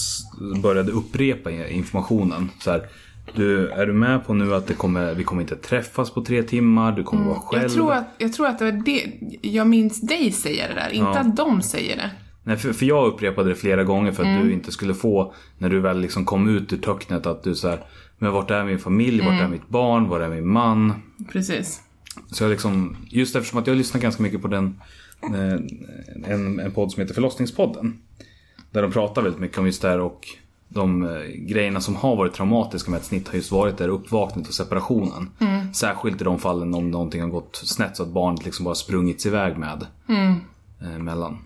började 0.63 0.91
upprepa 0.91 1.51
informationen. 1.51 2.49
Så 2.59 2.71
här, 2.71 2.87
du, 3.35 3.69
är 3.69 3.85
du 3.85 3.93
med 3.93 4.25
på 4.25 4.33
nu 4.33 4.55
att 4.55 4.67
det 4.67 4.73
kommer, 4.73 5.13
vi 5.13 5.23
kommer 5.23 5.41
inte 5.41 5.55
träffas 5.55 6.11
på 6.11 6.21
tre 6.25 6.43
timmar, 6.43 6.91
du 6.91 7.03
kommer 7.03 7.25
vara 7.25 7.39
själv. 7.39 7.61
Jag 7.63 7.71
tror, 7.71 7.93
att, 7.93 8.07
jag 8.17 8.33
tror 8.33 8.47
att 8.47 8.59
det 8.59 8.65
var 8.65 8.71
det, 8.85 9.13
jag 9.41 9.67
minns 9.67 10.01
dig 10.01 10.31
säga 10.31 10.67
det 10.67 10.73
där, 10.73 10.89
inte 10.89 11.09
Ja. 11.13 11.19
att 11.19 11.35
de 11.35 11.61
säger 11.61 11.95
det. 11.97 12.11
Nej, 12.43 12.57
för, 12.57 12.73
för 12.73 12.85
jag 12.85 13.07
upprepade 13.07 13.49
det 13.49 13.55
flera 13.55 13.83
gånger 13.83 14.11
för 14.11 14.23
att 14.23 14.43
du 14.43 14.53
inte 14.53 14.71
skulle 14.71 14.93
få, 14.93 15.33
när 15.57 15.69
du 15.69 15.79
väl 15.79 15.99
liksom 15.99 16.25
kom 16.25 16.49
ut 16.49 16.73
ur 16.73 16.77
töcknet, 16.77 17.25
att 17.25 17.43
du 17.43 17.55
så 17.55 17.67
här, 17.69 17.79
men 18.17 18.31
vart 18.31 18.51
är 18.51 18.63
min 18.63 18.79
familj, 18.79 19.21
vart 19.25 19.41
är 19.41 19.47
mitt 19.47 19.69
barn, 19.69 20.09
var 20.09 20.19
är 20.19 20.29
min 20.29 20.47
man? 20.47 20.93
Precis. 21.31 21.81
Så 22.31 22.43
jag 22.43 22.49
liksom, 22.51 22.97
just 23.09 23.35
eftersom 23.35 23.59
att 23.59 23.67
jag 23.67 23.77
lyssnar 23.77 24.01
ganska 24.01 24.23
mycket 24.23 24.41
på 24.41 24.47
den, 24.47 24.81
eh, 25.23 26.33
en, 26.33 26.59
en 26.59 26.71
podd 26.71 26.91
som 26.91 27.01
heter 27.01 27.13
Förlossningspodden. 27.13 27.99
Där 28.71 28.81
de 28.81 28.91
pratar 28.91 29.21
väldigt 29.21 29.41
mycket 29.41 29.57
om 29.57 29.65
just 29.65 29.81
det 29.81 29.87
här 29.87 29.99
och 29.99 30.27
de 30.67 31.03
eh, 31.03 31.21
grejerna 31.35 31.81
som 31.81 31.95
har 31.95 32.15
varit 32.15 32.33
traumatiska 32.33 32.91
med 32.91 32.97
ett 32.97 33.05
snitt 33.05 33.27
har 33.27 33.35
just 33.35 33.51
varit 33.51 33.77
det 33.77 33.83
här 33.83 33.91
uppvaknandet 33.91 34.49
och 34.49 34.55
separationen. 34.55 35.29
Särskilt 35.73 36.21
i 36.21 36.23
de 36.23 36.39
fallen 36.39 36.73
om 36.73 36.91
någonting 36.91 37.21
har 37.21 37.29
gått 37.29 37.55
snett 37.55 37.97
så 37.97 38.03
att 38.03 38.09
barnet 38.09 38.45
liksom 38.45 38.65
bara 38.65 38.75
sprungits 38.75 39.25
iväg 39.25 39.57
med. 39.57 39.85
Eh, 40.81 40.97
mellan. 40.99 41.37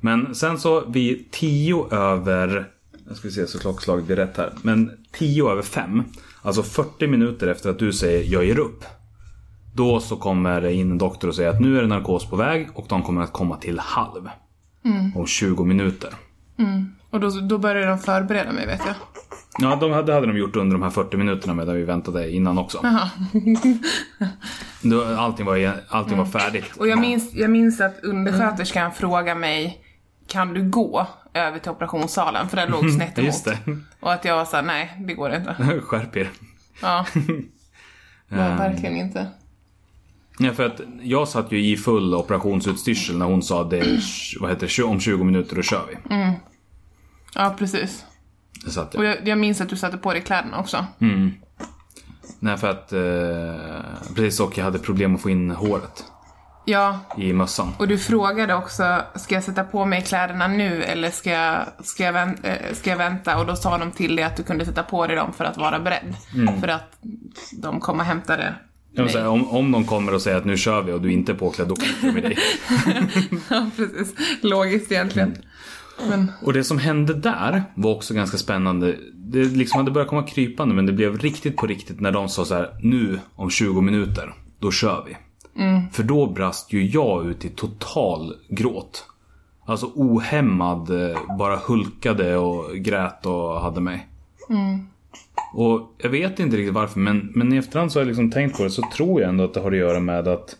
Men 0.00 0.34
sen 0.34 0.58
så 0.58 0.84
vid 0.86 1.30
tio 1.30 1.94
över, 1.94 2.70
jag 3.08 3.16
ska 3.16 3.30
se 3.30 3.46
så 3.46 3.58
klockslaget 3.58 4.06
blir 4.06 4.16
rätt 4.16 4.36
här. 4.36 4.52
Men 4.62 4.90
tio 5.12 5.50
över 5.50 5.62
fem, 5.62 6.02
alltså 6.42 6.62
40 6.62 7.06
minuter 7.06 7.46
efter 7.46 7.70
att 7.70 7.78
du 7.78 7.92
säger 7.92 8.32
jag 8.32 8.44
ger 8.44 8.58
upp. 8.58 8.84
Då 9.78 10.00
så 10.00 10.16
kommer 10.16 10.60
det 10.60 10.72
in 10.74 10.90
en 10.90 10.98
doktor 10.98 11.28
och 11.28 11.34
säger 11.34 11.50
att 11.50 11.60
nu 11.60 11.78
är 11.78 11.82
det 11.82 11.88
narkos 11.88 12.30
på 12.30 12.36
väg 12.36 12.68
och 12.74 12.86
de 12.88 13.02
kommer 13.02 13.22
att 13.22 13.32
komma 13.32 13.56
till 13.56 13.78
halv. 13.78 14.28
Om 15.14 15.26
20 15.26 15.64
minuter. 15.64 16.14
Och 17.10 17.20
då, 17.20 17.30
då 17.30 17.58
började 17.58 17.86
de 17.86 17.98
förbereda 17.98 18.52
mig, 18.52 18.66
vet 18.66 18.80
jag. 18.86 18.94
Ja, 19.58 19.76
de 19.76 19.92
hade, 19.92 20.06
det 20.06 20.14
hade 20.14 20.26
de 20.26 20.36
gjort 20.38 20.56
under 20.56 20.74
de 20.74 20.82
här 20.82 20.90
40 20.90 21.16
minuterna 21.16 21.54
medan 21.54 21.74
vi 21.74 21.84
väntade 21.84 22.30
innan 22.30 22.58
också. 22.58 22.80
Då, 24.82 25.04
allting 25.04 25.46
var, 25.46 25.74
allting 25.88 26.18
var 26.18 26.24
färdigt. 26.24 26.76
Och 26.76 26.88
jag 26.88 26.98
minns, 26.98 27.34
jag 27.34 27.50
minns 27.50 27.80
att 27.80 28.04
undersköterskan 28.04 28.92
frågade 28.92 29.40
mig, 29.40 29.84
kan 30.26 30.54
du 30.54 30.70
gå 30.70 31.06
över 31.34 31.58
till 31.58 31.70
operationssalen? 31.70 32.48
För 32.48 32.56
den 32.56 32.70
låg 32.70 32.90
snett 32.90 33.18
emot. 33.18 33.26
Just 33.26 33.44
det. 33.44 33.58
Och 34.00 34.12
att 34.12 34.24
jag 34.24 34.36
var 34.36 34.44
såhär, 34.44 34.62
nej, 34.62 34.96
det 35.06 35.14
går 35.14 35.34
inte. 35.34 35.80
Skärp 35.82 36.16
er. 36.16 36.30
Ja. 36.82 37.06
Nej, 38.28 38.58
verkligen 38.58 38.96
inte. 38.96 39.26
Ja, 40.38 40.52
för 40.52 40.66
att 40.66 40.80
jag 41.02 41.28
satt 41.28 41.52
ju 41.52 41.64
i 41.66 41.76
full 41.76 42.14
operationsutstyrsel 42.14 43.18
när 43.18 43.26
hon 43.26 43.42
sa 43.42 43.64
det, 43.64 44.00
vad 44.40 44.50
heter 44.50 44.72
det, 44.76 44.82
om 44.82 45.00
20 45.00 45.24
minuter 45.24 45.56
då 45.56 45.62
kör 45.62 45.82
vi. 45.88 45.96
Ja, 47.34 47.54
precis. 47.58 48.04
Det 48.64 48.70
satt 48.70 48.94
Och 48.94 49.04
jag. 49.04 49.16
jag, 49.16 49.28
jag 49.28 49.38
minns 49.38 49.60
att 49.60 49.68
du 49.68 49.76
satte 49.76 49.96
på 49.98 50.12
dig 50.12 50.22
kläderna 50.22 50.58
också. 50.58 50.86
Nej, 52.40 52.56
för 52.56 52.68
att, 52.70 52.92
eh, 52.92 54.14
precis 54.14 54.40
och 54.40 54.58
jag 54.58 54.64
hade 54.64 54.78
problem 54.78 55.14
att 55.14 55.20
få 55.20 55.30
in 55.30 55.50
håret. 55.50 56.04
Ja, 56.64 56.98
i 57.16 57.32
mössan. 57.32 57.72
och 57.78 57.88
du 57.88 57.98
frågade 57.98 58.54
också, 58.54 59.02
ska 59.14 59.34
jag 59.34 59.44
sätta 59.44 59.64
på 59.64 59.84
mig 59.84 60.02
kläderna 60.02 60.48
nu 60.48 60.82
eller 60.82 61.10
ska 61.10 61.30
jag, 61.30 61.66
ska 61.82 62.04
jag, 62.04 62.12
vänt, 62.12 62.40
eh, 62.42 62.74
ska 62.74 62.90
jag 62.90 62.96
vänta? 62.96 63.38
Och 63.38 63.46
då 63.46 63.56
sa 63.56 63.78
de 63.78 63.90
till 63.90 64.16
dig 64.16 64.24
att 64.24 64.36
du 64.36 64.42
kunde 64.42 64.66
sätta 64.66 64.82
på 64.82 65.06
dig 65.06 65.16
dem 65.16 65.32
för 65.32 65.44
att 65.44 65.56
vara 65.56 65.80
beredd. 65.80 66.14
För 66.60 66.68
att 66.68 66.98
de 67.52 67.80
kom 67.80 67.98
och 68.00 68.04
hämtade 68.06 68.54
Jag 68.98 69.10
säga, 69.10 69.30
om, 69.30 69.48
om 69.48 69.72
de 69.72 69.84
kommer 69.84 70.14
och 70.14 70.22
säger 70.22 70.36
att 70.36 70.44
nu 70.44 70.56
kör 70.56 70.82
vi 70.82 70.92
och 70.92 71.02
du 71.02 71.12
inte 71.12 71.32
är 71.32 71.36
påklädd, 71.36 71.68
då 71.68 71.76
kommer 71.76 71.90
jag 72.02 72.14
med 72.14 72.22
dig. 72.22 72.38
Ja, 73.50 73.70
precis. 73.76 74.14
Logiskt 74.40 74.92
egentligen. 74.92 75.36
Men, 76.08 76.32
Och 76.42 76.52
det 76.52 76.64
som 76.64 76.78
hände 76.78 77.14
där 77.14 77.62
var 77.74 77.90
också 77.94 78.14
ganska 78.14 78.36
spännande. 78.36 78.96
Det 79.14 79.44
liksom 79.44 79.78
hade 79.78 79.90
börjat 79.90 80.08
komma 80.08 80.22
krypande 80.22 80.74
men 80.74 80.86
det 80.86 80.92
blev 80.92 81.18
riktigt 81.18 81.56
på 81.56 81.66
riktigt 81.66 82.00
när 82.00 82.12
de 82.12 82.28
sa 82.28 82.44
så 82.44 82.54
här: 82.54 82.70
nu 82.82 83.20
om 83.34 83.50
20 83.50 83.80
minuter, 83.80 84.34
då 84.58 84.70
kör 84.70 85.04
vi. 85.06 85.16
För 85.92 86.02
då 86.02 86.26
brast 86.26 86.72
ju 86.72 86.86
jag 86.86 87.26
ut 87.26 87.44
i 87.44 87.48
total 87.48 88.34
gråt. 88.48 89.04
Alltså 89.66 89.90
ohämmad, 89.94 90.90
eh, 91.10 91.18
bara 91.38 91.56
hulkade 91.56 92.36
och 92.36 92.76
grät 92.76 93.26
och 93.26 93.60
hade 93.60 93.80
mig. 93.80 94.08
Och 95.54 95.94
jag 95.98 96.10
vet 96.10 96.40
inte 96.40 96.56
riktigt 96.56 96.74
varför 96.74 97.00
men, 97.00 97.32
men 97.34 97.52
i 97.52 97.56
efterhand 97.56 97.92
så 97.92 97.98
har 97.98 98.02
jag 98.02 98.08
liksom 98.08 98.30
tänkt 98.30 98.56
på 98.56 98.64
det 98.64 98.70
så 98.70 98.82
tror 98.96 99.20
jag 99.20 99.28
ändå 99.28 99.44
att 99.44 99.54
det 99.54 99.60
har 99.60 99.72
att 99.72 99.78
göra 99.78 100.00
med 100.00 100.28
att 100.28 100.56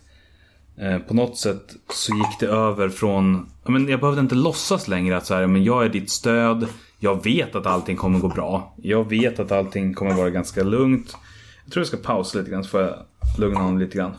eh, 0.77 0.97
på 0.97 1.13
något 1.13 1.37
sätt 1.37 1.75
så 1.93 2.15
gick 2.15 2.39
det 2.39 2.47
över 2.47 2.89
från, 2.89 3.49
ja, 3.63 3.71
men 3.71 3.87
jag 3.87 3.99
behövde 3.99 4.21
inte 4.21 4.35
låtsas 4.35 4.87
längre 4.87 5.17
att 5.17 5.25
så 5.25 5.33
här, 5.33 5.47
men 5.47 5.63
jag 5.63 5.85
är 5.85 5.89
ditt 5.89 6.09
stöd. 6.09 6.67
Jag 6.99 7.23
vet 7.23 7.55
att 7.55 7.65
allting 7.65 7.95
kommer 7.95 8.19
gå 8.19 8.27
bra. 8.27 8.73
Jag 8.77 9.09
vet 9.09 9.39
att 9.39 9.51
allting 9.51 9.93
kommer 9.93 10.13
vara 10.13 10.29
ganska 10.29 10.63
lugnt. 10.63 11.15
Jag 11.63 11.73
tror 11.73 11.81
jag 11.81 11.87
ska 11.87 11.97
pausa 11.97 12.37
lite 12.37 12.51
grann 12.51 12.63
så 12.63 12.69
får 12.69 12.81
jag 12.81 12.95
lugna 13.37 13.59
honom 13.59 13.79
lite 13.79 13.97
grann. 13.97 14.11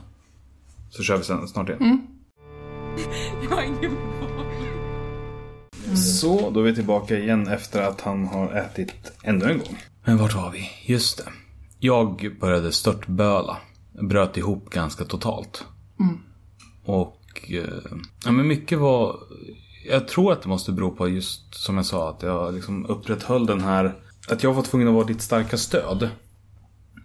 Så 0.91 1.03
kör 1.03 1.16
vi 1.16 1.25
sen 1.25 1.49
snart 1.49 1.68
igen. 1.68 2.07
jag 3.43 3.57
har 3.57 3.62
ingen 3.62 3.97
Så, 5.97 6.51
då 6.51 6.61
är 6.61 6.64
vi 6.64 6.75
tillbaka 6.75 7.18
igen 7.18 7.49
efter 7.49 7.83
att 7.83 8.01
han 8.01 8.27
har 8.27 8.53
ätit 8.53 9.12
ännu 9.23 9.45
en 9.45 9.59
gång. 9.59 9.77
Men 10.05 10.17
vart 10.19 10.35
var 10.35 10.51
vi? 10.51 10.71
Just 10.93 11.19
det. 11.19 11.33
Jag 11.79 12.37
började 12.41 12.73
störtböla. 12.73 13.57
Bröt 13.93 14.37
ihop 14.37 14.71
ganska 14.71 15.05
totalt. 15.05 15.65
Och 16.85 17.51
eh, 17.51 17.99
ja, 18.25 18.31
men 18.31 18.47
mycket 18.47 18.79
var... 18.79 19.17
Jag 19.89 20.09
tror 20.09 20.33
att 20.33 20.43
det 20.43 20.49
måste 20.49 20.73
bero 20.73 20.91
på 20.91 21.09
just 21.09 21.55
som 21.55 21.77
jag 21.77 21.87
sa 21.87 22.11
att 22.11 22.23
jag 22.23 22.55
liksom 22.55 22.87
upprätthöll 22.87 23.47
den 23.47 23.61
här... 23.61 23.95
Att 24.29 24.43
jag 24.43 24.55
var 24.55 24.63
tvungen 24.63 24.89
att 24.89 24.95
vara 24.95 25.07
ditt 25.07 25.23
starka 25.23 25.57
stöd. 25.57 26.11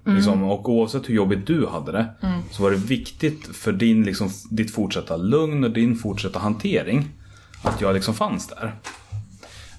Liksom, 0.07 0.43
och 0.43 0.69
oavsett 0.69 1.09
hur 1.09 1.15
jobbigt 1.15 1.47
du 1.47 1.67
hade 1.67 1.91
det 1.91 2.15
så 2.51 2.63
var 2.63 2.71
det 2.71 2.77
viktigt 2.77 3.55
för 3.55 3.71
din, 3.71 4.03
liksom, 4.03 4.29
ditt 4.51 4.71
fortsatta 4.71 5.17
lugn 5.17 5.63
och 5.63 5.71
din 5.71 5.95
fortsatta 5.95 6.39
hantering 6.39 7.09
att 7.63 7.81
jag 7.81 7.93
liksom 7.93 8.13
fanns 8.13 8.47
där. 8.47 8.75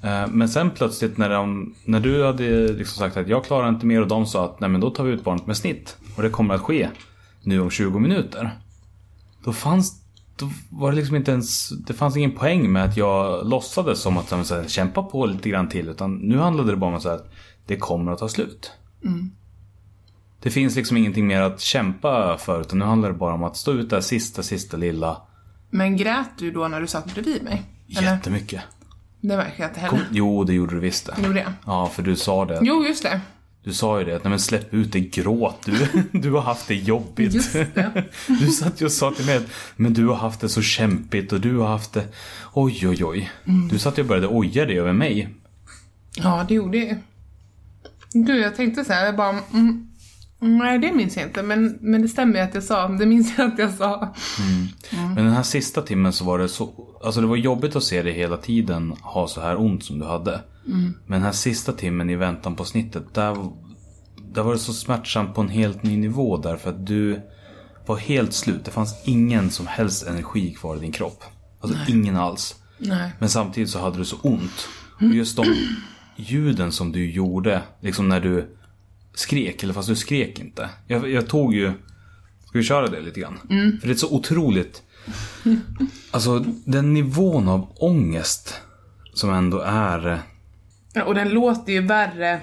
Eh, 0.07 0.27
Men 0.29 0.49
sen 0.49 0.71
plötsligt 0.71 1.19
när, 1.19 1.31
de, 1.31 1.75
när 1.85 2.01
du 2.01 2.25
hade 2.25 2.73
liksom 2.73 2.99
sagt 2.99 3.17
att 3.17 3.29
jag 3.29 3.45
klarar 3.45 3.69
inte 3.69 3.87
mer 3.87 4.01
och 4.01 4.09
de 4.09 4.27
sa 4.27 4.45
att 4.45 4.61
nej 4.61 4.71
men 4.71 4.81
då 4.81 4.91
tar 4.91 5.05
vi 5.05 5.13
ut 5.13 5.25
barnet 5.25 5.47
med 5.47 5.57
snitt 5.57 5.97
och 6.17 6.23
det 6.23 6.31
kommer 6.31 6.55
att 6.55 6.61
ske 6.61 6.89
nu 7.43 7.61
om 7.61 7.71
20 7.71 7.99
minuter. 7.99 8.51
Då 9.45 9.53
fanns 9.53 10.03
då 10.37 10.51
var 10.71 10.91
det 10.91 10.97
liksom 10.97 11.17
inte 11.17 11.31
ens, 11.31 11.69
det 11.69 11.95
fanns 11.95 12.17
ingen 12.17 12.33
poäng 12.33 12.73
med 12.73 12.85
att 12.85 12.97
jag 12.97 13.47
låtsades 13.47 14.01
som 14.01 14.17
att 14.17 14.29
så 14.29 14.55
här, 14.55 14.69
kämpa 14.69 15.03
på 15.03 15.27
lite 15.27 15.49
grann 15.49 15.69
till 15.69 15.89
utan 15.89 16.15
nu 16.15 16.39
handlade 16.39 16.71
det 16.71 16.77
bara 16.77 16.95
om 16.95 17.01
så 17.01 17.09
här, 17.09 17.17
att 17.17 17.33
det 17.67 17.77
kommer 17.77 18.13
att 18.13 18.19
ta 18.19 18.29
slut. 18.29 18.73
Det 20.43 20.51
finns 20.51 20.77
liksom 20.77 20.97
ingenting 20.97 21.27
mer 21.27 21.41
att 21.41 21.61
kämpa 21.61 22.39
för 22.39 22.61
utan 22.61 22.79
nu 22.79 22.85
handlar 22.85 23.09
det 23.09 23.19
bara 23.19 23.35
om 23.35 23.45
att 23.45 23.57
stå 23.57 23.73
ut 23.73 23.91
där 23.91 24.01
sista, 24.01 24.43
sista 24.43 24.77
lilla 24.77 25.23
Men 25.71 25.97
grät 25.97 26.31
du 26.39 26.51
då 26.51 26.69
när 26.69 26.81
du 26.81 26.87
satt 26.87 27.15
bredvid 27.15 27.43
mig? 27.43 27.63
Eller? 27.99 28.13
jättemycket. 28.13 28.63
Det 29.29 29.37
verkar 29.37 29.69
inte 29.69 29.81
Kom, 29.81 29.99
heller. 29.99 30.11
jo, 30.13 30.45
det 30.45 30.55
gjorde 30.55 30.75
du 30.75 30.81
visst 30.81 31.07
det. 31.07 31.27
Gjorde 31.27 31.39
jag? 31.41 31.53
Ja, 31.67 31.89
för 31.95 32.03
du 32.03 32.17
sa 32.17 32.45
det. 32.45 32.59
Jo, 32.63 32.85
just 32.87 33.03
det. 33.03 33.21
Du 33.65 33.73
sa 33.73 33.99
ju 33.99 34.05
det, 34.05 34.13
nej 34.13 34.31
men 34.31 34.41
släpp 34.41 34.75
ut 34.75 34.93
det, 34.93 35.01
gråt. 35.01 35.63
Du, 35.65 35.89
du 36.19 36.31
har 36.33 36.41
haft 36.41 36.69
det 36.69 36.75
jobbigt. 36.75 37.35
Just 37.35 37.53
det. 37.53 38.05
Du 38.41 38.47
satt 38.47 38.81
ju 38.81 38.85
och 38.85 38.93
sa 38.93 39.11
till 39.11 39.27
mig 39.27 39.37
att, 39.37 39.47
men 39.77 39.93
du 39.95 40.07
har 40.07 40.15
haft 40.15 40.41
det 40.41 40.49
så 40.49 40.63
kämpigt 40.63 41.33
och 41.33 41.41
du 41.41 41.57
har 41.57 41.69
haft 41.69 41.93
det, 41.93 42.05
oj 42.53 42.89
oj 42.89 43.05
oj. 43.05 43.31
Mm. 43.45 43.69
Du 43.69 43.79
satt 43.79 43.99
ju 43.99 44.03
och 44.03 44.09
började 44.09 44.27
oja 44.29 44.67
dig 44.67 44.79
över 44.79 44.93
mig. 44.93 45.29
Ja, 46.17 46.45
det 46.49 46.55
gjorde 46.55 46.79
jag 46.79 46.87
ju. 46.89 46.97
Du, 48.25 48.41
jag 48.41 48.57
tänkte 48.57 48.85
så 48.85 48.93
här, 48.93 49.07
jag 49.07 49.17
bara... 49.17 49.39
Mm, 49.53 49.89
nej, 50.47 50.79
det 50.79 50.93
minns 50.93 51.17
jag 51.17 51.27
inte. 51.27 51.43
Men, 51.43 51.79
men 51.81 52.03
det 52.03 52.09
stämmer 52.09 52.35
ju 52.35 52.41
att 52.41 52.55
jag 52.55 52.63
sa. 52.63 52.89
Det 52.89 53.07
minns 53.07 53.39
jag 53.39 53.53
att 53.53 53.59
jag 53.59 53.75
sa. 53.75 54.15
Men 54.91 55.25
den 55.25 55.33
här 55.33 55.43
sista 55.43 55.83
timmen 55.83 56.13
så 56.13 56.25
var 56.25 56.39
det 56.39 56.49
så, 56.49 56.89
alltså 57.05 57.21
det 57.21 57.27
var 57.27 57.37
jobbigt 57.37 57.77
att 57.77 57.85
se 57.85 58.03
dig 58.03 58.13
hela 58.13 58.37
tiden 58.37 58.95
ha 59.01 59.29
så 59.29 59.41
här 59.41 59.61
ont 59.61 59.85
som 59.85 59.99
du 59.99 60.05
hade. 60.05 60.41
Men 61.07 61.21
den 61.21 61.23
här 61.23 61.33
sista 61.33 61.73
timmen 61.73 62.11
i 62.11 62.17
väntan 62.17 62.57
på 62.57 62.65
snittet, 62.65 63.15
där, 63.15 63.37
där 64.33 64.43
var 64.43 64.53
det 64.53 64.59
så 64.59 64.73
smärtsamt 64.73 65.35
på 65.35 65.41
en 65.41 65.49
helt 65.49 65.83
ny 65.83 65.97
nivå 65.97 66.37
därför 66.37 66.71
att 66.71 66.87
du 66.87 67.21
var 67.87 67.97
helt 67.97 68.33
slut. 68.33 68.65
Det 68.65 68.71
fanns 68.71 69.03
ingen 69.05 69.51
som 69.51 69.67
helst 69.67 70.07
energi 70.07 70.55
kvar 70.55 70.77
i 70.77 70.81
din 70.81 70.93
kropp. 70.93 71.25
Alltså 71.61 71.79
ingen 71.89 72.17
alls. 72.17 72.55
Nej. 72.79 73.11
Men 73.19 73.29
samtidigt 73.29 73.71
så 73.71 73.79
hade 73.79 73.99
du 73.99 74.05
så 74.05 74.17
ont. 74.23 74.69
Och 74.97 75.15
just 75.15 75.37
de 75.37 75.45
ljuden 76.17 76.73
som 76.73 76.93
du 76.93 77.11
gjorde, 77.11 77.63
liksom 77.81 78.09
när 78.09 78.21
du 78.21 78.56
skrek, 79.19 79.63
eller 79.63 79.75
fast 79.75 79.89
du 79.89 79.97
skrek 79.97 80.41
inte. 80.41 80.69
Jag, 80.87 81.11
jag 81.11 81.29
tog 81.29 81.55
ju, 81.55 81.73
ska 82.49 82.59
vi 82.59 82.65
köra 82.65 82.87
det 82.87 83.01
lite 83.01 83.21
grann? 83.21 83.39
För 83.81 83.87
det 83.89 83.93
är 83.93 83.97
så 83.97 84.15
otroligt, 84.15 84.83
alltså 86.11 86.45
den 86.65 86.95
nivån 86.95 87.49
av 87.49 87.67
ångest 87.77 88.61
som 89.15 89.31
ändå 89.31 89.59
är, 89.61 90.23
Ja, 90.93 91.05
Och 91.05 91.15
den 91.15 91.29
låter 91.29 91.73
ju 91.73 91.81
värre 91.81 92.41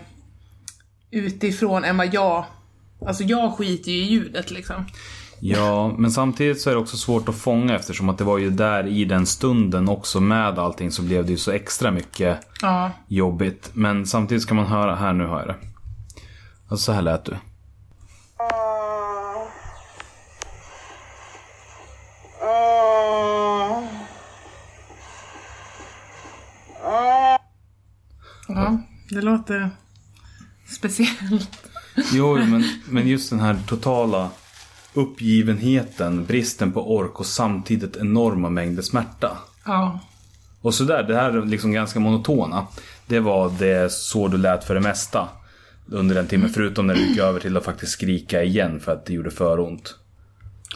utifrån 1.11 1.83
än 1.83 1.97
vad 1.97 2.13
jag... 2.13 2.45
Alltså 3.07 3.23
jag 3.23 3.53
skiter 3.53 3.91
ju 3.91 3.97
i 3.97 4.03
ljudet 4.03 4.51
liksom. 4.51 4.85
ja, 5.39 5.95
men 5.97 6.11
samtidigt 6.11 6.61
så 6.61 6.69
är 6.69 6.73
det 6.73 6.79
också 6.79 6.97
svårt 6.97 7.29
att 7.29 7.35
fånga 7.35 7.75
eftersom 7.75 8.09
att 8.09 8.17
det 8.17 8.23
var 8.23 8.37
ju 8.37 8.49
där 8.49 8.87
i 8.87 9.05
den 9.05 9.25
stunden 9.25 9.89
också 9.89 10.19
med 10.21 10.59
allting 10.59 10.91
så 10.91 11.01
blev 11.01 11.25
det 11.25 11.31
ju 11.31 11.37
så 11.37 11.51
extra 11.51 11.91
mycket 11.91 12.37
Ja. 12.61 12.91
jobbigt. 13.07 13.69
Men 13.73 14.05
samtidigt 14.05 14.43
ska 14.43 14.53
man 14.53 14.65
höra, 14.65 14.95
här 14.95 15.13
nu 15.13 15.25
hör 15.25 15.39
jag 15.39 15.47
det. 15.47 15.55
Alltså 16.73 16.85
så 16.85 16.91
här 16.91 17.01
lät 17.01 17.25
du. 17.25 17.37
Ja, 28.47 28.77
det 29.09 29.21
låter 29.21 29.69
speciellt. 30.77 31.69
Jo, 32.13 32.35
men, 32.35 32.63
men 32.89 33.07
just 33.07 33.29
den 33.29 33.39
här 33.39 33.57
totala 33.67 34.29
uppgivenheten, 34.93 36.25
bristen 36.25 36.71
på 36.71 36.95
ork 36.95 37.19
och 37.19 37.25
samtidigt 37.25 37.95
enorma 37.95 38.49
mängder 38.49 38.81
smärta. 38.81 39.37
Ja. 39.65 39.99
Och 40.61 40.73
sådär, 40.73 41.03
det 41.03 41.15
här 41.15 41.45
liksom 41.45 41.71
ganska 41.71 41.99
monotona. 41.99 42.67
Det 43.05 43.19
var 43.19 43.49
det 43.59 43.91
så 43.91 44.27
du 44.27 44.37
lät 44.37 44.63
för 44.63 44.75
det 44.75 44.81
mesta. 44.81 45.27
Under 45.91 46.15
en 46.15 46.27
timme, 46.27 46.49
förutom 46.53 46.87
när 46.87 46.95
du 46.95 47.01
gick 47.07 47.17
över 47.17 47.39
till 47.39 47.57
att 47.57 47.65
faktiskt 47.65 47.91
skrika 47.91 48.43
igen 48.43 48.79
för 48.79 48.91
att 48.91 49.05
det 49.05 49.13
gjorde 49.13 49.31
för 49.31 49.59
ont. 49.59 49.95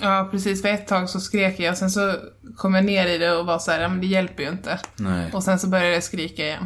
Ja, 0.01 0.27
precis. 0.31 0.61
För 0.61 0.69
ett 0.69 0.87
tag 0.87 1.09
så 1.09 1.19
skrek 1.19 1.59
jag 1.59 1.71
och 1.71 1.77
sen 1.77 1.91
så 1.91 2.15
kom 2.55 2.75
jag 2.75 2.85
ner 2.85 3.07
i 3.07 3.17
det 3.17 3.31
och 3.31 3.45
var 3.45 3.59
så 3.59 3.71
här, 3.71 3.81
ja 3.81 3.89
men 3.89 4.01
det 4.01 4.07
hjälper 4.07 4.43
ju 4.43 4.49
inte. 4.49 4.79
Nej. 4.95 5.31
Och 5.33 5.43
sen 5.43 5.59
så 5.59 5.67
började 5.67 5.93
jag 5.93 6.03
skrika 6.03 6.43
igen. 6.43 6.65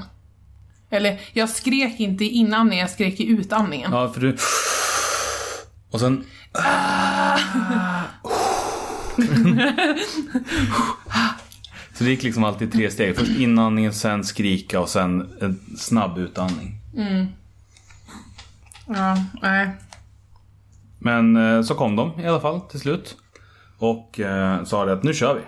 Eller, 0.89 1.21
jag 1.33 1.49
skrek 1.49 1.99
inte 1.99 2.25
i 2.25 2.27
inandningen, 2.27 2.81
jag 2.81 2.91
skrek 2.91 3.19
i 3.19 3.27
utandningen. 3.27 3.91
Ja, 3.91 4.13
för 4.13 4.21
du... 4.21 4.37
Och 5.91 5.99
sen... 5.99 6.23
Så 11.93 12.03
det 12.03 12.09
gick 12.09 12.23
liksom 12.23 12.43
alltid 12.43 12.71
tre 12.71 12.91
steg. 12.91 13.15
Först 13.15 13.31
inandningen, 13.31 13.93
sen 13.93 14.23
skrika 14.23 14.79
och 14.79 14.89
sen 14.89 15.29
en 15.41 15.59
snabb 15.77 16.17
utandning. 16.17 16.81
Ja, 18.93 19.17
nej. 19.41 19.69
Men 20.99 21.35
eh, 21.35 21.61
så 21.61 21.75
kom 21.75 21.95
de 21.95 22.19
i 22.19 22.27
alla 22.27 22.39
fall 22.39 22.61
till 22.61 22.79
slut. 22.79 23.17
Och 23.77 24.19
eh, 24.19 24.63
sa 24.63 24.85
det 24.85 24.93
att 24.93 25.03
nu 25.03 25.13
kör 25.13 25.35
vi. 25.35 25.41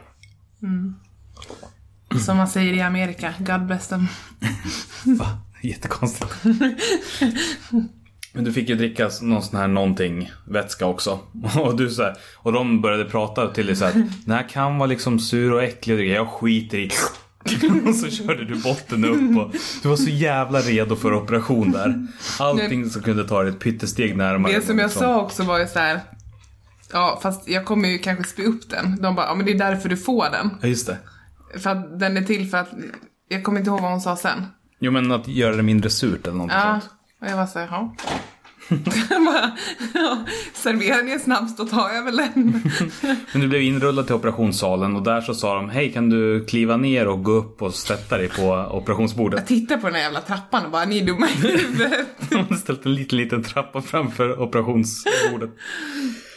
Som 2.20 2.38
man 2.38 2.48
säger 2.48 2.74
i 2.74 2.82
Amerika, 2.82 3.34
God 3.40 3.66
bless 3.66 3.88
them. 3.88 4.08
Va? 5.20 5.38
Jättekonstigt. 5.62 6.36
Men 8.34 8.44
du 8.44 8.54
fick 8.54 8.70
ju 8.70 8.76
dricka 8.76 9.10
någon 9.22 9.42
sån 9.44 9.60
här 9.60 9.68
någonting, 9.68 10.32
vätska 10.48 10.86
också. 10.86 11.20
Och 11.60 11.78
du 11.78 11.90
så 11.90 12.04
här, 12.04 12.16
och 12.38 12.54
de 12.54 12.82
började 12.82 13.06
prata 13.06 13.48
till 13.48 13.66
dig 13.66 13.76
så 13.76 13.86
här. 13.86 13.94
Den 14.26 14.36
här 14.36 14.50
kan 14.50 14.78
vara 14.78 14.88
liksom 14.88 15.20
sur 15.20 15.54
och 15.54 15.64
äcklig. 15.64 16.00
och 16.00 16.06
Jag 16.06 16.28
skiter 16.28 16.78
i. 16.78 16.90
Och 17.88 17.96
så 17.96 18.10
körde 18.10 18.46
du 18.46 18.56
botten 18.56 19.06
upp 19.06 19.38
och 19.38 19.56
du 19.84 19.90
var 19.90 19.96
så 19.96 20.10
jävla 20.10 20.60
redo 20.60 20.96
för 20.96 21.14
operation 21.14 21.72
där. 21.72 22.08
Allting 22.40 22.90
som 22.90 23.02
kunde 23.02 23.28
ta 23.28 23.44
dig 23.44 23.52
ett 23.52 23.60
pyttesteg 23.60 24.18
närmare. 24.18 24.54
Det 24.54 24.62
som 24.62 24.80
jag 24.80 24.86
liksom. 24.86 25.02
sa 25.02 25.22
också 25.22 25.44
var 25.44 25.60
ju 25.60 25.68
så 25.68 25.80
här. 25.80 26.00
Ja, 26.94 27.20
fast 27.24 27.48
jag 27.50 27.66
kommer 27.66 27.90
ju 27.90 27.98
kanske 27.98 28.24
spy 28.24 28.46
upp 28.46 28.70
den. 28.70 29.02
De 29.02 29.16
bara, 29.16 29.26
ja 29.26 29.36
men 29.36 29.46
det 29.46 29.52
är 29.52 29.58
därför 29.58 29.90
du 29.90 29.98
får 29.98 30.30
den. 30.30 30.50
Ja, 30.62 30.68
just 30.68 30.88
det. 30.88 30.98
För 31.60 31.70
att 31.70 32.00
den 32.00 32.18
är 32.18 32.22
till 32.22 32.50
för 32.50 32.58
att, 32.58 32.70
jag 33.30 33.44
kommer 33.44 33.60
inte 33.60 33.70
ihåg 33.70 33.82
vad 33.82 33.92
hon 33.92 34.02
sa 34.02 34.16
sen. 34.16 34.46
Jo, 34.80 34.92
men 34.92 35.12
att 35.12 35.28
göra 35.28 35.56
det 35.56 35.64
mindre 35.64 35.90
surt 35.90 36.28
eller 36.28 36.38
någonting 36.38 36.58
Ja, 36.58 36.80
sånt. 36.82 36.94
och 37.22 37.28
jag 37.28 37.38
var 37.38 37.46
såhär, 37.46 37.68
ja. 37.72 37.96
Ja, 39.94 40.26
Serverar 40.54 41.04
ni 41.04 41.12
en 41.12 41.20
snabbs 41.20 41.56
då 41.56 41.66
tar 41.66 41.90
jag 41.94 42.04
väl 42.04 42.18
den. 42.18 42.34
Men 43.32 43.42
du 43.42 43.48
blev 43.48 43.62
inrullad 43.62 44.06
till 44.06 44.16
operationssalen 44.16 44.96
och 44.96 45.04
där 45.04 45.22
så 45.22 45.34
sa 45.34 45.56
de 45.56 45.70
Hej 45.70 45.94
kan 45.94 46.10
du 46.10 46.46
kliva 46.46 46.78
ner 46.78 47.08
och 47.08 47.24
gå 47.24 47.32
upp 47.32 47.62
och 47.62 47.74
sätta 47.74 48.18
dig 48.18 48.30
på 48.30 48.52
operationsbordet? 48.72 49.40
Jag 49.40 49.48
tittar 49.48 49.78
på 49.78 49.88
den 49.88 49.96
här 49.96 50.02
jävla 50.02 50.22
trappan 50.22 50.66
och 50.66 50.72
bara, 50.72 50.86
ni 50.86 51.00
är 51.02 51.06
dumma 51.06 51.28
i 51.28 51.32
huvudet. 51.48 52.08
De 52.30 52.36
hade 52.36 52.58
ställt 52.58 52.86
en 52.86 52.94
liten, 52.96 53.18
liten 53.18 53.44
trappa 53.44 53.82
framför 53.82 54.42
operationsbordet. 54.42 55.50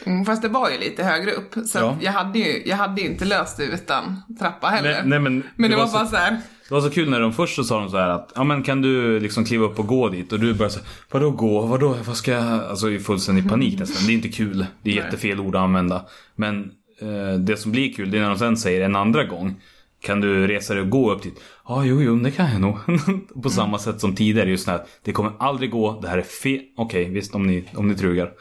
Mm, 0.05 0.25
fast 0.25 0.43
det 0.43 0.49
var 0.49 0.71
ju 0.71 0.79
lite 0.79 1.05
högre 1.05 1.31
upp, 1.33 1.55
så 1.67 1.79
Ja. 1.79 1.97
jag, 2.01 2.13
hade 2.13 2.39
ju, 2.39 2.63
jag 2.67 2.77
hade 2.77 3.01
ju 3.01 3.07
inte 3.09 3.25
löst 3.25 3.57
det 3.57 3.65
utan 3.65 4.23
trappa 4.41 4.67
heller. 4.67 4.91
Nej, 4.93 5.03
nej, 5.05 5.19
men 5.19 5.43
men 5.57 5.71
det 5.71 5.77
det, 5.77 5.77
var 5.77 5.83
var, 5.83 5.91
så- 5.93 5.99
bara 5.99 6.07
så 6.07 6.17
här. 6.17 6.37
Det 6.69 6.75
var 6.75 6.81
så 6.81 6.91
kul 6.91 7.11
när 7.11 7.21
de 7.21 7.33
först 7.33 7.57
så 7.57 7.65
sa 7.65 7.81
de 7.81 7.91
så 7.91 7.97
här 7.97 8.09
att 8.09 8.33
ja 8.35 8.45
men 8.45 8.63
kan 8.63 8.83
du 8.83 9.21
liksom 9.21 9.45
kliva 9.45 9.65
upp 9.65 9.79
och 9.79 9.87
gå 9.87 10.09
dit 10.09 10.33
och 10.33 10.41
du 10.41 10.55
började 10.55 10.75
så 10.75 10.81
här, 10.81 10.89
vadå 11.11 11.31
gå, 11.31 11.61
vadå, 11.61 11.97
vad 12.07 12.17
ska 12.17 12.33
jag, 12.33 12.65
alltså 12.65 12.91
i 12.91 12.99
fullständig 12.99 13.49
panik 13.49 13.79
nästan. 13.79 14.07
Det 14.07 14.13
är 14.13 14.15
inte 14.15 14.29
kul, 14.29 14.67
det 14.83 14.91
är 14.91 14.95
Nej. 14.95 15.05
jättefel 15.05 15.41
ord 15.41 15.57
att 15.57 15.63
använda. 15.63 16.07
Men 16.35 16.71
eh, 17.01 17.39
det 17.39 17.57
som 17.57 17.73
blir 17.73 17.93
kul 17.93 18.11
det 18.11 18.19
är 18.19 18.23
när 18.23 18.29
de 18.29 18.39
sen 18.39 18.57
säger 18.57 18.81
en 18.81 18.97
andra 18.97 19.25
gång 19.25 19.61
kan 20.01 20.21
du 20.21 20.47
resa 20.47 20.75
dig 20.75 20.83
och 20.83 20.91
gå 20.91 21.13
upp 21.13 21.23
dit? 21.23 21.41
Ja, 21.69 21.85
jo, 21.85 22.03
jo, 22.03 22.17
det 22.17 22.31
kan 22.31 22.53
jag 22.53 22.61
nog. 22.61 22.79
På 23.43 23.51
samma 23.51 23.79
sätt 23.79 24.01
som 24.01 24.15
tidigare, 24.15 24.51
just 24.51 24.67
när 24.67 24.81
det 25.03 25.13
kommer 25.13 25.33
aldrig 25.39 25.71
gå, 25.71 26.01
det 26.01 26.09
här 26.09 26.19
är 26.19 26.23
fel. 26.23 26.61
Okej, 26.77 27.11
visst 27.11 27.35
om 27.35 27.47
ni, 27.47 27.65
om 27.75 27.89
ni 27.89 27.95
trugar. 27.95 28.33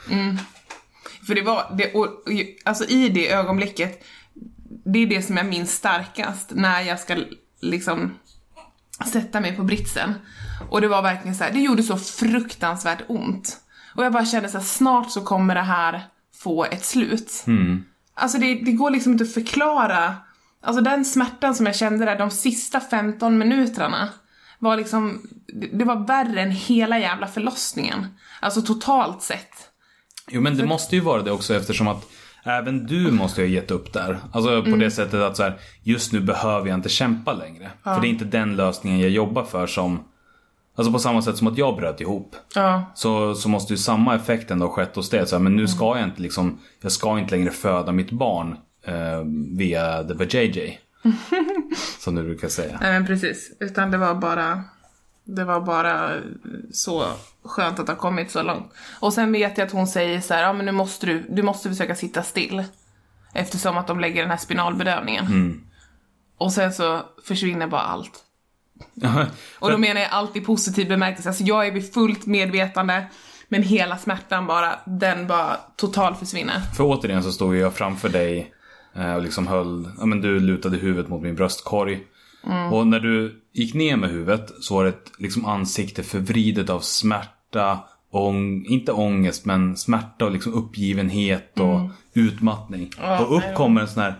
För 1.28 1.36
det 1.36 1.41
var, 1.41 1.76
det, 1.78 1.93
och, 1.93 2.07
alltså 2.63 2.86
i 2.86 3.09
det 3.09 3.32
ögonblicket, 3.32 4.03
det 4.86 4.99
är 4.99 5.07
det 5.07 5.21
som 5.21 5.38
jag 5.38 5.45
minns 5.45 5.71
starkast 5.71 6.51
när 6.55 6.82
jag 6.82 6.99
ska 6.99 7.15
liksom 7.70 8.13
sätta 9.11 9.39
mig 9.39 9.55
på 9.55 9.63
britsen. 9.63 10.13
Och 10.70 10.82
det 10.82 10.88
var 10.88 11.01
verkligen 11.01 11.36
så 11.36 11.43
här, 11.43 11.51
det 11.51 11.59
gjorde 11.59 11.84
så 11.84 11.97
fruktansvärt 11.97 13.01
ont. 13.07 13.57
Och 13.95 14.05
jag 14.05 14.13
bara 14.13 14.26
kände 14.26 14.49
så 14.49 14.57
här, 14.57 14.66
snart 14.66 15.11
så 15.11 15.22
kommer 15.22 15.55
det 15.55 15.61
här 15.61 16.03
få 16.36 16.66
ett 16.66 16.86
slut. 16.86 17.43
Alltså 18.13 18.38
det, 18.38 18.55
det 18.55 18.72
går 18.72 18.89
liksom 18.89 19.11
inte 19.11 19.24
att 19.24 19.34
förklara. 19.34 20.16
Alltså 20.61 20.82
den 20.82 21.05
smärtan 21.05 21.55
som 21.55 21.66
jag 21.66 21.76
kände 21.76 22.05
där 22.05 22.18
de 22.18 22.32
sista 22.32 22.80
15 22.80 23.38
minuterna 23.38 24.09
var 24.59 24.78
liksom, 24.78 25.28
det, 25.47 25.68
det 25.68 25.86
var 25.86 26.07
värre 26.07 26.41
än 26.41 26.51
hela 26.51 26.99
jävla 26.99 27.28
förlossningen. 27.28 28.07
Alltså 28.39 28.61
totalt 28.61 29.22
sett. 29.22 29.70
Jo 30.28 30.41
men 30.41 30.57
det 30.57 30.66
måste 30.66 30.95
ju 30.95 31.01
vara 31.01 31.22
det 31.22 31.32
också 31.32 31.55
eftersom 31.55 31.88
att 31.88 32.05
även 32.45 32.85
du 32.85 33.11
måste 33.11 33.41
ha 33.41 33.47
gett 33.47 33.71
upp 33.71 33.93
där. 33.93 34.19
Alltså 34.31 34.63
på 34.63 34.75
det 34.75 34.91
sättet 34.91 35.21
att 35.21 35.37
så 35.37 35.43
här, 35.43 35.57
just 35.83 36.11
nu 36.11 36.21
behöver 36.21 36.67
jag 36.67 36.77
inte 36.77 36.89
kämpa 36.89 37.33
längre. 37.33 37.71
För 37.83 38.01
det 38.01 38.07
är 38.07 38.09
inte 38.09 38.25
den 38.25 38.55
lösningen 38.55 38.99
jag 38.99 39.09
jobbar 39.09 39.43
för 39.43 39.67
som 39.67 39.99
Alltså 40.77 40.91
på 40.91 40.99
samma 40.99 41.21
sätt 41.21 41.37
som 41.37 41.47
att 41.47 41.57
jag 41.57 41.75
bröt 41.75 42.01
ihop. 42.01 42.35
Ja. 42.55 42.91
Så, 42.95 43.35
så 43.35 43.49
måste 43.49 43.73
ju 43.73 43.77
samma 43.77 44.15
effekt 44.15 44.51
ändå 44.51 44.65
ha 44.65 44.73
skett 44.73 44.95
hos 44.95 45.09
det. 45.09 45.25
Så 45.25 45.35
här, 45.35 45.43
men 45.43 45.55
nu 45.55 45.67
ska 45.67 45.97
jag 45.97 46.07
inte 46.07 46.21
liksom, 46.21 46.59
jag 46.81 46.91
ska 46.91 47.19
inte 47.19 47.35
längre 47.35 47.51
föda 47.51 47.91
mitt 47.91 48.11
barn 48.11 48.57
eh, 48.83 49.23
via 49.57 50.03
the 50.03 50.13
vajayjay. 50.13 50.77
som 51.99 52.15
du 52.15 52.23
brukar 52.23 52.47
säga. 52.47 52.77
Nej 52.81 52.93
men 52.93 53.05
precis, 53.05 53.57
utan 53.59 53.91
det 53.91 53.97
var 53.97 54.15
bara 54.15 54.63
det 55.26 55.43
var 55.43 55.61
bara 55.61 56.11
så 56.71 57.05
skönt 57.43 57.80
att 57.80 57.88
ha 57.88 57.95
kommit 57.95 58.32
så 58.32 58.43
långt. 58.43 58.71
Och 58.99 59.13
sen 59.13 59.32
vet 59.32 59.57
jag 59.57 59.65
att 59.65 59.71
hon 59.73 59.88
säger 59.88 60.21
så 60.21 60.34
här, 60.34 60.43
ja 60.43 60.53
men 60.53 60.65
nu 60.65 60.71
måste 60.71 61.05
du, 61.05 61.26
du 61.30 61.43
måste 61.43 61.69
försöka 61.69 61.95
sitta 61.95 62.23
still. 62.23 62.63
Eftersom 63.34 63.78
att 63.78 63.88
de 63.88 63.99
lägger 63.99 64.21
den 64.21 64.32
här 64.32 64.38
spinalbedövningen. 64.38 65.26
Och 66.38 66.53
sen 66.53 66.73
så 66.73 67.01
försvinner 67.23 67.67
bara 67.67 67.82
allt. 67.82 68.23
Och 69.59 69.71
då 69.71 69.78
menar 69.78 70.01
jag 70.01 70.09
allt 70.11 70.36
i 70.36 70.41
positiv 70.41 70.88
bemärkelse. 70.88 71.30
Alltså 71.30 71.43
jag 71.43 71.67
är 71.67 71.71
vid 71.71 71.93
fullt 71.93 72.26
medvetande, 72.26 73.05
men 73.47 73.63
hela 73.63 73.97
smärtan 73.97 74.47
bara, 74.47 74.80
den 74.86 75.28
bara 75.28 75.57
total 75.76 76.15
försvinner. 76.15 76.59
För 76.78 76.84
återigen 76.84 77.23
så 77.23 77.32
stod 77.32 77.55
jag 77.55 77.73
framför 77.73 78.09
dig 78.09 78.53
eh, 78.95 79.13
och 79.13 79.21
liksom 79.21 79.47
höll, 79.47 79.89
ja 79.99 80.05
men 80.05 80.21
du 80.21 80.39
lutade 80.39 80.78
huvudet 80.78 81.09
mot 81.09 81.21
min 81.21 81.36
bröstkorg. 81.36 82.07
Och 82.71 82.87
när 82.87 82.99
du 82.99 83.41
gick 83.53 83.73
ner 83.73 83.97
med 83.97 84.09
huvudet 84.09 84.51
så 84.59 84.75
var 84.75 84.83
det 84.83 84.89
ett 84.89 85.11
liksom 85.17 85.45
ansikte 85.45 86.03
förvridet 86.03 86.69
av 86.69 86.79
smärta, 86.79 87.79
ång, 88.11 88.65
inte 88.65 88.91
ångest 88.91 89.45
men 89.45 89.77
smärta 89.77 90.25
och 90.25 90.31
liksom 90.31 90.53
uppgivenhet 90.53 91.59
och 91.59 91.89
utmattning. 92.13 92.89
Ja, 93.01 93.25
och 93.25 93.37
upp 93.37 93.55
kommer 93.55 93.81
en 93.81 93.87
sån 93.87 94.03
här 94.03 94.15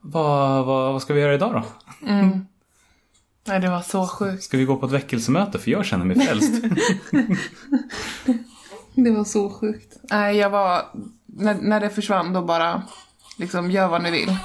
vad, 0.00 0.66
vad, 0.66 0.92
vad 0.92 1.02
ska 1.02 1.14
vi 1.14 1.20
göra 1.20 1.34
idag 1.34 1.52
då? 1.52 1.64
Nej 3.46 3.60
det 3.60 3.70
var 3.70 3.82
så 3.82 4.06
sjukt. 4.06 4.42
Ska 4.42 4.56
vi 4.56 4.64
gå 4.64 4.76
på 4.76 4.86
ett 4.86 4.92
väckelsemöte? 4.92 5.58
För 5.58 5.70
jag 5.70 5.86
känner 5.86 6.04
mig 6.04 6.26
frälst. 6.26 6.64
Det 8.94 9.10
var 9.10 9.24
så 9.24 9.50
sjukt. 9.50 9.96
Nej 10.10 10.36
jag 10.36 10.50
var, 10.50 10.82
när, 11.26 11.54
när 11.54 11.80
det 11.80 11.90
försvann 11.90 12.32
då 12.32 12.42
bara, 12.42 12.82
liksom 13.36 13.70
gör 13.70 13.88
vad 13.88 14.02
ni 14.02 14.10
vill. 14.10 14.36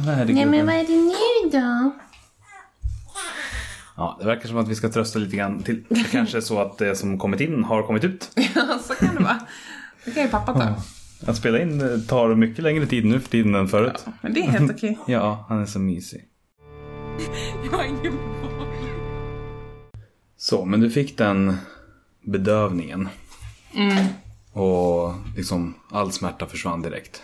Herregud. 0.00 0.34
Nej 0.36 0.46
men 0.46 0.66
vad 0.66 0.74
är 0.74 0.86
det 0.86 0.96
nu 0.96 1.50
då? 1.60 1.92
Ja, 3.96 4.16
det 4.20 4.26
verkar 4.26 4.48
som 4.48 4.56
att 4.56 4.68
vi 4.68 4.74
ska 4.74 4.88
trösta 4.88 5.18
lite 5.18 5.36
grann 5.36 5.62
till. 5.62 5.84
Kanske 6.10 6.42
så 6.42 6.58
att 6.60 6.78
det 6.78 6.96
som 6.96 7.18
kommit 7.18 7.40
in 7.40 7.64
har 7.64 7.82
kommit 7.82 8.04
ut. 8.04 8.30
Ja, 8.54 8.78
så 8.82 8.94
kan 8.94 9.14
det 9.14 9.22
vara. 9.22 9.40
Det 10.04 10.10
kan 10.10 10.22
ju 10.22 10.28
pappa 10.28 10.52
ta. 10.54 10.74
Att 11.30 11.36
spela 11.36 11.60
in 11.60 11.80
eh, 11.80 11.98
tar 11.98 12.34
mycket 12.34 12.64
längre 12.64 12.86
tid 12.86 13.04
nu 13.04 13.20
för 13.20 13.28
tiden 13.30 13.54
än 13.54 13.68
förut. 13.68 14.04
Men 14.20 14.34
det 14.34 14.40
är 14.40 14.50
helt 14.50 14.70
okej. 14.70 14.98
Ja, 15.06 15.46
han 15.48 15.62
är 15.62 15.66
så 15.66 15.78
mysig. 15.78 16.24
Jag 17.70 17.78
har 17.78 17.84
ingen 17.84 18.12
boll. 18.42 18.66
Så, 20.36 20.64
men 20.64 20.80
du 20.80 20.90
fick 20.90 21.18
den 21.18 21.56
bedövningen. 22.26 23.08
Och 24.52 25.14
liksom 25.36 25.74
all 25.90 26.12
smärta 26.12 26.46
försvann 26.46 26.82
direkt. 26.82 27.22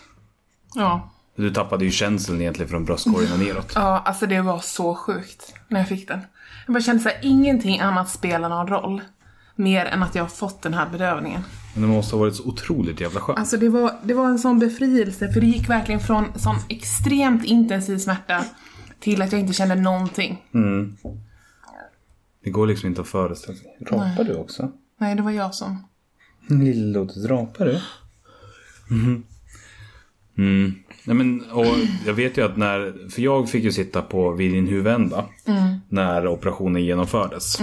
Ja. 0.75 1.09
Du 1.35 1.53
tappade 1.53 1.85
ju 1.85 1.91
känseln 1.91 2.41
egentligen 2.41 2.69
från 2.69 2.85
bröstkorgen 2.85 3.33
och 3.33 3.39
neråt. 3.39 3.71
ja, 3.75 3.99
alltså 4.05 4.25
det 4.25 4.41
var 4.41 4.59
så 4.59 4.95
sjukt 4.95 5.53
när 5.67 5.79
jag 5.79 5.89
fick 5.89 6.07
den. 6.07 6.19
Jag 6.65 6.73
bara 6.73 6.81
kände 6.83 7.03
såhär, 7.03 7.17
ingenting 7.21 7.79
annat 7.79 8.09
spelar 8.09 8.49
någon 8.49 8.67
roll. 8.67 9.01
Mer 9.55 9.85
än 9.85 10.03
att 10.03 10.15
jag 10.15 10.23
har 10.23 10.29
fått 10.29 10.61
den 10.61 10.73
här 10.73 10.89
bedövningen. 10.89 11.41
Men 11.73 11.81
det 11.81 11.87
måste 11.87 12.15
ha 12.15 12.19
varit 12.19 12.35
så 12.35 12.43
otroligt 12.43 13.01
jävla 13.01 13.19
skönt. 13.19 13.39
Alltså 13.39 13.57
det 13.57 13.69
var, 13.69 13.93
det 14.03 14.13
var 14.13 14.25
en 14.29 14.39
sån 14.39 14.59
befrielse, 14.59 15.31
för 15.33 15.41
det 15.41 15.47
gick 15.47 15.69
verkligen 15.69 15.99
från 16.01 16.25
sån 16.39 16.55
extremt 16.69 17.45
intensiv 17.45 17.97
smärta 17.97 18.45
till 18.99 19.21
att 19.21 19.31
jag 19.31 19.41
inte 19.41 19.53
kände 19.53 19.75
någonting. 19.75 20.43
Det 22.43 22.49
går 22.49 22.67
liksom 22.67 22.89
inte 22.89 23.01
att 23.01 23.07
föreställa 23.07 23.57
sig. 23.57 23.77
Rapar 23.81 24.23
du 24.23 24.35
också? 24.35 24.71
Nej, 24.97 25.15
det 25.15 25.21
var 25.21 25.31
jag 25.31 25.55
som... 25.55 25.87
Lilllotus, 26.49 27.25
rapar 27.25 27.65
du? 27.65 27.81
Mhm. 28.95 29.23
Mm. 30.37 30.82
Nej, 31.05 31.15
men, 31.15 31.51
och 31.51 31.65
jag 32.05 32.13
vet 32.13 32.37
ju 32.37 32.45
att 32.45 32.57
när, 32.57 33.09
för 33.09 33.21
jag 33.21 33.49
fick 33.49 33.63
ju 33.63 33.71
sitta 33.71 34.01
på 34.01 34.31
vid 34.31 34.51
din 34.51 34.67
huvudända 34.67 35.25
när 35.89 36.27
operationen 36.27 36.83
genomfördes. 36.83 37.57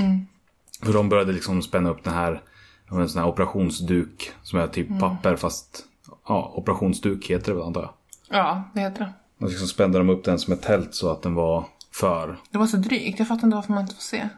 För 0.83 0.93
de 0.93 1.09
började 1.09 1.33
liksom 1.33 1.63
spänna 1.63 1.91
upp 1.91 2.05
den 2.05 2.15
här, 2.15 2.43
en 2.91 3.09
sån 3.09 3.23
här 3.23 3.29
operationsduk 3.29 4.31
som 4.43 4.59
är 4.59 4.67
typ 4.67 5.01
papper 5.01 5.37
fast, 5.37 5.85
ja, 6.29 6.53
operationsduk 6.57 7.27
heter 7.31 7.53
det 7.53 7.59
väl 7.59 7.67
antar 7.67 7.81
jag. 7.83 7.91
Ja, 8.39 8.63
det 8.75 8.81
heter 8.81 8.99
det. 9.05 9.13
Och 9.45 9.49
liksom 9.51 9.69
spände 9.69 9.99
de 9.99 10.11
upp 10.11 10.25
den 10.25 10.39
som 10.39 10.53
ett 10.53 10.63
tält 10.63 10.95
så 10.95 11.11
att 11.11 11.23
den 11.23 11.35
var 11.35 11.65
för. 11.93 12.37
Det 12.51 12.59
var 12.59 12.67
så 12.67 12.77
drygt, 12.77 13.19
jag 13.19 13.29
fattar 13.29 13.45
inte 13.47 13.55
varför 13.55 13.73
man 13.73 13.83
inte 13.83 13.95
får 13.95 14.03
se. 14.03 14.29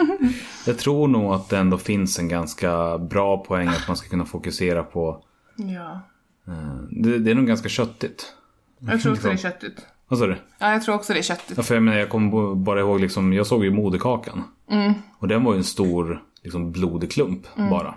Jag 0.66 0.78
tror 0.78 1.08
nog 1.08 1.32
att 1.32 1.48
det 1.48 1.58
ändå 1.58 1.78
finns 1.78 2.18
en 2.18 2.28
ganska 2.28 2.98
bra 2.98 3.44
poäng 3.44 3.68
att 3.68 3.88
man 3.88 3.96
ska 3.96 4.08
kunna 4.08 4.24
fokusera 4.24 4.82
på, 4.82 5.24
Ja. 5.56 6.00
eh, 6.46 6.76
det, 6.90 7.18
det 7.18 7.30
är 7.30 7.34
nog 7.34 7.46
ganska 7.46 7.68
köttigt. 7.68 8.32
Jag 8.86 9.00
tror 9.02 9.12
också 9.12 9.28
det 9.28 9.34
är 9.34 9.36
köttigt. 9.36 9.86
Vad 10.08 10.18
sa 10.18 10.26
du? 10.26 10.36
Ja, 10.58 10.72
jag 10.72 10.82
tror 10.82 10.94
också 10.94 11.12
det 11.12 11.18
är 11.18 11.22
köttigt. 11.22 11.56
Ja, 11.56 11.62
för 11.62 11.74
jag 11.74 11.82
menar, 11.82 11.98
jag 11.98 12.08
kommer 12.08 12.54
bara 12.54 12.80
ihåg 12.80 13.00
liksom, 13.00 13.32
jag 13.32 13.46
såg 13.46 13.64
ju 13.64 13.70
moderkakan. 13.70 14.44
Och 15.18 15.28
den 15.28 15.44
var 15.44 15.52
ju 15.52 15.58
en 15.58 15.64
stor 15.64 16.22
liksom, 16.42 16.72
blodig 16.72 17.12
klump 17.12 17.46
bara. 17.56 17.94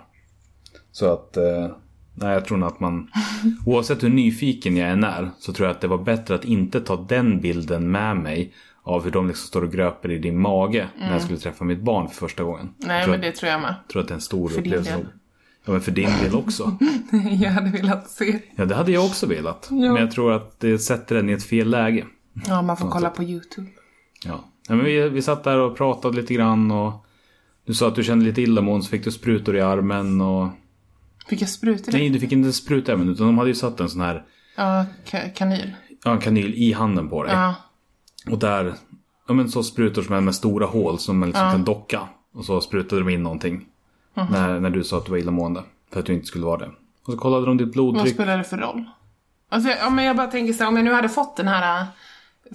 Så 0.92 1.12
att, 1.12 1.36
eh, 1.36 1.68
nej 2.14 2.32
jag 2.32 2.44
tror 2.44 2.58
nog 2.58 2.68
att 2.68 2.80
man, 2.80 3.10
oavsett 3.66 4.02
hur 4.02 4.08
nyfiken 4.08 4.76
jag 4.76 4.90
än 4.90 5.04
är, 5.04 5.30
så 5.38 5.52
tror 5.52 5.68
jag 5.68 5.74
att 5.74 5.80
det 5.80 5.88
var 5.88 5.98
bättre 5.98 6.34
att 6.34 6.44
inte 6.44 6.80
ta 6.80 6.96
den 6.96 7.40
bilden 7.40 7.90
med 7.90 8.16
mig 8.16 8.54
av 8.82 9.04
hur 9.04 9.10
de 9.10 9.26
liksom 9.26 9.46
står 9.46 9.62
och 9.64 9.72
gröper 9.72 10.10
i 10.10 10.18
din 10.18 10.40
mage 10.40 10.88
när 10.98 11.12
jag 11.12 11.22
skulle 11.22 11.38
träffa 11.38 11.64
mitt 11.64 11.80
barn 11.80 12.08
för 12.08 12.14
första 12.14 12.42
gången. 12.44 12.74
Nej, 12.78 13.08
men 13.08 13.20
det 13.20 13.32
tror 13.32 13.52
jag 13.52 13.60
med. 13.60 13.74
jag 13.82 13.88
tror 13.92 14.02
att 14.02 14.08
det 14.08 14.12
är 14.12 14.16
en 14.16 14.20
stor 14.20 14.48
din 14.48 14.58
upplevelse. 14.58 15.06
Ja, 15.66 15.72
men 15.72 15.80
för 15.80 15.90
din 15.92 16.10
del 16.22 16.34
också. 16.34 16.78
jag 17.40 17.50
hade 17.50 17.70
velat 17.70 18.10
se. 18.10 18.38
Ja, 18.56 18.64
det 18.64 18.74
hade 18.74 18.92
jag 18.92 19.04
också 19.04 19.26
velat. 19.26 19.68
Men 19.70 19.96
jag 19.96 20.10
tror 20.10 20.32
att 20.32 20.60
det 20.60 20.78
sätter 20.78 21.14
den 21.14 21.30
i 21.30 21.32
ett 21.32 21.44
fel 21.44 21.68
läge. 21.70 22.04
Ja, 22.46 22.62
man 22.62 22.76
får 22.76 22.90
kolla 22.90 23.10
på 23.10 23.22
YouTube. 23.22 23.66
Ja. 24.24 24.44
ja 24.68 24.74
men 24.74 24.84
vi, 24.84 25.08
vi 25.08 25.22
satt 25.22 25.44
där 25.44 25.58
och 25.58 25.76
pratade 25.76 26.16
lite 26.16 26.34
grann 26.34 26.70
och 26.70 27.06
du 27.66 27.74
sa 27.74 27.88
att 27.88 27.94
du 27.94 28.02
kände 28.04 28.24
lite 28.24 28.42
illamående 28.42 28.84
så 28.84 28.90
fick 28.90 29.04
du 29.04 29.10
sprutor 29.10 29.56
i 29.56 29.60
armen 29.60 30.20
och 30.20 30.48
Fick 31.28 31.42
jag 31.42 31.48
sprutor? 31.48 31.92
Nej, 31.92 32.08
du 32.10 32.20
fick 32.20 32.32
inte 32.32 32.52
spruta 32.52 32.92
även 32.92 33.08
utan 33.08 33.26
de 33.26 33.38
hade 33.38 33.50
ju 33.50 33.54
satt 33.54 33.80
en 33.80 33.88
sån 33.88 34.00
här 34.00 34.24
Ja, 34.56 34.84
ka- 35.06 35.32
kanyl. 35.34 35.72
ja, 36.04 36.10
en 36.12 36.18
kanyl 36.18 36.54
i 36.54 36.72
handen 36.72 37.08
på 37.08 37.22
dig. 37.22 37.32
Ja. 37.32 37.54
Och 38.30 38.38
där, 38.38 38.74
ja 39.28 39.34
men 39.34 39.48
så 39.48 39.62
sprutor 39.62 40.02
som 40.02 40.14
är 40.14 40.20
med 40.20 40.34
stora 40.34 40.66
hål 40.66 40.98
som 40.98 41.18
man 41.18 41.28
liksom 41.28 41.50
kan 41.52 41.64
docka. 41.64 42.00
Och 42.34 42.44
så 42.44 42.60
sprutade 42.60 43.00
de 43.02 43.08
in 43.08 43.22
någonting. 43.22 43.64
Mhm. 44.16 44.26
När, 44.32 44.60
när 44.60 44.70
du 44.70 44.84
sa 44.84 44.98
att 44.98 45.04
du 45.04 45.10
var 45.10 45.18
illamående. 45.18 45.62
För 45.92 46.00
att 46.00 46.06
du 46.06 46.12
inte 46.14 46.26
skulle 46.26 46.44
vara 46.44 46.58
det. 46.58 46.70
Och 47.06 47.12
så 47.12 47.18
kollade 47.18 47.46
de 47.46 47.56
ditt 47.56 47.66
Vad 47.66 47.72
blodtryck. 47.72 48.14
spelar 48.14 48.38
det 48.38 48.44
för 48.44 48.56
roll? 48.56 48.84
Alltså, 49.50 49.70
ja, 49.70 49.90
men 49.90 50.04
jag 50.04 50.16
bara 50.16 50.26
tänker 50.26 50.52
så 50.52 50.62
här, 50.62 50.68
om 50.68 50.76
jag 50.76 50.84
nu 50.84 50.92
hade 50.92 51.08
fått 51.08 51.36
den 51.36 51.48
här... 51.48 51.86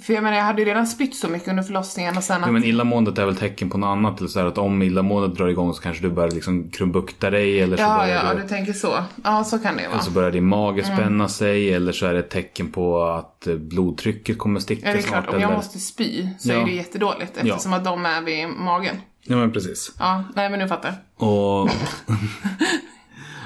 För 0.01 0.13
jag 0.13 0.23
menar, 0.23 0.37
jag 0.37 0.43
hade 0.43 0.61
ju 0.61 0.67
redan 0.67 0.87
spytt 0.87 1.15
så 1.15 1.27
mycket 1.27 1.47
under 1.47 1.63
förlossningen 1.63 2.17
och 2.17 2.23
sen 2.23 2.41
att... 2.41 2.47
Ja, 2.47 2.51
men 2.51 2.63
illamåendet 2.63 3.17
är 3.17 3.25
väl 3.25 3.35
tecken 3.35 3.69
på 3.69 3.77
något 3.77 3.87
annat. 3.87 4.19
Eller 4.19 4.29
så 4.29 4.39
här 4.39 4.45
att 4.47 4.57
om 4.57 4.81
illamåendet 4.81 5.37
drar 5.37 5.47
igång 5.47 5.73
så 5.73 5.81
kanske 5.81 6.03
du 6.03 6.09
börjar 6.09 6.31
liksom 6.31 6.69
krumbukta 6.69 7.29
dig. 7.29 7.61
Eller 7.61 7.77
så, 7.77 7.83
ja, 7.83 8.07
ja, 8.07 8.33
du, 8.33 8.41
du 8.41 8.47
tänker 8.47 8.73
så. 8.73 9.03
Ja, 9.23 9.43
så 9.43 9.59
kan 9.59 9.75
det 9.77 9.81
vara. 9.83 9.91
eller 9.91 10.03
så 10.03 10.11
börjar 10.11 10.31
din 10.31 10.45
mage 10.47 10.81
Mm. 10.83 10.97
spänna 10.97 11.27
sig. 11.27 11.73
Eller 11.73 11.91
så 11.91 12.05
är 12.05 12.13
det 12.13 12.19
ett 12.19 12.29
tecken 12.29 12.71
på 12.71 13.03
att 13.03 13.47
eh, 13.47 13.55
blodtrycket 13.55 14.37
kommer 14.37 14.59
sticka 14.59 14.87
Ja, 14.87 14.93
det 14.93 14.99
är 14.99 15.01
snart. 15.03 15.23
klart, 15.23 15.35
om 15.35 15.41
jag 15.41 15.47
eller... 15.47 15.57
måste 15.57 15.79
spy 15.79 16.27
så 16.39 16.49
Ja. 16.51 16.61
är 16.61 16.65
det 16.65 16.71
jättedåligt 16.71 17.37
eftersom 17.37 17.73
att 17.73 17.83
de 17.83 18.05
är 18.05 18.21
vid 18.21 18.47
magen. 18.49 18.95
Ja 19.23 19.37
men 19.37 19.51
precis. 19.51 19.91
Ja, 19.99 20.23
nej 20.35 20.49
men 20.49 20.59
nu 20.59 20.67
fattar 20.67 20.89
jag. 20.89 21.27
Och, 21.27 21.61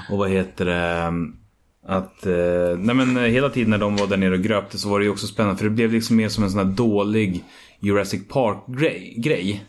och 0.10 0.18
vad 0.18 0.30
heter 0.30 0.66
det? 0.66 1.14
Att, 1.88 2.26
eh, 2.26 2.78
nej 2.78 2.96
men 2.96 3.18
eh, 3.18 3.24
hela 3.24 3.50
tiden 3.50 3.70
när 3.70 3.78
de 3.78 3.96
var 3.96 4.08
där 4.08 4.18
nere 4.18 4.34
och 4.34 4.42
gröpte 4.44 4.78
så 4.78 4.90
var 4.90 5.00
det 5.00 5.06
ju 5.06 5.12
också 5.12 5.28
spännande. 5.28 5.58
För 5.58 5.64
det 5.64 5.70
blev 5.70 5.92
liksom 5.92 6.16
mer 6.16 6.30
som 6.30 6.44
en 6.44 6.52
sån 6.52 6.68
här 6.68 6.76
dålig 6.76 7.44
Jurassic 7.80 8.28
Park-grej. 8.28 9.14
Grej. 9.18 9.66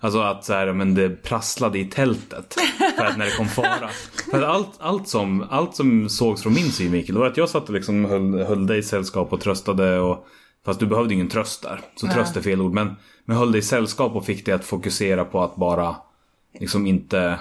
Alltså 0.00 0.20
att 0.20 0.44
så 0.44 0.52
här, 0.52 0.72
men 0.72 0.94
det 0.94 1.22
prasslade 1.22 1.78
i 1.78 1.84
tältet. 1.84 2.56
För 2.98 3.04
att 3.04 3.18
när 3.18 3.24
det 3.24 3.36
kom 3.36 3.48
fara. 3.48 3.88
För 4.30 4.42
att 4.42 4.48
allt, 4.48 4.70
allt, 4.78 5.08
som, 5.08 5.46
allt 5.50 5.76
som 5.76 6.08
sågs 6.08 6.42
från 6.42 6.54
min 6.54 6.70
synvinkel 6.70 7.18
var 7.18 7.26
att 7.26 7.36
jag 7.36 7.48
satt 7.48 7.68
och 7.68 7.74
liksom 7.74 8.04
höll, 8.04 8.38
höll 8.38 8.66
dig 8.66 8.78
i 8.78 8.82
sällskap 8.82 9.32
och 9.32 9.40
tröstade. 9.40 9.98
Och, 9.98 10.26
fast 10.64 10.80
du 10.80 10.86
behövde 10.86 11.14
ingen 11.14 11.28
tröst 11.28 11.62
där. 11.62 11.80
Så 11.96 12.06
tröst 12.08 12.36
är 12.36 12.40
fel 12.40 12.60
ord. 12.60 12.72
Men, 12.72 12.96
men 13.24 13.36
höll 13.36 13.52
dig 13.52 13.62
sällskap 13.62 14.16
och 14.16 14.26
fick 14.26 14.46
dig 14.46 14.54
att 14.54 14.64
fokusera 14.64 15.24
på 15.24 15.42
att 15.42 15.56
bara 15.56 15.96
liksom 16.60 16.86
inte... 16.86 17.38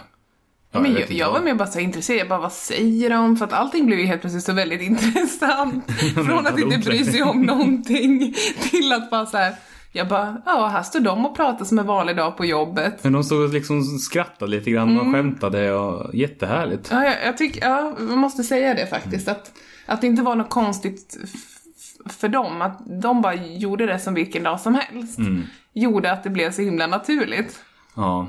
Ja, 0.72 0.80
men 0.80 0.94
jag, 0.94 1.12
jag 1.12 1.26
vad. 1.26 1.34
var 1.34 1.42
mer 1.46 1.56
bara 1.56 1.68
så 1.68 1.80
intresserad, 1.80 2.20
jag 2.20 2.30
bara 2.30 2.40
vad 2.40 2.52
säger 2.54 3.10
de? 3.10 3.38
För 3.38 3.46
att 3.46 3.54
allting 3.54 3.86
blev 3.86 4.00
ju 4.00 4.06
helt 4.06 4.22
plötsligt 4.22 4.44
så 4.44 4.54
väldigt 4.54 4.82
intressant. 4.92 5.92
Från 6.16 6.48
att 6.48 6.60
inte 6.60 6.78
bry 6.78 7.06
sig 7.06 7.24
om 7.24 7.42
någonting 7.46 8.36
till 8.72 8.94
att 8.94 9.12
bara 9.12 9.26
så 9.26 9.38
här. 9.38 9.56
Jag 9.94 10.08
bara, 10.08 10.42
ja 10.46 10.68
här 10.68 10.84
står 10.84 11.00
de 11.00 11.26
och 11.26 11.36
pratar 11.36 11.66
som 11.66 11.80
en 11.80 11.86
vanlig 11.86 12.16
dag 12.16 12.38
på 12.38 12.46
jobbet. 12.46 13.04
Men 13.04 13.14
de 13.14 13.24
stod 13.24 13.44
och 13.44 13.50
liksom 13.50 13.84
skrattade 13.84 14.52
lite 14.52 14.72
grann 14.72 15.00
och 15.00 15.14
skämtade 15.14 15.74
och 15.74 16.16
jättehärligt. 16.16 16.88
Ja, 16.92 17.04
jag, 17.04 17.16
jag 17.26 17.38
tycker, 17.38 17.70
ja, 17.70 17.96
jag 18.00 18.18
måste 18.18 18.44
säga 18.44 18.74
det 18.74 18.88
faktiskt. 18.88 19.28
Att, 19.28 19.52
att 19.86 20.02
det 20.02 20.08
inte 20.08 20.22
var 20.22 20.36
något 20.36 20.50
konstigt 20.50 21.18
för 22.10 22.28
dem. 22.28 22.62
Att 22.62 23.02
de 23.02 23.22
bara 23.22 23.34
gjorde 23.34 23.86
det 23.86 24.00
som 24.00 24.14
vilken 24.14 24.44
dag 24.44 24.60
som 24.60 24.76
helst. 24.76 25.20
Gjorde 25.74 26.12
att 26.12 26.24
det 26.24 26.30
blev 26.30 26.52
så 26.52 26.62
himla 26.62 26.88
naturligt. 26.88 27.60
Ja. 27.96 28.28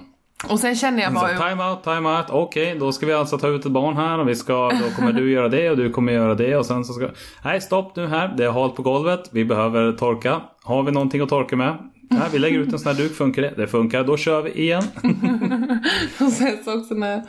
Och 0.49 0.61
sen 0.61 0.77
känner 0.77 1.03
jag 1.03 1.13
Så, 1.13 1.19
bara, 1.19 1.49
time 1.51 1.65
out, 1.65 1.83
time 1.83 2.09
out. 2.09 2.27
Okej, 2.31 2.77
då 2.81 2.93
ska 2.93 3.07
vi 3.07 3.13
alltså 3.13 3.39
ta 3.39 3.49
ut 3.49 3.67
ett 3.67 3.73
barn 3.73 3.97
här 3.97 4.19
och 4.19 4.29
vi 4.29 4.35
ska, 4.35 4.55
då 4.55 4.97
kommer 4.97 5.13
du 5.13 5.33
göra 5.33 5.49
det 5.49 5.71
och 5.71 5.77
du 5.77 5.91
kommer 5.91 6.13
göra 6.13 6.35
det 6.35 6.57
och 6.57 6.67
sen 6.67 6.85
så 6.85 6.93
ska... 6.93 7.09
Nej, 7.45 7.61
stopp 7.61 7.97
nu 7.97 8.07
här. 8.07 8.35
Det 8.37 8.45
är 8.45 8.51
halt 8.51 8.77
på 8.77 8.83
golvet. 8.83 9.29
Vi 9.33 9.45
behöver 9.45 9.93
torka. 9.93 10.41
Har 10.63 10.83
vi 10.83 10.93
någonting 10.93 11.21
att 11.21 11.29
torka 11.29 11.57
med? 11.57 11.91
Nej, 12.11 12.29
vi 12.33 12.39
lägger 12.39 12.59
ut 12.59 12.73
en 12.73 12.79
sån 12.79 12.93
här 12.93 13.03
duk. 13.03 13.13
Funkar 13.15 13.43
det? 13.43 13.55
Det 13.57 13.67
funkar. 13.67 14.05
Då 14.05 14.17
kör 14.17 14.43
vi 14.43 14.51
igen. 14.51 14.83
Och 16.21 16.33
sen 16.33 16.65
så 16.65 16.79
också 16.79 16.95
när, 16.95 17.23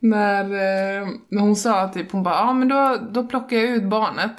när, 0.00 0.44
eh, 0.44 1.08
när 1.28 1.40
hon 1.40 1.56
sa 1.56 1.88
typ, 1.88 2.12
hon 2.12 2.22
bara, 2.22 2.34
ja 2.34 2.52
men 2.52 2.68
då, 2.68 2.96
då 3.10 3.26
plockar 3.26 3.56
jag 3.56 3.64
ut 3.64 3.84
barnet. 3.84 4.32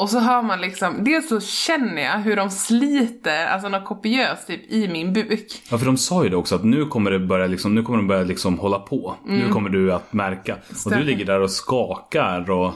Och 0.00 0.10
så 0.10 0.18
hör 0.18 0.42
man 0.42 0.60
liksom, 0.60 1.04
dels 1.04 1.28
så 1.28 1.40
känner 1.40 2.02
jag 2.02 2.18
hur 2.18 2.36
de 2.36 2.50
sliter, 2.50 3.46
alltså 3.46 3.68
något 3.68 3.84
kopiöst 3.84 4.46
typ 4.46 4.70
i 4.72 4.88
min 4.88 5.12
buk. 5.12 5.62
Ja, 5.70 5.78
för 5.78 5.86
de 5.86 5.96
sa 5.96 6.24
ju 6.24 6.30
det 6.30 6.36
också 6.36 6.54
att 6.54 6.64
nu 6.64 6.84
kommer 6.86 7.10
det 7.10 7.18
börja 7.18 7.46
liksom, 7.46 7.74
nu 7.74 7.82
kommer 7.82 7.96
de 7.98 8.06
börja 8.08 8.22
liksom 8.22 8.58
hålla 8.58 8.78
på. 8.78 9.14
Nu 9.26 9.48
kommer 9.48 9.70
du 9.70 9.92
att 9.92 10.12
märka. 10.12 10.54
Och 10.54 10.60
du 10.68 10.74
Stämmer. 10.74 11.02
ligger 11.02 11.24
där 11.24 11.40
och 11.40 11.50
skakar 11.50 12.50
och... 12.50 12.72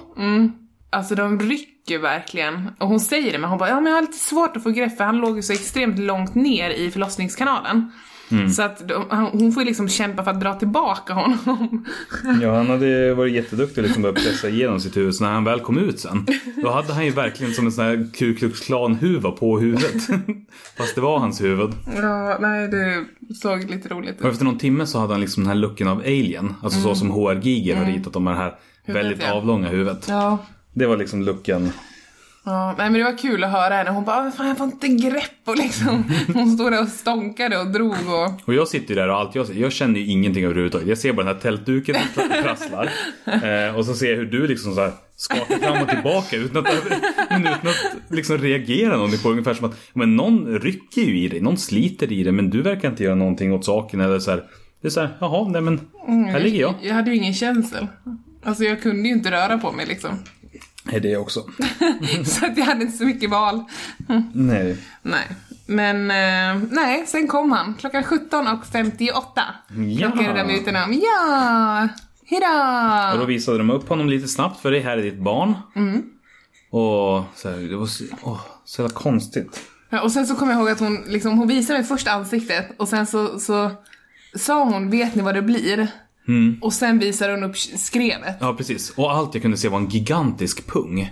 Alltså 0.91 1.15
de 1.15 1.41
rycker 1.41 1.99
verkligen. 1.99 2.71
Och 2.79 2.89
hon 2.89 3.01
säger 3.01 3.33
det 3.33 3.39
men 3.39 3.51
hon 3.51 3.59
bara, 3.59 3.69
ja 3.69 3.81
men 3.81 3.87
jag 3.87 3.97
har 3.97 4.03
lite 4.03 4.19
svårt 4.19 4.57
att 4.57 4.63
få 4.63 4.71
grepp 4.71 4.97
för 4.97 5.05
han 5.05 5.17
låg 5.17 5.37
ju 5.37 5.43
så 5.43 5.53
extremt 5.53 5.99
långt 5.99 6.35
ner 6.35 6.71
i 6.71 6.91
förlossningskanalen. 6.91 7.93
Så 8.57 8.63
att 8.63 8.83
hon 9.33 9.53
får 9.53 9.63
ju 9.63 9.67
liksom 9.67 9.89
kämpa 9.89 10.25
för 10.25 10.31
att 10.31 10.41
dra 10.41 10.55
tillbaka 10.55 11.13
honom. 11.13 11.87
Ja, 12.43 12.57
han 12.57 12.67
hade 12.67 13.15
varit 13.15 13.33
jätteduktig 13.33 13.79
och 13.79 13.85
liksom 13.85 14.03
börjat 14.03 14.17
pressa 14.25 14.49
igenom 14.49 14.81
sitt 14.81 14.97
huvud. 14.97 15.15
Så 15.15 15.25
när 15.25 15.33
han 15.33 15.45
väl 15.45 15.61
kom 15.61 15.79
ut 15.79 16.01
sen, 16.01 16.27
då 16.63 16.71
hade 16.71 16.93
han 16.93 17.05
ju 17.05 17.11
verkligen 17.11 17.53
som 17.53 17.67
en 17.67 17.73
sån 17.73 17.85
här 17.85 18.09
Ku 18.15 18.35
Klux 18.35 18.61
Klan-huva 18.61 19.31
på 19.31 19.59
huvudet. 19.59 19.95
Fast 20.77 20.95
det 20.95 21.01
var 21.01 21.19
hans 21.19 21.41
huvud. 21.43 21.71
ja, 21.97 22.39
nej 22.41 22.69
det 22.69 23.05
såg 23.35 23.71
lite 23.71 23.89
roligt 23.89 24.21
Och 24.21 24.27
ut. 24.27 24.33
efter 24.33 24.45
någon 24.45 24.59
timme 24.59 24.87
så 24.87 24.99
hade 24.99 25.13
han 25.15 25.21
liksom 25.21 25.43
den 25.43 25.49
här 25.49 25.57
looken 25.57 25.89
av 25.89 25.99
Alien. 25.99 26.55
Alltså 26.63 26.81
så 26.81 26.95
som 26.95 27.11
HR 27.11 27.41
Giger 27.41 27.77
har 27.77 27.85
ritat 27.85 28.17
om 28.17 28.25
det 28.25 28.35
här 28.35 28.55
väldigt 28.87 29.23
ja. 29.23 29.33
avlånga 29.33 29.69
huvudet. 29.69 30.07
Ja. 30.09 30.39
Det 30.73 30.87
var 30.87 30.97
liksom 30.97 31.23
looken. 31.23 31.73
Ja, 32.47 32.75
nej 32.79 32.91
men 32.91 33.01
det 33.01 33.05
var 33.05 33.19
kul 33.19 33.45
att 33.45 33.51
höra 33.51 33.75
henne. 33.75 33.91
Hon 33.91 34.05
bara, 34.05 34.31
fan 34.31 34.49
jag 34.49 34.59
får 34.59 34.67
inte 34.67 34.89
grepp 34.89 35.41
och 35.45 35.57
liksom. 35.57 36.05
Hon 36.35 36.51
stod 36.51 36.73
där 36.73 36.83
och 36.83 36.89
stånkade 36.89 37.59
och 37.59 37.67
drog 37.67 37.91
och... 37.91 38.49
Och 38.49 38.55
jag 38.55 38.69
sitter 38.69 38.89
ju 38.89 38.95
där 38.95 39.09
och 39.09 39.17
allt 39.17 39.35
jag 39.35 39.47
jag 39.55 39.73
känner 39.73 40.01
ju 40.01 40.07
ingenting 40.07 40.45
överhuvudtaget. 40.45 40.89
Jag 40.89 40.99
ser 40.99 41.13
bara 41.13 41.27
den 41.27 41.35
här 41.35 41.43
tältduken 41.43 41.97
som 42.15 42.29
prasslar. 42.43 42.91
Eh, 43.45 43.77
och 43.77 43.87
så 43.87 43.95
ser 43.95 44.11
jag 44.11 44.17
hur 44.17 44.27
du 44.27 44.47
liksom 44.47 44.75
så 44.75 44.81
här 44.81 44.93
skakar 45.17 45.59
fram 45.59 45.83
och 45.83 45.89
tillbaka 45.89 46.37
utan 46.37 46.67
att, 46.67 46.73
men 47.31 47.41
utan 47.41 47.71
att 47.71 48.11
liksom 48.11 48.39
reagera 48.39 48.97
någonting 48.97 49.21
på 49.21 49.31
ungefär 49.31 49.55
som 49.55 49.71
att 49.71 49.77
men 49.93 50.17
någon 50.17 50.59
rycker 50.59 51.03
ju 51.03 51.19
i 51.19 51.29
dig, 51.29 51.41
någon 51.41 51.57
sliter 51.57 52.13
i 52.13 52.23
dig 52.23 52.33
men 52.33 52.51
du 52.51 52.63
verkar 52.63 52.91
inte 52.91 53.05
göra 53.05 53.15
någonting 53.15 53.53
åt 53.53 53.65
saken 53.65 54.01
eller 54.01 54.19
så 54.19 54.31
här. 54.31 54.45
Det 54.81 54.89
är 54.89 54.91
så 54.91 55.01
här, 55.01 55.17
jaha, 55.21 55.49
nej 55.49 55.61
men 55.61 55.81
här 56.27 56.41
ligger 56.41 56.61
jag. 56.61 56.75
Jag 56.83 56.95
hade 56.95 57.11
ju 57.11 57.17
ingen 57.17 57.35
känsel. 57.35 57.87
Alltså 58.43 58.65
jag 58.65 58.83
kunde 58.83 59.09
ju 59.09 59.15
inte 59.15 59.31
röra 59.31 59.59
på 59.59 59.73
mig 59.73 59.87
liksom. 59.87 60.11
Är 60.93 61.01
det 61.01 61.17
också? 61.17 61.41
Så 62.25 62.47
att 62.47 62.59
jag 62.59 62.65
hade 62.65 62.83
inte 62.83 62.99
så 62.99 63.05
mycket 63.05 63.31
val. 63.31 63.65
Nej. 64.33 64.77
Nej. 65.03 65.27
Men 65.67 66.11
eh, 66.11 66.63
nej, 66.71 67.07
sen 67.07 67.29
kom 67.29 67.53
han. 67.53 67.75
Klockan 67.75 68.03
17.58. 68.03 69.11
Ja. 69.89 70.11
Plockade 70.11 70.43
de 70.43 70.51
ut 70.55 70.67
honom. 70.67 71.01
Ja! 71.03 71.89
Hejdå! 72.27 73.13
Och 73.13 73.19
då 73.19 73.25
visade 73.25 73.59
de 73.59 73.71
upp 73.71 73.89
honom 73.89 74.09
lite 74.09 74.29
snabbt 74.29 74.61
för 74.61 74.71
det 74.71 74.81
här 74.81 74.99
är 74.99 75.03
ditt 75.03 75.19
barn. 75.19 75.55
Och 76.71 77.25
så 77.35 77.51
här, 77.51 77.57
det 77.71 77.77
var 77.77 77.87
så, 77.87 78.05
åh, 78.23 78.41
så 78.65 78.83
jävla 78.83 78.95
konstigt. 78.95 79.61
Ja, 79.91 80.03
och 80.03 80.13
sen 80.13 80.27
så 80.27 80.35
kommer 80.35 80.53
jag 80.53 80.61
ihåg 80.61 80.71
att 80.71 80.81
hon, 80.81 81.05
liksom, 81.09 81.39
hon 81.39 81.49
visade 81.49 81.79
mig 81.79 81.89
först 81.89 82.09
ansiktet 82.09 82.67
och 82.77 82.89
sen 82.89 83.07
så, 83.07 83.41
så 83.41 83.71
sa 84.37 84.65
hon, 84.65 84.91
vet 84.91 85.15
ni 85.15 85.23
vad 85.23 85.35
det 85.35 85.43
blir? 85.43 85.89
Och 86.61 86.73
sen 86.73 86.99
visade 86.99 87.33
hon 87.33 87.43
upp 87.43 87.57
skrevet. 87.57 88.37
Ja, 88.41 88.55
precis. 88.55 88.91
Och 88.91 89.13
allt 89.13 89.35
jag 89.35 89.43
kunde 89.43 89.57
se 89.57 89.69
var 89.69 89.79
en 89.79 89.89
gigantisk 89.89 90.67
pung. 90.67 91.11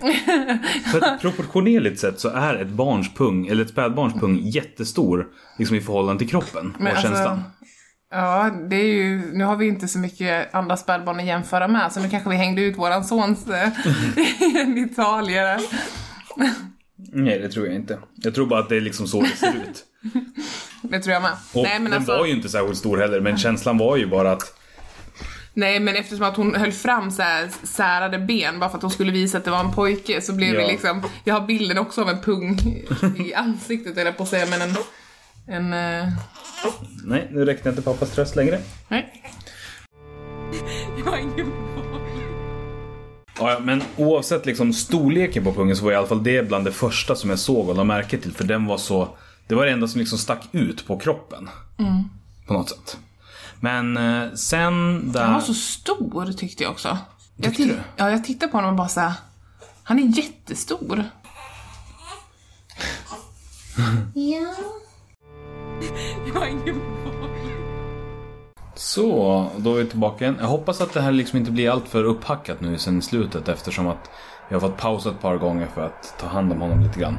För 0.92 1.18
proportionerligt 1.18 2.00
sett 2.00 2.20
så 2.20 2.28
är 2.28 2.54
ett 2.54 2.68
barns 2.68 3.14
pung, 3.14 3.46
eller 3.46 3.62
ett 3.62 3.70
spädbarns 3.70 4.14
pung, 4.14 4.40
jättestor 4.42 5.26
liksom 5.58 5.76
i 5.76 5.80
förhållande 5.80 6.18
till 6.18 6.28
kroppen 6.28 6.76
och 6.80 6.86
alltså, 6.86 7.02
känslan. 7.02 7.42
Ja, 8.10 8.50
det 8.70 8.76
är 8.76 8.94
ju, 8.94 9.32
nu 9.32 9.44
har 9.44 9.56
vi 9.56 9.68
inte 9.68 9.88
så 9.88 9.98
mycket 9.98 10.54
andra 10.54 10.76
spädbarn 10.76 11.20
att 11.20 11.26
jämföra 11.26 11.68
med 11.68 11.92
så 11.92 12.00
nu 12.00 12.08
kanske 12.08 12.30
vi 12.30 12.36
hängde 12.36 12.62
ut 12.62 12.78
våran 12.78 13.04
sons 13.04 13.48
eh, 13.48 13.70
genitalier. 14.54 15.60
Nej, 17.12 17.38
det 17.38 17.48
tror 17.48 17.66
jag 17.66 17.74
inte. 17.74 17.98
Jag 18.14 18.34
tror 18.34 18.46
bara 18.46 18.60
att 18.60 18.68
det 18.68 18.76
är 18.76 18.80
liksom 18.80 19.06
så 19.06 19.20
det 19.20 19.28
ser 19.28 19.48
ut. 19.48 19.84
Det 20.82 21.00
tror 21.00 21.12
jag 21.12 21.22
med. 21.22 21.32
Och 21.52 21.62
nej, 21.62 21.80
men 21.80 21.84
den 21.84 21.92
alltså, 21.92 22.12
var 22.12 22.26
ju 22.26 22.32
inte 22.32 22.48
särskilt 22.48 22.78
stor 22.78 22.98
heller, 22.98 23.20
men 23.20 23.36
känslan 23.38 23.78
var 23.78 23.96
ju 23.96 24.06
bara 24.06 24.32
att 24.32 24.58
nej 25.54 25.80
men 25.80 25.96
eftersom 25.96 26.26
att 26.26 26.36
hon 26.36 26.54
höll 26.54 26.72
fram 26.72 27.10
så 27.10 27.22
här 27.22 27.50
särade 27.62 28.18
ben 28.18 28.58
bara 28.58 28.70
för 28.70 28.76
att 28.76 28.82
hon 28.82 28.90
skulle 28.90 29.12
visa 29.12 29.38
att 29.38 29.44
det 29.44 29.50
var 29.50 29.60
en 29.60 29.72
pojke 29.72 30.20
så 30.20 30.32
blev 30.32 30.54
Ja. 30.54 30.60
det 30.60 30.66
liksom, 30.66 31.02
jag 31.24 31.34
har 31.34 31.46
bilden 31.46 31.78
också 31.78 32.02
av 32.02 32.08
en 32.08 32.20
pung 32.20 32.58
i 33.26 33.34
ansiktet 33.34 33.98
eller 33.98 34.12
på 34.12 34.22
att 34.22 34.28
säga 34.28 34.46
men 34.46 34.62
en, 34.62 34.76
en 35.46 35.72
eh, 36.02 36.08
nej, 37.04 37.28
nu 37.30 37.44
räckte 37.44 37.68
inte 37.68 37.82
pappas 37.82 38.10
tröst 38.10 38.36
längre. 38.36 38.60
nej. 38.88 39.22
Jag 41.04 41.10
har 41.10 41.18
ingen 41.18 41.52
Ja, 43.38 43.58
men 43.62 43.82
oavsett 43.96 44.46
liksom 44.46 44.72
storleken 44.72 45.44
på 45.44 45.52
pungen 45.52 45.76
så 45.76 45.84
var 45.84 45.92
i 45.92 45.94
alla 45.94 46.06
fall 46.06 46.24
det 46.24 46.48
bland 46.48 46.64
det 46.64 46.72
första 46.72 47.14
som 47.16 47.30
jag 47.30 47.38
såg 47.38 47.68
och 47.68 47.74
lade 47.76 47.86
märke 47.86 48.18
till. 48.18 48.32
För 48.32 48.44
den 48.44 48.66
var 48.66 48.76
så... 48.78 49.08
Det 49.46 49.54
var 49.54 49.66
det 49.66 49.72
enda 49.72 49.88
som 49.88 49.98
liksom 49.98 50.18
stack 50.18 50.48
ut 50.52 50.86
på 50.86 50.98
kroppen. 50.98 51.48
På 52.46 52.52
något 52.52 52.68
sätt. 52.70 52.98
Men 53.62 53.96
eh, 53.96 54.32
sen 54.34 55.02
där... 55.12 55.24
Han 55.24 55.34
var 55.34 55.40
så 55.40 55.54
stor 55.54 56.32
tyckte 56.32 56.62
jag 56.62 56.72
också. 56.72 56.98
Jag 57.36 57.54
du? 57.68 57.80
Ja, 57.96 58.10
jag 58.10 58.24
tittade 58.24 58.52
på 58.52 58.58
honom 58.58 58.70
och 58.70 58.76
bara 58.76 58.88
såhär, 58.88 59.12
han 59.82 59.98
är 59.98 60.02
jättestor. 60.02 61.04
Ja. 64.14 64.54
Jag 66.26 66.40
har 66.40 66.46
ingen 66.46 66.82
Så, 68.74 69.46
då 69.56 69.74
är 69.74 69.82
vi 69.82 69.90
tillbaka 69.90 70.24
igen. 70.24 70.36
Jag 70.40 70.46
hoppas 70.46 70.80
att 70.80 70.92
det 70.92 71.00
här 71.00 71.12
liksom 71.12 71.38
inte 71.38 71.50
blir 71.50 71.70
allt 71.70 71.88
för 71.88 72.04
upphackat 72.04 72.60
nu 72.60 72.78
sen 72.78 73.02
slutet 73.02 73.48
eftersom 73.48 73.86
att 73.86 74.10
vi 74.48 74.54
har 74.54 74.60
fått 74.60 74.76
pausa 74.76 75.10
ett 75.10 75.20
par 75.20 75.36
gånger 75.36 75.66
för 75.66 75.86
att 75.86 76.14
ta 76.20 76.26
hand 76.26 76.52
om 76.52 76.60
honom 76.60 76.80
lite 76.80 77.00
grann. 77.00 77.18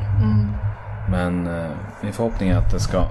Men 1.11 1.47
eh, 1.47 1.71
min 2.01 2.13
förhoppning 2.13 2.49
är 2.49 2.57
att 2.57 2.71
det 2.71 2.79
ska 2.79 3.05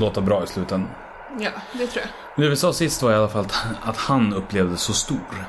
låta 0.00 0.20
bra 0.20 0.44
i 0.44 0.46
slutändan. 0.46 0.90
Ja, 1.38 1.50
det 1.72 1.86
tror 1.86 2.04
jag. 2.04 2.44
Det 2.44 2.50
vi 2.50 2.56
sa 2.56 2.72
sist 2.72 3.02
var 3.02 3.12
i 3.12 3.14
alla 3.14 3.28
fall 3.28 3.46
att, 3.82 3.96
han 3.96 4.34
upplevde 4.34 4.76
så 4.76 4.92
stor. 4.92 5.46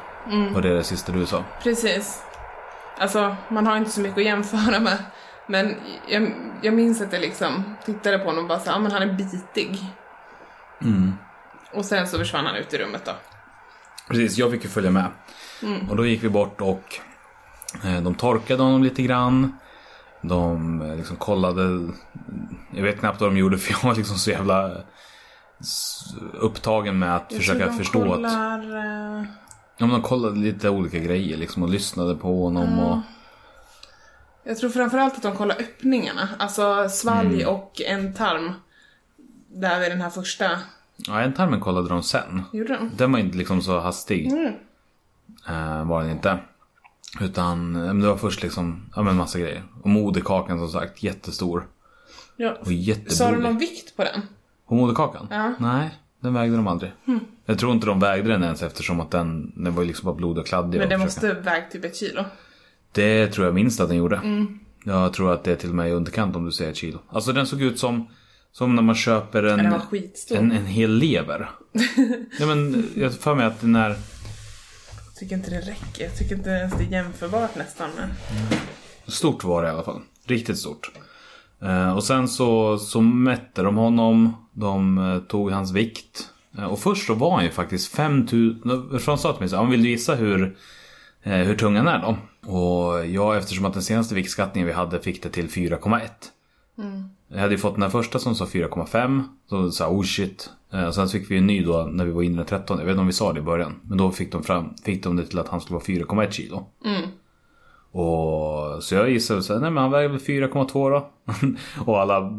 Var 0.54 0.62
det 0.62 0.76
det 0.76 0.84
sista 0.84 1.12
du 1.12 1.26
sa? 1.26 1.44
Precis. 1.64 2.24
Alltså, 2.98 3.36
man 3.50 3.68
har 3.68 3.78
inte 3.78 3.92
så 3.92 4.02
mycket 4.02 4.18
att 4.18 4.24
jämföra 4.24 4.80
med. 4.80 4.98
Men 5.48 5.76
jag, 6.08 6.34
jag 6.62 6.74
minns 6.74 7.02
att 7.02 7.14
jag 7.14 7.22
liksom 7.22 7.76
tittade 7.86 8.20
på 8.20 8.26
honom 8.26 8.44
och 8.44 8.48
bara 8.48 8.60
så 8.60 8.70
ja 8.70 8.80
men 8.80 8.92
han 8.92 9.02
är 9.02 9.14
bitig. 9.14 9.80
Och 11.74 11.86
sen 11.86 12.08
så 12.08 12.18
försvann 12.18 12.46
han 12.46 12.56
ut 12.56 12.74
i 12.74 12.78
rummet 12.78 13.06
då. 13.06 13.12
Precis, 14.08 14.38
jag 14.38 14.52
fick 14.52 14.64
ju 14.64 14.70
följa 14.70 14.92
med. 14.92 15.12
Och 15.90 15.96
då 15.96 16.06
gick 16.06 16.24
vi 16.24 16.30
bort 16.30 16.62
och 16.62 17.00
eh, 17.84 18.02
de 18.02 18.16
torkade 18.16 18.64
honom 18.64 18.84
lite 18.84 19.02
grann. 19.02 19.58
De 20.22 20.82
eh, 20.82 20.96
liksom 20.96 21.18
kollade. 21.18 21.94
Jag 22.72 22.84
vet 22.84 23.00
knappt 23.00 23.22
vad 23.22 23.30
de 23.30 23.38
gjorde 23.38 23.58
för 23.58 23.72
jag 23.72 23.90
var 23.90 23.96
liksom 23.96 24.18
så 24.18 24.32
jävla 24.32 24.72
upptagen 26.34 27.00
med 27.00 27.16
att 27.16 27.34
försöka 27.34 27.66
de 27.66 27.74
förstå 27.78 28.02
att... 28.02 28.08
kollar, 28.08 28.60
eh, 29.20 29.24
Ja, 29.78 29.86
men 29.86 29.90
de 29.90 30.02
kollade 30.02 30.40
lite 30.40 30.70
olika 30.70 31.00
grejer 31.00 31.38
liksom 31.38 31.64
och 31.64 31.70
lyssnade 31.70 32.16
på 32.16 32.44
honom 32.44 32.80
och... 32.80 32.98
Jag 34.44 34.58
tror 34.58 34.70
framförallt 34.70 35.16
att 35.16 35.22
de 35.22 35.36
kollar 35.36 35.56
öppningarna. 35.60 36.30
Alltså 36.40 36.90
svalg 36.90 37.42
Mm. 37.42 37.56
och 37.56 37.82
en 37.82 38.14
tarm. 38.14 38.52
Där 39.48 39.80
vid 39.80 39.92
den 39.92 40.02
här 40.02 40.10
första. 40.10 40.52
Ja, 40.98 41.22
en 41.22 41.34
tarmen 41.34 41.60
kollade 41.60 41.90
de 41.90 42.04
sen. 42.04 42.44
Gjorde 42.54 42.74
de? 42.78 42.92
Den 42.98 43.12
var 43.12 43.20
inte 43.20 43.38
liksom 43.38 43.62
så 43.62 43.80
hastig. 43.80 44.32
Eh, 45.48 45.86
var 45.86 46.02
den 46.02 46.12
inte. 46.12 46.38
Utan 47.22 47.74
det 48.02 48.08
var 48.08 48.18
först 48.18 48.44
liksom, 48.44 48.90
ja 48.96 49.02
men 49.02 49.16
massa 49.16 49.40
grejer. 49.40 49.64
Och 49.82 49.90
moderkakan 49.90 50.60
som 50.60 50.70
sagt, 50.70 51.04
jättestor. 51.04 51.68
Ja. 52.36 52.58
Och 52.60 52.68
Sa 53.12 53.32
de 53.32 53.38
någon 53.44 53.58
vikt 53.58 53.96
på 53.98 54.04
den? 54.04 54.22
Och 54.66 54.76
moderkakan? 54.76 55.28
Ja. 55.30 55.54
Nej, 55.60 55.90
den 56.20 56.34
vägde 56.34 56.56
de 56.56 56.68
aldrig. 56.68 56.92
Jag 57.46 57.60
tror 57.60 57.72
inte 57.72 57.88
de 57.88 58.00
vägde 58.00 58.30
den 58.30 58.44
ens 58.44 58.64
eftersom 58.64 59.00
att 59.00 59.12
den, 59.12 59.54
den 59.64 59.76
var 59.76 59.82
ju 59.82 59.88
liksom 59.88 60.06
bara 60.06 60.16
blod 60.16 60.38
och 60.38 60.48
kladdig. 60.48 60.80
Men 60.80 60.90
den 60.90 61.00
måste 61.00 61.34
väga 61.34 61.66
typ 61.72 61.86
ett 61.86 61.96
kilo. 61.96 62.24
Det 62.92 63.28
tror 63.28 63.46
jag 63.46 63.56
minst 63.56 63.80
att 63.80 63.88
den 63.88 63.98
gjorde. 63.98 64.16
Mm. 64.16 64.60
Jag 64.84 65.14
tror 65.14 65.34
att 65.34 65.44
det 65.44 65.52
är 65.52 65.56
till 65.56 65.70
och 65.70 65.76
med 65.76 65.90
i 65.90 65.92
underkant 65.92 66.36
om 66.36 66.46
du 66.46 66.52
säger 66.52 66.72
ett 66.72 66.78
kilo. 66.78 67.00
Alltså 67.10 67.32
den 67.32 67.48
såg 67.48 67.62
ut 67.62 67.80
som, 67.80 68.08
som 68.52 68.76
när 68.76 68.82
man 68.82 68.96
köper 68.96 69.44
en, 69.44 69.60
en, 70.30 70.52
en 70.52 70.66
hel 70.66 70.92
lever. 70.92 71.50
Nej 72.40 72.48
men 72.48 72.90
jag 72.96 73.04
har 73.04 73.12
för 73.12 73.36
mig 73.36 73.46
att 73.46 73.62
den 73.62 73.76
är 73.76 73.90
Jag 73.90 75.16
tycker 75.16 75.36
inte 75.36 75.50
det 75.50 75.60
räcker. 75.60 76.04
Jag 76.04 76.18
tycker 76.18 76.36
inte 76.36 76.50
ens 76.50 76.74
det 76.74 76.84
är 76.84 76.92
jämförbart 77.04 77.56
nästan 77.56 77.90
med. 77.96 78.10
Stort 79.08 79.44
var 79.44 79.62
det 79.62 79.68
i 79.68 79.72
alla 79.72 79.84
fall. 79.84 80.02
Riktigt 80.26 80.58
stort. 80.58 80.92
Eh, 81.62 81.96
och 81.96 82.04
sen 82.04 82.28
så, 82.28 82.78
så 82.78 83.02
mätte 83.02 83.62
de 83.62 83.76
honom. 83.76 84.45
De 84.56 84.98
eh, 84.98 85.20
tog 85.20 85.52
hans 85.52 85.72
vikt. 85.72 86.30
Eh, 86.58 86.64
och 86.64 86.80
först 86.80 87.08
så 87.08 87.14
var 87.14 87.36
han 87.36 87.44
ju 87.44 87.52
faktiskt 87.52 87.96
5000... 87.96 88.62
För 89.00 89.08
han 89.08 89.18
sa 89.18 89.32
till 89.32 89.40
mig 89.40 89.50
så 89.50 89.56
"Ja, 89.56 89.64
vill 89.64 89.84
du 89.84 89.90
gissa 89.90 90.16
hur, 90.16 90.58
eh, 91.24 91.34
hur 91.34 91.56
tung 91.56 91.76
han 91.76 91.88
är 91.88 92.00
då? 92.02 92.18
Och 92.52 93.06
jag 93.08 93.38
eftersom 93.38 93.66
att 93.66 93.74
den 93.74 93.84
senaste 93.84 94.16
viktskattningen 94.16 94.68
vi 94.68 94.74
hade 94.74 95.00
fick 95.00 95.24
det 95.24 95.30
till 95.30 95.50
4,1. 95.50 96.10
Jag 97.28 97.40
hade 97.40 97.52
ju 97.52 97.58
fått 97.58 97.74
den 97.74 97.84
här 97.84 97.90
första 97.90 98.20
som 98.20 98.36
sa 98.36 98.46
4,5. 98.46 99.24
Så 99.50 99.72
sa 99.72 99.90
oh 99.90 100.04
shit. 100.04 100.50
Och 100.88 100.96
sen 100.96 101.08
fick 101.08 101.32
vi 101.32 101.38
en 101.38 101.48
ny 101.48 101.64
då 101.64 101.90
när 101.92 102.06
vi 102.06 102.12
var 102.12 102.24
inne 102.24 102.42
i 102.42 102.46
13. 102.46 102.78
Jag 102.78 102.86
vet 102.86 102.92
inte 102.92 103.02
om 103.02 103.08
vi 103.08 103.14
sa 103.14 103.34
det 103.34 103.40
i 103.40 103.44
början. 103.44 103.80
Men 103.84 103.98
då 103.98 104.12
fick 104.12 104.32
de, 104.32 104.44
fram, 104.44 104.74
fick 104.86 105.04
de 105.04 105.16
det 105.16 105.26
till 105.26 105.40
att 105.40 105.48
han 105.48 105.62
skulle 105.62 105.76
vara 105.76 105.86
4,1 105.86 106.32
kilo. 106.32 106.68
Och, 107.96 108.84
så 108.84 108.96
jag 108.96 109.10
gissade 109.10 109.44
så 109.44 109.54
här, 109.54 109.60
nej 109.60 109.72
men 109.72 109.84
han 109.84 109.92
väger 109.92 110.10
väl 110.10 110.20
4,2 110.20 110.90
då. 110.90 111.10
och 111.86 112.02
alla 112.02 112.20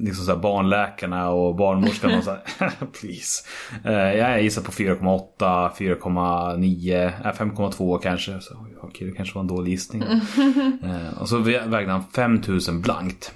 liksom 0.00 0.24
så 0.24 0.32
här, 0.32 0.38
barnläkarna 0.38 1.30
och 1.30 1.54
barnmorskan 1.54 2.18
och 2.18 2.24
så 2.24 2.30
här, 2.30 2.70
please. 3.00 3.44
Eh, 3.84 4.18
jag 4.18 4.42
gissar 4.42 4.62
på 4.62 4.72
4,8, 4.72 5.70
4,9, 5.78 7.04
eh, 7.06 7.32
5,2 7.32 7.98
kanske. 7.98 8.40
Så, 8.40 8.66
okej, 8.82 9.06
det 9.06 9.16
kanske 9.16 9.34
var 9.34 9.40
en 9.40 9.46
dålig 9.46 9.70
gissning. 9.70 10.02
eh, 10.02 11.18
och 11.20 11.28
så 11.28 11.38
vägde 11.38 11.92
han 11.92 12.04
5000 12.14 12.82
blankt. 12.82 13.32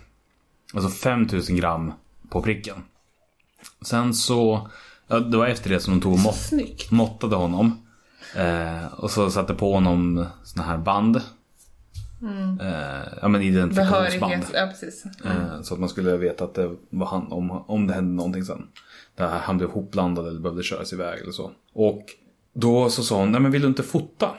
Alltså 0.75 0.91
5000 0.91 1.57
gram 1.57 1.93
på 2.31 2.43
pricken. 2.43 2.77
Sen 3.83 4.15
så, 4.15 4.69
ja, 5.09 5.21
det 5.21 5.37
var 5.37 5.47
efter 5.47 5.71
det 5.71 5.81
som 5.81 5.95
de 5.95 6.01
tog 6.01 6.13
och 6.13 6.21
mått, 6.21 6.53
måttade 6.91 7.37
honom. 7.37 7.87
Eh, 8.37 8.95
och 8.97 9.11
så 9.11 9.31
satte 9.31 9.55
på 9.55 9.75
honom 9.75 10.27
såna 10.45 10.67
här 10.67 10.79
band. 10.79 11.21
Eh, 12.61 13.19
ja 13.23 13.29
men 13.29 13.43
identifikationsband. 13.43 14.45
Ja, 14.55 14.67
precis. 14.67 15.05
Eh, 15.25 15.63
så 15.63 15.75
att 15.75 15.81
man 15.81 15.89
skulle 15.89 16.17
veta 16.17 16.45
att 16.45 16.55
det 16.55 16.77
var 16.91 17.07
han 17.07 17.33
om, 17.33 17.51
om 17.51 17.87
det 17.87 17.95
hände 17.95 18.15
någonting 18.15 18.45
sen. 18.45 18.67
Där 19.17 19.29
han 19.29 19.59
blev 19.59 19.71
hopblandad 19.71 20.29
eller 20.29 20.41
behövde 20.41 20.63
köras 20.63 20.93
iväg 20.93 21.21
eller 21.21 21.33
så. 21.33 21.51
Och 21.73 22.05
då 22.55 22.91
så 22.91 23.03
sa 23.03 23.19
hon, 23.19 23.33
nej 23.33 23.41
men 23.41 23.51
vill 23.51 23.63
du 23.63 23.69
inte 23.69 23.83
fota? 23.83 24.31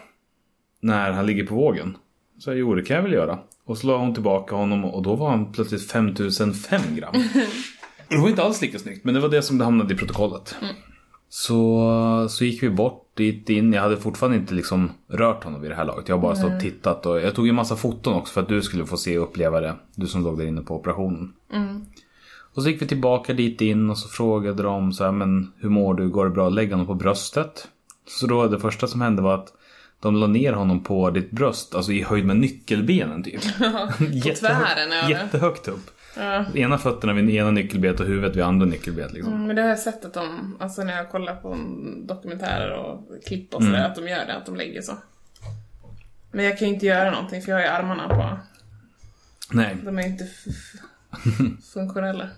När 0.82 1.12
han 1.12 1.26
ligger 1.26 1.45
på 1.45 1.56
vågen. 1.56 1.98
Så 2.40 2.49
jag, 2.49 2.58
jo 2.58 2.76
det 2.76 2.84
kan 2.84 2.95
jag 2.95 3.03
väl 3.03 3.14
göra. 3.14 3.40
Och 3.66 3.78
så 3.78 3.88
la 3.88 3.98
hon 3.98 4.14
tillbaka 4.14 4.56
honom 4.56 4.86
och 4.86 5.03
då 5.03 5.16
var 5.16 5.30
han 5.30 5.52
plötsligt 5.52 5.91
5005 5.91 6.82
gram. 6.95 7.14
Det 8.10 8.18
var 8.18 8.30
inte 8.30 8.44
alls 8.44 8.62
lika 8.62 8.80
snyggt 8.80 9.06
men 9.06 9.14
det 9.14 9.20
var 9.20 9.30
det 9.30 9.41
som 9.41 9.58
det 9.58 9.64
hamnade 9.64 9.94
i 9.94 9.98
protokollet. 9.98 10.56
Så, 11.34 12.28
så 12.30 12.45
gick 12.45 12.64
vi 12.64 12.70
bort 12.70 13.08
dit 13.14 13.49
in. 13.49 13.74
Jag 13.74 13.82
hade 13.82 13.98
fortfarande 13.98 14.38
inte 14.38 14.53
liksom 14.53 14.91
rört 15.08 15.44
honom 15.44 15.62
vid 15.62 15.72
det 15.72 15.76
här 15.76 15.86
laget. 15.86 16.10
Jag 16.10 16.16
har 16.16 16.22
bara 16.22 16.36
stått 16.36 16.53
och 16.53 16.60
tittat. 16.60 17.06
Och 17.06 17.22
jag 17.22 17.36
tog 17.36 17.48
en 17.48 17.56
massa 17.56 17.76
foton 17.76 18.14
också 18.14 18.34
för 18.34 18.41
att 18.41 18.48
du 18.49 18.62
skulle 18.62 18.86
få 18.86 18.98
se 18.98 19.18
och 19.18 19.24
uppleva 19.24 19.62
det. 19.62 19.76
Du 19.95 20.08
som 20.08 20.24
låg 20.24 20.38
där 20.38 20.45
inne 20.45 20.62
på 20.62 20.76
operationen. 20.76 21.34
Och 22.56 22.64
så 22.64 22.70
gick 22.70 22.82
vi 22.82 22.88
tillbaka 22.88 23.34
dit 23.34 23.62
in 23.62 23.90
och 23.90 23.98
så 23.98 24.10
frågade 24.10 24.64
de 24.64 24.94
så 24.94 25.03
här, 25.03 25.12
men 25.12 25.52
hur 25.58 25.70
mår 25.70 25.94
du? 25.94 26.10
Går 26.10 26.26
det 26.26 26.32
bra? 26.32 26.49
Lägg 26.49 26.72
honom 26.72 26.88
på 26.88 26.94
bröstet. 26.94 27.68
Så 28.08 28.28
då 28.28 28.48
det 28.48 28.60
första 28.60 28.88
som 28.88 29.02
hände 29.02 29.22
var 29.22 29.34
att 29.36 29.53
de 30.02 30.16
la 30.16 30.28
ner 30.28 30.53
honom 30.53 30.84
på 30.84 31.10
ditt 31.10 31.32
bröst, 31.32 31.76
alltså 31.76 31.91
i 31.91 32.03
höjd 32.03 32.26
med 32.26 32.38
nyckelbenen 32.38 33.24
typ. 33.24 33.41
Jättehö- 33.99 34.36
tvären 34.36 34.91
över. 34.91 35.10
Jättehögt 35.10 35.68
upp. 35.68 35.91
Ja. 36.18 36.46
Ena 36.56 36.78
fötterna 36.78 37.14
vid 37.14 37.30
ena 37.30 37.52
nyckelbenet 37.52 38.00
och 38.00 38.06
huvudet 38.06 38.36
vid 38.36 38.44
andra 38.44 38.66
nyckelbenet 38.66 39.14
liksom. 39.14 39.34
Mm, 39.34 39.48
Men 39.48 39.56
det 39.56 39.62
har 39.62 39.70
jag 39.70 39.80
sett 39.80 40.06
att 40.06 40.14
de, 40.14 40.58
alltså 40.60 40.84
när 40.84 40.98
jag 40.98 41.10
kollar 41.12 41.36
på 41.36 41.58
dokumentärer 42.08 42.74
och 42.74 43.08
klipp 43.28 43.54
och 43.56 43.64
sådär, 43.64 43.78
Mm. 43.78 43.92
att 43.92 43.96
de 43.96 44.08
gör 44.08 44.26
det, 44.26 44.36
att 44.38 44.46
de 44.46 44.56
lägger 44.56 44.82
så. 44.82 44.94
Men 46.32 46.46
jag 46.46 46.58
kan 46.60 46.68
ju 46.68 46.74
inte 46.74 46.86
göra 46.86 47.12
någonting 47.12 47.42
för 47.42 47.52
jag 47.52 47.58
har 47.58 47.64
ju 47.64 47.70
armarna 47.70 48.08
på, 48.10 48.38
Nej. 49.52 49.78
de 49.84 50.00
är 50.00 50.08
inte 50.08 50.28
funktionella. 51.74 52.30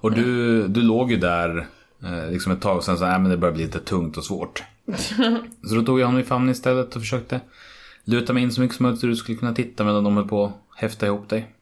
Och 0.00 0.12
du, 0.12 0.68
du 0.68 0.82
låg 0.82 1.10
ju 1.12 1.16
där 1.16 1.66
eh, 2.04 2.30
liksom 2.30 2.52
ett 2.52 2.60
tag 2.60 2.76
och 2.76 2.84
sen 2.84 2.98
så, 2.98 3.06
nej 3.06 3.18
men 3.18 3.30
det 3.30 3.36
börjar 3.36 3.54
bli 3.54 3.64
lite 3.64 3.80
tungt 3.80 4.16
och 4.16 4.24
svårt. 4.24 4.62
så 5.68 5.74
då 5.74 5.82
tog 5.82 6.00
jag 6.00 6.06
honom 6.06 6.20
i 6.20 6.24
famn 6.24 6.48
istället 6.50 6.96
och 6.96 7.02
försökte 7.02 7.40
luta 8.04 8.32
mig 8.32 8.42
in 8.42 8.52
så 8.52 8.60
mycket 8.60 8.76
som 8.76 8.84
möjligt 8.84 9.00
så 9.00 9.06
du 9.06 9.16
skulle 9.16 9.38
kunna 9.38 9.54
titta 9.54 9.84
medan 9.84 10.04
de 10.04 10.16
höll 10.16 10.28
på 10.28 10.44
att 10.44 10.52
häfta 10.80 11.06
ihop 11.06 11.28
dig. 11.28 11.54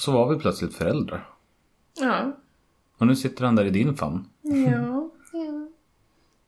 Så 0.00 0.12
var 0.12 0.34
vi 0.34 0.40
plötsligt 0.40 0.74
föräldrar. 0.74 1.28
Ja. 2.00 2.36
Och 2.98 3.06
nu 3.06 3.16
sitter 3.16 3.44
han 3.44 3.56
där 3.56 3.64
i 3.64 3.70
din 3.70 3.96
famn. 3.96 4.28
Ja. 4.42 5.10
ja. 5.32 5.68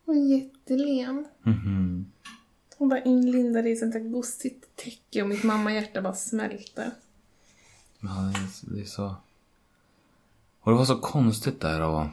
Och 0.04 0.16
jättelen. 0.16 1.26
Hon 2.78 2.88
bara 2.88 3.02
inlindad 3.02 3.66
i 3.66 3.72
ett 3.72 3.78
sånt 3.78 3.92
där 3.92 4.00
gosigt 4.00 4.76
täcke 4.76 5.22
och 5.22 5.28
mitt 5.28 5.44
mammahjärta 5.44 6.02
bara 6.02 6.14
smälter. 6.14 6.90
Ja, 8.00 8.32
det, 8.62 8.80
är, 8.80 8.84
så... 8.84 9.14
Och 10.60 10.72
det 10.72 10.78
var 10.78 10.84
så 10.84 10.98
konstigt 10.98 11.60
där 11.60 11.80
och... 11.82 12.06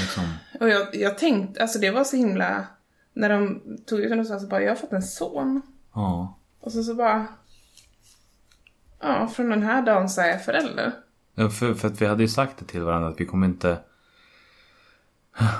Liksom... 0.00 0.24
Och 0.60 0.68
jag, 0.68 0.94
jag 0.94 1.18
tänkte, 1.18 1.62
alltså 1.62 1.78
det 1.78 1.90
var 1.90 2.04
så 2.04 2.16
himla, 2.16 2.66
när 3.12 3.28
de 3.28 3.60
tog 3.86 4.00
ut 4.00 4.10
honom 4.10 4.24
så 4.24 4.46
bara, 4.46 4.62
jag 4.62 4.70
har 4.70 4.76
fått 4.76 4.92
en 4.92 5.02
son. 5.02 5.62
Ja. 5.92 6.38
Och 6.60 6.72
så 6.72 6.82
så 6.82 6.94
bara, 6.94 7.26
ja, 9.02 9.28
från 9.28 9.50
den 9.50 9.62
här 9.62 9.82
dagen 9.82 10.08
så 10.08 10.20
är 10.20 10.28
jag 10.28 10.44
förälder. 10.44 10.92
Ja, 11.34 11.48
för, 11.48 11.74
för 11.74 11.88
att 11.88 12.02
vi 12.02 12.06
hade 12.06 12.22
ju 12.22 12.28
sagt 12.28 12.58
det 12.58 12.64
till 12.64 12.82
varandra 12.82 13.08
att 13.08 13.20
vi 13.20 13.26
kommer 13.26 13.46
inte... 13.46 13.78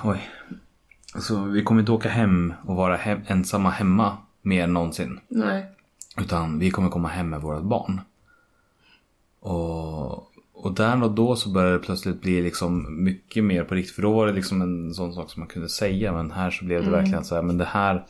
Oj. 0.05 0.31
Så 1.20 1.44
vi 1.44 1.62
kommer 1.62 1.81
inte 1.81 1.93
åka 1.93 2.09
hem 2.09 2.55
och 2.64 2.77
vara 2.77 2.97
hem, 2.97 3.20
ensamma 3.27 3.70
hemma 3.70 4.16
mer 4.43 4.64
än 4.64 4.73
någonsin. 4.73 5.20
Nej. 5.28 5.66
Utan 6.16 6.59
vi 6.59 6.70
kommer 6.70 6.89
komma 6.89 7.09
hem 7.09 7.31
med 7.31 7.40
vårt 7.40 7.62
barn. 7.62 8.01
Och, 9.40 10.12
och 10.52 10.74
där 10.74 11.02
och 11.02 11.10
då 11.10 11.36
så 11.36 11.48
började 11.48 11.73
det 11.73 11.85
plötsligt 11.85 12.20
bli 12.20 12.43
liksom 12.43 13.05
mycket 13.05 13.44
mer 13.44 13.64
på 13.64 13.74
riktigt. 13.74 13.94
För 13.94 14.02
då 14.02 14.12
var 14.12 14.27
det 14.27 14.32
liksom 14.32 14.62
en 14.62 14.94
sån 14.94 15.14
sak 15.14 15.31
som 15.31 15.40
man 15.40 15.48
kunde 15.48 15.69
säga. 15.69 16.12
Men 16.12 16.31
här 16.31 16.51
så 16.51 16.64
blev 16.64 16.85
det 16.85 16.90
verkligen 16.90 17.24
så 17.24 17.35
här. 17.35 17.43
Men 17.43 17.59
det 17.59 17.64
här 17.64 18.06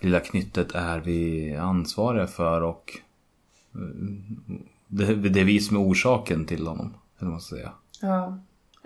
lilla 0.00 0.20
knyttet 0.20 0.74
är 0.74 0.98
vi 0.98 1.56
ansvariga 1.56 2.26
för. 2.26 2.62
Och 2.62 3.00
det, 4.88 5.14
det 5.14 5.40
är 5.40 5.44
vi 5.44 5.60
som 5.60 5.76
är 5.76 5.80
orsaken 5.80 6.44
till 6.44 6.66
honom. 6.66 6.94
Eller 7.20 7.30
man 7.30 7.40
ska 7.40 7.56
säga. 7.56 7.72
Ja. 8.02 8.38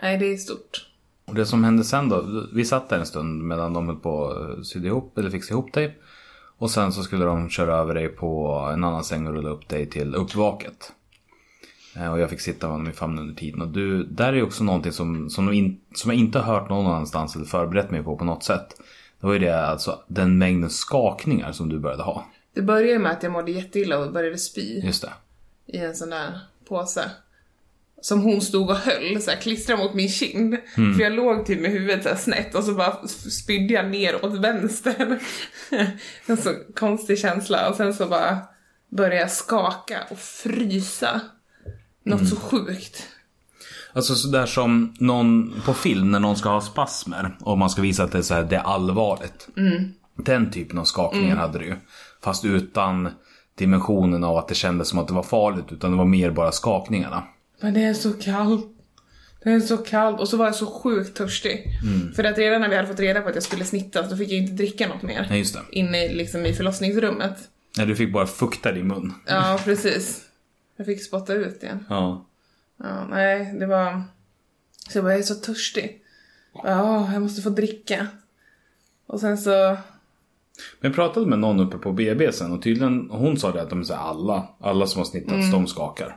Nej, 0.02 0.18
det 0.18 0.32
är 0.32 0.36
stort. 0.36 0.86
Och 1.24 1.34
det 1.34 1.46
som 1.46 1.64
hände 1.64 1.84
sen 1.84 2.08
då, 2.08 2.46
vi 2.52 2.64
satt 2.64 2.88
där 2.88 2.98
en 2.98 3.06
stund 3.06 3.42
medan 3.42 3.72
de 3.72 3.86
höll 3.86 3.96
på 3.96 4.28
att 4.30 4.66
sydde 4.66 4.86
ihop 4.88 5.18
eller 5.18 5.30
fixa 5.30 5.54
ihop 5.54 5.72
dig. 5.72 5.98
Och 6.58 6.70
sen 6.70 6.92
så 6.92 7.02
skulle 7.02 7.24
de 7.24 7.48
köra 7.48 7.76
över 7.76 7.94
dig 7.94 8.08
på 8.08 8.58
en 8.72 8.84
annan 8.84 9.04
säng 9.04 9.26
och 9.26 9.32
rulla 9.32 9.48
upp 9.48 9.68
dig 9.68 9.86
till 9.86 10.14
uppvaket. 10.14 10.92
Eh, 11.96 12.12
Och 12.12 12.20
jag 12.20 12.30
fick 12.30 12.40
sitta 12.40 12.66
med 12.66 12.72
honom 12.74 12.90
i 12.90 12.92
famnen 12.92 13.18
under 13.18 13.34
tiden. 13.34 13.62
Och 13.62 13.68
du, 13.68 14.04
där 14.04 14.32
är 14.32 14.42
också 14.42 14.64
någonting 14.64 14.92
som, 14.92 15.30
som, 15.30 15.52
in, 15.52 15.80
som 15.94 16.10
jag 16.10 16.20
inte 16.20 16.38
har 16.38 16.54
hört 16.54 16.70
någon 16.70 16.86
annanstans 16.86 17.36
eller 17.36 17.44
förberett 17.44 17.90
mig 17.90 18.02
på 18.02 18.16
på 18.16 18.24
något 18.24 18.44
sätt. 18.44 18.66
Det 19.20 19.26
var 19.26 19.32
ju 19.32 19.38
det 19.38 19.66
alltså 19.66 19.98
den 20.08 20.38
mängden 20.38 20.70
skakningar 20.70 21.52
som 21.52 21.68
du 21.68 21.78
började 21.78 22.02
ha. 22.02 22.24
Det 22.54 22.62
började 22.62 22.98
med 22.98 23.12
att 23.12 23.22
jag 23.22 23.32
mådde 23.32 23.50
jätteilla 23.50 23.98
och 23.98 24.12
började 24.12 24.38
spy 24.38 24.80
Just 24.80 25.02
det. 25.02 25.12
i 25.66 25.78
en 25.78 25.96
sån 25.96 26.10
där 26.10 26.40
påse. 26.68 27.10
Som 28.02 28.22
hon 28.22 28.40
stod 28.40 28.70
och 28.70 28.76
höll, 28.76 29.22
så 29.22 29.30
här, 29.30 29.40
klistrade 29.40 29.82
mot 29.82 29.94
min 29.94 30.08
kind. 30.08 30.56
För 30.74 31.00
jag 31.00 31.12
låg 31.12 31.46
typ 31.46 31.60
med 31.60 31.70
huvudet 31.70 32.02
så 32.02 32.08
här 32.08 32.16
snett 32.16 32.54
och 32.54 32.64
så 32.64 32.74
bara 32.74 33.08
spydde 33.08 33.74
jag 33.74 33.90
ner 33.90 34.24
åt 34.24 34.34
vänster. 34.34 35.20
en 36.26 36.36
så 36.36 36.54
konstig 36.74 37.18
känsla. 37.18 37.68
Och 37.68 37.76
sen 37.76 37.94
så 37.94 38.06
bara 38.06 38.38
började 38.88 39.16
jag 39.16 39.30
skaka 39.30 40.00
och 40.10 40.18
frysa. 40.18 41.20
Något 42.04 42.28
så 42.28 42.36
sjukt. 42.36 43.08
Alltså 43.92 44.14
sådär 44.14 44.46
som 44.46 44.96
någon 44.98 45.60
på 45.64 45.74
film 45.74 46.10
när 46.10 46.20
någon 46.20 46.36
ska 46.36 46.48
ha 46.48 46.60
spasmer 46.60 47.36
och 47.40 47.58
man 47.58 47.70
ska 47.70 47.82
visa 47.82 48.04
att 48.04 48.12
det 48.12 48.18
är, 48.18 48.22
så 48.22 48.34
här, 48.34 48.42
det 48.42 48.56
är 48.56 48.60
allvarligt. 48.60 49.48
Den 50.24 50.50
typen 50.50 50.78
av 50.78 50.84
skakningar 50.84 51.36
hade 51.36 51.58
du 51.58 51.64
ju. 51.64 51.76
Fast 52.22 52.44
utan 52.44 53.08
dimensionen 53.54 54.24
av 54.24 54.36
att 54.36 54.48
det 54.48 54.54
kändes 54.54 54.88
som 54.88 54.98
att 54.98 55.08
det 55.08 55.14
var 55.14 55.22
farligt 55.22 55.72
utan 55.72 55.90
det 55.90 55.96
var 55.96 56.04
mer 56.04 56.30
bara 56.30 56.52
skakningarna. 56.52 57.24
Men 57.60 57.74
det 57.74 57.84
är 57.84 57.94
så 57.94 58.12
kallt. 58.12 58.66
Det 59.42 59.50
är 59.50 59.60
så 59.60 59.76
kallt. 59.76 60.20
Och 60.20 60.28
så 60.28 60.36
var 60.36 60.44
jag 60.44 60.54
så 60.54 60.66
sjukt 60.66 61.16
törstig. 61.16 61.66
För 62.16 62.24
att 62.24 62.38
redan 62.38 62.60
när 62.60 62.68
vi 62.68 62.76
hade 62.76 62.88
fått 62.88 63.00
reda 63.00 63.20
på 63.20 63.28
att 63.28 63.34
jag 63.34 63.44
skulle 63.44 63.64
snittas, 63.64 64.10
då 64.10 64.16
fick 64.16 64.30
jag 64.30 64.38
inte 64.38 64.52
dricka 64.52 64.88
något 64.88 65.02
mer. 65.02 65.26
Nej 65.30 65.38
just 65.38 65.54
det. 65.54 65.60
Inne 65.72 66.08
liksom 66.08 66.46
i 66.46 66.54
förlossningsrummet. 66.54 67.36
Nej 67.76 67.86
du 67.86 67.96
fick 67.96 68.12
bara 68.12 68.26
fukta 68.26 68.72
din 68.72 68.86
mun. 68.86 69.14
Ja, 69.26 69.60
precis. 69.64 70.22
Jag 70.76 70.86
fick 70.86 71.04
spotta 71.04 71.34
ut 71.34 71.62
igen. 71.62 71.84
Ja. 71.88 72.26
Ja, 72.82 73.06
nej, 73.10 73.54
det 73.60 73.66
var... 73.66 74.02
Så 74.88 74.98
jag 74.98 75.04
bara, 75.04 75.12
jag 75.12 75.20
är 75.20 75.24
så 75.24 75.34
törstig. 75.34 76.02
Ja, 76.52 77.12
jag 77.12 77.22
måste 77.22 77.42
få 77.42 77.50
dricka. 77.50 78.06
Och 79.06 79.20
sen 79.20 79.38
så... 79.38 79.76
Men 80.80 80.88
jag 80.90 80.94
pratade 80.94 81.26
med 81.26 81.38
någon 81.38 81.60
uppe 81.60 81.78
på 81.78 81.92
BB 81.92 82.32
sen 82.32 82.52
och 82.52 82.62
tydligen 82.62 83.08
hon 83.10 83.36
sa 83.36 83.52
det 83.52 83.62
att 83.62 83.70
de 83.70 83.84
här, 83.90 83.96
alla, 83.96 84.48
alla 84.60 84.86
som 84.86 84.98
har 84.98 85.04
snittats 85.06 85.50
de 85.52 85.66
skakar. 85.66 86.16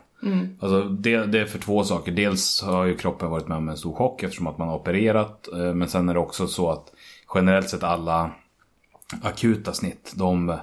Alltså 0.59 0.83
det, 0.83 1.25
det 1.25 1.39
är 1.39 1.45
för 1.45 1.59
två 1.59 1.83
saker. 1.83 2.11
Dels 2.11 2.61
har 2.61 2.85
ju 2.85 2.97
kroppen 2.97 3.29
varit 3.29 3.47
med 3.47 3.57
om 3.57 3.69
en 3.69 3.77
stor 3.77 3.93
chock 3.93 4.23
eftersom 4.23 4.47
att 4.47 4.57
man 4.57 4.67
har 4.67 4.75
opererat. 4.75 5.47
eh, 5.53 5.73
Men 5.73 5.87
sen 5.87 6.09
är 6.09 6.13
det 6.13 6.19
också 6.19 6.47
så 6.47 6.71
att 6.71 6.93
generellt 7.35 7.69
sett 7.69 7.83
alla 7.83 8.31
akuta 9.21 9.73
snitt, 9.73 10.13
de, 10.15 10.57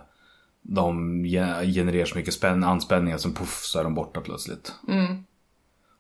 de 0.63 1.25
ge- 1.27 1.73
genererar 1.75 2.05
så 2.05 2.19
mycket 2.19 2.35
spänn, 2.35 2.65
anspänningar 2.65 3.19
som 3.19 3.33
puff 3.35 3.61
så 3.65 3.79
är 3.79 3.85
de 3.85 3.95
borta 3.95 4.21
plötsligt. 4.21 4.73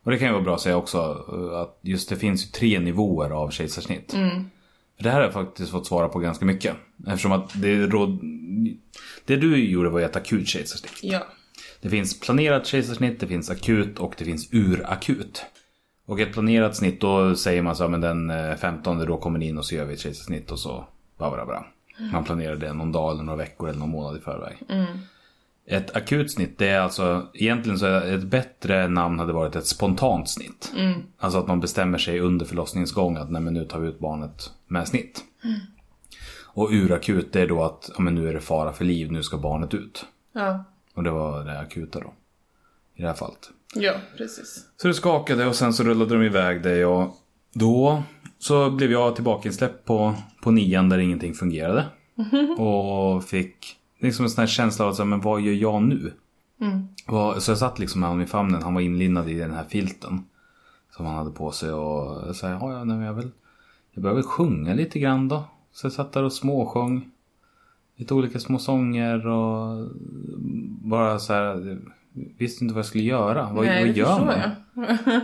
Och 0.04 0.10
det 0.10 0.18
kan 0.18 0.26
ju 0.28 0.32
vara 0.32 0.42
bra 0.44 0.54
att 0.54 0.60
säga 0.60 0.76
också 0.76 0.98
eh, 1.32 1.60
att 1.60 1.78
just 1.82 2.08
det 2.08 2.16
finns 2.16 2.44
ju 2.46 2.50
tre 2.50 2.78
nivåer 2.80 3.30
av 3.30 3.50
kejsarsnitt. 3.50 4.12
För 4.12 4.18
det 5.00 5.10
här 5.10 5.16
har 5.16 5.24
jag 5.24 5.32
faktiskt 5.32 5.70
fått 5.70 5.86
svara 5.86 6.08
på 6.08 6.18
ganska 6.18 6.44
mycket. 6.44 6.76
Eftersom 7.06 7.32
att 7.32 7.50
det 7.54 7.86
råd... 7.86 8.20
Det 9.24 9.36
du 9.36 9.70
gjorde 9.70 9.88
var 9.88 10.00
ett 10.00 10.16
akut 10.16 10.48
kejsarsnitt. 10.48 10.98
Ja. 11.02 11.26
Det 11.80 11.90
finns 11.90 12.20
planerat 12.20 12.66
kejsarsnitt, 12.66 13.20
det 13.20 13.26
finns 13.26 13.50
akut 13.50 13.98
och 13.98 14.14
det 14.18 14.24
finns 14.24 14.48
urakut. 14.52 15.44
Och 16.06 16.20
ett 16.20 16.32
planerat 16.32 16.76
snitt 16.76 17.00
då 17.00 17.34
säger 17.34 17.62
man 17.62 17.76
så 17.76 17.88
men 17.88 18.00
den 18.00 18.30
eh, 18.30 18.56
15 18.56 19.06
då 19.06 19.16
kommer 19.16 19.38
ni 19.38 19.48
in 19.48 19.58
och 19.58 19.64
så 19.64 19.74
gör 19.74 19.84
vi 19.84 19.94
ett 19.94 20.00
kejsarsnitt 20.00 20.50
och 20.50 20.58
så 20.58 20.84
bra, 21.18 21.30
bra, 21.30 21.46
bra. 21.46 21.66
Man 22.12 22.24
planerar 22.24 22.56
det 22.56 22.72
någon 22.72 22.92
dag 22.92 23.12
eller 23.12 23.22
några 23.22 23.36
veckor 23.36 23.68
eller 23.68 23.78
någon 23.78 23.90
månad 23.90 24.16
i 24.16 24.20
förväg. 24.20 24.56
Ett 25.70 25.96
akut 25.96 26.32
snitt, 26.32 26.58
det 26.58 26.68
är 26.68 26.80
alltså 26.80 27.28
egentligen 27.34 27.78
så 27.78 27.86
är 27.86 28.14
ett 28.14 28.24
bättre 28.24 28.88
namn 28.88 29.18
hade 29.18 29.32
varit 29.32 29.56
ett 29.56 29.66
spontant 29.66 30.28
snitt. 30.28 30.72
Alltså 31.18 31.38
att 31.38 31.48
man 31.48 31.60
bestämmer 31.60 31.98
sig 31.98 32.20
under 32.20 32.46
förlossningens 32.46 32.92
gång 32.92 33.16
att 33.16 33.30
nej 33.30 33.42
men 33.42 33.54
nu 33.54 33.64
tar 33.64 33.80
vi 33.80 33.88
ut 33.88 33.98
barnet 33.98 34.50
med 34.66 34.88
snitt. 34.88 35.24
Och 36.46 36.70
urakut 36.70 37.32
det 37.32 37.40
är 37.40 37.46
då 37.46 37.62
att 37.62 37.90
ja, 37.96 38.02
men 38.02 38.14
nu 38.14 38.28
är 38.28 38.34
det 38.34 38.40
fara 38.40 38.72
för 38.72 38.84
liv, 38.84 39.12
nu 39.12 39.22
ska 39.22 39.38
barnet 39.38 39.74
ut. 39.74 40.06
Ja. 40.32 40.64
Och 40.94 41.02
det 41.02 41.10
var 41.10 41.44
det 41.44 41.58
akuta 41.58 42.00
då. 42.00 42.12
I 42.94 43.02
det 43.02 43.08
här 43.08 43.14
fallet. 43.14 43.50
Ja, 43.74 43.92
precis. 44.16 44.66
Så 44.76 44.88
det 44.88 44.94
skakade 44.94 45.46
och 45.46 45.56
sen 45.56 45.72
så 45.72 45.82
rullade 45.82 46.14
de 46.14 46.22
iväg 46.22 46.62
dig 46.62 46.84
och 46.84 47.16
då 47.52 48.02
så 48.38 48.70
blev 48.70 48.92
jag 48.92 49.14
tillbaka 49.14 49.48
insläppt 49.48 49.84
på, 49.84 50.14
på 50.42 50.50
nian 50.50 50.88
där 50.88 50.98
ingenting 50.98 51.34
fungerade. 51.34 51.86
Och 52.58 53.24
fick 53.24 53.79
liksom 54.00 54.24
en 54.24 54.30
sån 54.30 54.42
här 54.42 54.46
känsla 54.46 54.84
av 54.84 54.90
att 54.90 54.96
så 54.96 55.02
här, 55.02 55.08
men 55.10 55.20
vad 55.20 55.40
gör 55.40 55.52
jag 55.52 55.82
nu? 55.82 56.12
Vad- 57.06 57.42
Så 57.42 57.50
jag 57.50 57.58
satt 57.58 57.78
liksom 57.78 58.00
med 58.00 58.08
honom 58.10 58.22
i 58.24 58.26
famnen, 58.26 58.62
han 58.62 58.74
var 58.74 58.80
inlindad 58.80 59.28
i 59.28 59.34
den 59.38 59.50
här 59.54 59.64
filten. 59.68 60.24
Som 60.96 61.06
han 61.06 61.14
hade 61.14 61.30
på 61.30 61.50
sig 61.52 61.72
och 61.72 62.36
sa, 62.36 62.48
ja, 62.48 62.72
ja, 62.72 62.84
nej, 62.84 63.06
jag 63.06 63.14
vill, 63.14 63.30
jag 63.92 64.02
började 64.02 64.20
väl 64.20 64.28
sjunga 64.30 64.74
lite 64.74 64.98
grann 64.98 65.28
då. 65.28 65.44
Så 65.72 65.86
jag 65.86 65.92
satt 65.92 66.12
där 66.12 66.22
och 66.22 66.32
småsjöng. 66.32 67.10
Lite 67.96 68.14
olika 68.14 68.38
små 68.40 68.58
sånger 68.58 69.26
och 69.26 69.88
bara 70.82 71.18
så 71.18 71.32
här, 71.32 71.78
visste 72.38 72.64
inte 72.64 72.74
vad 72.74 72.78
jag 72.78 72.86
skulle 72.86 73.04
göra. 73.04 73.52
Vad, 73.52 73.64
Nej, 73.66 73.84
vad 73.86 73.94
det 73.94 73.98
gör 74.00 74.06
förstår 74.06 74.26
man? 74.26 74.38
jag. 74.42 75.20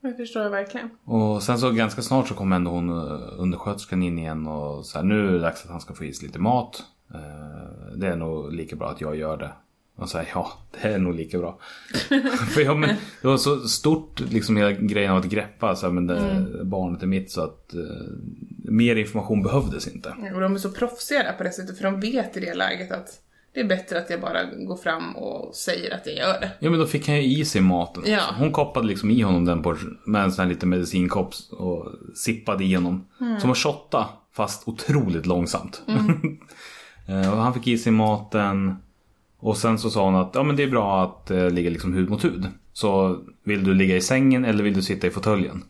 det 0.10 0.16
förstår 0.16 0.42
jag 0.42 0.50
verkligen. 0.50 0.90
Och 1.04 1.42
sen 1.42 1.58
så 1.58 1.70
ganska 1.70 2.02
snart 2.02 2.28
så 2.28 2.34
kom 2.34 2.52
ändå 2.52 2.70
hon 2.70 2.88
eh, 2.88 3.20
undersköterskan 3.36 4.02
in 4.02 4.18
igen 4.18 4.46
och 4.46 4.86
så 4.86 4.98
här, 4.98 5.04
nu 5.04 5.28
är 5.28 5.32
det 5.32 5.38
dags 5.38 5.64
att 5.64 5.70
han 5.70 5.80
ska 5.80 5.94
få 5.94 6.04
i 6.04 6.12
sig 6.12 6.26
lite 6.26 6.38
mat. 6.38 6.82
Eh, 7.14 7.96
Det 7.96 8.06
är 8.06 8.16
nog 8.16 8.52
lika 8.52 8.76
bra 8.76 8.88
att 8.90 9.00
jag 9.00 9.16
gör 9.16 9.36
det. 9.36 9.50
Och 9.96 10.10
här, 10.10 10.28
ja, 10.34 10.52
det 10.70 10.88
är 10.88 10.98
nog 10.98 11.14
lika 11.14 11.38
bra. 11.38 11.58
För 12.54 12.60
ja, 12.60 12.74
men 12.74 12.88
det 13.22 13.28
var 13.28 13.36
så 13.36 13.68
stort 13.68 14.20
liksom 14.20 14.56
hela 14.56 14.72
grejen 14.72 15.12
av 15.12 15.18
att 15.18 15.24
greppa 15.24 15.76
så 15.76 15.86
här, 15.86 15.92
men 15.92 16.06
det, 16.06 16.48
barnet 16.64 17.02
är 17.02 17.06
mitt 17.06 17.30
så 17.30 17.40
att 17.44 17.74
eh, 17.74 17.80
mer 18.64 18.96
information 18.96 19.42
behövdes 19.42 19.88
inte. 19.88 20.14
Och 20.34 20.40
de 20.40 20.54
är 20.54 20.58
så 20.58 20.70
proffsiga 20.70 21.22
där 21.22 21.32
på 21.32 21.42
det 21.42 21.52
sättet, 21.52 21.76
för 21.76 21.84
de 21.84 22.00
vet 22.00 22.36
i 22.36 22.40
det 22.40 22.54
läget 22.54 22.92
att 22.92 23.08
det 23.52 23.60
är 23.60 23.64
bättre 23.64 23.98
att 23.98 24.10
jag 24.10 24.20
bara 24.20 24.44
går 24.44 24.76
fram 24.76 25.16
och 25.16 25.54
säger 25.56 25.94
att 25.94 26.06
jag 26.06 26.16
gör 26.16 26.40
det. 26.40 26.50
Ja 26.58 26.70
men 26.70 26.78
då 26.80 26.86
fick 26.86 27.08
han 27.08 27.16
ju 27.16 27.22
i 27.22 27.44
sig 27.44 27.60
maten. 27.60 28.02
Ja. 28.06 28.20
Hon 28.38 28.52
koppade 28.52 28.86
liksom 28.86 29.10
i 29.10 29.20
honom 29.22 29.44
den 29.44 29.62
på, 29.62 29.76
med 30.06 30.24
en 30.24 30.32
sån 30.32 30.42
här 30.42 30.48
liten 30.50 30.68
medicinkopp 30.68 31.34
och 31.50 31.86
sippade 32.14 32.64
igenom. 32.64 33.06
Som 33.40 33.50
att 33.50 33.58
shotta 33.58 34.06
fast 34.32 34.68
otroligt 34.68 35.26
långsamt. 35.26 35.82
Eh, 37.08 37.32
och 37.32 37.38
han 37.38 37.54
fick 37.54 37.66
i 37.66 37.78
sig 37.78 37.92
maten. 37.92 38.76
Och 39.38 39.56
sen 39.56 39.78
så 39.78 39.90
sa 39.90 40.04
hon 40.04 40.14
att 40.14 40.30
ja, 40.34 40.42
men 40.42 40.56
det 40.56 40.62
är 40.62 40.70
bra 40.70 41.02
att 41.04 41.30
eh, 41.30 41.50
ligga 41.50 41.70
liksom 41.70 41.92
hud 41.92 42.10
mot 42.10 42.24
hud. 42.24 42.46
Så 42.72 43.18
vill 43.44 43.64
du 43.64 43.74
ligga 43.74 43.96
i 43.96 44.00
sängen 44.00 44.44
eller 44.44 44.64
vill 44.64 44.74
du 44.74 44.82
sitta 44.82 45.06
i 45.06 45.10
fåtöljen? 45.10 45.64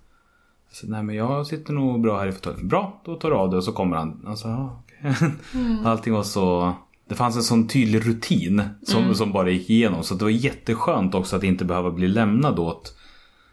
Sa, 0.72 0.86
Nej 0.86 1.02
men 1.02 1.16
jag 1.16 1.46
sitter 1.46 1.72
nog 1.72 2.00
bra 2.00 2.18
här 2.18 2.26
i 2.26 2.32
fåtöljen. 2.32 2.68
Bra, 2.68 3.02
då 3.04 3.14
tar 3.14 3.30
du 3.30 3.36
av 3.36 3.50
det 3.50 3.56
och 3.56 3.64
så 3.64 3.72
kommer 3.72 3.96
han. 3.96 4.24
Alltså, 4.26 4.48
ja, 4.48 4.82
okej. 4.84 5.14
Allting 5.84 6.12
var 6.12 6.22
så... 6.22 6.74
Det 7.08 7.14
fanns 7.14 7.36
en 7.36 7.42
sån 7.42 7.68
tydlig 7.68 8.06
rutin 8.06 8.62
som, 8.82 9.14
som 9.14 9.32
bara 9.32 9.50
gick 9.50 9.70
igenom. 9.70 10.02
Så 10.02 10.14
det 10.14 10.24
var 10.24 10.30
jätteskönt 10.30 11.14
också 11.14 11.36
att 11.36 11.44
inte 11.44 11.64
behöva 11.64 11.90
bli 11.90 12.08
lämnad 12.08 12.58
åt, 12.58 12.96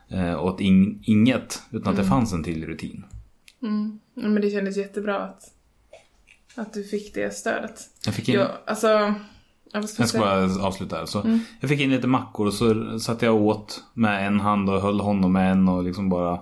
eh, 0.09 0.43
åt 0.43 0.61
in, 0.61 0.99
inget. 1.03 1.61
Utan 1.71 1.91
att 1.91 1.97
det 1.97 2.03
fanns 2.03 2.33
en 2.33 2.43
tydlig 2.43 2.67
rutin. 2.67 3.03
Ja, 4.13 4.27
men 4.27 4.41
det 4.41 4.49
kändes 4.49 4.77
jättebra 4.77 5.19
att, 5.19 5.54
att 6.55 6.73
du 6.73 6.83
fick 6.83 7.13
det 7.13 7.35
stödet. 7.35 7.79
Jag 8.05 8.13
fick 8.13 8.29
in, 8.29 8.35
Ja, 8.35 8.47
alltså... 8.67 8.87
Jag 8.87 9.83
jag 9.83 9.89
ska 9.89 10.07
säga? 10.07 10.23
bara 10.23 10.67
avsluta 10.67 10.95
här. 10.95 11.05
Så 11.05 11.39
Jag 11.59 11.69
fick 11.69 11.79
in 11.79 11.89
lite 11.89 12.07
mackor 12.07 12.47
och 12.47 12.53
så 12.53 12.99
satt 12.99 13.21
jag 13.21 13.35
åt 13.35 13.83
med 13.93 14.27
en 14.27 14.39
hand 14.39 14.69
och 14.69 14.81
höll 14.81 14.99
honom 14.99 15.33
med 15.33 15.51
en 15.51 15.69
och 15.69 15.83
liksom 15.83 16.09
bara 16.09 16.39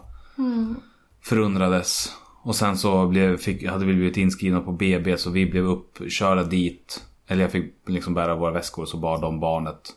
förundrades. 1.22 2.11
Och 2.44 2.56
sen 2.56 2.77
så 2.77 3.07
blev, 3.07 3.38
fick, 3.38 3.68
hade 3.68 3.85
vi 3.85 3.94
blivit 3.94 4.18
inskrivna 4.18 4.61
på 4.61 4.72
BB 4.72 5.18
så 5.18 5.30
vi 5.30 5.45
blev 5.45 5.65
uppkörda 5.65 6.44
dit. 6.44 7.03
Eller 7.27 7.41
jag 7.41 7.52
fick 7.52 7.73
liksom 7.88 8.14
bära 8.14 8.35
våra 8.35 8.52
väskor 8.52 8.81
och 8.84 8.90
så 8.90 8.98
bar 8.98 9.22
de 9.22 9.40
barnet. 9.40 9.94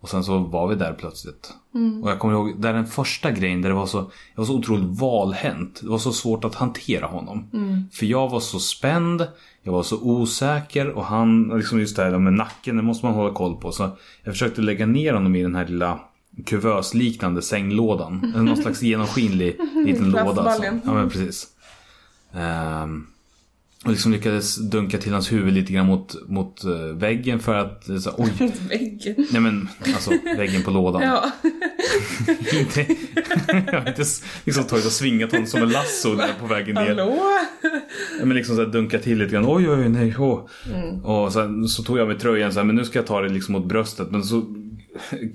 Och 0.00 0.08
sen 0.08 0.24
så 0.24 0.38
var 0.38 0.68
vi 0.68 0.74
där 0.74 0.92
plötsligt. 0.92 1.54
Och 2.02 2.10
jag 2.10 2.18
kommer 2.18 2.34
ihåg, 2.34 2.60
där 2.60 2.72
den 2.72 2.86
första 2.86 3.30
grejen 3.30 3.62
där 3.62 3.68
det 3.68 3.74
var 3.74 3.86
så, 3.86 3.98
jag 4.34 4.40
var 4.40 4.44
så 4.44 4.54
otroligt 4.58 5.00
valhänt. 5.00 5.80
Det 5.82 5.88
var 5.88 5.98
så 5.98 6.12
svårt 6.12 6.44
att 6.44 6.54
hantera 6.54 7.06
honom. 7.06 7.50
För 7.92 8.06
jag 8.06 8.28
var 8.28 8.40
så 8.40 8.58
spänd, 8.58 9.26
jag 9.62 9.72
var 9.72 9.82
så 9.82 10.00
osäker 10.02 10.88
och 10.90 11.04
han, 11.04 11.52
liksom 11.56 11.80
just 11.80 11.96
det 11.96 12.02
här 12.02 12.18
med 12.18 12.32
nacken, 12.32 12.76
det 12.76 12.82
måste 12.82 13.06
man 13.06 13.14
hålla 13.14 13.34
koll 13.34 13.56
på. 13.56 13.72
Så 13.72 13.90
jag 14.22 14.34
försökte 14.34 14.60
lägga 14.60 14.86
ner 14.86 15.12
honom 15.12 15.36
i 15.36 15.42
den 15.42 15.54
här 15.54 15.66
lilla 15.66 16.00
kuvösliknande 16.46 17.42
sänglådan. 17.42 18.32
Någon 18.36 18.56
slags 18.56 18.82
genomskinlig 18.82 19.56
liten 19.86 20.10
låda. 20.10 20.26
Så. 20.34 20.42
Plastbaljan. 20.42 20.80
Ja 20.84 20.92
men 20.92 21.10
precis. 21.10 21.46
Ehm, 22.34 23.06
Och 23.84 23.90
liksom 23.90 24.12
lyckades 24.12 24.56
dunka 24.56 24.98
till 24.98 25.12
hans 25.12 25.32
huvud 25.32 25.54
lite 25.54 25.72
grann 25.72 25.86
mot, 25.86 26.28
mot 26.28 26.64
eh, 26.64 26.70
väggen 26.70 27.40
för 27.40 27.54
att, 27.54 27.88
eh, 27.88 27.96
så, 27.96 28.10
oj. 28.16 28.32
Väggen. 28.68 29.26
Nej 29.32 29.40
men, 29.40 29.68
alltså 29.94 30.10
väggen 30.36 30.62
på 30.62 30.70
lådan. 30.70 31.02
Ja. 31.02 31.32
inte, 32.60 32.86
jag 33.46 33.80
har 33.80 33.88
inte 33.88 34.04
liksom 34.44 34.64
tagit 34.64 34.86
och 34.86 34.92
svingat 34.92 35.32
honom 35.32 35.46
som 35.46 35.62
en 35.62 35.68
lasso 35.68 36.14
där 36.14 36.30
på 36.40 36.46
vägen 36.46 36.74
ner. 36.74 36.88
Hallå? 36.88 37.18
Ja, 38.18 38.24
Men 38.24 38.36
liksom 38.36 38.56
så 38.56 38.62
här 38.62 38.68
dunka 38.68 38.98
till 38.98 39.18
lite 39.18 39.32
grann. 39.32 39.44
Oj, 39.46 39.70
oj, 39.70 39.88
nej, 39.88 40.14
åh. 40.18 40.48
Mm. 40.74 41.04
Och 41.04 41.32
sen 41.32 41.68
så 41.68 41.82
tog 41.82 41.98
jag 41.98 42.08
mig 42.08 42.18
tröjan 42.18 42.52
så 42.52 42.58
här, 42.58 42.66
men 42.66 42.76
nu 42.76 42.84
ska 42.84 42.98
jag 42.98 43.06
ta 43.06 43.20
det 43.20 43.28
liksom 43.28 43.52
mot 43.52 43.66
bröstet. 43.66 44.10
Men 44.10 44.22
så 44.22 44.42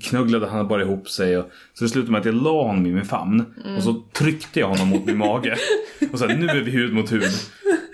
knugglade 0.00 0.46
han 0.46 0.68
bara 0.68 0.82
ihop 0.82 1.08
sig. 1.08 1.38
Och, 1.38 1.50
så 1.74 1.84
det 1.84 1.90
slutade 1.90 2.12
med 2.12 2.18
att 2.18 2.24
jag 2.24 2.34
la 2.34 2.62
honom 2.62 2.86
i 2.86 2.92
min 2.92 3.04
famn. 3.04 3.44
Mm. 3.64 3.76
Och 3.76 3.82
så 3.82 4.02
tryckte 4.12 4.60
jag 4.60 4.68
honom 4.68 4.88
mot 4.88 5.04
min 5.04 5.18
mage. 5.18 5.56
Och 6.12 6.18
sen 6.18 6.40
nu 6.40 6.46
är 6.46 6.62
vi 6.62 6.70
hud 6.70 6.94
mot 6.94 7.12
hud. 7.12 7.32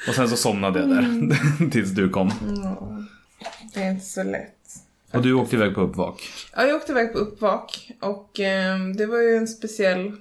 Och 0.08 0.14
sen 0.14 0.28
så 0.28 0.36
somnade 0.36 0.80
jag 0.80 0.88
där. 0.88 0.98
Mm. 0.98 1.70
Tills 1.70 1.90
du 1.90 2.08
kom. 2.08 2.32
Det 3.74 3.80
är 3.80 3.90
inte 3.90 4.06
så 4.06 4.22
lätt. 4.22 4.50
Och 5.12 5.22
du 5.22 5.32
åkte 5.32 5.56
iväg 5.56 5.74
på 5.74 5.80
uppvak. 5.80 6.22
Ja, 6.56 6.64
jag 6.64 6.76
åkte 6.76 6.92
iväg 6.92 7.12
på 7.12 7.18
uppvak 7.18 7.90
och 8.00 8.40
eh, 8.40 8.78
det 8.78 9.06
var 9.06 9.18
ju 9.18 9.36
en 9.36 9.48
speciell 9.48 10.12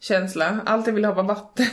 känsla. 0.00 0.60
Allt 0.66 0.86
jag 0.86 0.94
ville 0.94 1.06
ha 1.06 1.14
var 1.14 1.22
vatten. 1.22 1.66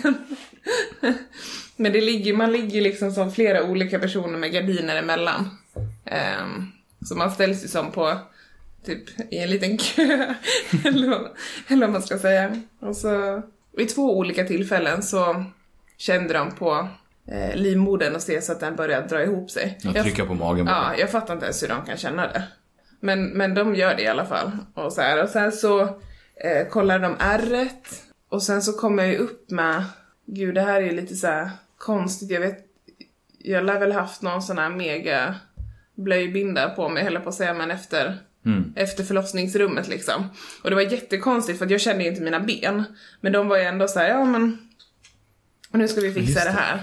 Men 1.75 1.93
det 1.93 2.01
ligger, 2.01 2.33
man 2.33 2.51
ligger 2.51 2.81
liksom 2.81 3.11
som 3.11 3.31
flera 3.31 3.63
olika 3.63 3.99
personer 3.99 4.37
med 4.37 4.51
gardiner 4.51 4.95
emellan. 4.95 5.49
Eh, 6.05 6.45
så 7.05 7.15
man 7.15 7.31
ställs 7.31 7.63
ju 7.63 7.67
som 7.67 7.91
på 7.91 8.17
typ 8.85 9.33
i 9.33 9.37
en 9.37 9.49
liten 9.49 9.77
kö. 9.77 10.33
eller, 10.85 11.27
eller 11.67 11.81
vad 11.87 11.89
man 11.89 12.01
ska 12.01 12.19
säga. 12.19 12.61
Och 12.79 12.95
så 12.95 13.41
vid 13.77 13.89
två 13.89 14.17
olika 14.17 14.43
tillfällen 14.43 15.03
så 15.03 15.43
kände 15.97 16.33
de 16.33 16.51
på 16.51 16.87
eh, 17.27 17.55
livmodern 17.55 18.15
och 18.15 18.21
se 18.21 18.41
så 18.41 18.51
att 18.51 18.59
den 18.59 18.75
började 18.75 19.07
dra 19.07 19.23
ihop 19.23 19.51
sig. 19.51 19.77
Jag 19.83 19.95
Jag- 19.95 20.03
trycka 20.03 20.25
på 20.25 20.33
magen 20.33 20.65
bara. 20.65 20.75
Ja, 20.93 20.99
jag 20.99 21.11
fattar 21.11 21.33
inte 21.33 21.45
ens 21.45 21.63
hur 21.63 21.67
de 21.67 21.85
kan 21.85 21.97
känna 21.97 22.27
det. 22.27 22.43
Men, 22.99 23.25
men 23.29 23.53
de 23.53 23.75
gör 23.75 23.95
det 23.95 24.01
i 24.01 24.07
alla 24.07 24.25
fall. 24.25 24.51
Och, 24.73 24.93
så 24.93 25.01
här, 25.01 25.23
och 25.23 25.29
sen 25.29 25.51
så 25.51 25.81
eh, 26.35 26.67
kollar 26.69 26.99
de 26.99 27.15
ärret. 27.19 28.03
Och 28.29 28.43
sen 28.43 28.61
så 28.61 28.73
kommer 28.73 29.03
jag 29.03 29.11
ju 29.11 29.17
upp 29.17 29.49
med, 29.51 29.83
gud 30.25 30.55
det 30.55 30.61
här 30.61 30.81
är 30.81 30.85
ju 30.85 30.91
lite 30.91 31.15
så 31.15 31.27
här 31.27 31.49
konstigt, 31.77 32.31
jag 32.31 32.39
vet, 32.39 32.57
jag 33.37 33.63
lär 33.63 33.79
väl 33.79 33.91
haft 33.91 34.21
någon 34.21 34.41
sån 34.41 34.57
här 34.57 34.69
mega 34.69 35.35
blöjbinda 35.95 36.69
på 36.69 36.89
mig, 36.89 37.03
höll 37.03 37.19
på 37.19 37.29
att 37.29 37.35
säga, 37.35 37.53
men 37.53 37.71
efter, 37.71 38.17
efter 38.75 39.03
förlossningsrummet 39.03 39.87
liksom. 39.87 40.23
Och 40.61 40.69
det 40.69 40.75
var 40.75 40.81
jättekonstigt 40.81 41.57
för 41.57 41.65
att 41.65 41.71
jag 41.71 41.81
kände 41.81 42.03
ju 42.03 42.09
inte 42.09 42.21
mina 42.21 42.39
ben. 42.39 42.83
Men 43.21 43.31
de 43.31 43.47
var 43.47 43.57
ju 43.57 43.63
ändå 43.63 43.87
så 43.87 43.99
här, 43.99 44.09
ja 44.09 44.25
men 44.25 44.57
nu 45.71 45.87
ska 45.87 46.01
vi 46.01 46.13
fixa 46.13 46.39
det 46.39 46.45
det. 46.45 46.51
här. 46.51 46.81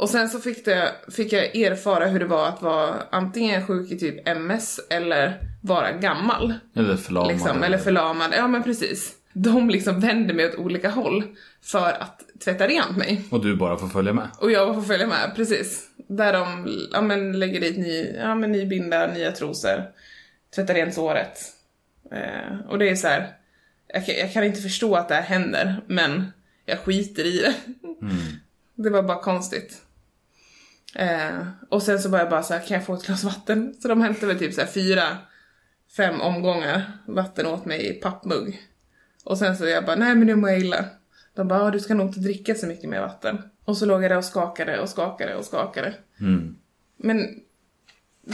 Och 0.00 0.08
sen 0.08 0.28
så 0.28 0.40
fick, 0.40 0.64
det, 0.64 0.92
fick 1.08 1.32
jag 1.32 1.56
erfara 1.56 2.06
hur 2.06 2.18
det 2.18 2.26
var 2.26 2.48
att 2.48 2.62
vara 2.62 2.94
antingen 3.10 3.66
sjuk 3.66 3.92
i 3.92 3.98
typ 3.98 4.28
MS 4.28 4.80
eller 4.90 5.40
vara 5.60 5.92
gammal. 5.92 6.54
Eller 6.76 6.96
förlamad. 6.96 7.32
Liksom, 7.32 7.62
eller 7.62 7.78
förlamad. 7.78 8.30
Ja 8.36 8.48
men 8.48 8.62
precis. 8.62 9.12
De 9.32 9.70
liksom 9.70 10.00
vände 10.00 10.34
mig 10.34 10.46
åt 10.46 10.54
olika 10.54 10.90
håll 10.90 11.24
för 11.62 11.92
att 12.02 12.22
tvätta 12.44 12.66
rent 12.66 12.96
mig. 12.96 13.24
Och 13.30 13.44
du 13.44 13.56
bara 13.56 13.76
får 13.76 13.88
följa 13.88 14.12
med. 14.12 14.28
Och 14.38 14.50
jag 14.50 14.74
får 14.74 14.82
följa 14.82 15.06
med, 15.06 15.32
precis. 15.36 15.86
Där 16.08 16.32
de 16.32 16.68
ja, 16.92 17.00
men, 17.00 17.38
lägger 17.38 17.60
dit 17.60 17.78
ny, 17.78 18.14
ja, 18.18 18.34
men, 18.34 18.52
ny 18.52 18.66
binda, 18.66 19.06
nya 19.06 19.32
trosor, 19.32 19.84
tvättar 20.54 20.74
rent 20.74 20.94
såret. 20.94 21.38
Eh, 22.12 22.60
och 22.68 22.78
det 22.78 22.90
är 22.90 22.96
så 22.96 23.08
här. 23.08 23.36
Jag, 23.86 24.06
kan- 24.06 24.14
jag 24.14 24.32
kan 24.32 24.44
inte 24.44 24.60
förstå 24.60 24.94
att 24.96 25.08
det 25.08 25.14
här 25.14 25.22
händer, 25.22 25.80
men 25.86 26.32
jag 26.66 26.78
skiter 26.78 27.24
i 27.26 27.38
det. 27.38 27.54
Det 28.82 28.90
var 28.90 29.02
bara 29.02 29.20
konstigt. 29.22 29.82
Eh, 30.94 31.46
och 31.68 31.82
sen 31.82 31.98
så 32.02 32.08
var 32.08 32.18
jag 32.18 32.30
bara 32.30 32.42
så 32.42 32.54
här, 32.54 32.60
kan 32.66 32.74
jag 32.76 32.86
få 32.86 32.94
ett 32.94 33.06
glas 33.06 33.24
vatten? 33.24 33.74
Så 33.82 33.88
de 33.88 34.00
hämtade 34.00 34.26
väl 34.26 34.38
typ 34.38 34.54
så 34.54 34.60
här 34.60 34.68
fyra, 34.68 35.18
fem 35.96 36.20
omgångar 36.20 36.92
vatten 37.06 37.46
åt 37.46 37.64
mig 37.64 37.86
i 37.90 37.92
pappmugg. 38.00 38.62
Och 39.24 39.38
sen 39.38 39.56
så 39.56 39.66
jag 39.66 39.84
bara, 39.86 39.96
nej 39.96 40.14
men 40.14 40.26
nu 40.26 40.34
mår 40.36 40.50
jag 40.50 40.58
illa. 40.60 40.84
De 41.34 41.48
bara, 41.48 41.58
"Ja, 41.64 41.70
du 41.70 41.80
ska 41.80 41.94
nog 41.94 42.06
inte 42.08 42.20
dricka 42.20 42.54
så 42.54 42.66
mycket 42.66 42.90
mer 42.90 43.00
vatten. 43.00 43.38
Och 43.64 43.76
så 43.76 43.86
låg 43.86 44.04
jag 44.04 44.10
där 44.10 44.16
och 44.18 44.24
skakade 44.24 44.80
och 44.80 44.88
skakade 44.88 45.34
och 45.36 45.44
skakade. 45.44 45.94
Mm. 46.20 46.56
Men 46.96 47.40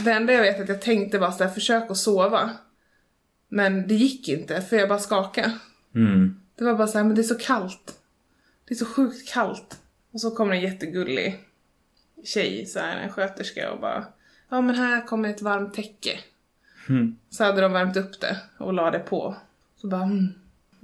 det 0.03 0.11
enda 0.11 0.33
jag 0.33 0.41
vet 0.41 0.59
att 0.59 0.69
jag 0.69 0.81
tänkte 0.81 1.19
var 1.19 1.31
så 1.31 1.43
här, 1.43 1.51
försök 1.51 1.91
att 1.91 1.97
sova. 1.97 2.51
Men 3.49 3.87
det 3.87 3.95
gick 3.95 4.29
inte, 4.29 4.61
för 4.61 4.77
jag 4.77 4.89
bara 4.89 4.99
skakade. 4.99 5.51
Mm. 5.95 6.41
Det 6.55 6.63
var 6.63 6.73
bara 6.73 6.87
så 6.87 6.97
här, 6.97 7.05
men 7.05 7.15
det 7.15 7.21
är 7.21 7.23
så 7.23 7.37
kallt. 7.37 7.99
Det 8.67 8.73
är 8.73 8.77
så 8.77 8.85
sjukt 8.85 9.33
kallt. 9.33 9.79
Och 10.11 10.21
så 10.21 10.31
kommer 10.31 10.55
en 10.55 10.61
jättegullig 10.61 11.43
tjej, 12.23 12.65
så 12.65 12.79
här, 12.79 12.97
en 12.97 13.09
sköterska 13.09 13.71
och 13.71 13.79
bara, 13.79 14.05
ja 14.49 14.61
men 14.61 14.75
här 14.75 15.07
kommer 15.07 15.29
ett 15.29 15.41
varmt 15.41 15.73
täcke. 15.73 16.19
Så 17.29 17.43
hade 17.43 17.61
de 17.61 17.73
värmt 17.73 17.97
upp 17.97 18.21
det 18.21 18.37
och 18.57 18.73
la 18.73 18.91
det 18.91 18.99
på. 18.99 19.35
Så 19.75 19.87
bara, 19.87 20.03
mm. 20.03 20.33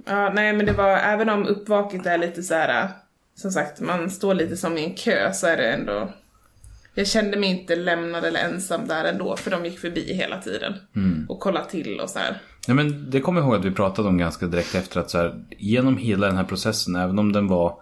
Ja, 0.04 0.32
nej 0.32 0.52
men 0.52 0.66
det 0.66 0.72
var, 0.72 0.96
även 0.96 1.28
om 1.28 1.46
uppvaket 1.46 2.06
är 2.06 2.18
lite 2.18 2.42
så 2.42 2.54
här, 2.54 2.88
som 3.34 3.50
sagt, 3.50 3.80
man 3.80 4.10
står 4.10 4.34
lite 4.34 4.56
som 4.56 4.78
i 4.78 4.84
en 4.84 4.94
kö 4.94 5.32
så 5.32 5.46
är 5.46 5.56
det 5.56 5.72
ändå 5.72 6.12
jag 6.94 7.06
kände 7.06 7.36
mig 7.36 7.50
inte 7.50 7.76
lämnad 7.76 8.24
eller 8.24 8.40
ensam 8.40 8.86
där 8.88 9.04
ändå, 9.04 9.36
för 9.36 9.50
de 9.50 9.64
gick 9.64 9.78
förbi 9.78 10.14
hela 10.14 10.40
tiden. 10.42 10.74
Och 11.28 11.40
kollade 11.40 11.70
till 11.70 12.00
och 12.00 12.10
så 12.10 12.18
här. 12.18 12.40
Ja, 12.66 12.74
men 12.74 13.10
det 13.10 13.20
kommer 13.20 13.40
jag 13.40 13.48
ihåg 13.48 13.58
att 13.58 13.64
vi 13.64 13.70
pratade 13.70 14.08
om 14.08 14.18
ganska 14.18 14.46
direkt 14.46 14.74
efter 14.74 15.00
att 15.00 15.10
så 15.10 15.18
här, 15.18 15.44
genom 15.58 15.96
hela 15.96 16.26
den 16.26 16.36
här 16.36 16.44
processen, 16.44 16.96
även 16.96 17.18
om 17.18 17.32
den 17.32 17.48
var 17.48 17.78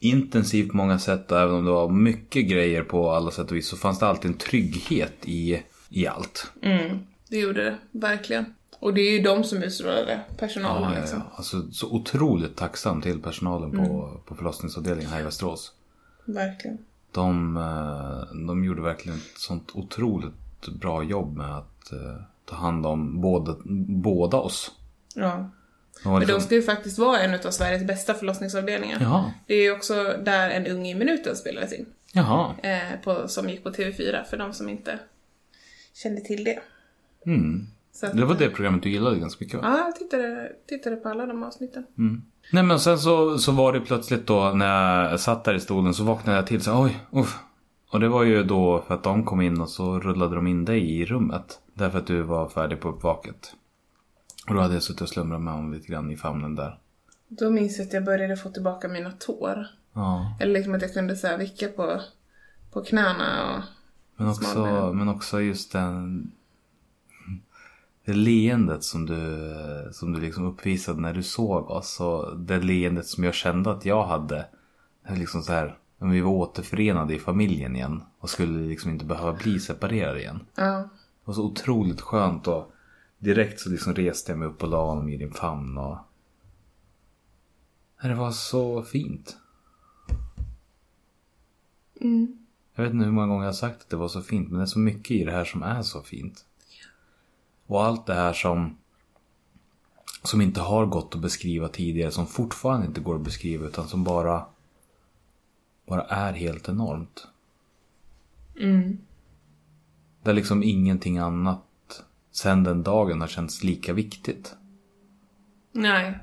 intensiv 0.00 0.68
på 0.68 0.76
många 0.76 0.98
sätt 0.98 1.32
och 1.32 1.40
även 1.40 1.54
om 1.54 1.64
det 1.64 1.70
var 1.70 1.88
mycket 1.88 2.48
grejer 2.48 2.82
på 2.82 3.10
alla 3.10 3.30
sätt 3.30 3.50
och 3.50 3.56
vis 3.56 3.68
så 3.68 3.76
fanns 3.76 3.98
det 3.98 4.06
alltid 4.06 4.30
en 4.30 4.36
trygghet 4.36 5.14
i, 5.24 5.62
i 5.88 6.06
allt. 6.06 6.50
Det 7.28 7.38
gjorde 7.38 7.64
det, 7.64 7.76
verkligen. 7.90 8.44
Och 8.78 8.94
det 8.94 9.00
är 9.00 9.12
ju 9.12 9.22
de 9.22 9.44
som 9.44 9.62
utstrålade 9.62 10.20
personalen 10.38 10.82
Ja, 10.82 10.94
ja, 10.94 11.00
liksom. 11.00 11.18
ja. 11.18 11.36
Alltså, 11.36 11.70
så 11.72 11.92
otroligt 11.92 12.56
tacksam 12.56 13.02
till 13.02 13.22
personalen 13.22 13.70
på, 13.70 14.10
på 14.26 14.34
förlossningsavdelningen 14.34 15.10
här 15.12 15.20
i 15.20 15.22
Västerås. 15.22 15.72
Verkligen. 16.24 16.78
De, 17.16 17.56
eh, 17.56 18.36
de 18.46 18.64
gjorde 18.64 18.82
verkligen 18.82 19.18
ett 19.18 19.38
sånt 19.38 19.70
otroligt 19.74 20.68
bra 20.80 21.02
jobb 21.02 21.36
med 21.36 21.56
att 21.58 21.92
eh, 21.92 22.22
ta 22.44 22.56
hand 22.56 22.86
om 22.86 23.20
båda, 23.20 23.56
båda 23.88 24.36
oss. 24.36 24.72
Ja. 25.14 25.50
De 26.02 26.08
Men 26.10 26.12
de 26.12 26.20
liksom, 26.20 26.40
ska 26.40 26.54
ju 26.54 26.62
faktiskt 26.62 26.98
vara 26.98 27.18
en 27.20 27.34
av 27.34 27.50
Sveriges 27.50 27.86
bästa 27.86 28.14
förlossningsavdelningar. 28.14 28.98
Jaha, 29.00 29.32
Det 29.46 29.54
är 29.54 29.62
ju 29.62 29.72
också 29.72 29.94
där 30.24 30.50
En 30.50 30.66
ung 30.66 30.86
i 30.86 30.94
minuten 30.94 31.36
spelades 31.36 31.72
in. 31.72 31.86
jaha. 32.12 32.54
Eh, 32.62 33.00
på, 33.04 33.28
som 33.28 33.48
gick 33.48 33.62
på 33.62 33.70
TV4, 33.70 34.24
för 34.24 34.36
de 34.36 34.52
som 34.52 34.68
inte 34.68 34.98
kände 35.94 36.20
till 36.20 36.44
det. 36.44 36.58
Mm. 37.26 37.66
Att, 38.02 38.16
Det 38.16 38.24
var 38.24 38.34
det 38.34 38.48
programmet 38.50 38.82
du 38.82 38.90
gillade 38.90 39.18
ganska 39.18 39.44
mycket 39.44 39.60
va? 39.60 39.76
Ja, 39.78 39.84
jag 39.84 39.96
tittade, 39.96 40.52
tittade 40.66 40.96
på 40.96 41.08
alla 41.08 41.26
de 41.26 41.42
avsnitten. 41.42 41.86
Nej 42.52 42.62
men 42.62 42.80
sen 42.80 42.98
så, 42.98 43.38
så 43.38 43.52
var 43.52 43.72
det 43.72 43.80
plötsligt 43.80 44.26
då 44.26 44.52
när 44.54 45.10
jag 45.10 45.20
satt 45.20 45.44
där 45.44 45.54
i 45.54 45.60
stolen 45.60 45.94
så 45.94 46.04
vaknade 46.04 46.38
jag 46.38 46.46
till 46.46 46.60
så 46.60 46.82
oj, 46.82 47.00
uff. 47.10 47.38
Och 47.90 48.00
det 48.00 48.08
var 48.08 48.22
ju 48.22 48.44
då 48.44 48.84
för 48.86 48.94
att 48.94 49.02
de 49.02 49.24
kom 49.24 49.40
in 49.40 49.60
och 49.60 49.68
så 49.68 50.00
rullade 50.00 50.34
de 50.34 50.46
in 50.46 50.64
dig 50.64 50.90
i 51.00 51.06
rummet. 51.06 51.60
Därför 51.74 51.98
att 51.98 52.06
du 52.06 52.22
var 52.22 52.48
färdig 52.48 52.80
på 52.80 52.88
uppvaket. 52.88 53.54
Och 54.48 54.54
då 54.54 54.60
hade 54.60 54.74
jag 54.74 54.82
suttit 54.82 55.00
och 55.00 55.08
slumrat 55.08 55.40
med 55.40 55.54
honom 55.54 55.72
lite 55.72 55.86
grann 55.86 56.10
i 56.10 56.16
famnen 56.16 56.54
där. 56.54 56.78
Då 57.28 57.50
minns 57.50 57.78
jag 57.78 57.86
att 57.86 57.92
jag 57.92 58.04
började 58.04 58.36
få 58.36 58.50
tillbaka 58.50 58.88
mina 58.88 59.10
tår. 59.10 59.66
Ja. 59.92 60.36
Eller 60.40 60.52
liksom 60.52 60.74
att 60.74 60.82
jag 60.82 60.94
kunde 60.94 61.16
så 61.16 61.26
här 61.26 61.38
vicka 61.38 61.68
på, 61.68 62.00
på 62.72 62.84
knäna 62.84 63.56
och... 63.56 63.62
Men 64.16 64.28
också, 64.28 64.92
men 64.94 65.08
också 65.08 65.40
just 65.40 65.72
den... 65.72 66.30
Det 68.06 68.14
leendet 68.14 68.84
som 68.84 69.06
du, 69.06 69.90
som 69.92 70.12
du 70.12 70.20
liksom 70.20 70.44
uppvisade 70.44 71.00
när 71.00 71.12
du 71.12 71.22
såg 71.22 71.70
oss. 71.70 72.00
Och 72.00 72.38
det 72.38 72.58
leendet 72.58 73.06
som 73.06 73.24
jag 73.24 73.34
kände 73.34 73.70
att 73.70 73.84
jag 73.84 74.06
hade. 74.06 74.46
Liksom 75.08 75.42
så 75.42 75.52
här. 75.52 75.78
När 75.98 76.08
vi 76.08 76.20
var 76.20 76.30
återförenade 76.30 77.14
i 77.14 77.18
familjen 77.18 77.76
igen. 77.76 78.02
Och 78.18 78.30
skulle 78.30 78.68
liksom 78.68 78.90
inte 78.90 79.04
behöva 79.04 79.32
bli 79.32 79.60
separerade 79.60 80.20
igen. 80.20 80.40
Ja. 80.54 80.64
Det 80.72 80.88
var 81.24 81.34
så 81.34 81.44
otroligt 81.44 82.00
skönt 82.00 82.46
och 82.46 82.72
direkt 83.18 83.60
så 83.60 83.70
liksom 83.70 83.94
reste 83.94 84.32
jag 84.32 84.38
mig 84.38 84.48
upp 84.48 84.62
och 84.62 84.68
la 84.68 84.86
honom 84.86 85.08
i 85.08 85.16
din 85.16 85.32
famn 85.32 85.78
och... 85.78 85.96
Det 88.02 88.14
var 88.14 88.30
så 88.30 88.82
fint. 88.82 89.36
Jag 92.74 92.84
vet 92.84 92.92
inte 92.92 93.04
hur 93.04 93.12
många 93.12 93.26
gånger 93.26 93.42
jag 93.42 93.48
har 93.48 93.56
sagt 93.56 93.82
att 93.82 93.90
det 93.90 93.96
var 93.96 94.08
så 94.08 94.22
fint 94.22 94.48
men 94.48 94.58
det 94.58 94.64
är 94.64 94.66
så 94.66 94.78
mycket 94.78 95.10
i 95.10 95.24
det 95.24 95.32
här 95.32 95.44
som 95.44 95.62
är 95.62 95.82
så 95.82 96.02
fint. 96.02 96.44
Och 97.66 97.84
allt 97.84 98.06
det 98.06 98.14
här 98.14 98.32
som 98.32 98.76
som 100.22 100.40
inte 100.40 100.60
har 100.60 100.86
gått 100.86 101.14
att 101.14 101.20
beskriva 101.20 101.68
tidigare, 101.68 102.10
som 102.10 102.26
fortfarande 102.26 102.86
inte 102.86 103.00
går 103.00 103.14
att 103.14 103.20
beskriva 103.20 103.66
utan 103.66 103.88
som 103.88 104.04
bara 104.04 104.46
bara 105.86 106.02
är 106.02 106.32
helt 106.32 106.68
enormt. 106.68 107.26
Där 110.22 110.32
liksom 110.32 110.62
ingenting 110.62 111.18
annat 111.18 111.62
sen 112.30 112.64
den 112.64 112.82
dagen 112.82 113.20
har 113.20 113.28
känts 113.28 113.64
lika 113.64 113.92
viktigt. 113.92 114.54
Nej. 115.72 116.18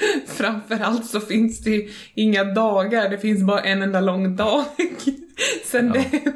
Framförallt 0.26 1.06
så 1.06 1.20
finns 1.20 1.60
det 1.60 1.70
ju 1.70 1.90
inga 2.14 2.44
dagar, 2.44 3.08
det 3.08 3.18
finns 3.18 3.42
bara 3.42 3.60
en 3.60 3.82
enda 3.82 4.00
lång 4.00 4.36
dag. 4.36 4.64
Sen 5.64 5.92
det... 5.92 6.06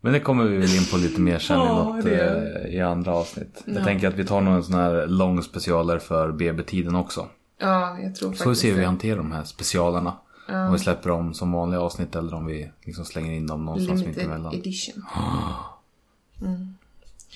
Men 0.00 0.12
det 0.12 0.20
kommer 0.20 0.44
vi 0.44 0.56
väl 0.56 0.76
in 0.76 0.84
på 0.90 0.96
lite 0.96 1.20
mer 1.20 1.38
sen 1.38 1.56
i, 1.56 1.64
Ja, 1.64 1.84
något, 1.84 2.04
det 2.04 2.64
eh, 2.64 2.74
i 2.74 2.80
andra 2.80 3.14
avsnitt. 3.14 3.62
Ja. 3.64 3.72
Jag 3.74 3.84
tänker 3.84 4.08
att 4.08 4.14
vi 4.14 4.24
tar 4.24 4.40
någon 4.40 4.64
sån 4.64 4.74
här 4.74 5.06
lång 5.06 5.42
specialer 5.42 5.98
för 5.98 6.32
BB-tiden 6.32 6.94
också. 6.94 7.26
Ja, 7.60 7.98
jag 7.98 8.14
tror 8.14 8.32
Så 8.32 8.36
får 8.36 8.44
vi 8.44 8.50
faktiskt 8.50 8.62
se 8.62 8.70
hur 8.70 8.78
vi 8.78 8.84
hanterar 8.84 9.16
de 9.16 9.32
här 9.32 9.44
specialerna. 9.44 10.12
Om 10.48 10.72
vi 10.72 10.78
släpper 10.78 11.10
dem 11.10 11.34
som 11.34 11.52
vanliga 11.52 11.80
avsnitt 11.80 12.16
eller 12.16 12.34
om 12.34 12.46
vi 12.46 12.70
liksom 12.84 13.04
slänger 13.04 13.32
in 13.32 13.46
dem 13.46 13.64
någonstans 13.64 14.00
Limited 14.00 14.24
emellan. 14.24 14.54
edition. 14.54 15.04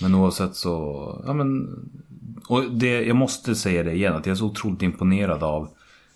Men 0.01 0.15
oavsett 0.15 0.55
så, 0.55 1.23
ja 1.27 1.33
men. 1.33 1.79
Och 2.49 2.71
det, 2.71 3.03
jag 3.03 3.17
måste 3.17 3.55
säga 3.55 3.83
det 3.83 3.93
igen 3.93 4.15
att 4.15 4.27
jag 4.27 4.33
är 4.33 4.39
så 4.39 4.47
otroligt 4.47 4.83
imponerad 4.83 5.43
av, 5.43 5.69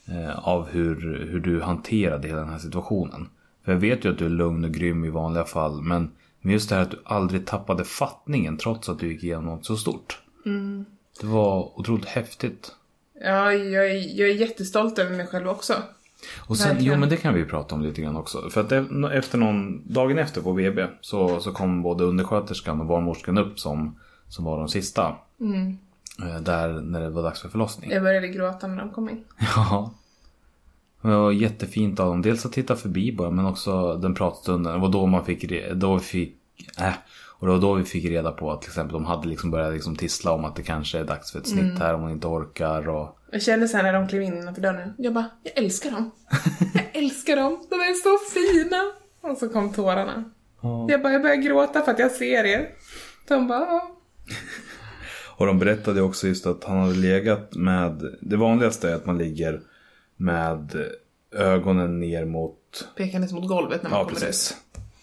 eh, 0.07 0.49
av 0.49 0.67
hur, 0.69 1.27
hur 1.31 1.41
du 1.41 1.63
hanterade 1.63 2.29
hela 2.29 2.41
den 2.41 2.51
här 2.51 2.59
situationen. 2.59 3.29
För 3.65 3.73
jag 3.73 3.79
vet 3.79 4.05
ju 4.05 4.11
att 4.11 4.19
du 4.19 4.25
är 4.25 4.31
lugn 4.31 4.65
och 4.65 4.71
grym 4.71 5.05
i 5.05 5.11
vanliga 5.11 5.45
fall 5.45 5.83
men, 5.83 6.11
men 6.41 6.53
just 6.53 6.69
det 6.69 6.75
här 6.75 6.83
att 6.83 6.91
du 6.91 7.01
aldrig 7.05 7.47
tappade 7.47 7.85
fattningen 7.85 8.57
trots 8.57 8.89
att 8.89 8.99
du 8.99 9.13
gick 9.13 9.25
igenom 9.25 9.45
något 9.45 9.67
så 9.67 9.77
stort. 9.77 10.19
Det 11.21 11.27
var 11.27 11.79
otroligt 11.81 12.05
häftigt. 12.05 12.73
Ja, 13.21 13.53
jag 13.53 13.91
är, 13.91 14.21
jag 14.21 14.31
är 14.31 14.35
jättestolt 14.35 14.99
över 14.99 15.17
mig 15.17 15.27
själv 15.27 15.49
också. 15.49 15.75
Och 16.39 16.57
sen, 16.57 16.69
Verkligen. 16.69 16.95
jo 16.95 17.01
men 17.01 17.09
det 17.09 17.17
kan 17.17 17.35
vi 17.35 17.45
prata 17.45 17.75
om 17.75 17.83
lite 17.83 18.03
grann 18.03 18.17
också. 18.17 18.51
För 18.51 18.61
att 18.61 19.13
efter 19.13 19.39
någon, 19.39 19.93
dagen 19.93 20.19
efter 20.19 20.41
på 20.43 20.53
BB 20.53 20.87
så, 21.01 21.41
så 21.41 21.53
kom 21.53 21.83
både 21.83 22.05
undersköterskan 22.05 22.81
och 22.81 22.87
barnmorskan 22.87 23.39
upp 23.39 23.59
som, 23.61 23.99
som 24.29 24.45
var 24.45 24.59
de 24.59 24.69
sista. 24.69 25.17
Eh, 26.23 26.41
Där 26.41 26.69
när 26.81 27.01
det 27.01 27.11
var 27.11 27.23
dags 27.23 27.41
för 27.41 27.49
förlossning. 27.49 27.91
Jag 27.91 28.03
började 28.03 28.29
gråta 28.29 28.67
när 28.67 28.77
de 28.79 28.91
kom 28.91 29.09
in. 29.09 29.25
Ja. 29.57 29.95
Det 31.03 31.09
var 31.09 31.33
jättefint 31.33 32.01
av 32.01 32.07
dem. 32.09 32.23
Dels 32.23 32.47
att 32.47 32.53
titta 32.53 32.77
förbi 32.77 33.13
bara 33.13 33.31
men 33.31 33.47
också 33.47 33.97
den 33.97 34.15
pratstunden. 34.15 34.73
Det 34.73 34.79
var 34.79 34.89
då 34.89 35.07
man 35.07 35.25
fick, 35.25 35.51
då 35.75 35.99
fick, 35.99 36.37
äh. 36.81 36.93
Och 37.39 37.47
det 37.47 37.53
var 37.53 37.61
då 37.61 37.75
vi 37.75 37.85
fick 37.85 38.05
reda 38.05 38.33
på 38.33 38.53
att 38.53 38.63
till 38.63 38.71
exempel 38.71 38.93
de 38.93 39.05
hade 39.05 39.29
liksom 39.29 39.51
börjat 39.51 39.73
liksom 39.75 39.97
tissla 39.97 40.33
om 40.33 40.45
att 40.45 40.57
det 40.57 40.63
kanske 40.63 40.99
är 40.99 41.05
dags 41.05 41.33
för 41.33 41.39
ett 41.39 41.49
snitt 41.49 41.79
här 41.79 41.95
om 41.95 42.01
hon 42.03 42.11
inte 42.11 42.27
orkar 42.27 42.89
och 42.89 43.19
Jag 43.33 43.43
kände 43.43 43.67
här 43.67 43.83
när 43.83 43.93
de 43.93 44.09
klev 44.09 44.23
in 44.23 44.37
innanför 44.39 44.63
dörren. 44.63 44.95
Jag 44.99 45.13
bara, 45.15 45.31
jag 45.43 45.59
älskar 45.65 45.91
dem. 45.91 46.11
Jag 46.75 47.03
älskar 47.03 47.37
dem. 47.37 47.67
De 47.71 47.75
är 47.75 47.95
så 47.95 48.19
fina. 48.35 48.93
Och 49.21 49.39
så 49.39 49.49
kom 49.49 49.73
tårarna. 49.73 50.25
Jag 50.89 51.03
bara, 51.03 51.13
jag 51.13 51.23
börjar 51.23 51.37
gråta 51.37 51.83
för 51.83 51.93
att 51.93 51.99
jag 51.99 52.11
ser 52.11 52.45
er. 52.45 52.69
De 53.29 53.49
bara, 53.49 53.61
"Ja." 53.61 53.97
Och 55.37 55.47
de 55.47 55.59
berättade 55.59 56.03
också 56.03 56.27
just 56.27 56.47
att 56.47 56.65
han 56.65 56.79
hade 56.79 56.95
legat 56.95 57.55
med, 57.55 58.03
det 58.21 58.37
vanligaste 58.37 58.91
är 58.91 58.95
att 58.95 59.07
man 59.07 59.19
ligger 59.19 59.61
med 60.17 60.77
ögonen 61.33 62.01
ner 62.01 62.25
mot, 62.25 62.89
pekandes 62.97 63.33
mot 63.33 63.49
golvet 63.49 63.83
när 63.83 63.91
man 63.91 63.99
ja 63.99 64.05
kommer 64.05 64.21
precis. 64.21 64.57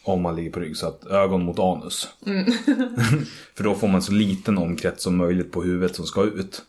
Om 0.05 0.21
man 0.21 0.35
ligger 0.35 0.51
på 0.51 0.59
rygg 0.59 0.77
så 0.77 0.87
att 0.87 1.05
ögon 1.05 1.43
mot 1.43 1.59
anus. 1.59 2.07
För 3.55 3.63
då 3.63 3.75
får 3.75 3.87
man 3.87 4.01
så 4.01 4.11
liten 4.11 4.57
omkrets 4.57 5.03
som 5.03 5.17
möjligt 5.17 5.51
på 5.51 5.63
huvudet 5.63 5.95
som 5.95 6.05
ska 6.05 6.23
ut. 6.23 6.61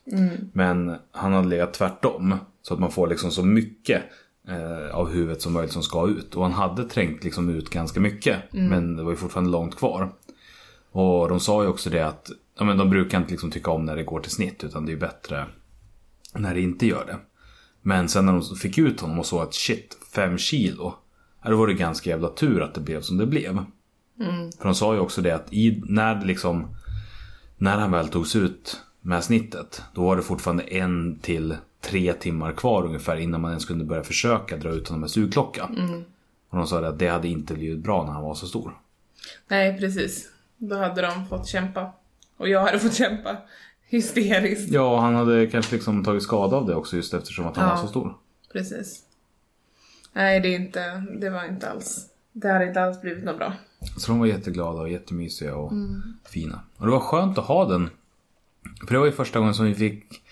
Men 0.53 0.97
han 1.13 1.33
hade 1.33 1.49
legat 1.49 1.73
tvärtom. 1.73 2.35
Så 2.63 2.75
att 2.75 2.81
man 2.81 2.91
får 2.91 3.07
liksom 3.09 3.31
så 3.31 3.43
mycket 3.43 4.03
eh, 4.49 4.97
av 4.97 5.11
huvudet 5.11 5.43
som 5.43 5.53
möjligt 5.53 5.73
som 5.73 5.83
ska 5.83 6.09
ut. 6.09 6.35
Och 6.35 6.43
han 6.43 6.53
hade 6.53 6.85
trängt 6.85 7.25
liksom 7.25 7.49
ut 7.49 7.71
ganska 7.71 8.01
mycket. 8.01 8.37
Men 8.71 8.97
det 8.97 9.03
var 9.03 9.11
ju 9.11 9.17
fortfarande 9.17 9.51
långt 9.51 9.77
kvar. 9.77 10.13
Och 10.91 11.29
de 11.29 11.41
sa 11.41 11.63
ju 11.63 11.69
också 11.69 11.91
det 11.91 12.07
att 12.07 12.31
ja, 12.59 12.65
men 12.65 12.77
de 12.77 12.91
brukar 12.91 13.19
inte 13.19 13.31
liksom 13.31 13.51
tycka 13.51 13.71
om 13.71 13.85
när 13.85 13.97
det 13.97 14.05
går 14.05 14.21
till 14.21 14.31
snitt. 14.31 14.65
Utan 14.65 14.87
det 14.87 14.91
är 14.91 14.95
ju 14.95 15.01
bättre 15.01 15.47
när 16.35 16.55
det 16.55 16.61
inte 16.61 16.87
gör 16.87 17.07
det. 17.07 17.19
Men 17.83 18.09
sen 18.09 18.27
när 18.27 18.33
de 18.33 18.57
fick 18.57 18.79
ut 18.79 19.01
honom 19.01 19.19
och 19.19 19.27
såg 19.27 19.43
att 19.43 19.55
shit, 19.55 19.99
fem 20.15 20.39
kilo. 20.39 20.95
Då 21.45 21.57
var 21.57 21.67
det 21.67 21.75
ganska 21.75 22.11
jävla 22.11 22.29
tur 22.29 22.63
att 22.63 22.75
det 22.75 22.81
blev 22.81 23.01
som 23.01 23.17
det 23.17 23.27
blev. 23.27 23.65
För 24.59 24.65
de 24.65 24.75
sa 24.75 24.95
ju 24.95 25.01
också 25.01 25.23
det 25.23 25.31
att 25.35 25.53
i, 25.53 25.83
när 25.89 26.25
liksom 26.25 26.77
När 27.57 27.79
han 27.79 27.91
väl 27.91 28.09
togs 28.09 28.37
ut 28.37 28.81
med 29.01 29.25
snittet. 29.25 29.83
Då 29.95 30.05
var 30.05 30.17
det 30.17 30.23
fortfarande 30.23 30.63
en 30.63 31.19
till 31.23 31.57
tre 31.81 32.13
timmar 32.13 32.53
kvar 32.53 32.85
ungefär 32.87 33.17
innan 33.17 33.41
man 33.41 33.51
ens 33.51 33.65
kunde 33.65 33.85
börja 33.85 34.03
försöka 34.05 34.57
dra 34.57 34.71
ut 34.71 34.89
honom 34.89 35.01
med 35.01 35.11
sugklocka. 35.11 35.65
Och 36.51 36.57
de 36.59 36.67
sa 36.67 36.81
det 36.81 36.89
att 36.89 36.99
det 36.99 37.09
hade 37.09 37.29
inte 37.29 37.55
blivit 37.55 37.79
bra 37.79 38.05
när 38.07 38.13
han 38.13 38.23
var 38.23 38.35
så 38.35 38.47
stor. 38.47 38.79
Nej, 39.49 39.79
precis. 39.79 40.29
Då 40.57 40.77
hade 40.77 41.03
de 41.03 41.27
fått 41.27 41.47
kämpa. 41.47 41.93
Och 42.37 42.49
jag 42.49 42.61
hade 42.65 42.79
fått 42.79 42.95
kämpa 42.95 43.37
hysteriskt. 43.89 44.71
Ja, 44.73 44.95
och 44.95 45.01
han 45.03 45.15
hade 45.15 45.47
kanske 45.47 45.75
liksom 45.75 46.05
tagit 46.05 46.23
skada 46.23 46.57
av 46.57 46.67
det 46.67 46.75
också 46.75 46.97
just 46.97 47.15
eftersom 47.15 47.47
att 47.47 47.57
han 47.57 47.69
Ja. 47.69 47.75
var 47.75 47.83
så 47.83 47.89
stor. 47.89 48.17
Precis. 48.53 49.04
Nej, 50.15 50.41
det 50.41 50.49
är 50.49 50.57
inte, 50.57 51.05
det 51.21 51.31
var 51.31 51.45
inte 51.45 51.71
alls, 51.71 52.07
det 52.33 52.49
hade 52.49 52.67
inte 52.69 52.83
alls 52.83 53.01
blivit 53.01 53.25
något 53.25 53.37
bra. 53.37 53.53
Så 53.99 54.13
de 54.13 54.19
var 54.21 54.27
jätteglada 54.27 54.81
och 54.81 54.91
jättemysiga 54.91 55.57
och 55.57 55.73
fina. 56.29 56.61
Och 56.77 56.87
det 56.87 56.93
var 56.93 57.01
skönt 57.01 57.39
att 57.39 57.45
ha 57.45 57.65
den. 57.65 57.91
För 58.87 58.95
det 58.95 58.99
var 58.99 59.07
ju 59.07 59.13
första 59.13 59.39
gången 59.39 59.55
som 59.55 59.67
vi 59.67 59.75
fick 59.75 60.23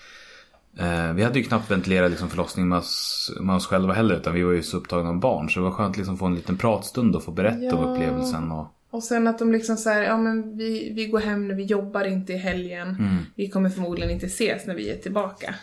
eh, 0.77 1.13
Vi 1.13 1.23
hade 1.23 1.39
ju 1.39 1.43
knappt 1.45 1.71
ventilerat 1.71 2.11
liksom 2.11 2.29
förlossningen 2.29 2.69
med 2.69 2.77
oss, 2.77 3.31
med 3.41 3.55
oss 3.55 3.67
själva 3.67 3.93
heller 3.93 4.15
utan 4.15 4.33
vi 4.33 4.43
var 4.43 4.51
ju 4.51 4.63
så 4.63 4.77
upptagna 4.77 5.09
av 5.09 5.19
barn. 5.19 5.49
Så 5.49 5.59
det 5.59 5.63
var 5.63 5.71
skönt 5.71 5.97
liksom 5.97 6.13
att 6.13 6.19
få 6.19 6.25
en 6.25 6.35
liten 6.35 6.57
pratstund 6.57 7.15
och 7.15 7.23
få 7.23 7.31
berätta 7.31 7.75
om 7.75 7.83
Ja. 7.83 7.93
upplevelsen. 7.93 8.51
Och, 8.51 8.67
Och 8.89 9.03
sen 9.03 9.27
att 9.27 9.39
de 9.39 9.51
liksom 9.51 9.77
så 9.77 9.89
här, 9.89 10.01
ja 10.03 10.17
men 10.17 10.57
vi, 10.57 10.93
vi 10.95 11.05
går 11.07 11.19
hem 11.19 11.47
nu, 11.47 11.53
vi 11.53 11.63
jobbar 11.63 12.03
inte 12.05 12.33
i 12.33 12.37
helgen. 12.37 12.95
Vi 13.35 13.49
kommer 13.49 13.69
förmodligen 13.69 14.11
inte 14.13 14.25
ses 14.25 14.65
när 14.67 14.75
vi 14.75 14.89
är 14.89 14.97
tillbaka. 14.97 15.55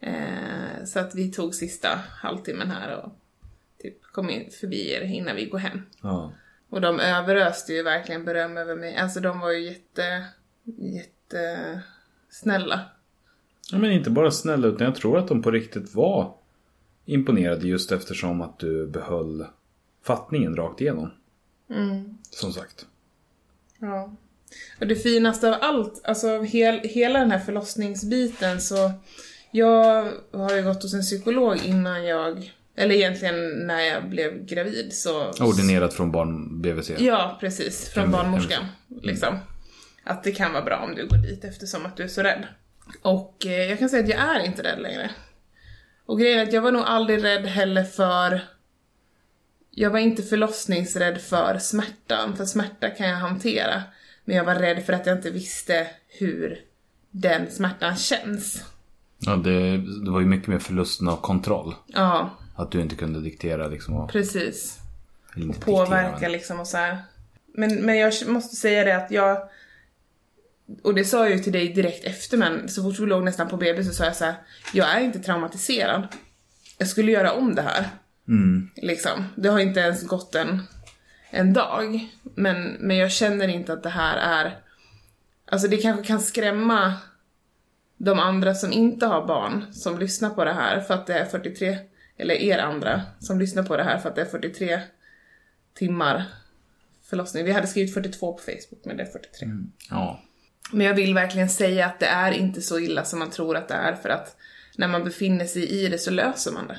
Eh, 0.00 0.84
så 0.86 0.98
att 1.00 1.14
vi 1.14 1.30
tog 1.32 1.54
sista 1.54 1.88
halvtimmen 2.22 2.70
här 2.70 2.96
och 2.96 3.12
typ 3.82 4.02
kom 4.02 4.30
in 4.30 4.50
förbi 4.50 4.90
er 4.90 5.00
innan 5.00 5.36
vi 5.36 5.44
går 5.46 5.58
hem. 5.58 5.82
ja. 6.02 6.32
Och 6.72 6.80
de 6.80 7.00
överöste 7.00 7.72
ju 7.72 7.82
verkligen 7.82 8.24
beröm 8.24 8.56
över 8.56 8.76
mig. 8.76 8.96
Alltså 8.96 9.20
de 9.20 9.40
var 9.40 9.50
ju 9.50 9.60
jätte, 9.64 10.24
jätte 10.78 11.82
snälla. 12.28 12.80
ja 13.72 13.78
men 13.78 13.92
inte 13.92 14.10
bara 14.10 14.30
snälla 14.30 14.68
utan 14.68 14.84
jag 14.84 14.94
tror 14.94 15.18
att 15.18 15.28
de 15.28 15.42
på 15.42 15.50
riktigt 15.50 15.94
var 15.94 16.34
imponerade 17.04 17.68
just 17.68 17.92
eftersom 17.92 18.40
att 18.40 18.58
du 18.58 18.86
behöll 18.86 19.46
fattningen 20.02 20.56
rakt 20.56 20.80
igenom. 20.80 21.10
Som 22.30 22.52
sagt. 22.52 22.86
Ja. 23.78 24.12
Och 24.80 24.86
det 24.86 24.96
finaste 24.96 25.48
av 25.48 25.56
allt, 25.60 26.00
alltså 26.04 26.30
av 26.30 26.44
hel, 26.44 26.78
hela 26.78 27.18
den 27.18 27.30
här 27.30 27.38
förlossningsbiten 27.38 28.60
så 28.60 28.92
jag 29.50 30.12
har 30.32 30.56
ju 30.56 30.62
gått 30.62 30.82
hos 30.82 30.94
en 30.94 31.02
psykolog 31.02 31.56
innan 31.64 32.04
jag, 32.04 32.52
eller 32.80 32.94
egentligen 32.94 33.66
när 33.66 33.80
jag 33.80 34.08
blev 34.08 34.44
gravid 34.46 34.92
så... 34.92 35.30
Ordinerat 35.30 35.94
från 35.94 36.12
barn 36.12 36.62
BVC. 36.62 36.90
Ja, 36.98 37.36
precis. 37.40 37.88
Från 37.88 38.10
barnmorskan. 38.10 38.64
Liksom. 39.02 39.38
Att 40.04 40.24
det 40.24 40.32
kan 40.32 40.52
vara 40.52 40.64
bra 40.64 40.76
om 40.76 40.94
du 40.94 41.06
går 41.08 41.16
dit 41.16 41.44
eftersom 41.44 41.86
att 41.86 41.96
du 41.96 42.02
är 42.02 42.08
så 42.08 42.22
rädd. 42.22 42.46
Och 43.02 43.46
eh, 43.46 43.68
jag 43.68 43.78
kan 43.78 43.88
säga 43.88 44.02
att 44.02 44.08
jag 44.08 44.36
är 44.36 44.46
inte 44.46 44.62
rädd 44.62 44.82
längre. 44.82 45.10
Och 46.06 46.18
grejen 46.18 46.38
är 46.38 46.42
att 46.42 46.52
jag 46.52 46.62
var 46.62 46.72
nog 46.72 46.82
aldrig 46.82 47.24
rädd 47.24 47.46
heller 47.46 47.84
för... 47.84 48.40
Jag 49.70 49.90
var 49.90 49.98
inte 49.98 50.22
förlossningsrädd 50.22 51.20
för 51.20 51.58
smärtan, 51.58 52.36
för 52.36 52.44
smärta 52.44 52.90
kan 52.90 53.08
jag 53.08 53.16
hantera. 53.16 53.82
Men 54.24 54.36
jag 54.36 54.44
var 54.44 54.54
rädd 54.54 54.84
för 54.84 54.92
att 54.92 55.06
jag 55.06 55.16
inte 55.16 55.30
visste 55.30 55.86
hur 56.08 56.60
den 57.10 57.50
smärtan 57.50 57.96
känns. 57.96 58.64
Ja, 59.18 59.36
det, 59.36 59.76
det 60.04 60.10
var 60.10 60.20
ju 60.20 60.26
mycket 60.26 60.48
mer 60.48 60.58
förlusten 60.58 61.08
av 61.08 61.16
kontroll. 61.16 61.74
Ja, 61.86 62.30
Att 62.62 62.70
du 62.70 62.80
inte 62.80 62.96
kunde 62.96 63.20
diktera 63.20 63.68
liksom. 63.68 63.96
Och, 63.96 64.12
precis. 64.12 64.78
inte 65.36 65.60
påverka 65.60 66.10
diktera, 66.10 66.30
liksom 66.30 66.60
och 66.60 66.66
så 66.66 66.76
här. 66.76 66.98
Men, 67.54 67.74
men 67.74 67.98
jag 67.98 68.12
måste 68.26 68.56
säga 68.56 68.84
det 68.84 68.96
att 68.96 69.10
jag 69.10 69.48
och 70.82 70.94
det 70.94 71.04
sa 71.04 71.18
jag 71.18 71.36
ju 71.36 71.38
till 71.38 71.52
dig 71.52 71.68
direkt 71.68 72.04
efter 72.04 72.36
men 72.36 72.68
så 72.68 72.82
fort 72.82 72.98
vi 72.98 73.06
låg 73.06 73.24
nästan 73.24 73.48
på 73.48 73.56
BB 73.56 73.84
så 73.84 73.92
sa 73.92 74.04
jag 74.04 74.16
så 74.16 74.24
här: 74.24 74.34
jag 74.72 74.88
är 74.88 75.00
inte 75.00 75.18
traumatiserad. 75.18 76.08
Jag 76.78 76.88
skulle 76.88 77.12
göra 77.12 77.32
om 77.32 77.54
det 77.54 77.62
här. 77.62 77.88
Liksom. 78.76 79.24
Det 79.36 79.48
har 79.48 79.58
inte 79.58 79.80
ens 79.80 80.06
gått 80.06 80.34
en, 80.34 80.62
en 81.30 81.52
dag. 81.52 82.08
Men, 82.34 82.76
men 82.80 82.96
jag 82.96 83.12
känner 83.12 83.48
inte 83.48 83.72
att 83.72 83.82
det 83.82 83.88
här 83.90 84.16
är... 84.16 84.58
Alltså 85.44 85.68
det 85.68 85.76
kanske 85.76 86.06
kan 86.06 86.20
skrämma 86.20 86.94
de 87.96 88.18
andra 88.18 88.54
som 88.54 88.72
inte 88.72 89.06
har 89.06 89.26
barn 89.26 89.72
som 89.72 89.98
lyssnar 89.98 90.30
på 90.30 90.44
det 90.44 90.52
här 90.52 90.80
för 90.80 90.94
att 90.94 91.06
det 91.06 91.14
är 91.14 91.24
43, 91.24 91.78
eller 92.20 92.34
er 92.34 92.58
andra 92.58 93.02
som 93.20 93.38
lyssnar 93.38 93.62
på 93.62 93.76
det 93.76 93.84
här 93.84 93.98
för 93.98 94.08
att 94.08 94.14
det 94.14 94.20
är 94.20 94.26
43 94.26 94.80
timmar 95.74 96.24
förlossning. 97.02 97.44
Vi 97.44 97.52
hade 97.52 97.66
skrivit 97.66 97.94
42 97.94 98.32
på 98.32 98.38
Facebook 98.38 98.84
men 98.84 98.96
det 98.96 99.02
är 99.02 99.06
43. 99.06 99.48
Ja. 99.90 100.20
Men 100.72 100.86
jag 100.86 100.94
vill 100.94 101.14
verkligen 101.14 101.48
säga 101.48 101.86
att 101.86 102.00
det 102.00 102.06
är 102.06 102.32
inte 102.32 102.62
så 102.62 102.78
illa 102.78 103.04
som 103.04 103.18
man 103.18 103.30
tror 103.30 103.56
att 103.56 103.68
det 103.68 103.74
är 103.74 103.94
för 103.94 104.08
att 104.08 104.36
när 104.76 104.88
man 104.88 105.04
befinner 105.04 105.44
sig 105.44 105.84
i 105.84 105.88
det 105.88 105.98
så 105.98 106.10
löser 106.10 106.52
man 106.52 106.66
det. 106.66 106.78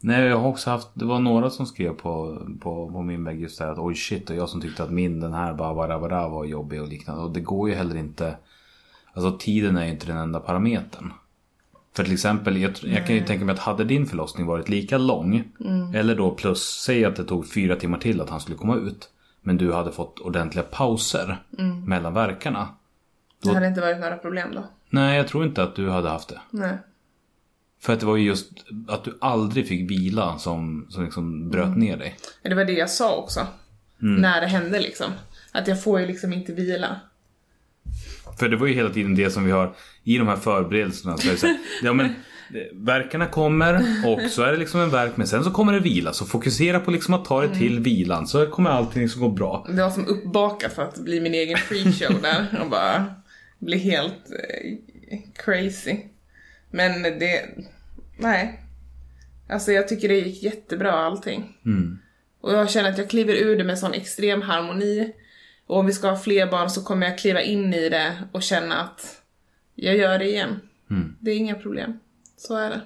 Nej, 0.00 0.24
jag 0.24 0.38
har 0.38 0.48
också 0.48 0.70
haft, 0.70 0.88
det 0.94 1.04
var 1.04 1.18
några 1.18 1.50
som 1.50 1.66
skrev 1.66 1.92
på, 1.92 2.42
på, 2.60 2.90
på 2.92 3.02
min 3.02 3.24
vägg 3.24 3.40
just 3.40 3.58
det 3.58 3.70
att 3.70 3.78
oj 3.78 3.94
shit 3.94 4.30
och 4.30 4.36
jag 4.36 4.48
som 4.48 4.60
tyckte 4.60 4.82
att 4.82 4.90
min 4.90 5.20
den 5.20 5.32
här 5.32 5.54
bara 5.54 5.74
bara, 5.74 5.98
bara 5.98 6.28
var 6.28 6.44
jobbig 6.44 6.82
och 6.82 6.88
liknande. 6.88 7.22
Och 7.22 7.32
det 7.32 7.40
går 7.40 7.68
ju 7.68 7.74
heller 7.74 7.96
inte, 7.96 8.36
alltså 9.12 9.38
tiden 9.38 9.76
är 9.76 9.84
ju 9.84 9.90
inte 9.90 10.06
den 10.06 10.16
enda 10.16 10.40
parametern. 10.40 11.12
För 11.98 12.04
till 12.04 12.12
exempel, 12.12 12.56
jag, 12.56 12.72
jag 12.82 13.06
kan 13.06 13.14
ju 13.14 13.24
tänka 13.24 13.44
mig 13.44 13.52
att 13.52 13.58
hade 13.58 13.84
din 13.84 14.06
förlossning 14.06 14.46
varit 14.46 14.68
lika 14.68 14.98
lång. 14.98 15.44
Eller 15.94 16.14
då 16.14 16.30
plus, 16.30 16.80
säg 16.84 17.04
att 17.04 17.16
det 17.16 17.24
tog 17.24 17.52
fyra 17.52 17.76
timmar 17.76 17.98
till 17.98 18.20
att 18.20 18.30
han 18.30 18.40
skulle 18.40 18.56
komma 18.56 18.76
ut. 18.76 19.08
Men 19.40 19.56
du 19.56 19.72
hade 19.72 19.92
fått 19.92 20.18
ordentliga 20.18 20.64
pauser 20.64 21.42
mellan 21.86 22.14
verkarna. 22.14 22.68
Det 23.42 23.54
hade 23.54 23.66
inte 23.66 23.80
varit 23.80 24.00
några 24.00 24.16
problem 24.16 24.54
då. 24.54 24.64
Nej, 24.90 25.16
jag 25.16 25.28
tror 25.28 25.44
inte 25.44 25.62
att 25.62 25.76
du 25.76 25.90
hade 25.90 26.08
haft 26.08 26.28
det. 26.28 26.40
Nej. 26.50 26.78
För 27.80 27.92
att 27.92 28.00
det 28.00 28.06
var 28.06 28.16
ju 28.16 28.26
just 28.26 28.50
att 28.88 29.04
du 29.04 29.18
aldrig 29.20 29.68
fick 29.68 29.90
vila 29.90 30.38
som, 30.38 30.86
som 30.90 31.04
liksom 31.04 31.50
bröt 31.50 31.76
ner 31.76 31.96
dig. 31.96 32.16
Det 32.42 32.54
var 32.54 32.64
det 32.64 32.72
jag 32.72 32.90
sa 32.90 33.16
också. 33.16 33.46
När 33.98 34.40
det 34.40 34.46
hände 34.46 34.80
liksom. 34.80 35.12
Att 35.52 35.68
jag 35.68 35.82
får 35.82 36.00
ju 36.00 36.06
liksom 36.06 36.32
inte 36.32 36.52
vila. 36.52 37.00
För 38.38 38.48
det 38.48 38.56
var 38.56 38.66
ju 38.66 38.74
hela 38.74 38.90
tiden 38.90 39.14
det 39.14 39.30
som 39.30 39.44
vi 39.44 39.50
har 39.50 39.74
i 40.04 40.18
de 40.18 40.28
här 40.28 40.36
förberedelserna. 40.36 41.16
Så 41.16 41.36
så 41.36 41.46
här, 41.46 41.56
ja, 41.82 41.92
men, 41.92 42.14
verkarna 42.72 43.26
kommer 43.26 43.74
och 44.06 44.30
så 44.30 44.42
är 44.42 44.52
det 44.52 44.58
liksom 44.58 44.80
en 44.80 44.90
verk 44.90 45.16
men 45.16 45.26
sen 45.26 45.44
så 45.44 45.50
kommer 45.50 45.72
det 45.72 45.80
vila. 45.80 46.12
Så 46.12 46.26
fokusera 46.26 46.80
på 46.80 46.90
liksom 46.90 47.14
att 47.14 47.24
ta 47.24 47.40
det 47.40 47.54
till 47.54 47.80
vilan 47.80 48.26
så 48.26 48.46
kommer 48.46 48.70
allting 48.70 49.02
liksom 49.02 49.20
gå 49.20 49.28
bra. 49.28 49.66
Det 49.68 49.82
var 49.82 49.90
som 49.90 50.06
uppbakat 50.06 50.72
för 50.72 50.82
att 50.82 50.98
bli 50.98 51.20
min 51.20 51.34
egen 51.34 51.58
freakshow 51.58 52.16
där 52.22 52.60
och 52.62 52.70
bara 52.70 53.04
bli 53.58 53.78
helt 53.78 54.30
eh, 54.30 55.18
crazy. 55.44 55.96
Men 56.70 57.02
det, 57.02 57.44
nej. 58.18 58.64
Alltså 59.48 59.72
jag 59.72 59.88
tycker 59.88 60.08
det 60.08 60.14
gick 60.14 60.42
jättebra 60.42 60.92
allting. 60.92 61.56
Och 62.40 62.52
jag 62.52 62.70
känner 62.70 62.90
att 62.90 62.98
jag 62.98 63.10
kliver 63.10 63.34
ur 63.34 63.56
det 63.56 63.64
med 63.64 63.78
sån 63.78 63.94
extrem 63.94 64.42
harmoni. 64.42 65.12
Och 65.68 65.78
om 65.78 65.86
vi 65.86 65.92
ska 65.92 66.10
ha 66.10 66.16
fler 66.16 66.50
barn 66.50 66.70
så 66.70 66.84
kommer 66.84 67.06
jag 67.06 67.18
kliva 67.18 67.42
in 67.42 67.74
i 67.74 67.88
det 67.88 68.24
och 68.32 68.42
känna 68.42 68.74
att 68.74 69.22
jag 69.74 69.96
gör 69.96 70.18
det 70.18 70.28
igen. 70.28 70.60
Det 71.20 71.30
är 71.30 71.36
inga 71.36 71.54
problem. 71.54 71.98
Så 72.36 72.56
är 72.56 72.70
det. 72.70 72.80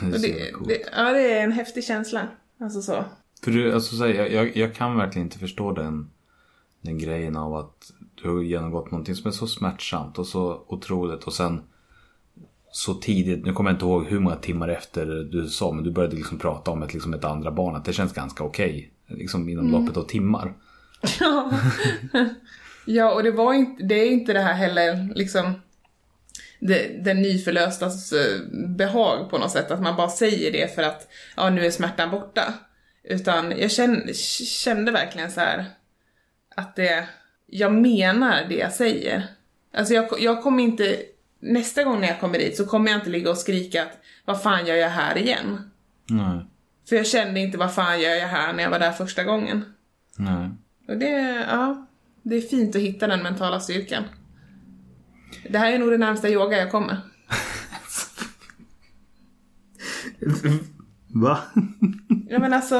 Det 0.00 0.16
är 0.16 0.20
det, 0.20 0.52
det, 0.66 0.82
ja, 0.96 1.12
det 1.12 1.32
är 1.32 1.44
en 1.44 1.52
häftig 1.52 1.84
känsla. 1.84 2.28
Alltså 2.60 2.82
så. 2.82 3.04
För 3.44 3.50
du, 3.50 3.72
alltså, 3.72 3.96
så 3.96 4.06
här, 4.06 4.14
jag, 4.14 4.56
jag, 4.56 4.74
kan 4.74 4.96
verkligen 4.96 5.26
inte 5.26 5.38
förstå 5.38 5.72
den, 5.72 6.10
den 6.80 6.98
grejen 6.98 7.36
av 7.36 7.54
att 7.54 7.92
du 8.14 8.28
har 8.28 8.42
genomgått 8.42 8.90
någonting 8.90 9.14
som 9.14 9.28
är 9.28 9.32
så 9.32 9.46
smärtsamt 9.46 10.18
och 10.18 10.26
så 10.26 10.64
otroligt 10.68 11.24
och 11.24 11.32
sen 11.32 11.60
så 12.70 12.94
tidigt, 12.94 13.44
nu 13.44 13.52
kommer 13.52 13.70
jag 13.70 13.74
inte 13.74 13.84
ihåg 13.84 14.06
hur 14.06 14.20
många 14.20 14.36
timmar 14.36 14.68
efter 14.68 15.06
du 15.06 15.48
sa, 15.48 15.72
men 15.72 15.84
du 15.84 15.90
började 15.90 16.16
liksom 16.16 16.38
prata 16.38 16.70
om 16.70 16.82
ett, 16.82 16.94
liksom 16.94 17.14
ett 17.14 17.24
andra 17.24 17.50
barn, 17.50 17.76
att 17.76 17.84
det 17.84 17.92
känns 17.92 18.12
ganska 18.12 18.44
okej. 18.44 18.92
liksom 19.06 19.48
inom 19.48 19.70
loppet 19.70 19.96
av 19.96 20.02
timmar. 20.02 20.54
Ja, 22.88 23.12
och 23.12 23.22
det 23.22 23.30
var 23.30 23.54
inte, 23.54 23.82
det 23.82 23.94
är 23.94 24.10
inte 24.10 24.32
det 24.32 24.40
här 24.40 24.54
heller 24.54 25.14
liksom 25.14 25.62
det, 26.60 27.04
den 27.04 27.22
nyförlöstas 27.22 28.12
eh, 28.12 28.40
behag 28.76 29.30
på 29.30 29.38
något 29.38 29.50
sätt, 29.50 29.70
att 29.70 29.82
man 29.82 29.96
bara 29.96 30.08
säger 30.08 30.52
det 30.52 30.74
för 30.74 30.82
att 30.82 31.08
ja, 31.36 31.50
nu 31.50 31.66
är 31.66 31.70
smärtan 31.70 32.10
borta. 32.10 32.54
Utan 33.04 33.58
jag 33.58 33.70
kände, 33.70 34.14
kände 34.14 34.92
verkligen 34.92 35.30
så 35.30 35.40
här 35.40 35.64
att 36.56 36.76
det, 36.76 37.08
jag 37.46 37.72
menar 37.72 38.44
det 38.48 38.54
jag 38.54 38.72
säger. 38.72 39.26
Alltså 39.74 39.94
jag, 39.94 40.08
jag 40.18 40.42
kommer 40.42 40.62
inte, 40.62 40.96
nästa 41.40 41.84
gång 41.84 42.00
när 42.00 42.08
jag 42.08 42.20
kommer 42.20 42.38
dit 42.38 42.56
så 42.56 42.66
kommer 42.66 42.90
jag 42.90 43.00
inte 43.00 43.10
ligga 43.10 43.30
och 43.30 43.38
skrika 43.38 43.82
att 43.82 43.98
vad 44.24 44.42
fan 44.42 44.66
gör 44.66 44.76
jag 44.76 44.88
här 44.88 45.18
igen? 45.18 45.70
Nej, 46.10 46.46
För 46.88 46.96
jag 46.96 47.06
kände 47.06 47.40
inte 47.40 47.58
vad 47.58 47.74
fan 47.74 48.00
gör 48.00 48.14
jag 48.14 48.28
här 48.28 48.52
när 48.52 48.62
jag 48.62 48.70
var 48.70 48.78
där 48.78 48.92
första 48.92 49.24
gången. 49.24 49.74
nej. 50.16 50.50
Och 50.88 50.98
det, 50.98 51.44
ja, 51.48 51.86
det 52.22 52.36
är 52.36 52.40
fint 52.40 52.76
att 52.76 52.82
hitta 52.82 53.06
den 53.06 53.22
mentala 53.22 53.60
styrkan. 53.60 54.04
Det 55.48 55.58
här 55.58 55.72
är 55.72 55.78
nog 55.78 55.90
det 55.90 55.98
närmsta 55.98 56.28
yoga 56.28 56.58
jag 56.58 56.70
kommer. 56.70 56.98
Va? 61.08 61.38
Ja 62.28 62.38
men 62.38 62.52
alltså, 62.52 62.74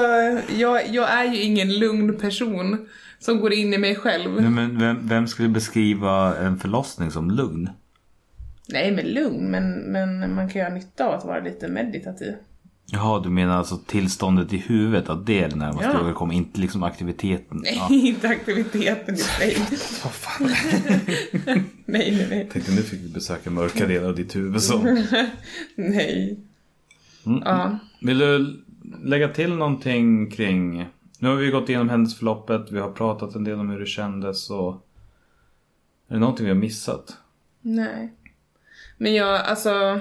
jag, 0.58 0.88
jag 0.88 1.10
är 1.10 1.24
ju 1.24 1.42
ingen 1.42 1.78
lugn 1.78 2.18
person 2.18 2.88
som 3.18 3.40
går 3.40 3.52
in 3.52 3.74
i 3.74 3.78
mig 3.78 3.94
själv. 3.94 4.40
Nej, 4.40 4.50
men 4.50 4.78
vem, 4.78 5.08
vem 5.08 5.26
skulle 5.26 5.48
beskriva 5.48 6.36
en 6.36 6.58
förlossning 6.58 7.10
som 7.10 7.30
lugn? 7.30 7.70
Nej 8.68 8.92
men 8.92 9.06
lugn, 9.06 9.50
men, 9.50 9.72
men 9.72 10.34
man 10.34 10.48
kan 10.48 10.62
ju 10.62 10.68
ha 10.68 10.74
nytta 10.74 11.06
av 11.06 11.14
att 11.14 11.24
vara 11.24 11.40
lite 11.40 11.68
meditativ. 11.68 12.34
Jaha, 12.92 13.20
du 13.20 13.28
menar 13.30 13.56
alltså 13.56 13.76
tillståndet 13.86 14.52
i 14.52 14.56
huvudet, 14.56 15.08
att 15.08 15.26
det 15.26 15.42
är 15.42 15.48
det 15.48 15.56
närmaste 15.56 15.90
Ja. 15.92 16.00
yoga 16.00 16.12
kommer, 16.12 16.34
inte 16.34 16.60
liksom 16.60 16.82
aktiviteten? 16.82 17.60
Nej, 17.62 17.76
Ja. 17.76 17.88
inte 17.94 18.28
aktiviteten 18.28 19.14
i 19.14 19.18
sig. 19.18 19.56
Vad 20.04 20.12
fan. 20.12 20.46
nej, 21.84 22.16
nej, 22.16 22.26
nej. 22.30 22.48
Tänkte 22.52 22.72
nu 22.72 22.82
fick 22.82 23.00
vi 23.00 23.08
besöka 23.08 23.50
mörka 23.50 23.86
delar 23.86 24.08
av 24.08 24.14
ditt 24.14 24.36
huvud 24.36 24.62
så. 24.62 24.78
Nej. 25.76 26.38
Mm. 27.26 27.42
Ja. 27.44 27.78
Vill 28.00 28.18
du 28.18 28.62
lägga 29.04 29.28
till 29.28 29.54
någonting 29.54 30.30
kring... 30.30 30.86
Nu 31.18 31.28
har 31.28 31.34
vi 31.36 31.50
gått 31.50 31.68
igenom 31.68 31.88
händelseförloppet, 31.88 32.72
vi 32.72 32.78
har 32.78 32.90
pratat 32.90 33.34
en 33.34 33.44
del 33.44 33.58
om 33.60 33.70
hur 33.70 33.80
det 33.80 33.86
kändes 33.86 34.50
och... 34.50 34.86
Är 36.08 36.14
det 36.14 36.18
någonting 36.20 36.44
vi 36.46 36.50
har 36.52 36.58
missat? 36.58 37.16
Nej. 37.60 38.12
Men 38.98 39.14
jag, 39.14 39.40
alltså 39.40 40.00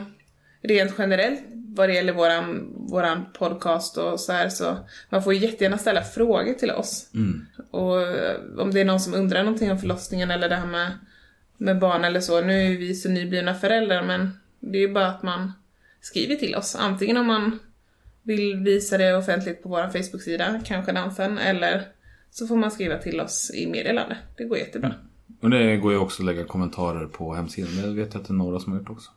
rent 0.61 0.93
generellt 0.97 1.41
vad 1.75 1.89
det 1.89 1.93
gäller 1.93 2.13
våran, 2.13 2.73
våran 2.75 3.25
podcast 3.33 3.97
och 3.97 4.19
så 4.19 4.31
här 4.31 4.49
så 4.49 4.77
man 5.09 5.23
får 5.23 5.33
ju 5.33 5.39
jättegärna 5.39 5.77
ställa 5.77 6.01
frågor 6.01 6.53
till 6.53 6.71
oss. 6.71 7.09
Och 7.71 8.01
eh, 8.01 8.39
om 8.57 8.71
det 8.71 8.81
är 8.81 8.85
någon 8.85 8.99
som 8.99 9.13
undrar 9.13 9.43
någonting 9.43 9.71
om 9.71 9.79
förlossningen 9.79 10.31
eller 10.31 10.49
det 10.49 10.55
här 10.55 10.67
med, 10.67 10.91
med 11.57 11.79
barn 11.79 12.03
eller 12.03 12.19
så. 12.19 12.41
Nu 12.41 12.53
är 12.53 12.69
ju 12.69 12.77
vi 12.77 12.95
så 12.95 13.09
nyblivna 13.09 13.53
föräldrar 13.53 14.03
men 14.03 14.29
det 14.59 14.77
är 14.77 14.81
ju 14.81 14.93
bara 14.93 15.07
att 15.07 15.23
man 15.23 15.51
skriver 16.01 16.35
till 16.35 16.55
oss. 16.55 16.75
Antingen 16.75 17.17
om 17.17 17.27
man 17.27 17.59
vill 18.23 18.55
visa 18.55 18.97
det 18.97 19.17
offentligt 19.17 19.63
på 19.63 19.69
vår 19.69 19.89
Facebook-sida, 19.89 20.61
kanske 20.65 20.91
dansen, 20.91 21.37
eller 21.37 21.87
så 22.31 22.47
får 22.47 22.55
man 22.55 22.71
skriva 22.71 22.97
till 22.97 23.21
oss 23.21 23.51
i 23.53 23.67
meddelande. 23.67 24.17
Det 24.37 24.43
går 24.43 24.57
jättebra. 24.57 24.93
Och 25.41 25.49
det 25.49 25.77
går 25.77 25.91
ju 25.91 25.97
också 25.97 26.21
att 26.21 26.25
lägga 26.25 26.43
kommentarer 26.43 27.05
på 27.07 27.33
hemsidan. 27.33 27.75
Det 27.75 28.01
vet 28.01 28.13
jag 28.13 28.21
att 28.21 28.27
det 28.27 28.31
är 28.31 28.35
några 28.35 28.59
som 28.59 28.71
har 28.71 28.79
gjort 28.79 28.89
också. 28.89 29.11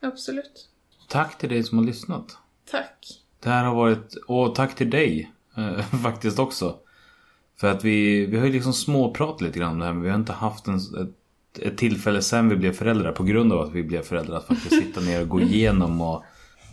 Absolut. 0.00 0.68
Tack 1.08 1.38
till 1.38 1.48
dig 1.48 1.62
som 1.62 1.78
har 1.78 1.84
lyssnat. 1.84 2.38
Tack. 2.70 3.22
Det 3.40 3.48
här 3.50 3.64
har 3.64 3.74
varit, 3.74 4.14
och 4.26 4.54
tack 4.54 4.74
till 4.74 4.90
dig 4.90 5.32
eh, 5.56 5.80
faktiskt 6.02 6.38
också. 6.38 6.76
För 7.56 7.70
att 7.70 7.84
vi, 7.84 8.26
vi 8.26 8.38
har 8.38 8.46
ju 8.46 8.52
liksom 8.52 8.72
småpratat 8.72 9.40
lite 9.40 9.58
grann 9.58 9.72
om 9.72 9.78
det 9.78 9.84
här 9.84 9.92
men 9.92 10.02
vi 10.02 10.08
har 10.08 10.16
inte 10.16 10.32
haft 10.32 10.66
en, 10.66 10.76
ett, 10.76 11.58
ett 11.58 11.78
tillfälle 11.78 12.22
sen 12.22 12.48
vi 12.48 12.56
blev 12.56 12.72
föräldrar 12.72 13.12
på 13.12 13.24
grund 13.24 13.52
av 13.52 13.60
att 13.60 13.72
vi 13.72 13.82
blev 13.82 14.02
föräldrar 14.02 14.36
att 14.36 14.46
faktiskt 14.46 14.82
sitta 14.84 15.00
ner 15.00 15.22
och 15.22 15.28
gå 15.28 15.40
igenom 15.40 16.00
och, 16.00 16.24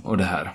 och 0.03 0.18
det 0.18 0.23
här. 0.23 0.53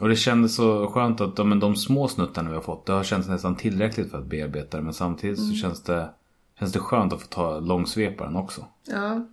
Och 0.00 0.08
det 0.08 0.16
kändes 0.16 0.54
så 0.54 0.86
skönt 0.86 1.20
att 1.20 1.46
men 1.46 1.60
de 1.60 1.76
små 1.76 2.08
snuttarna 2.08 2.48
vi 2.48 2.54
har 2.54 2.62
fått 2.62 2.86
det 2.86 2.92
har 2.92 3.04
känts 3.04 3.28
nästan 3.28 3.56
tillräckligt 3.56 4.10
för 4.10 4.18
att 4.18 4.26
bearbeta 4.26 4.76
det 4.76 4.82
men 4.82 4.94
samtidigt 4.94 5.38
så 5.38 5.54
känns 5.54 5.82
det, 5.82 6.10
känns 6.58 6.72
det 6.72 6.78
skönt 6.78 7.12
att 7.12 7.22
få 7.22 7.26
ta 7.26 7.60
långsveparen 7.60 8.36
också. 8.36 8.64
Ja. 8.86 9.26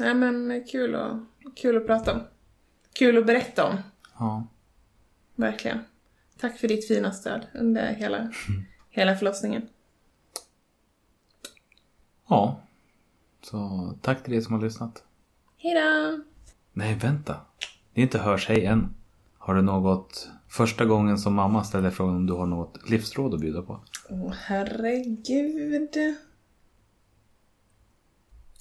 Nej 0.00 0.14
men 0.14 0.64
kul 0.72 0.94
att, 0.94 1.16
kul 1.56 1.76
att 1.76 1.86
prata 1.86 2.12
om. 2.12 2.20
Kul 2.92 3.18
att 3.18 3.26
berätta 3.26 3.68
om. 3.68 3.76
Ja. 4.18 4.46
Verkligen. 5.34 5.78
Tack 6.38 6.58
för 6.58 6.68
ditt 6.68 6.88
fina 6.88 7.12
stöd 7.12 7.46
under 7.54 7.94
hela, 7.94 8.32
hela 8.90 9.16
förlossningen. 9.16 9.68
Ja. 12.28 12.60
Så 13.42 13.92
tack 14.02 14.22
till 14.22 14.32
dig 14.32 14.42
som 14.42 14.54
har 14.54 14.62
lyssnat. 14.62 15.04
Hejdå! 15.56 16.22
Nej, 16.72 16.94
vänta. 16.94 17.40
Det 17.94 18.00
är 18.00 18.02
inte 18.02 18.18
hörs 18.18 18.48
hej 18.48 18.66
än. 18.66 18.94
Har 19.38 19.54
du 19.54 19.62
något 19.62 20.30
första 20.48 20.84
gången 20.84 21.18
som 21.18 21.34
mamma 21.34 21.64
ställer 21.64 21.90
frågan 21.90 22.16
om 22.16 22.26
du 22.26 22.32
har 22.32 22.46
något 22.46 22.90
livsråd 22.90 23.34
att 23.34 23.40
bjuda 23.40 23.62
på? 23.62 23.80
Åh 24.08 24.32
herregud. 24.32 25.96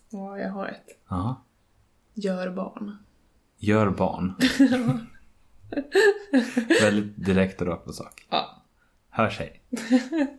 Ja, 0.10 0.40
jag 0.40 0.50
har 0.50 0.68
ett. 0.68 1.00
Ja. 1.10 1.42
Gör 2.14 2.50
barn. 2.50 2.98
Gör 3.64 3.90
barn. 3.90 4.36
Väldigt 6.82 7.26
direkt 7.26 7.62
och 7.62 7.68
rakt 7.68 7.86
på 7.86 7.94
sak. 7.94 8.28
Ja. 8.30 8.64
Hörs 9.10 9.40
hej. 9.40 9.62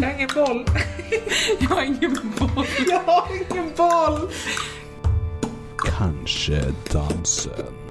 Jag 0.00 0.08
har 0.08 0.14
ingen 0.14 0.28
boll. 0.34 0.64
jag 1.60 1.68
har 1.68 1.82
ingen 1.82 2.32
boll. 2.38 2.66
Jag 2.88 3.00
har 3.00 3.28
ingen 3.36 3.72
boll. 3.76 4.30
Kanske 5.78 6.74
dansen. 6.92 7.85